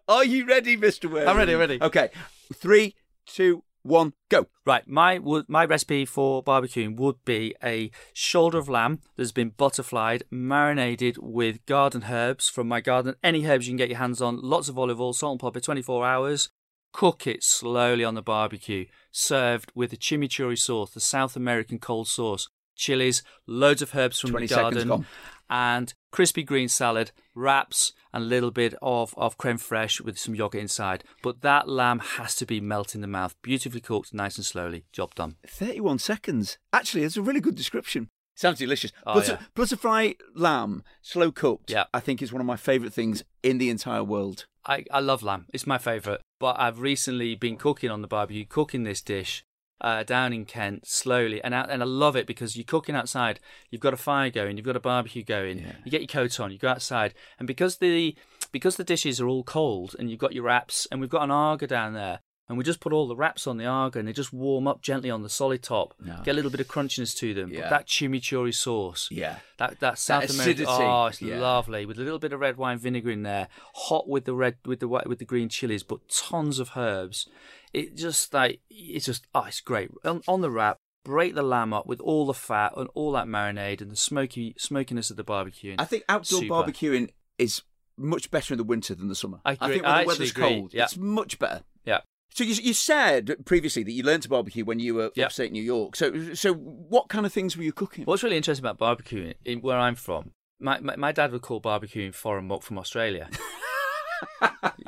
Are 0.09 0.24
you 0.24 0.46
ready, 0.46 0.76
Mr. 0.76 1.11
Ware? 1.11 1.28
I'm 1.28 1.36
ready, 1.36 1.55
ready. 1.55 1.78
Okay. 1.80 2.11
Three, 2.55 2.94
two, 3.28 3.62
one, 3.82 4.12
go. 4.28 4.46
Right, 4.66 4.86
my 4.86 5.18
my 5.48 5.64
recipe 5.64 6.04
for 6.04 6.42
barbecuing 6.42 6.96
would 6.96 7.24
be 7.24 7.54
a 7.62 7.90
shoulder 8.12 8.58
of 8.58 8.68
lamb 8.68 9.00
that's 9.16 9.32
been 9.32 9.50
butterflied, 9.50 10.24
marinated 10.30 11.16
with 11.18 11.64
garden 11.66 12.04
herbs 12.10 12.48
from 12.48 12.68
my 12.68 12.80
garden, 12.80 13.14
any 13.22 13.46
herbs 13.46 13.66
you 13.66 13.72
can 13.72 13.78
get 13.78 13.88
your 13.88 13.98
hands 13.98 14.20
on, 14.20 14.40
lots 14.42 14.68
of 14.68 14.78
olive 14.78 15.00
oil, 15.00 15.12
salt 15.12 15.32
and 15.32 15.40
pepper, 15.40 15.60
24 15.60 16.06
hours. 16.06 16.50
Cook 16.92 17.26
it 17.26 17.44
slowly 17.44 18.02
on 18.02 18.14
the 18.14 18.22
barbecue, 18.22 18.86
served 19.12 19.70
with 19.74 19.92
a 19.92 19.96
chimichurri 19.96 20.58
sauce, 20.58 20.90
the 20.90 21.00
South 21.00 21.36
American 21.36 21.78
cold 21.78 22.08
sauce, 22.08 22.48
chilies, 22.76 23.22
loads 23.46 23.82
of 23.82 23.94
herbs 23.94 24.18
from 24.18 24.32
the 24.32 24.46
garden, 24.46 25.06
and 25.50 25.94
crispy 26.11 26.42
green 26.42 26.68
salad, 26.68 27.12
wraps, 27.34 27.92
and 28.12 28.24
a 28.24 28.26
little 28.26 28.50
bit 28.50 28.74
of, 28.82 29.14
of 29.16 29.38
creme 29.38 29.59
fraiche 29.59 30.00
with 30.00 30.18
some 30.18 30.34
yogurt 30.34 30.61
inside. 30.61 31.04
But 31.22 31.42
that 31.42 31.68
lamb 31.68 31.98
has 32.00 32.34
to 32.36 32.46
be 32.46 32.61
melt 32.61 32.94
in 32.94 33.00
the 33.00 33.06
mouth, 33.06 33.34
beautifully 33.42 33.80
cooked, 33.80 34.12
nice 34.14 34.36
and 34.36 34.44
slowly. 34.46 34.84
Job 34.92 35.14
done. 35.14 35.36
31 35.46 35.98
seconds. 35.98 36.59
Actually, 36.72 37.04
it's 37.04 37.16
a 37.16 37.22
really 37.22 37.40
good 37.40 37.54
description. 37.54 38.09
Sounds 38.34 38.59
delicious. 38.61 38.92
Oh, 39.04 39.14
Butter, 39.14 39.38
yeah. 39.40 39.46
butterfly 39.56 40.12
lamb, 40.34 40.84
slow 41.02 41.32
cooked, 41.32 41.70
Yeah. 41.70 41.84
I 41.92 41.98
think 42.00 42.22
is 42.22 42.32
one 42.32 42.40
of 42.40 42.46
my 42.46 42.56
favourite 42.56 42.92
things 42.92 43.24
in 43.42 43.59
the 43.59 43.68
entire 43.68 44.04
world. 44.04 44.46
I, 44.64 44.84
I 44.92 45.00
love 45.00 45.22
lamb. 45.24 45.46
It's 45.52 45.66
my 45.66 45.78
favourite. 45.78 46.20
But 46.38 46.54
I've 46.59 46.80
recently 46.80 47.34
been 47.34 47.56
cooking 47.56 47.90
on 47.90 48.00
the 48.00 48.06
barbecue, 48.06 48.44
cooking 48.46 48.84
this 48.84 49.00
dish 49.02 49.42
uh, 49.80 50.02
down 50.02 50.32
in 50.32 50.44
Kent 50.44 50.86
slowly, 50.86 51.42
and 51.42 51.54
out, 51.54 51.70
and 51.70 51.82
I 51.82 51.86
love 51.86 52.16
it 52.16 52.26
because 52.26 52.56
you're 52.56 52.64
cooking 52.64 52.94
outside. 52.94 53.40
You've 53.70 53.80
got 53.80 53.94
a 53.94 53.98
fire 53.98 54.30
going, 54.30 54.56
you've 54.56 54.66
got 54.66 54.76
a 54.76 54.80
barbecue 54.80 55.24
going. 55.24 55.58
Yeah. 55.58 55.72
You 55.84 55.90
get 55.90 56.00
your 56.00 56.08
coat 56.08 56.38
on, 56.40 56.50
you 56.52 56.58
go 56.58 56.68
outside, 56.68 57.14
and 57.38 57.46
because 57.46 57.76
the 57.76 58.16
because 58.50 58.76
the 58.76 58.84
dishes 58.84 59.20
are 59.20 59.28
all 59.28 59.44
cold, 59.44 59.94
and 59.98 60.10
you've 60.10 60.20
got 60.20 60.32
your 60.32 60.44
wraps, 60.44 60.86
and 60.90 61.00
we've 61.00 61.10
got 61.10 61.22
an 61.22 61.30
Aga 61.30 61.66
down 61.66 61.94
there. 61.94 62.20
And 62.48 62.56
we 62.56 62.64
just 62.64 62.80
put 62.80 62.94
all 62.94 63.06
the 63.06 63.14
wraps 63.14 63.46
on 63.46 63.58
the 63.58 63.66
Aga 63.66 63.98
and 63.98 64.08
they 64.08 64.12
just 64.14 64.32
warm 64.32 64.66
up 64.66 64.80
gently 64.80 65.10
on 65.10 65.22
the 65.22 65.28
solid 65.28 65.62
top. 65.62 65.92
Get 66.24 66.28
a 66.28 66.32
little 66.32 66.50
bit 66.50 66.60
of 66.60 66.66
crunchiness 66.66 67.14
to 67.18 67.34
them. 67.34 67.52
Yeah. 67.52 67.60
But 67.60 67.70
that 67.70 67.86
chimichurri 67.86 68.54
sauce, 68.54 69.06
Yeah. 69.10 69.40
that 69.58 69.80
that 69.80 69.98
South 69.98 70.24
acidity, 70.24 70.62
American, 70.62 70.86
oh, 70.90 71.06
it's 71.08 71.20
yeah. 71.20 71.38
lovely 71.40 71.84
with 71.84 71.98
a 71.98 72.02
little 72.02 72.18
bit 72.18 72.32
of 72.32 72.40
red 72.40 72.56
wine 72.56 72.78
vinegar 72.78 73.10
in 73.10 73.22
there, 73.22 73.48
hot 73.74 74.08
with 74.08 74.24
the 74.24 74.32
red 74.32 74.56
with 74.64 74.80
the 74.80 74.88
with 74.88 75.18
the 75.18 75.26
green 75.26 75.50
chilies, 75.50 75.82
but 75.82 76.08
tons 76.08 76.58
of 76.58 76.70
herbs. 76.74 77.28
It 77.72 77.96
just 77.96 78.32
like 78.32 78.60
it's 78.70 79.06
just 79.06 79.26
oh, 79.34 79.44
it's 79.44 79.60
great 79.60 79.90
on, 80.04 80.22
on 80.28 80.40
the 80.40 80.50
wrap. 80.50 80.76
Break 81.04 81.34
the 81.34 81.42
lamb 81.42 81.72
up 81.72 81.86
with 81.86 82.00
all 82.00 82.26
the 82.26 82.34
fat 82.34 82.72
and 82.76 82.88
all 82.94 83.12
that 83.12 83.26
marinade 83.26 83.80
and 83.80 83.90
the 83.90 83.96
smoky 83.96 84.54
smokiness 84.58 85.10
of 85.10 85.16
the 85.16 85.24
barbecue. 85.24 85.74
I 85.78 85.84
think 85.84 86.04
outdoor 86.08 86.40
Super. 86.40 86.54
barbecuing 86.54 87.10
is 87.38 87.62
much 87.96 88.30
better 88.30 88.52
in 88.54 88.58
the 88.58 88.64
winter 88.64 88.94
than 88.94 89.08
the 89.08 89.14
summer. 89.14 89.40
I 89.44 89.52
agree. 89.52 89.68
think 89.68 89.82
when 89.84 89.92
I 89.92 90.02
the 90.02 90.08
weather's 90.08 90.30
agree. 90.30 90.44
cold, 90.44 90.74
Yeah. 90.74 90.84
it's 90.84 90.96
much 90.98 91.38
better. 91.38 91.62
yeah. 91.84 92.00
So 92.34 92.44
you, 92.44 92.54
you 92.54 92.74
said 92.74 93.36
previously 93.46 93.82
that 93.84 93.90
you 93.92 94.02
learned 94.02 94.22
to 94.24 94.28
barbecue 94.28 94.64
when 94.64 94.78
you 94.80 94.94
were 94.94 95.10
Yeah. 95.14 95.26
upstate 95.26 95.50
New 95.50 95.62
York. 95.62 95.96
So 95.96 96.34
so 96.34 96.52
what 96.54 97.08
kind 97.08 97.24
of 97.24 97.32
things 97.32 97.56
were 97.56 97.62
you 97.62 97.72
cooking? 97.72 98.04
What's 98.04 98.22
really 98.22 98.36
interesting 98.36 98.64
about 98.66 98.78
barbecuing 98.78 99.34
in 99.44 99.60
where 99.60 99.78
I'm 99.78 99.94
from, 99.94 100.32
my, 100.60 100.78
my, 100.80 100.96
my 100.96 101.12
dad 101.12 101.32
would 101.32 101.42
call 101.42 101.60
barbecuing 101.60 102.14
foreign 102.14 102.46
muck 102.48 102.62
from 102.62 102.78
Australia. 102.78 103.30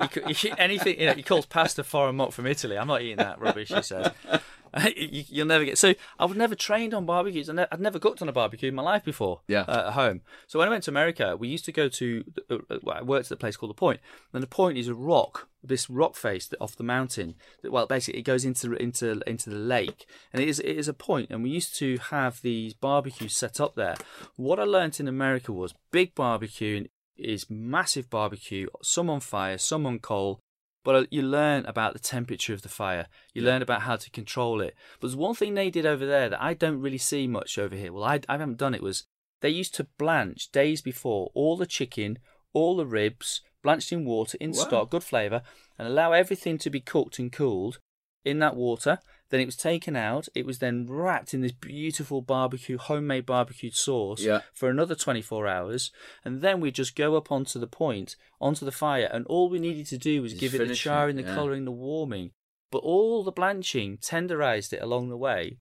he, 0.01 0.09
could- 0.09 0.31
he- 0.37 0.53
anything, 0.59 0.99
you 1.01 1.07
know, 1.07 1.14
he 1.14 1.22
calls 1.22 1.47
pasta 1.47 1.85
foreign 1.85 2.16
muck 2.16 2.33
from 2.33 2.47
Italy. 2.47 2.76
I'm 2.78 2.89
not 2.89 3.03
eating 3.03 3.16
that 3.18 3.41
rubbish, 3.41 3.68
he 3.68 3.83
says. 3.83 4.12
you, 4.97 5.24
you'll 5.28 5.47
never 5.47 5.64
get. 5.64 5.78
So 5.78 5.95
I've 6.18 6.37
never 6.37 6.55
trained 6.55 6.95
on 6.95 7.07
barbecues. 7.07 7.49
I 7.49 7.53
ne- 7.55 7.66
I'd 7.72 7.81
never 7.81 7.99
cooked 7.99 8.22
on 8.22 8.28
a 8.28 8.33
barbecue 8.33 8.68
in 8.68 8.74
my 8.74 8.83
life 8.83 9.05
before. 9.05 9.41
Yeah. 9.49 9.62
uh, 9.62 9.89
at 9.89 9.93
home. 9.95 10.20
So 10.47 10.59
when 10.59 10.68
I 10.68 10.70
went 10.70 10.85
to 10.85 10.91
America, 10.91 11.37
we 11.37 11.49
used 11.49 11.64
to 11.66 11.72
go 11.72 11.89
to. 11.89 12.24
Uh, 12.51 12.59
uh, 12.70 12.91
I 12.91 13.03
worked 13.03 13.26
at 13.26 13.33
a 13.33 13.37
place 13.37 13.57
called 13.57 13.70
the 13.70 13.74
Point, 13.74 14.01
and 14.33 14.43
the 14.43 14.47
Point 14.47 14.78
is 14.78 14.87
a 14.89 14.95
rock, 14.95 15.49
this 15.62 15.91
rock 15.91 16.14
face 16.14 16.47
that 16.49 16.61
off 16.61 16.76
the 16.76 16.85
mountain. 16.85 17.35
That, 17.62 17.72
well, 17.72 17.87
basically, 17.87 18.20
it 18.20 18.24
goes 18.24 18.45
into 18.45 18.72
into 18.74 19.20
into 19.26 19.51
the 19.51 19.57
lake, 19.57 20.07
and 20.33 20.41
it 20.43 20.49
is 20.49 20.61
it 20.61 20.76
is 20.76 20.87
a 20.89 20.95
point. 20.95 21.31
And 21.31 21.43
we 21.43 21.51
used 21.51 21.74
to 21.78 21.99
have 22.11 22.41
these 22.43 22.72
barbecues 22.74 23.37
set 23.37 23.61
up 23.61 23.74
there. 23.74 23.97
What 24.37 24.61
I 24.61 24.64
learnt 24.64 25.01
in 25.01 25.09
America 25.09 25.53
was 25.53 25.74
big 25.91 26.14
barbecue 26.14 26.87
is 27.21 27.51
massive 27.51 28.11
barbecue, 28.11 28.66
some 28.83 29.11
on 29.11 29.21
fire, 29.21 29.59
some 29.59 29.87
on 29.87 29.99
coal. 29.99 30.41
But 30.83 30.95
uh, 30.95 31.05
you 31.11 31.23
learn 31.23 31.66
about 31.66 31.93
the 31.93 31.99
temperature 31.99 32.55
of 32.55 32.62
the 32.62 32.68
fire. 32.68 33.07
You 33.35 33.43
learn 33.43 33.61
about 33.61 33.83
how 33.83 33.97
to 33.97 34.11
control 34.11 34.62
it. 34.62 34.75
But 34.99 35.09
there's 35.09 35.16
one 35.16 35.35
thing 35.35 35.55
they 35.55 35.71
did 35.71 35.85
over 35.85 36.07
there 36.07 36.31
that 36.31 36.43
I 36.43 36.55
don't 36.55 36.81
really 36.81 36.99
see 36.99 37.27
much 37.27 37.59
over 37.59 37.77
here. 37.77 37.93
Well, 37.93 38.05
I, 38.05 38.21
I 38.29 38.39
haven't 38.39 38.57
done 38.57 38.75
it. 38.75 38.83
Was 38.83 39.05
they 39.43 39.51
used 39.51 39.75
to 39.75 39.89
blanch 39.99 40.51
days 40.53 40.81
before 40.81 41.31
all 41.35 41.57
the 41.57 41.66
chicken, 41.66 42.18
all 42.53 42.77
the 42.77 42.87
ribs, 42.87 43.43
blanched 43.62 43.93
in 43.93 44.05
water, 44.05 44.39
in 44.41 44.53
Wow. 44.53 44.57
stock, 44.57 44.91
good 44.91 45.05
flavour, 45.05 45.43
and 45.79 45.87
allow 45.87 46.12
everything 46.12 46.57
to 46.59 46.71
be 46.71 46.81
cooked 46.81 47.18
and 47.18 47.31
cooled 47.31 47.79
in 48.25 48.39
that 48.39 48.57
water. 48.57 49.01
Then 49.31 49.41
it 49.41 49.47
was 49.47 49.57
taken 49.57 49.95
out. 49.97 50.28
It 50.35 50.45
was 50.45 50.59
then 50.59 50.87
wrapped 50.89 51.33
in 51.35 51.41
this 51.41 51.53
beautiful 51.53 52.20
barbecue, 52.20 52.78
homemade 52.78 53.26
barbecued 53.26 53.74
sauce 53.74 54.20
Yeah. 54.22 54.41
for 54.53 54.68
another 54.68 54.95
24 54.97 55.47
hours. 55.47 55.93
And 56.24 56.43
then 56.43 56.61
we 56.61 56.70
just 56.72 56.97
go 56.97 57.14
up 57.16 57.31
onto 57.31 57.59
the 57.59 57.68
point, 57.68 58.16
onto 58.41 58.64
the 58.64 58.72
fire, 58.72 59.09
and 59.12 59.24
all 59.26 59.49
we 59.49 59.61
needed 59.61 59.87
to 59.87 59.99
do 59.99 60.20
was 60.22 60.33
Just 60.33 60.41
give 60.41 60.55
it 60.55 60.66
the 60.66 60.74
charring, 60.74 61.16
the 61.16 61.22
yeah. 61.22 61.35
colouring, 61.35 61.64
the 61.64 61.70
warming. 61.70 62.33
But 62.72 62.78
all 62.78 63.22
the 63.22 63.33
blanching 63.33 63.99
tenderized 63.99 64.72
it 64.72 64.83
along 64.83 65.09
the 65.09 65.16
way. 65.16 65.59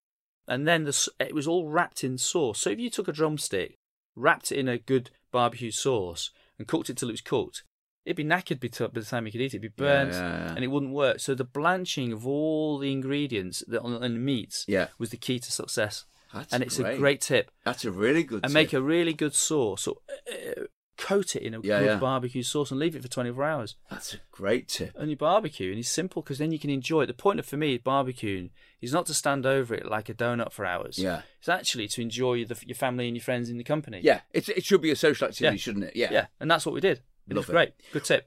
And 0.48 0.68
then 0.68 0.84
the, 0.86 1.08
it 1.20 1.36
was 1.36 1.48
all 1.48 1.70
wrapped 1.70 2.04
in 2.04 2.18
sauce. 2.18 2.60
So 2.60 2.72
if 2.72 2.80
you 2.80 2.90
took 2.90 3.08
a 3.08 3.12
drumstick, 3.14 3.76
wrapped 4.16 4.52
it 4.52 4.58
in 4.58 4.68
a 4.68 4.80
good 4.80 5.12
barbecue 5.32 5.72
sauce, 5.72 6.32
and 6.58 6.68
cooked 6.68 6.90
it 6.90 6.98
till 6.98 7.10
it 7.10 7.14
was 7.14 7.22
cooked, 7.22 7.64
it'd 8.10 8.16
be 8.18 8.24
knackered 8.24 8.60
by 8.60 8.88
by 8.88 9.00
the 9.00 9.06
time 9.06 9.26
you 9.26 9.32
could 9.32 9.42
eat 9.42 9.54
it. 9.54 9.58
It'd 9.58 9.62
be 9.62 9.84
burnt, 9.84 10.14
yeah, 10.14 10.20
yeah. 10.48 10.54
and 10.56 10.64
it 10.64 10.68
wouldn't 10.68 10.94
work. 10.94 11.20
So 11.20 11.36
the 11.36 11.44
blanching 11.44 12.12
of 12.12 12.26
all 12.26 12.78
the 12.80 12.92
ingredients 12.92 13.64
that 13.68 13.82
on, 13.82 13.94
on 13.94 14.02
the 14.02 14.20
meats 14.20 14.66
Yeah. 14.68 14.88
was 14.98 15.10
the 15.12 15.18
key 15.18 15.40
to 15.40 15.52
success. 15.52 16.06
That's 16.34 16.54
and 16.54 16.62
it's 16.64 16.78
great. 16.78 16.96
a 16.96 16.98
great 16.98 17.22
tip 17.22 17.52
That's 17.66 17.86
a 17.86 17.92
really 17.92 18.24
good. 18.24 18.42
and 18.44 18.54
make 18.54 18.72
a 18.74 18.82
really 18.82 19.14
good 19.14 19.34
sauce. 19.34 19.82
So, 19.84 20.02
uh, 20.32 20.64
coat 20.98 21.36
it 21.36 21.42
in 21.44 21.54
a 21.54 21.62
Yeah, 21.62 21.80
good 21.80 21.86
yeah. 21.86 21.96
barbecue 21.98 22.44
sauce 22.44 22.72
and 22.72 22.80
leave 22.80 22.96
it 22.96 23.02
for 23.02 23.08
24 23.08 23.44
hours. 23.46 23.76
That's 23.90 24.14
a 24.16 24.18
great 24.32 24.68
tip. 24.68 24.92
And 24.96 25.10
you 25.10 25.16
barbecue, 25.16 25.70
and 25.72 25.80
it's 25.80 25.90
simple 25.90 26.22
because 26.22 26.38
then 26.38 26.52
you 26.52 26.60
can 26.60 26.70
enjoy 26.70 27.04
it. 27.04 27.06
The 27.08 27.14
point 27.14 27.40
of 27.40 27.46
for 27.46 27.58
me 27.58 27.78
barbecuing 27.80 28.50
is 28.82 28.92
not 28.94 29.06
to 29.08 29.14
stand 29.14 29.46
over 29.46 29.74
it 29.74 29.86
like 29.86 30.08
a 30.10 30.14
donut 30.14 30.52
for 30.52 30.66
hours. 30.66 31.00
Yeah. 31.00 31.22
It's 31.40 31.50
actually 31.50 31.88
to 31.90 32.02
enjoy 32.02 32.46
the, 32.46 32.58
your 32.66 32.76
family 32.76 33.08
and 33.08 33.16
your 33.16 33.24
friends 33.24 33.50
in 33.50 33.58
the 33.58 33.64
company. 33.64 34.02
Yeah, 34.04 34.22
it's, 34.34 34.50
it 34.50 34.64
should 34.66 34.82
be 34.82 34.92
a 34.92 34.96
social 34.96 35.28
activity, 35.30 35.56
Yeah. 35.56 35.60
shouldn't 35.60 35.86
it? 35.86 35.96
Yeah. 35.96 36.10
Yeah, 36.12 36.26
and 36.40 36.52
that's 36.52 36.66
what 36.66 36.76
we 36.76 36.82
did. 36.82 37.02
It 37.30 37.36
it. 37.50 37.52
great. 37.54 37.74
Good 37.94 38.04
tip. 38.06 38.26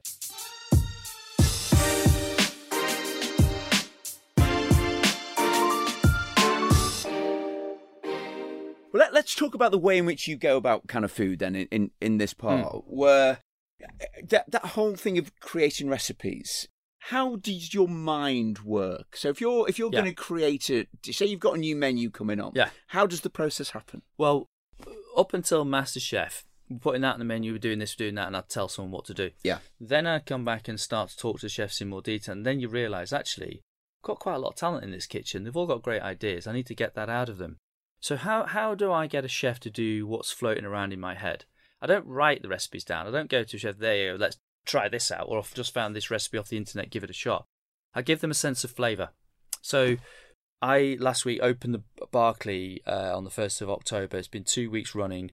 Well, 8.91 8.99
let, 9.01 9.13
let's 9.13 9.33
talk 9.33 9.55
about 9.55 9.71
the 9.71 9.79
way 9.79 9.97
in 9.97 10.05
which 10.05 10.27
you 10.27 10.35
go 10.35 10.55
about 10.55 10.87
kind 10.87 11.03
of 11.03 11.11
food 11.11 11.39
then 11.39 11.55
in, 11.55 11.67
in, 11.71 11.91
in 11.99 12.17
this 12.19 12.33
part, 12.33 12.67
Hmm. 12.71 12.77
where 12.85 13.39
that, 14.29 14.49
that 14.51 14.65
whole 14.67 14.95
thing 14.95 15.17
of 15.17 15.37
creating 15.39 15.89
recipes. 15.89 16.67
How 17.07 17.35
does 17.37 17.73
your 17.73 17.87
mind 17.87 18.59
work? 18.59 19.17
So 19.17 19.29
if 19.29 19.41
you're 19.41 19.67
if 19.67 19.77
you're 19.77 19.89
Yeah. 19.91 20.01
going 20.01 20.11
to 20.11 20.15
create 20.15 20.69
a 20.69 20.85
say 21.11 21.25
you've 21.25 21.39
got 21.41 21.55
a 21.55 21.59
new 21.59 21.75
menu 21.75 22.09
coming 22.11 22.39
on, 22.39 22.53
Yeah. 22.55 22.69
how 22.87 23.05
does 23.07 23.21
the 23.21 23.29
process 23.29 23.71
happen? 23.71 24.03
Well, 24.17 24.47
up 25.17 25.33
until 25.33 25.65
MasterChef, 25.65 26.43
putting 26.81 27.01
that 27.01 27.13
in 27.13 27.19
the 27.19 27.25
menu, 27.25 27.51
we're 27.51 27.57
doing 27.59 27.79
this, 27.79 27.95
we're 27.97 28.05
doing 28.05 28.15
that, 28.15 28.27
and 28.27 28.37
I'd 28.37 28.49
tell 28.49 28.67
someone 28.67 28.91
what 28.91 29.05
to 29.05 29.13
do. 29.13 29.31
Yeah. 29.43 29.59
Then 29.79 30.07
I'd 30.07 30.25
come 30.25 30.45
back 30.45 30.67
and 30.67 30.79
start 30.79 31.09
to 31.09 31.17
talk 31.17 31.39
to 31.39 31.45
the 31.45 31.49
chefs 31.49 31.81
in 31.81 31.89
more 31.89 32.01
detail, 32.01 32.33
and 32.33 32.45
then 32.45 32.59
you 32.59 32.67
realise 32.67 33.13
actually, 33.13 33.61
I've 34.01 34.07
got 34.07 34.19
quite 34.19 34.35
a 34.35 34.39
lot 34.39 34.49
of 34.49 34.55
talent 34.55 34.83
in 34.83 34.91
this 34.91 35.05
kitchen. 35.05 35.43
They've 35.43 35.55
all 35.55 35.67
got 35.67 35.81
great 35.81 36.01
ideas. 36.01 36.47
I 36.47 36.53
need 36.53 36.67
to 36.67 36.75
get 36.75 36.95
that 36.95 37.09
out 37.09 37.29
of 37.29 37.37
them. 37.37 37.57
So 37.99 38.17
how 38.17 38.45
how 38.45 38.75
do 38.75 38.91
I 38.91 39.07
get 39.07 39.23
a 39.23 39.29
chef 39.29 39.59
to 39.61 39.69
do 39.69 40.05
what's 40.05 40.31
floating 40.31 40.65
around 40.65 40.91
in 40.91 40.99
my 40.99 41.15
head? 41.15 41.45
I 41.81 41.87
don't 41.87 42.05
write 42.05 42.41
the 42.41 42.49
recipes 42.49 42.83
down. 42.83 43.07
I 43.07 43.11
don't 43.11 43.29
go 43.29 43.43
to 43.43 43.57
a 43.57 43.59
chef. 43.59 43.77
There, 43.77 43.95
you 43.95 44.11
go, 44.11 44.17
let's 44.17 44.37
try 44.65 44.89
this 44.89 45.11
out, 45.11 45.27
or 45.29 45.37
I've 45.37 45.53
just 45.53 45.73
found 45.73 45.95
this 45.95 46.11
recipe 46.11 46.37
off 46.37 46.49
the 46.49 46.57
internet. 46.57 46.89
Give 46.89 47.03
it 47.03 47.09
a 47.09 47.13
shot. 47.13 47.45
I 47.93 48.01
give 48.01 48.21
them 48.21 48.31
a 48.31 48.35
sense 48.35 48.63
of 48.63 48.71
flavour. 48.71 49.09
So 49.61 49.97
I 50.61 50.97
last 50.99 51.25
week 51.25 51.39
opened 51.41 51.73
the 51.73 52.05
Berkeley 52.11 52.81
uh, 52.87 53.15
on 53.15 53.23
the 53.23 53.29
first 53.29 53.61
of 53.61 53.69
October. 53.69 54.17
It's 54.17 54.27
been 54.27 54.43
two 54.43 54.69
weeks 54.69 54.95
running. 54.95 55.31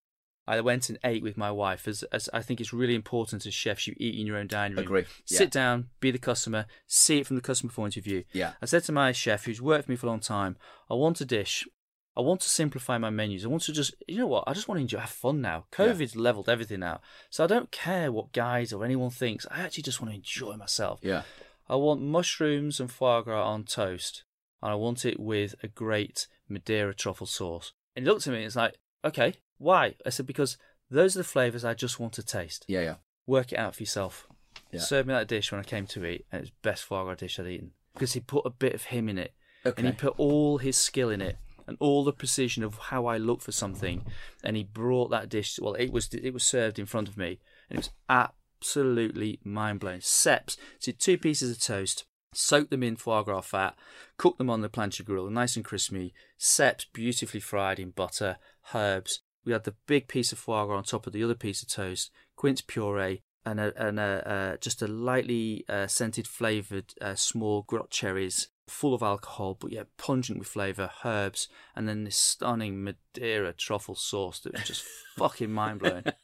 I 0.51 0.61
went 0.63 0.89
and 0.89 0.99
ate 1.05 1.23
with 1.23 1.37
my 1.37 1.53
wife, 1.53 1.87
as, 1.87 2.03
as 2.13 2.29
I 2.33 2.43
think 2.43 2.61
it's 2.61 2.73
really 2.73 2.97
important 2.97 3.47
as 3.47 3.55
chefs 3.55 3.87
you 3.87 3.95
eat 3.99 4.19
in 4.19 4.27
your 4.27 4.37
own 4.37 4.49
dining 4.49 4.77
room. 4.77 4.85
Agree. 4.85 5.05
Sit 5.25 5.51
down, 5.53 5.91
be 6.01 6.11
the 6.11 6.19
customer, 6.19 6.67
see 6.89 7.19
it 7.19 7.27
from 7.29 7.37
the 7.37 7.43
customer 7.43 7.73
point 7.73 7.97
of 7.97 8.03
view. 8.03 8.25
Yeah. 8.33 8.55
I 8.61 8.67
said 8.67 8.83
to 8.85 8.93
my 8.93 9.13
chef, 9.13 9.45
who's 9.45 9.63
worked 9.63 9.85
for 9.85 9.93
me 9.93 9.97
for 9.97 10.07
a 10.07 10.11
long 10.11 10.19
time, 10.19 10.57
I 10.91 10.95
want 10.95 11.21
a 11.21 11.25
dish. 11.25 11.69
I 12.17 12.23
want 12.23 12.41
to 12.41 12.49
simplify 12.49 12.99
my 12.99 13.11
menus. 13.11 13.45
I 13.45 13.49
want 13.49 13.63
to 13.63 13.73
just, 13.73 13.95
you 14.09 14.19
know 14.19 14.27
what? 14.27 14.43
I 14.49 14.53
just 14.53 14.67
want 14.67 14.79
to 14.79 14.83
enjoy, 14.83 14.99
have 14.99 15.11
fun 15.11 15.41
now. 15.41 15.67
COVID's 15.71 16.17
leveled 16.17 16.49
everything 16.49 16.83
out, 16.83 17.01
so 17.31 17.45
I 17.45 17.47
don't 17.47 17.71
care 17.71 18.11
what 18.11 18.33
guys 18.33 18.73
or 18.73 18.85
anyone 18.85 19.11
thinks. 19.11 19.47
I 19.53 19.61
actually 19.61 19.85
just 19.85 20.01
want 20.01 20.11
to 20.11 20.17
enjoy 20.17 20.57
myself. 20.57 20.99
Yeah. 21.01 21.23
I 21.69 21.77
want 21.77 22.03
mushrooms 22.03 22.81
and 22.81 22.91
foie 22.91 23.21
gras 23.21 23.49
on 23.49 23.63
toast, 23.63 24.25
and 24.61 24.73
I 24.73 24.75
want 24.75 25.05
it 25.05 25.21
with 25.21 25.55
a 25.63 25.69
great 25.69 26.27
Madeira 26.49 26.93
truffle 26.93 27.29
sauce. 27.29 27.73
And 27.95 28.05
he 28.05 28.11
looked 28.11 28.27
at 28.27 28.33
me 28.33 28.39
and 28.39 28.47
it's 28.47 28.57
like, 28.57 28.75
okay, 29.05 29.35
why? 29.59 29.95
I 30.05 30.11
said, 30.11 30.27
because 30.27 30.57
those 30.91 31.17
are 31.17 31.21
the 31.21 31.25
flavours 31.25 31.65
I 31.65 31.75
just 31.75 32.01
want 32.01 32.13
to 32.15 32.23
taste. 32.23 32.65
Yeah. 32.69 32.81
Yeah. 32.81 32.95
Work 33.27 33.53
it 33.53 33.59
out 33.59 33.77
for 33.77 33.83
yourself. 33.83 34.27
Yeah. 34.73 34.81
Served 34.81 35.09
me 35.09 35.15
that 35.15 35.29
dish 35.29 35.53
when 35.53 35.61
I 35.61 35.65
came 35.65 35.87
to 35.89 36.05
eat, 36.05 36.27
and 36.31 36.41
it 36.41 36.43
was 36.43 36.51
the 36.51 36.69
best 36.69 36.85
foie 36.85 37.05
gras 37.05 37.15
dish 37.15 37.39
I'd 37.39 37.47
eaten. 37.47 37.73
Because 37.95 38.13
he 38.13 38.21
put 38.21 38.47
a 38.47 38.51
bit 38.51 38.75
of 38.75 38.85
him 38.85 39.09
in 39.09 39.19
it, 39.19 39.35
and 39.65 39.87
he 39.87 39.93
put 39.93 40.15
all 40.17 40.59
his 40.59 40.77
skill 40.77 41.11
in 41.11 41.21
it, 41.21 41.39
and 41.67 41.77
all 41.81 42.05
the 42.05 42.13
precision 42.13 42.65
of 42.65 42.79
how 42.79 43.07
I 43.07 43.17
look 43.17 43.41
for 43.41 43.53
something, 43.53 44.05
and 44.43 44.57
he 44.57 44.65
brought 44.65 45.11
that 45.11 45.29
dish. 45.29 45.59
Well, 45.61 45.75
it 45.75 45.93
was 45.93 46.13
it 46.13 46.33
was 46.33 46.45
served 46.45 46.79
in 46.79 46.87
front 46.87 47.09
of 47.09 47.17
me, 47.17 47.39
and 47.69 47.79
it 47.79 47.89
was 47.89 47.91
absolutely 48.09 49.41
mind 49.45 49.81
blowing. 49.81 50.01
Ceps, 50.01 50.57
so 50.79 50.93
two 50.93 51.19
pieces 51.19 51.51
of 51.51 51.61
toast, 51.61 52.05
soak 52.33 52.71
them 52.71 52.83
in 52.83 52.97
foie 52.97 53.23
gras 53.23 53.43
fat, 53.43 53.77
cook 54.17 54.39
them 54.39 54.51
on 54.51 54.61
the 54.61 54.69
plancha 54.69 55.05
grill, 55.05 55.29
nice 55.31 55.57
and 55.57 55.65
crispy. 55.65 56.15
Ceps 56.39 56.87
beautifully 56.93 57.41
fried 57.41 57.79
in 57.79 57.91
butter, 57.91 58.39
herbs. 58.75 59.23
We 59.45 59.53
had 59.53 59.65
the 59.65 59.75
big 59.87 60.09
piece 60.09 60.33
of 60.33 60.39
foie 60.39 60.67
gras 60.67 60.77
on 60.77 60.85
top 60.85 61.07
of 61.07 61.13
the 61.13 61.25
other 61.25 61.35
piece 61.35 61.63
of 61.63 61.69
toast, 61.69 62.11
quince 62.37 62.61
puree, 62.61 63.23
and 63.45 63.59
a, 63.59 63.73
and 63.89 63.99
a, 63.99 64.31
uh, 64.31 64.57
just 64.59 64.83
a 64.83 64.87
lightly 64.87 65.65
uh, 65.69 65.87
scented 65.87 66.27
flavoured 66.27 66.93
uh, 67.01 67.15
small 67.15 67.65
griotte 67.65 67.91
cherries, 67.91 68.49
full 68.69 68.95
of 68.95 69.03
alcohol, 69.03 69.57
but 69.59 69.73
yet 69.73 69.87
pungent 69.97 70.39
with 70.39 70.49
flavour, 70.49 70.91
herbs, 71.05 71.49
and 71.75 71.89
then 71.89 72.05
this 72.05 72.17
stunning 72.17 72.85
Madeira 72.85 73.53
truffle 73.53 73.95
sauce 73.95 74.41
that 74.41 74.53
was 74.53 74.65
just 74.65 74.85
fucking 75.17 75.51
mind 75.51 75.81
blowing. 75.81 76.05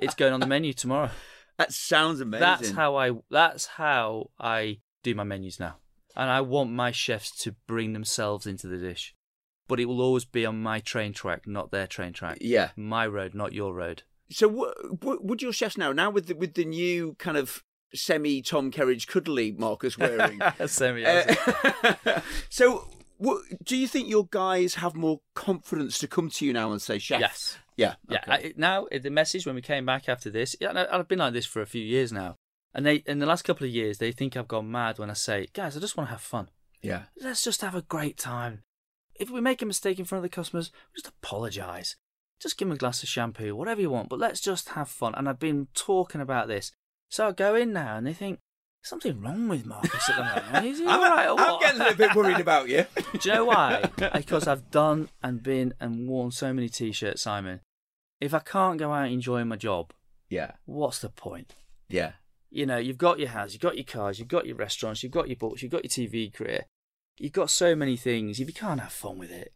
It's 0.00 0.14
going 0.14 0.32
on 0.32 0.40
the 0.40 0.46
menu 0.46 0.72
tomorrow. 0.72 1.10
That 1.58 1.72
sounds 1.72 2.20
amazing. 2.20 2.40
That's 2.40 2.70
how 2.70 2.96
I. 2.96 3.10
That's 3.30 3.66
how 3.66 4.30
I 4.38 4.78
do 5.02 5.14
my 5.14 5.24
menus 5.24 5.60
now, 5.60 5.76
and 6.16 6.30
I 6.30 6.40
want 6.40 6.70
my 6.70 6.90
chefs 6.90 7.30
to 7.42 7.54
bring 7.66 7.92
themselves 7.92 8.46
into 8.46 8.66
the 8.66 8.78
dish, 8.78 9.14
but 9.70 9.80
it 9.80 9.86
will 9.86 10.02
always 10.02 10.26
be 10.26 10.44
on 10.44 10.60
my 10.62 10.80
train 10.80 11.14
track, 11.14 11.46
not 11.46 11.70
their 11.70 11.86
train 11.86 12.12
track. 12.12 12.36
Yeah. 12.42 12.70
My 12.76 13.06
road, 13.06 13.34
not 13.34 13.54
your 13.54 13.72
road. 13.72 14.02
So, 14.30 14.48
w- 14.48 14.72
w- 15.00 15.20
would 15.22 15.40
your 15.40 15.52
chefs 15.52 15.78
now, 15.78 15.92
now 15.92 16.10
with 16.10 16.26
the, 16.26 16.34
with 16.34 16.52
the 16.54 16.64
new 16.66 17.14
kind 17.18 17.36
of 17.38 17.64
semi 17.94 18.42
Tom 18.42 18.70
Kerridge 18.70 19.06
cuddly 19.06 19.52
Marcus 19.52 19.96
Wareing, 19.96 20.40
Semi- 20.68 21.04
uh, 21.06 22.20
so 22.48 22.88
w- 23.20 23.42
do 23.64 23.76
you 23.76 23.88
think 23.88 24.08
your 24.08 24.26
guys 24.30 24.74
have 24.76 24.94
more 24.94 25.20
confidence 25.34 25.98
to 25.98 26.06
come 26.06 26.28
to 26.30 26.44
you 26.46 26.52
now 26.52 26.70
and 26.72 26.80
say, 26.80 26.98
"Chef"? 26.98 27.20
Yes. 27.20 27.58
Yeah. 27.76 27.94
Yeah. 28.08 28.18
okay. 28.28 28.32
I, 28.48 28.52
now 28.56 28.86
the 28.92 29.10
message 29.10 29.46
when 29.46 29.54
we 29.54 29.62
came 29.62 29.86
back 29.86 30.08
after 30.08 30.30
this, 30.30 30.54
yeah, 30.60 30.70
I- 30.72 30.98
I've 30.98 31.08
been 31.08 31.18
like 31.18 31.32
this 31.32 31.46
for 31.46 31.62
a 31.62 31.66
few 31.66 31.82
years 31.82 32.12
now, 32.12 32.36
and 32.74 32.84
they 32.86 32.96
in 33.06 33.18
the 33.18 33.26
last 33.26 33.42
couple 33.42 33.66
of 33.66 33.72
years 33.72 33.98
they 33.98 34.12
think 34.12 34.36
I've 34.36 34.48
gone 34.48 34.70
mad 34.70 34.98
when 34.98 35.10
I 35.10 35.14
say, 35.14 35.48
guys, 35.52 35.76
I 35.76 35.80
just 35.80 35.96
want 35.96 36.08
to 36.08 36.12
have 36.12 36.20
fun. 36.22 36.48
yeah. 36.82 37.02
Let's 37.20 37.42
just 37.42 37.60
have 37.62 37.74
a 37.74 37.82
great 37.82 38.16
time. 38.16 38.62
If 39.20 39.30
we 39.30 39.42
make 39.42 39.60
a 39.60 39.66
mistake 39.66 39.98
in 39.98 40.06
front 40.06 40.24
of 40.24 40.30
the 40.30 40.34
customers, 40.34 40.72
just 40.94 41.06
apologise. 41.06 41.96
Just 42.40 42.56
give 42.56 42.66
them 42.66 42.74
a 42.74 42.78
glass 42.78 43.02
of 43.02 43.08
shampoo, 43.10 43.54
whatever 43.54 43.82
you 43.82 43.90
want, 43.90 44.08
but 44.08 44.18
let's 44.18 44.40
just 44.40 44.70
have 44.70 44.88
fun. 44.88 45.14
And 45.14 45.28
I've 45.28 45.38
been 45.38 45.68
talking 45.74 46.22
about 46.22 46.48
this. 46.48 46.72
So 47.10 47.28
I 47.28 47.32
go 47.32 47.54
in 47.54 47.74
now 47.74 47.98
and 47.98 48.06
they 48.06 48.14
think, 48.14 48.38
something 48.82 49.20
wrong 49.20 49.46
with 49.46 49.66
Marcus 49.66 50.08
at 50.08 50.16
the 50.16 50.22
moment. 50.22 50.66
Is 50.66 50.78
he 50.78 50.86
I'm, 50.86 51.00
all 51.00 51.10
right 51.10 51.28
or 51.28 51.38
I'm 51.38 51.60
getting 51.60 51.80
a 51.82 51.84
little 51.84 51.98
bit 51.98 52.16
worried 52.16 52.40
about 52.40 52.70
you. 52.70 52.86
Do 53.20 53.28
you 53.28 53.34
know 53.34 53.44
why? 53.44 53.90
because 54.14 54.48
I've 54.48 54.70
done 54.70 55.10
and 55.22 55.42
been 55.42 55.74
and 55.78 56.08
worn 56.08 56.30
so 56.30 56.54
many 56.54 56.70
t-shirts, 56.70 57.20
Simon. 57.20 57.60
If 58.22 58.32
I 58.32 58.38
can't 58.38 58.78
go 58.78 58.90
out 58.92 59.10
enjoying 59.10 59.48
my 59.48 59.56
job, 59.56 59.92
yeah. 60.30 60.52
what's 60.64 61.00
the 61.00 61.10
point? 61.10 61.54
Yeah. 61.90 62.12
You 62.50 62.64
know, 62.64 62.78
you've 62.78 62.96
got 62.96 63.18
your 63.18 63.28
house, 63.28 63.52
you've 63.52 63.62
got 63.62 63.76
your 63.76 63.84
cars, 63.84 64.18
you've 64.18 64.28
got 64.28 64.46
your 64.46 64.56
restaurants, 64.56 65.02
you've 65.02 65.12
got 65.12 65.28
your 65.28 65.36
books, 65.36 65.62
you've 65.62 65.72
got 65.72 65.84
your 65.84 65.90
TV 65.90 66.32
career. 66.32 66.64
You've 67.20 67.32
got 67.32 67.50
so 67.50 67.74
many 67.76 67.96
things. 67.96 68.40
If 68.40 68.48
you 68.48 68.54
can't 68.54 68.80
have 68.80 68.92
fun 68.92 69.18
with 69.18 69.30
it, 69.30 69.52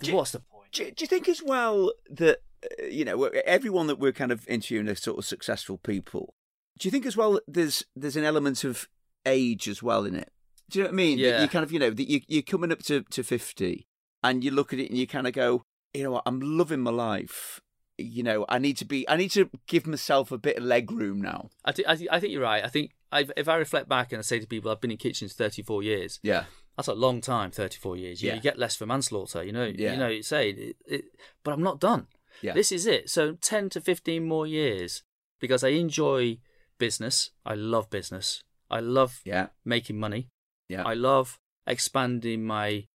Do 0.00 0.10
you- 0.10 0.16
what's 0.16 0.32
the 0.32 0.40
point? 0.40 0.70
Do, 0.72 0.84
do 0.90 1.02
you 1.04 1.06
think 1.08 1.28
as 1.28 1.42
well 1.42 1.92
that 2.10 2.38
uh, 2.82 2.84
you 2.86 3.04
know 3.04 3.24
everyone 3.44 3.86
that 3.86 3.98
we're 3.98 4.12
kind 4.12 4.30
of 4.32 4.46
interviewing 4.48 4.88
are 4.88 4.94
sort 4.94 5.18
of 5.18 5.24
successful 5.24 5.78
people? 5.78 6.34
Do 6.78 6.86
you 6.86 6.90
think 6.90 7.06
as 7.06 7.16
well 7.16 7.40
there's 7.48 7.84
there's 7.96 8.16
an 8.16 8.24
element 8.24 8.64
of 8.64 8.88
age 9.24 9.68
as 9.68 9.82
well 9.82 10.04
in 10.04 10.14
it? 10.14 10.30
Do 10.68 10.78
you 10.78 10.84
know 10.84 10.88
what 10.90 10.94
I 10.94 10.96
mean? 10.96 11.18
That 11.18 11.24
Yeah. 11.24 11.42
you 11.42 11.48
kind 11.48 11.62
of 11.64 11.72
you 11.72 11.78
know 11.78 11.90
that 11.90 12.08
you 12.10 12.20
you're 12.28 12.42
coming 12.42 12.70
up 12.72 12.82
to 12.84 13.02
to 13.02 13.22
fifty 13.22 13.86
and 14.22 14.44
you 14.44 14.50
look 14.50 14.72
at 14.72 14.78
it 14.78 14.90
and 14.90 14.98
you 14.98 15.06
kind 15.06 15.26
of 15.26 15.32
go, 15.32 15.62
you 15.94 16.02
know 16.02 16.10
what, 16.10 16.24
I'm 16.26 16.40
loving 16.40 16.80
my 16.80 16.90
life. 16.90 17.60
You 17.98 18.22
know, 18.22 18.44
I 18.50 18.58
need 18.58 18.76
to 18.78 18.84
be. 18.84 19.08
I 19.08 19.16
need 19.16 19.30
to 19.30 19.48
give 19.66 19.86
myself 19.86 20.30
a 20.30 20.36
bit 20.36 20.58
of 20.58 20.64
leg 20.64 20.90
room 20.90 21.22
now. 21.22 21.48
I, 21.64 21.72
thi- 21.72 21.86
I, 21.88 21.96
thi- 21.96 22.10
I 22.10 22.20
think 22.20 22.32
you're 22.32 22.42
right. 22.42 22.62
I 22.62 22.68
think 22.68 22.90
i 23.10 23.26
if 23.38 23.48
I 23.48 23.56
reflect 23.56 23.88
back 23.88 24.12
and 24.12 24.18
I 24.18 24.22
say 24.22 24.38
to 24.38 24.46
people, 24.46 24.70
I've 24.70 24.82
been 24.82 24.90
in 24.90 24.98
kitchens 24.98 25.32
34 25.32 25.82
years. 25.82 26.20
Yeah, 26.22 26.44
That's 26.76 26.88
a 26.88 26.94
long 26.94 27.20
time, 27.22 27.50
34 27.50 27.96
years. 27.96 28.22
You, 28.22 28.28
Yeah. 28.28 28.34
you 28.36 28.40
get 28.40 28.58
less 28.58 28.76
for 28.76 28.86
manslaughter. 28.86 29.42
You 29.42 29.52
know, 29.52 29.64
Yeah. 29.64 29.92
you 29.92 29.98
know, 29.98 30.08
you 30.08 30.22
say, 30.22 30.50
it, 30.50 30.76
it, 30.86 31.04
but 31.42 31.52
I'm 31.54 31.62
not 31.62 31.80
done. 31.80 32.06
yeah, 32.42 32.52
This 32.52 32.70
is 32.70 32.86
it. 32.86 33.08
So 33.08 33.32
10 33.40 33.70
to 33.70 33.80
15 33.80 34.24
more 34.26 34.46
years 34.46 35.02
because 35.40 35.64
I 35.64 35.68
enjoy 35.70 36.38
business. 36.78 37.30
I 37.46 37.54
love 37.54 37.88
business. 37.88 38.42
I 38.70 38.80
love 38.80 39.20
yeah, 39.24 39.46
making 39.64 39.98
money. 39.98 40.28
yeah. 40.68 40.82
I 40.84 40.94
love 40.94 41.38
expanding 41.66 42.44
my 42.44 42.86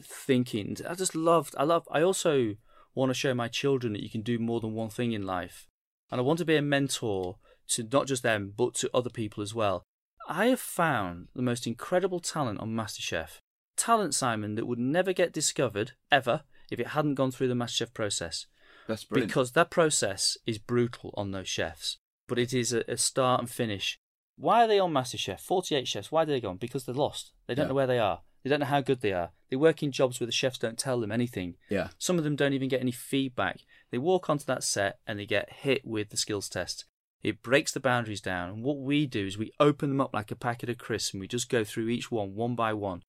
thinking. 0.00 0.76
I 0.88 0.94
just 0.94 1.14
love. 1.14 1.50
I 1.58 1.64
love. 1.64 1.88
I 1.90 2.02
also 2.02 2.56
want 2.94 3.10
to 3.10 3.14
show 3.14 3.34
my 3.34 3.48
children 3.48 3.92
that 3.94 4.02
you 4.02 4.10
can 4.10 4.22
do 4.22 4.38
more 4.38 4.60
than 4.60 4.74
one 4.74 4.90
thing 4.90 5.12
in 5.12 5.22
life, 5.24 5.66
and 6.10 6.20
I 6.20 6.22
want 6.24 6.38
to 6.40 6.44
be 6.44 6.56
a 6.56 6.62
mentor 6.62 7.38
to 7.68 7.82
not 7.90 8.06
just 8.06 8.22
them 8.22 8.52
but 8.56 8.74
to 8.74 8.90
other 8.94 9.10
people 9.10 9.42
as 9.42 9.54
well. 9.54 9.82
I 10.28 10.46
have 10.46 10.60
found 10.60 11.28
the 11.34 11.42
most 11.42 11.66
incredible 11.66 12.20
talent 12.20 12.60
on 12.60 12.70
MasterChef. 12.70 13.38
Talent, 13.76 14.14
Simon, 14.14 14.54
that 14.54 14.66
would 14.66 14.78
never 14.78 15.12
get 15.12 15.32
discovered 15.32 15.92
ever 16.10 16.42
if 16.70 16.78
it 16.80 16.88
hadn't 16.88 17.14
gone 17.16 17.30
through 17.30 17.48
the 17.48 17.54
MasterChef 17.54 17.92
process 17.92 18.46
That's 18.86 19.04
brilliant. 19.04 19.28
because 19.28 19.52
that 19.52 19.70
process 19.70 20.38
is 20.46 20.58
brutal 20.58 21.12
on 21.16 21.32
those 21.32 21.48
chefs. 21.48 21.98
But 22.26 22.38
it 22.38 22.54
is 22.54 22.72
a, 22.72 22.84
a 22.88 22.96
start 22.96 23.40
and 23.40 23.50
finish. 23.50 23.98
Why 24.36 24.64
are 24.64 24.68
they 24.68 24.78
on 24.78 24.92
MasterChef? 24.92 25.40
48 25.40 25.86
chefs. 25.86 26.10
Why 26.10 26.24
do 26.24 26.32
they 26.32 26.40
go 26.40 26.50
on? 26.50 26.56
Because 26.56 26.84
they're 26.84 26.94
lost. 26.94 27.32
They 27.46 27.54
don't 27.54 27.64
Yeah. 27.64 27.68
know 27.68 27.74
where 27.74 27.86
they 27.86 27.98
are. 27.98 28.22
They 28.42 28.50
don't 28.50 28.60
know 28.60 28.66
how 28.66 28.80
good 28.80 29.00
they 29.00 29.12
are. 29.12 29.30
They 29.50 29.56
work 29.56 29.82
in 29.82 29.92
jobs 29.92 30.20
where 30.20 30.26
the 30.26 30.32
chefs 30.32 30.58
don't 30.58 30.78
tell 30.78 31.00
them 31.00 31.12
anything. 31.12 31.56
yeah, 31.70 31.88
Some 31.98 32.18
of 32.18 32.24
them 32.24 32.36
don't 32.36 32.52
even 32.52 32.68
get 32.68 32.80
any 32.80 32.90
feedback. 32.92 33.60
They 33.90 33.98
walk 33.98 34.28
onto 34.30 34.44
that 34.46 34.64
set 34.64 34.98
and 35.06 35.18
they 35.18 35.26
get 35.26 35.50
hit 35.50 35.84
with 35.86 36.10
the 36.10 36.16
skills 36.16 36.48
test. 36.48 36.84
It 37.24 37.42
breaks 37.42 37.72
the 37.72 37.80
boundaries 37.80 38.20
down. 38.20 38.50
And 38.50 38.62
what 38.62 38.76
we 38.76 39.06
do 39.06 39.26
is 39.26 39.38
we 39.38 39.50
open 39.58 39.88
them 39.88 40.00
up 40.00 40.12
like 40.12 40.30
a 40.30 40.36
packet 40.36 40.68
of 40.68 40.76
crisps 40.76 41.14
and 41.14 41.20
we 41.22 41.26
just 41.26 41.48
go 41.48 41.64
through 41.64 41.88
each 41.88 42.10
one, 42.10 42.34
one 42.34 42.54
by 42.54 42.74
one. 42.74 43.02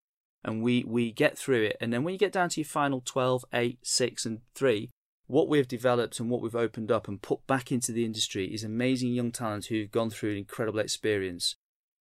And 0.43 0.63
we, 0.63 0.85
we 0.85 1.11
get 1.11 1.37
through 1.37 1.63
it. 1.63 1.77
And 1.81 1.91
then 1.91 2.03
when 2.03 2.13
you 2.13 2.17
get 2.17 2.31
down 2.31 2.49
to 2.49 2.61
your 2.61 2.65
final 2.65 3.01
12, 3.03 3.43
8, 3.51 3.79
6, 3.83 4.25
and 4.25 4.39
3, 4.55 4.89
what 5.27 5.49
we've 5.49 5.67
developed 5.67 6.19
and 6.19 6.29
what 6.29 6.41
we've 6.41 6.55
opened 6.55 6.91
up 6.91 7.07
and 7.07 7.21
put 7.21 7.45
back 7.45 7.71
into 7.71 7.91
the 7.91 8.05
industry 8.05 8.45
is 8.53 8.63
amazing 8.63 9.13
young 9.13 9.31
talent 9.31 9.65
who've 9.65 9.91
gone 9.91 10.11
through 10.11 10.31
an 10.31 10.37
incredible 10.37 10.79
experience. 10.79 11.55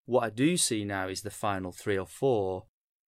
What 0.07 0.25
I 0.25 0.31
do 0.31 0.57
see 0.57 0.85
now 0.85 1.09
is 1.09 1.23
the 1.23 1.31
final 1.31 1.73
three 1.73 1.99
or 1.99 2.07
four 2.07 2.65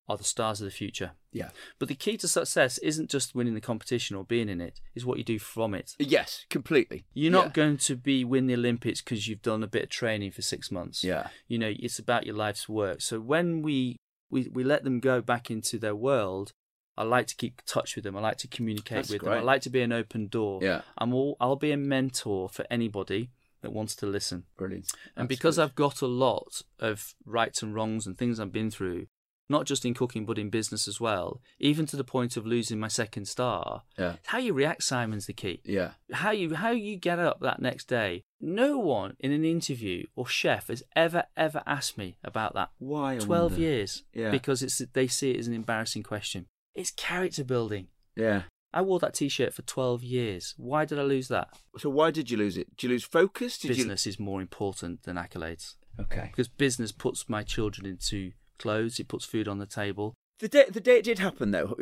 are 0.08 0.16
the 0.16 0.24
stars 0.24 0.60
of 0.60 0.64
the 0.64 0.70
future. 0.70 1.12
Yeah. 1.36 1.50
But 1.78 1.88
the 1.88 1.94
key 1.94 2.16
to 2.18 2.28
success 2.28 2.78
isn't 2.78 3.10
just 3.10 3.34
winning 3.34 3.54
the 3.54 3.60
competition 3.60 4.16
or 4.16 4.24
being 4.24 4.48
in 4.48 4.60
it, 4.60 4.80
is 4.94 5.04
what 5.04 5.18
you 5.18 5.24
do 5.24 5.38
from 5.38 5.74
it. 5.74 5.94
Yes, 5.98 6.46
completely. 6.50 7.04
You're 7.12 7.32
not 7.32 7.46
Yeah. 7.46 7.52
going 7.52 7.76
to 7.78 7.96
be 7.96 8.24
win 8.24 8.46
the 8.46 8.54
Olympics 8.54 9.02
because 9.02 9.28
you've 9.28 9.42
done 9.42 9.62
a 9.62 9.66
bit 9.66 9.84
of 9.84 9.88
training 9.90 10.30
for 10.32 10.42
six 10.42 10.70
months. 10.70 11.04
Yeah. 11.04 11.28
You 11.48 11.58
know, 11.58 11.72
it's 11.78 11.98
about 11.98 12.26
your 12.26 12.34
life's 12.36 12.68
work. 12.68 13.00
So 13.02 13.20
when 13.20 13.62
we, 13.62 13.96
we, 14.30 14.48
we 14.52 14.64
let 14.64 14.84
them 14.84 15.00
go 15.00 15.20
back 15.20 15.50
into 15.50 15.78
their 15.78 15.94
world, 15.94 16.52
I 16.96 17.02
like 17.02 17.26
to 17.26 17.36
keep 17.36 17.60
touch 17.66 17.94
with 17.94 18.04
them. 18.04 18.16
I 18.16 18.20
like 18.20 18.38
to 18.38 18.48
communicate 18.48 18.96
That's 18.96 19.10
with 19.10 19.22
them. 19.22 19.32
I 19.34 19.40
like 19.40 19.60
to 19.62 19.70
be 19.70 19.82
an 19.82 19.92
open 19.92 20.28
door. 20.28 20.60
Yeah. 20.62 20.80
I'm 20.96 21.12
all, 21.12 21.36
I'll 21.38 21.56
be 21.56 21.70
a 21.72 21.76
mentor 21.76 22.48
for 22.48 22.64
anybody 22.70 23.30
that 23.60 23.72
wants 23.72 23.94
to 23.96 24.06
listen. 24.06 24.44
Brilliant. 24.56 24.86
And 25.14 25.28
That's 25.28 25.36
because 25.36 25.56
good. 25.56 25.62
I've 25.64 25.74
got 25.74 26.00
a 26.00 26.06
lot 26.06 26.62
of 26.78 27.14
rights 27.26 27.62
and 27.62 27.74
wrongs 27.74 28.06
and 28.06 28.16
things 28.16 28.40
I've 28.40 28.52
been 28.52 28.70
through, 28.70 29.08
not 29.48 29.64
just 29.66 29.84
in 29.84 29.94
cooking 29.94 30.24
but 30.26 30.38
in 30.38 30.50
business 30.50 30.88
as 30.88 31.00
well, 31.00 31.40
even 31.58 31.86
to 31.86 31.96
the 31.96 32.04
point 32.04 32.36
of 32.36 32.46
losing 32.46 32.78
my 32.80 32.88
second 32.88 33.26
star, 33.26 33.82
Yeah. 33.98 34.16
how 34.26 34.38
you 34.38 34.52
react, 34.52 34.82
Simon's 34.82 35.26
the 35.26 35.32
key. 35.32 35.60
Yeah. 35.64 35.92
How 36.12 36.30
you 36.32 36.54
how 36.54 36.70
you 36.70 36.96
get 36.96 37.18
up 37.18 37.40
that 37.40 37.60
next 37.60 37.86
day. 37.88 38.24
No 38.40 38.78
one 38.78 39.16
in 39.20 39.32
an 39.32 39.44
interview 39.44 40.06
or 40.14 40.26
chef 40.26 40.68
has 40.68 40.82
ever 40.94 41.24
ever 41.36 41.62
asked 41.66 41.96
me 41.96 42.16
about 42.24 42.54
that. 42.54 42.70
Why? 42.78 43.18
Twelve 43.18 43.58
years. 43.58 44.04
Yeah. 44.12 44.30
Because 44.30 44.62
it's 44.62 44.78
they 44.92 45.06
see 45.06 45.30
it 45.32 45.38
as 45.38 45.46
an 45.46 45.54
embarrassing 45.54 46.02
question. 46.02 46.46
It's 46.74 46.90
character 46.90 47.44
building. 47.44 47.88
Yeah. 48.16 48.42
I 48.74 48.82
wore 48.82 48.98
that 48.98 49.14
T-shirt 49.14 49.54
for 49.54 49.62
twelve 49.62 50.02
years. 50.02 50.52
Why 50.58 50.84
did 50.84 50.98
I 50.98 51.02
lose 51.02 51.28
that? 51.28 51.48
So 51.78 51.88
why 51.88 52.10
did 52.10 52.30
you 52.30 52.36
lose 52.36 52.58
it? 52.58 52.76
Did 52.76 52.82
you 52.82 52.88
lose 52.90 53.04
focus? 53.04 53.56
Did 53.58 53.68
business 53.68 54.06
is 54.06 54.18
more 54.18 54.42
important 54.42 55.04
than 55.04 55.16
accolades. 55.16 55.74
Okay. 55.98 56.26
because 56.30 56.48
business 56.48 56.92
puts 56.92 57.26
my 57.26 57.42
children 57.42 57.86
into 57.86 58.32
clothes, 58.58 58.98
it 59.00 59.08
puts 59.08 59.24
food 59.24 59.48
on 59.48 59.58
the 59.58 59.66
table. 59.66 60.14
The 60.38 60.48
day 60.48 60.64
the 60.70 60.80
day 60.80 60.98
it 60.98 61.04
did 61.04 61.18
happen 61.18 61.50
though, 61.50 61.76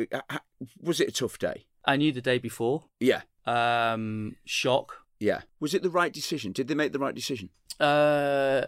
was 0.81 1.01
it 1.01 1.09
a 1.09 1.12
tough 1.12 1.39
day? 1.39 1.66
I 1.85 1.97
knew 1.97 2.12
the 2.12 2.20
day 2.22 2.39
before. 2.39 2.85
Yeah. 3.01 3.22
Um, 3.47 4.37
shock. 4.47 4.99
Yeah. 5.20 5.43
Was 5.61 5.75
it 5.75 5.83
the 5.83 5.91
right 5.91 6.12
decision? 6.12 6.53
Did 6.53 6.68
they 6.68 6.75
make 6.75 6.93
the 6.93 6.99
right 6.99 7.14
decision? 7.14 7.51
Uh, 7.81 8.62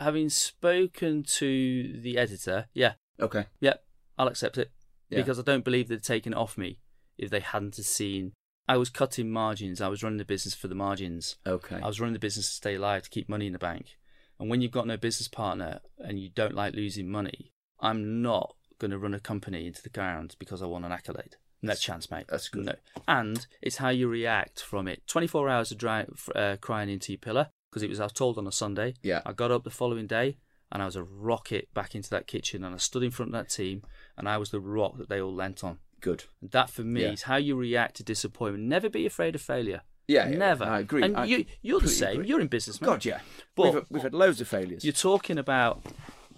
having 0.00 0.28
spoken 0.28 1.22
to 1.24 2.00
the 2.00 2.16
editor, 2.18 2.66
yeah, 2.74 2.94
Okay. 3.20 3.46
yeah, 3.60 3.74
I'll 4.18 4.28
accept 4.28 4.56
it 4.58 4.70
Yeah. 5.10 5.18
because 5.18 5.38
I 5.38 5.42
don't 5.42 5.64
believe 5.64 5.88
they'd 5.88 6.02
taken 6.02 6.32
it 6.32 6.36
off 6.36 6.56
me 6.56 6.78
if 7.18 7.30
they 7.30 7.40
hadn't 7.40 7.74
seen. 7.74 8.32
I 8.68 8.76
was 8.76 8.90
cutting 8.90 9.30
margins. 9.30 9.80
I 9.80 9.88
was 9.88 10.02
running 10.02 10.18
the 10.18 10.24
business 10.24 10.54
for 10.54 10.68
the 10.68 10.74
margins. 10.74 11.36
Okay. 11.46 11.80
I 11.82 11.86
was 11.86 12.00
running 12.00 12.14
the 12.14 12.18
business 12.20 12.48
to 12.48 12.54
stay 12.54 12.76
alive 12.76 13.02
to 13.02 13.10
keep 13.10 13.28
money 13.28 13.46
in 13.48 13.52
the 13.52 13.58
bank. 13.58 13.98
And 14.42 14.50
when 14.50 14.60
you've 14.60 14.72
got 14.72 14.88
no 14.88 14.96
business 14.96 15.28
partner 15.28 15.78
and 16.00 16.18
you 16.18 16.28
don't 16.28 16.56
like 16.56 16.74
losing 16.74 17.08
money, 17.08 17.52
I'm 17.78 18.22
not 18.22 18.56
going 18.80 18.90
to 18.90 18.98
run 18.98 19.14
a 19.14 19.20
company 19.20 19.68
into 19.68 19.80
the 19.80 19.88
ground 19.88 20.34
because 20.40 20.60
I 20.60 20.66
want 20.66 20.84
an 20.84 20.90
accolade. 20.90 21.36
No 21.62 21.74
chance, 21.74 22.10
mate. 22.10 22.24
that's 22.28 22.48
good. 22.48 22.64
No. 22.66 22.74
And 23.06 23.46
it's 23.62 23.76
how 23.76 23.90
you 23.90 24.08
react 24.08 24.60
from 24.60 24.88
it. 24.88 25.06
24 25.06 25.48
hours 25.48 25.70
of 25.70 25.78
dry, 25.78 26.06
uh, 26.34 26.56
crying 26.60 26.88
into 26.88 27.12
your 27.12 27.20
pillar 27.20 27.50
because 27.70 27.84
it 27.84 27.88
was 27.88 28.00
I 28.00 28.04
was 28.06 28.12
told 28.12 28.36
on 28.36 28.48
a 28.48 28.52
Sunday. 28.52 28.94
Yeah. 29.00 29.20
I 29.24 29.30
got 29.32 29.52
up 29.52 29.62
the 29.62 29.70
following 29.70 30.08
day 30.08 30.38
and 30.72 30.82
I 30.82 30.86
was 30.86 30.96
a 30.96 31.04
rocket 31.04 31.72
back 31.72 31.94
into 31.94 32.10
that 32.10 32.26
kitchen 32.26 32.64
and 32.64 32.74
I 32.74 32.78
stood 32.78 33.04
in 33.04 33.12
front 33.12 33.28
of 33.32 33.34
that 33.34 33.48
team 33.48 33.82
and 34.18 34.28
I 34.28 34.38
was 34.38 34.50
the 34.50 34.58
rock 34.60 34.98
that 34.98 35.08
they 35.08 35.20
all 35.20 35.32
leant 35.32 35.62
on. 35.62 35.78
Good. 36.00 36.24
And 36.40 36.50
that 36.50 36.68
for 36.68 36.82
me 36.82 37.02
Yeah. 37.02 37.12
is 37.12 37.22
how 37.22 37.36
you 37.36 37.54
react 37.54 37.94
to 37.98 38.02
disappointment. 38.02 38.64
Never 38.64 38.90
be 38.90 39.06
afraid 39.06 39.36
of 39.36 39.40
failure. 39.40 39.82
Yeah, 40.08 40.28
yeah, 40.28 40.36
Never. 40.36 40.64
I 40.64 40.80
agree. 40.80 41.02
And 41.02 41.16
I 41.16 41.24
you, 41.24 41.44
you're 41.62 41.80
the 41.80 41.88
same. 41.88 42.12
agree. 42.16 42.28
You're 42.28 42.40
in 42.40 42.48
business, 42.48 42.80
man. 42.80 42.90
God, 42.90 43.04
yeah. 43.04 43.20
But- 43.54 43.74
we've, 43.74 43.84
we've 43.90 44.02
had 44.02 44.14
loads 44.14 44.40
of 44.40 44.48
failures. 44.48 44.84
You're 44.84 44.92
talking 44.92 45.38
about 45.38 45.82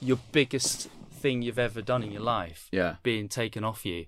your 0.01 0.19
biggest 0.33 0.89
thing 1.13 1.43
you've 1.43 1.59
ever 1.59 1.81
done 1.81 2.03
in 2.03 2.13
your 2.13 2.21
life 2.23 2.69
Yeah. 2.73 2.97
being 3.03 3.29
taken 3.29 3.65
off 3.65 3.87
you. 3.87 4.07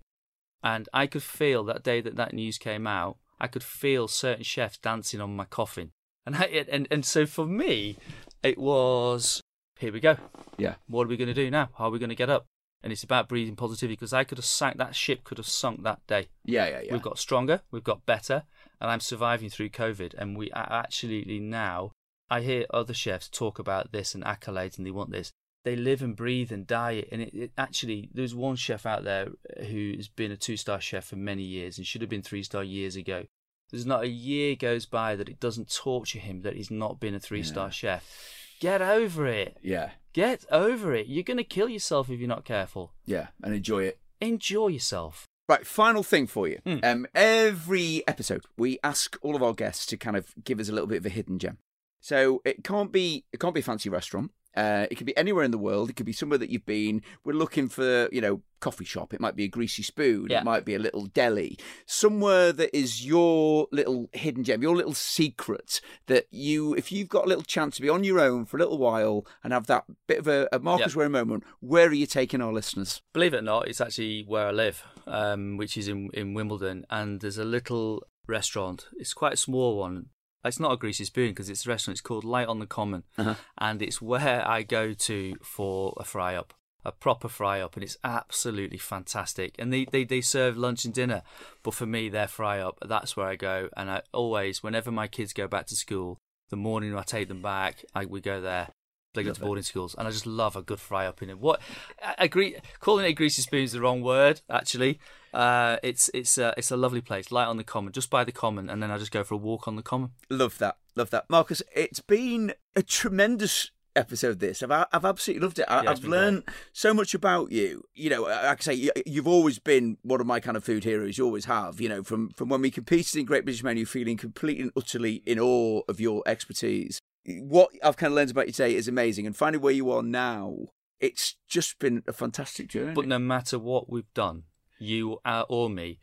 And 0.63 0.89
I 0.93 1.07
could 1.07 1.23
feel 1.23 1.65
that 1.65 1.83
day 1.83 2.01
that 2.01 2.17
that 2.17 2.35
news 2.35 2.59
came 2.59 2.87
out, 2.87 3.17
I 3.41 3.47
could 3.47 3.63
feel 3.63 4.09
certain 4.09 4.43
chefs 4.45 4.79
dancing 4.79 5.21
on 5.21 5.35
my 5.37 5.45
coffin. 5.45 5.93
And, 6.27 6.37
I, 6.37 6.67
and, 6.71 6.89
and 6.91 7.05
so 7.05 7.25
for 7.25 7.47
me, 7.47 7.97
it 8.43 8.59
was 8.59 9.41
here 9.79 9.93
we 9.93 10.01
go. 10.01 10.17
Yeah. 10.59 10.75
What 10.89 11.05
are 11.05 11.09
we 11.09 11.17
going 11.17 11.29
to 11.29 11.35
do 11.35 11.51
now? 11.51 11.69
How 11.79 11.85
are 11.87 11.91
we 11.91 11.99
going 11.99 12.09
to 12.11 12.15
get 12.17 12.31
up? 12.31 12.47
And 12.83 12.93
it's 12.93 13.03
about 13.05 13.29
breathing 13.29 13.57
positivity 13.57 13.95
because 13.95 14.13
I 14.13 14.25
could 14.25 14.39
have 14.39 14.45
sank, 14.45 14.77
that 14.79 14.95
ship 14.95 15.25
could 15.25 15.39
have 15.39 15.47
sunk 15.47 15.83
that 15.83 16.01
day. 16.07 16.29
Yeah, 16.45 16.67
yeah, 16.69 16.81
yeah. 16.85 16.93
We've 16.93 17.03
got 17.03 17.19
stronger, 17.19 17.63
we've 17.71 17.85
got 17.85 18.07
better, 18.07 18.45
and 18.81 18.91
I'm 18.91 19.01
surviving 19.01 19.49
through 19.51 19.71
COVID. 19.71 20.15
And 20.19 20.37
we 20.37 20.51
absolutely 20.55 21.39
now, 21.41 21.93
I 22.31 22.41
hear 22.41 22.67
other 22.71 22.95
chefs 22.95 23.29
talk 23.29 23.59
about 23.59 23.93
this 23.93 24.15
and 24.15 24.25
accolades, 24.25 24.77
and 24.79 24.87
they 24.87 24.91
want 24.91 25.11
this. 25.11 25.31
They 25.65 25.77
live 25.77 26.01
and 26.03 26.15
breathe 26.15 26.53
and 26.53 26.67
diet. 26.67 27.09
And 27.11 27.23
it, 27.23 27.35
it 27.35 27.51
actually, 27.59 28.09
there's 28.15 28.35
one 28.35 28.57
chef 28.57 28.87
out 28.87 29.03
there 29.05 29.29
uh, 29.59 29.65
who's 29.65 30.09
been 30.09 30.31
a 30.31 30.37
two 30.37 30.57
star 30.57 30.81
chef 30.81 31.07
for 31.07 31.17
many 31.17 31.43
years 31.43 31.77
and 31.79 31.87
should 31.87 32.01
have 32.03 32.11
been 32.11 32.23
three 32.23 32.43
star 32.45 32.63
years 32.63 32.95
ago. 32.97 33.25
There's 33.71 33.85
not 33.87 34.05
a 34.05 34.09
year 34.09 34.55
goes 34.55 34.87
by 34.87 35.17
that 35.17 35.29
it 35.29 35.41
doesn't 35.41 35.75
torture 35.75 36.21
him 36.21 36.43
that 36.43 36.55
he's 36.55 36.71
not 36.71 37.01
been 37.01 37.17
a 37.17 37.21
three 37.21 37.43
star 37.43 37.67
Yeah. 37.67 37.71
chef. 37.71 38.31
Get 38.61 38.81
over 38.81 39.27
it. 39.27 39.59
yeah, 39.63 39.91
Get 40.13 40.47
over 40.53 40.95
it. 40.95 41.09
You're 41.09 41.25
going 41.25 41.37
to 41.37 41.45
kill 41.45 41.69
yourself 41.69 42.09
if 42.09 42.19
you're 42.21 42.29
not 42.29 42.45
careful. 42.45 42.93
yeah, 43.05 43.27
and 43.43 43.53
enjoy 43.55 43.83
it. 43.85 43.99
Enjoy 44.21 44.69
yourself. 44.69 45.27
Right, 45.49 45.67
final 45.67 46.03
thing 46.03 46.27
for 46.27 46.49
you. 46.49 46.59
Mm. 46.67 46.85
Um, 46.85 47.07
every 47.15 48.03
episode, 48.09 48.45
we 48.59 48.79
ask 48.83 49.17
all 49.23 49.37
of 49.37 49.43
our 49.43 49.55
guests 49.55 49.87
to 49.87 49.97
kind 49.97 50.17
of 50.17 50.35
give 50.43 50.59
us 50.59 50.69
a 50.69 50.73
little 50.73 50.89
bit 50.89 50.99
of 50.99 51.07
a 51.07 51.11
hidden 51.11 51.39
gem. 51.39 51.59
So 52.01 52.43
it 52.45 52.65
can't 52.65 52.93
be 52.93 53.25
it 53.33 53.41
can't 53.41 53.55
be 53.55 53.61
a 53.61 53.65
fancy 53.65 53.89
restaurant. 53.89 54.33
Uh, 54.57 54.87
it 54.91 54.97
could 54.97 55.07
be 55.07 55.17
anywhere 55.17 55.45
in 55.45 55.51
the 55.51 55.59
world. 55.59 55.91
It 55.91 55.97
could 55.97 56.07
be 56.07 56.13
somewhere 56.13 56.39
that 56.39 56.51
you've 56.51 56.67
been. 56.67 57.03
We're 57.25 57.35
looking 57.35 57.69
for, 57.69 58.09
you 58.11 58.21
know, 58.21 58.41
coffee 58.61 58.87
shop. 58.87 59.13
It 59.13 59.21
might 59.21 59.37
be 59.37 59.45
a 59.45 59.49
greasy 59.49 59.83
spoon. 59.83 60.29
Yeah. 60.31 60.41
It 60.41 60.45
might 60.45 60.65
be 60.65 60.75
a 60.75 60.79
little 60.79 61.07
deli. 61.07 61.59
Somewhere 61.85 62.53
that 62.53 62.77
is 62.77 63.05
your 63.05 63.69
little 63.71 64.09
hidden 64.13 64.45
gem, 64.45 64.63
your 64.63 64.75
little 64.75 64.95
secret 64.95 65.81
that 66.07 66.27
you, 66.31 66.75
if 66.75 66.91
you've 66.91 67.09
got 67.09 67.27
a 67.27 67.29
little 67.29 67.45
chance 67.45 67.77
to 67.77 67.83
be 67.83 67.89
on 67.89 68.03
your 68.03 68.19
own 68.19 68.47
for 68.47 68.57
a 68.57 68.61
little 68.61 68.79
while 68.79 69.27
and 69.45 69.53
have 69.53 69.67
that 69.67 69.85
bit 70.07 70.19
of 70.19 70.27
a, 70.29 70.49
a 70.53 70.59
Marcus 70.59 70.95
Yeah. 70.95 71.01
Wareing 71.01 71.13
moment, 71.13 71.45
where 71.61 71.89
are 71.89 71.93
you 71.93 72.07
taking 72.07 72.41
our 72.41 72.53
listeners? 72.53 73.03
Believe 73.13 73.35
it 73.35 73.39
or 73.39 73.43
not, 73.43 73.69
it's 73.69 73.81
actually 73.81 74.25
where 74.27 74.47
I 74.47 74.53
live, 74.53 74.83
um, 75.07 75.59
which 75.59 75.77
is 75.77 75.87
in, 75.89 76.09
in 76.15 76.33
Wimbledon. 76.35 76.87
And 76.89 77.21
there's 77.21 77.39
a 77.39 77.45
little 77.45 78.05
restaurant. 78.27 78.89
It's 78.97 79.13
quite 79.15 79.35
a 79.35 79.37
small 79.37 79.77
one. 79.77 80.07
It's 80.47 80.61
not 80.61 80.73
a 80.73 80.77
greasy 80.77 81.05
spoon 81.05 81.31
because 81.31 81.49
it's 81.49 81.67
a 81.67 81.69
restaurant. 81.69 81.97
It's 81.97 82.01
called 82.01 82.25
Light 82.25 82.49
on 82.49 82.59
the 82.59 82.67
Common. 82.67 83.05
Uh-huh. 83.19 83.35
And 83.59 83.83
it's 83.83 84.01
where 84.01 84.47
I 84.47 84.63
go 84.63 84.93
to 84.93 85.37
for 85.43 85.95
a 85.97 86.05
fry 86.05 86.35
up, 86.35 86.55
a 86.85 86.93
proper 86.93 87.29
fry 87.29 87.61
up. 87.61 87.75
And 87.75 87.85
it's 87.85 87.99
absolutely 88.03 88.79
fantastic. 88.79 89.55
And 89.59 89.73
they, 89.73 89.85
they, 89.85 90.05
they 90.05 90.21
serve 90.21 90.57
lunch 90.57 90.85
and 90.85 90.95
dinner. 90.95 91.23
But 91.63 91.75
for 91.75 91.87
me, 91.87 92.09
their 92.09 92.29
fry 92.29 92.61
up, 92.61 92.79
that's 92.87 93.17
where 93.17 93.27
I 93.27 93.37
go. 93.37 93.69
And 93.77 93.91
I 93.91 94.03
always, 94.13 94.63
whenever 94.63 94.91
my 94.91 95.09
kids 95.09 95.33
go 95.33 95.47
back 95.49 95.67
to 95.67 95.77
school, 95.77 96.19
the 96.49 96.57
morning 96.57 96.97
I 96.97 97.03
take 97.03 97.29
them 97.29 97.43
back, 97.43 97.85
I, 97.95 98.05
we 98.07 98.21
go 98.21 98.41
there. 98.41 98.69
They 99.15 99.23
go 99.23 99.29
Love 99.31 99.39
to 99.39 99.43
it. 99.43 99.47
boarding 99.47 99.65
schools, 99.65 99.95
and 99.97 100.07
I 100.07 100.11
just 100.11 100.27
love 100.27 100.57
a 100.57 100.63
good 100.63 100.79
fry 100.79 101.07
up 101.07 101.23
in 101.23 101.31
it. 101.31 101.39
What 101.39 101.63
I 102.03 102.15
agree, 102.19 102.57
calling 102.81 103.07
it 103.07 103.09
a 103.09 103.13
greasy 103.15 103.41
spoon 103.41 103.65
is 103.65 103.73
the 103.73 103.81
wrong 103.81 104.03
word. 104.03 104.43
Actually, 104.51 105.01
uh, 105.37 105.77
it's 105.83 106.11
it's 106.15 106.39
a, 106.39 106.55
it's 106.57 106.71
a 106.71 106.77
lovely 106.77 107.01
place, 107.03 107.31
light 107.31 107.47
on 107.47 107.57
the 107.57 107.65
common, 107.65 107.93
just 107.93 108.11
by 108.11 108.25
the 108.25 108.33
common, 108.33 108.69
and 108.71 108.83
then 108.83 108.91
I 108.91 108.99
just 108.99 109.13
go 109.13 109.23
for 109.23 109.35
a 109.35 109.39
walk 109.39 109.69
on 109.69 109.77
the 109.77 109.83
common. 109.83 110.11
Love 110.31 110.59
that. 110.59 110.77
Love 110.97 111.11
that. 111.11 111.25
Marcus, 111.29 111.63
it's 111.75 112.01
been 112.01 112.55
a 112.75 112.83
tremendous 112.83 113.71
episode 113.95 114.41
this 114.41 114.63
i've, 114.63 114.71
I've 114.93 115.07
absolutely 115.07 115.43
loved 115.47 115.59
it 115.59 115.65
I, 115.69 115.83
yeah, 115.85 115.95
been 115.95 116.11
learned 116.11 116.43
so 116.75 116.93
much 116.93 117.15
about 117.15 117.51
you 117.51 117.83
you 117.95 118.11
know 118.11 118.25
like 118.25 118.61
i 118.61 118.63
say 118.63 118.75
you- 118.75 118.91
you've 119.07 119.27
always 119.27 119.59
been 119.59 119.97
one 120.03 120.21
of 120.21 120.27
my 120.27 120.39
kind 120.39 120.55
of 120.55 120.63
food 120.65 120.85
heroes 120.85 121.17
you 121.17 121.25
always 121.25 121.47
have 121.47 121.81
you 121.81 121.89
know 121.89 122.03
from 122.03 122.29
from 122.37 122.51
when 122.51 122.61
we 122.61 122.71
competed 122.71 123.17
in 123.17 123.25
great 123.25 123.47
british 123.47 123.63
menu 123.63 123.87
feeling 123.87 124.19
completely 124.19 124.65
and 124.65 124.73
utterly 124.77 125.23
in 125.25 125.41
awe 125.41 125.81
of 125.89 125.99
your 125.99 126.23
expertise 126.27 127.01
what 127.41 127.71
i've 127.83 127.97
kind 127.97 128.13
of 128.13 128.17
learned 128.17 128.31
about 128.31 128.47
you 128.49 128.53
today 128.53 128.75
is 128.75 128.87
amazing 128.87 129.25
and 129.27 129.35
finding 129.35 129.63
where 129.63 129.73
you 129.73 129.91
are 129.91 130.03
now 130.03 130.55
it's 131.01 131.37
just 131.49 131.79
been 131.79 132.03
a 132.07 132.13
fantastic 132.13 132.69
journey 132.69 132.93
But 132.93 133.07
no 133.09 133.19
matter 133.19 133.59
what 133.59 133.89
we've 133.91 134.13
done, 134.13 134.43
you 134.79 135.19
uh, 135.25 135.45
or 135.49 135.69
me, 135.71 135.99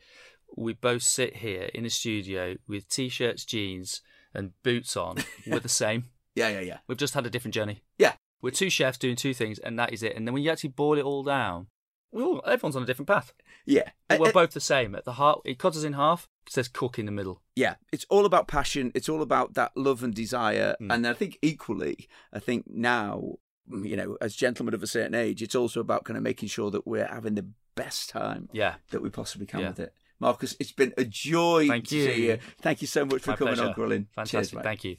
we 0.56 0.74
both 0.74 1.04
sit 1.04 1.38
here 1.38 1.70
in 1.74 1.86
a 1.86 1.90
studio 1.90 2.56
with 2.68 2.88
t-shirts, 2.90 3.46
jeans, 3.46 4.02
and 4.34 4.52
boots 4.64 4.96
on. 4.98 5.18
We're 5.48 5.60
the 5.60 5.70
same. 5.70 6.06
yeah 6.36 6.50
yeah 6.50 6.60
yeah 6.62 6.78
We've 6.88 6.98
just 6.98 7.14
had 7.14 7.26
a 7.26 7.30
different 7.30 7.56
journey. 7.56 7.84
Yeah. 7.98 8.14
We're 8.42 8.52
two 8.52 8.70
chefs 8.70 8.98
doing 8.98 9.16
two 9.16 9.34
things, 9.34 9.58
and 9.60 9.80
that 9.80 9.94
is 9.94 10.04
it. 10.04 10.16
And 10.18 10.28
then 10.28 10.34
when 10.34 10.44
you 10.44 10.52
actually 10.52 10.72
boil 10.72 10.98
it 10.98 11.04
all 11.06 11.24
down, 11.24 11.68
well, 12.12 12.42
everyone's 12.46 12.76
on 12.76 12.84
a 12.84 12.86
different 12.86 13.08
path. 13.08 13.34
Yeah. 13.66 13.90
But 14.10 14.20
we're 14.20 14.30
uh, 14.30 14.34
both 14.34 14.52
the 14.52 14.60
same. 14.60 14.96
At 14.96 15.06
the 15.06 15.14
heart, 15.14 15.42
it 15.46 15.58
cuts 15.58 15.78
us 15.78 15.84
in 15.86 15.94
half. 15.94 16.28
It 16.46 16.52
says 16.52 16.68
cook 16.68 17.00
in 17.00 17.06
the 17.06 17.12
middle. 17.14 17.42
yeah, 17.56 17.76
it's 17.94 18.06
all 18.10 18.26
about 18.26 18.50
passion. 18.50 18.92
It's 18.94 19.08
all 19.08 19.22
about 19.22 19.54
that 19.54 19.72
love 19.78 20.04
and 20.04 20.14
desire. 20.14 20.76
Mm. 20.82 20.94
And 20.94 21.08
I 21.08 21.14
think 21.14 21.40
equally, 21.42 22.10
I 22.34 22.40
think 22.40 22.66
now, 22.68 23.36
you 23.72 23.96
know, 23.96 24.18
as 24.20 24.36
gentlemen 24.36 24.74
of 24.74 24.84
a 24.84 24.88
certain 24.88 25.16
age, 25.16 25.42
it's 25.42 25.56
also 25.56 25.80
about 25.80 26.04
kind 26.04 26.18
of 26.18 26.24
making 26.24 26.50
sure 26.50 26.70
that 26.72 26.86
we're 26.86 27.08
having 27.08 27.36
the 27.36 27.48
best 27.76 28.10
time 28.10 28.50
Yeah. 28.52 28.76
that 28.92 29.02
we 29.02 29.10
possibly 29.10 29.46
can 29.48 29.60
Yeah. 29.62 29.70
with 29.70 29.80
it. 29.80 29.94
Marcus, 30.20 30.56
it's 30.60 30.72
been 30.72 30.94
a 30.98 31.04
joy 31.04 31.68
Thank 31.68 31.88
to 31.90 31.98
you. 31.98 32.06
see 32.06 32.28
you. 32.28 32.40
Thank 32.62 32.82
you 32.82 32.88
so 32.88 33.04
much 33.06 33.22
for 33.24 33.32
My 33.32 33.36
coming 33.36 33.56
pleasure. 33.56 33.70
on 33.70 33.74
Grilling. 33.76 34.08
Cheers, 34.16 34.30
Fantastic. 34.52 34.56
mate. 34.56 34.64
Thank 34.64 34.84
you. 34.86 34.98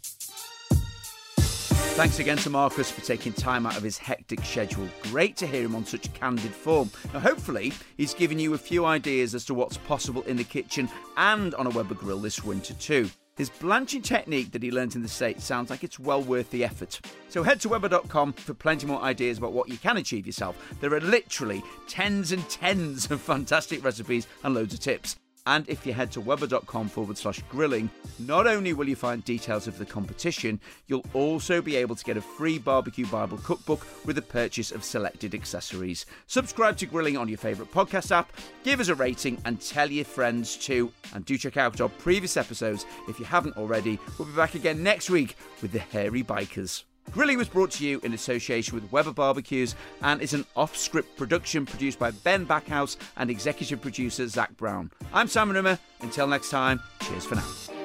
Thanks 1.97 2.19
again 2.19 2.37
to 2.39 2.51
Marcus 2.51 2.91
for 2.91 3.03
taking 3.03 3.33
time 3.33 3.67
out 3.67 3.77
of 3.77 3.83
his 3.85 3.97
hectic 3.97 4.45
schedule. 4.45 4.89
Great 5.05 5.37
to 5.37 5.47
hear 5.47 5.63
him 5.63 5.77
on 5.77 5.87
such 5.87 6.13
candid 6.13 6.51
form. 6.53 6.91
Now, 7.13 7.21
hopefully, 7.21 7.73
he's 7.97 8.13
given 8.15 8.39
you 8.41 8.53
a 8.55 8.59
few 8.59 8.85
ideas 8.85 9.33
as 9.35 9.45
to 9.47 9.55
what's 9.55 9.77
possible 9.77 10.23
in 10.23 10.37
the 10.37 10.43
kitchen 10.45 10.89
and 11.17 11.55
on 11.55 11.69
a 11.69 11.71
Weber 11.71 11.95
grill 11.95 12.19
this 12.19 12.43
winter, 12.43 12.75
too. 12.75 13.09
His 13.37 13.51
blanching 13.51 14.03
technique 14.03 14.53
that 14.53 14.63
he 14.63 14.71
learnt 14.71 14.95
in 14.95 15.03
the 15.03 15.09
States 15.09 15.45
sounds 15.45 15.69
like 15.69 15.83
it's 15.83 15.99
well 15.99 16.23
worth 16.23 16.51
the 16.51 16.65
effort. 16.65 17.01
So 17.29 17.43
head 17.43 17.61
to 17.63 17.69
Weber.com 17.69 18.33
for 18.35 18.55
plenty 18.55 18.87
more 18.87 19.03
ideas 19.03 19.39
about 19.39 19.53
what 19.53 19.69
you 19.69 19.77
can 19.77 19.97
achieve 19.97 20.27
yourself. 20.27 20.57
There 20.81 20.95
are 20.95 21.01
literally 21.01 21.63
tens 21.89 22.31
and 22.31 22.49
tens 22.49 23.11
of 23.11 23.21
fantastic 23.21 23.85
recipes 23.85 24.29
and 24.45 24.55
loads 24.55 24.75
of 24.75 24.81
tips. 24.81 25.17
And 25.47 25.69
if 25.69 25.85
you 25.85 25.93
head 25.93 26.11
to 26.13 26.21
weber.com 26.21 26.89
forward 26.89 27.19
slash 27.19 27.43
grilling, 27.51 27.91
not 28.19 28.47
only 28.47 28.73
will 28.73 28.89
you 28.89 28.97
find 28.97 29.23
details 29.25 29.67
of 29.67 29.77
the 29.77 29.85
competition, 29.85 30.59
you'll 30.87 31.05
also 31.13 31.61
be 31.61 31.77
able 31.77 31.97
to 31.97 32.05
get 32.05 32.17
a 32.17 32.23
free 32.23 32.59
Barbecue 32.59 33.07
Bible 33.07 33.39
cookbook 33.39 33.87
with 34.07 34.17
the 34.17 34.23
purchase 34.23 34.73
of 34.73 34.83
selected 34.83 35.35
accessories. 35.35 36.07
Subscribe 36.29 36.79
to 36.79 36.87
Grilling 36.87 37.19
on 37.19 37.29
your 37.29 37.39
favourite 37.39 37.71
podcast 37.73 38.11
app, 38.11 38.33
give 38.65 38.81
us 38.81 38.89
a 38.89 38.95
rating, 38.95 39.41
and 39.45 39.61
tell 39.61 39.91
your 39.91 40.07
friends 40.07 40.57
too. 40.57 40.91
And 41.13 41.25
do 41.27 41.37
check 41.37 41.59
out 41.59 41.81
our 41.81 41.91
previous 41.91 42.37
episodes 42.37 42.87
if 43.09 43.19
you 43.19 43.27
haven't 43.27 43.59
already. 43.59 43.99
We'll 44.19 44.29
be 44.29 44.35
back 44.35 44.55
again 44.55 44.83
next 44.83 45.11
week 45.11 45.37
with 45.61 45.73
the 45.73 45.81
Hairy 45.81 46.23
Bikers. 46.23 46.85
Grilling 47.13 47.39
was 47.39 47.49
brought 47.49 47.71
to 47.73 47.87
you 47.87 48.01
in 48.03 48.13
association 48.13 48.75
with 48.75 48.91
Weber 48.91 49.13
Barbecues 49.13 49.75
and 50.03 50.21
is 50.21 50.35
an 50.35 50.45
off 50.57 50.77
script 50.77 51.17
production 51.17 51.65
produced 51.65 51.99
by 51.99 52.11
Ben 52.11 52.47
Backhouse 52.47 52.97
and 53.17 53.31
executive 53.31 53.81
producer 53.81 54.27
Zach 54.27 54.57
Brown. 54.57 54.91
I'm 55.13 55.29
Sam 55.29 55.51
Rimmer. 55.51 55.79
Until 56.01 56.27
next 56.27 56.51
time, 56.51 56.81
cheers 57.03 57.25
for 57.25 57.37
now. 57.37 57.84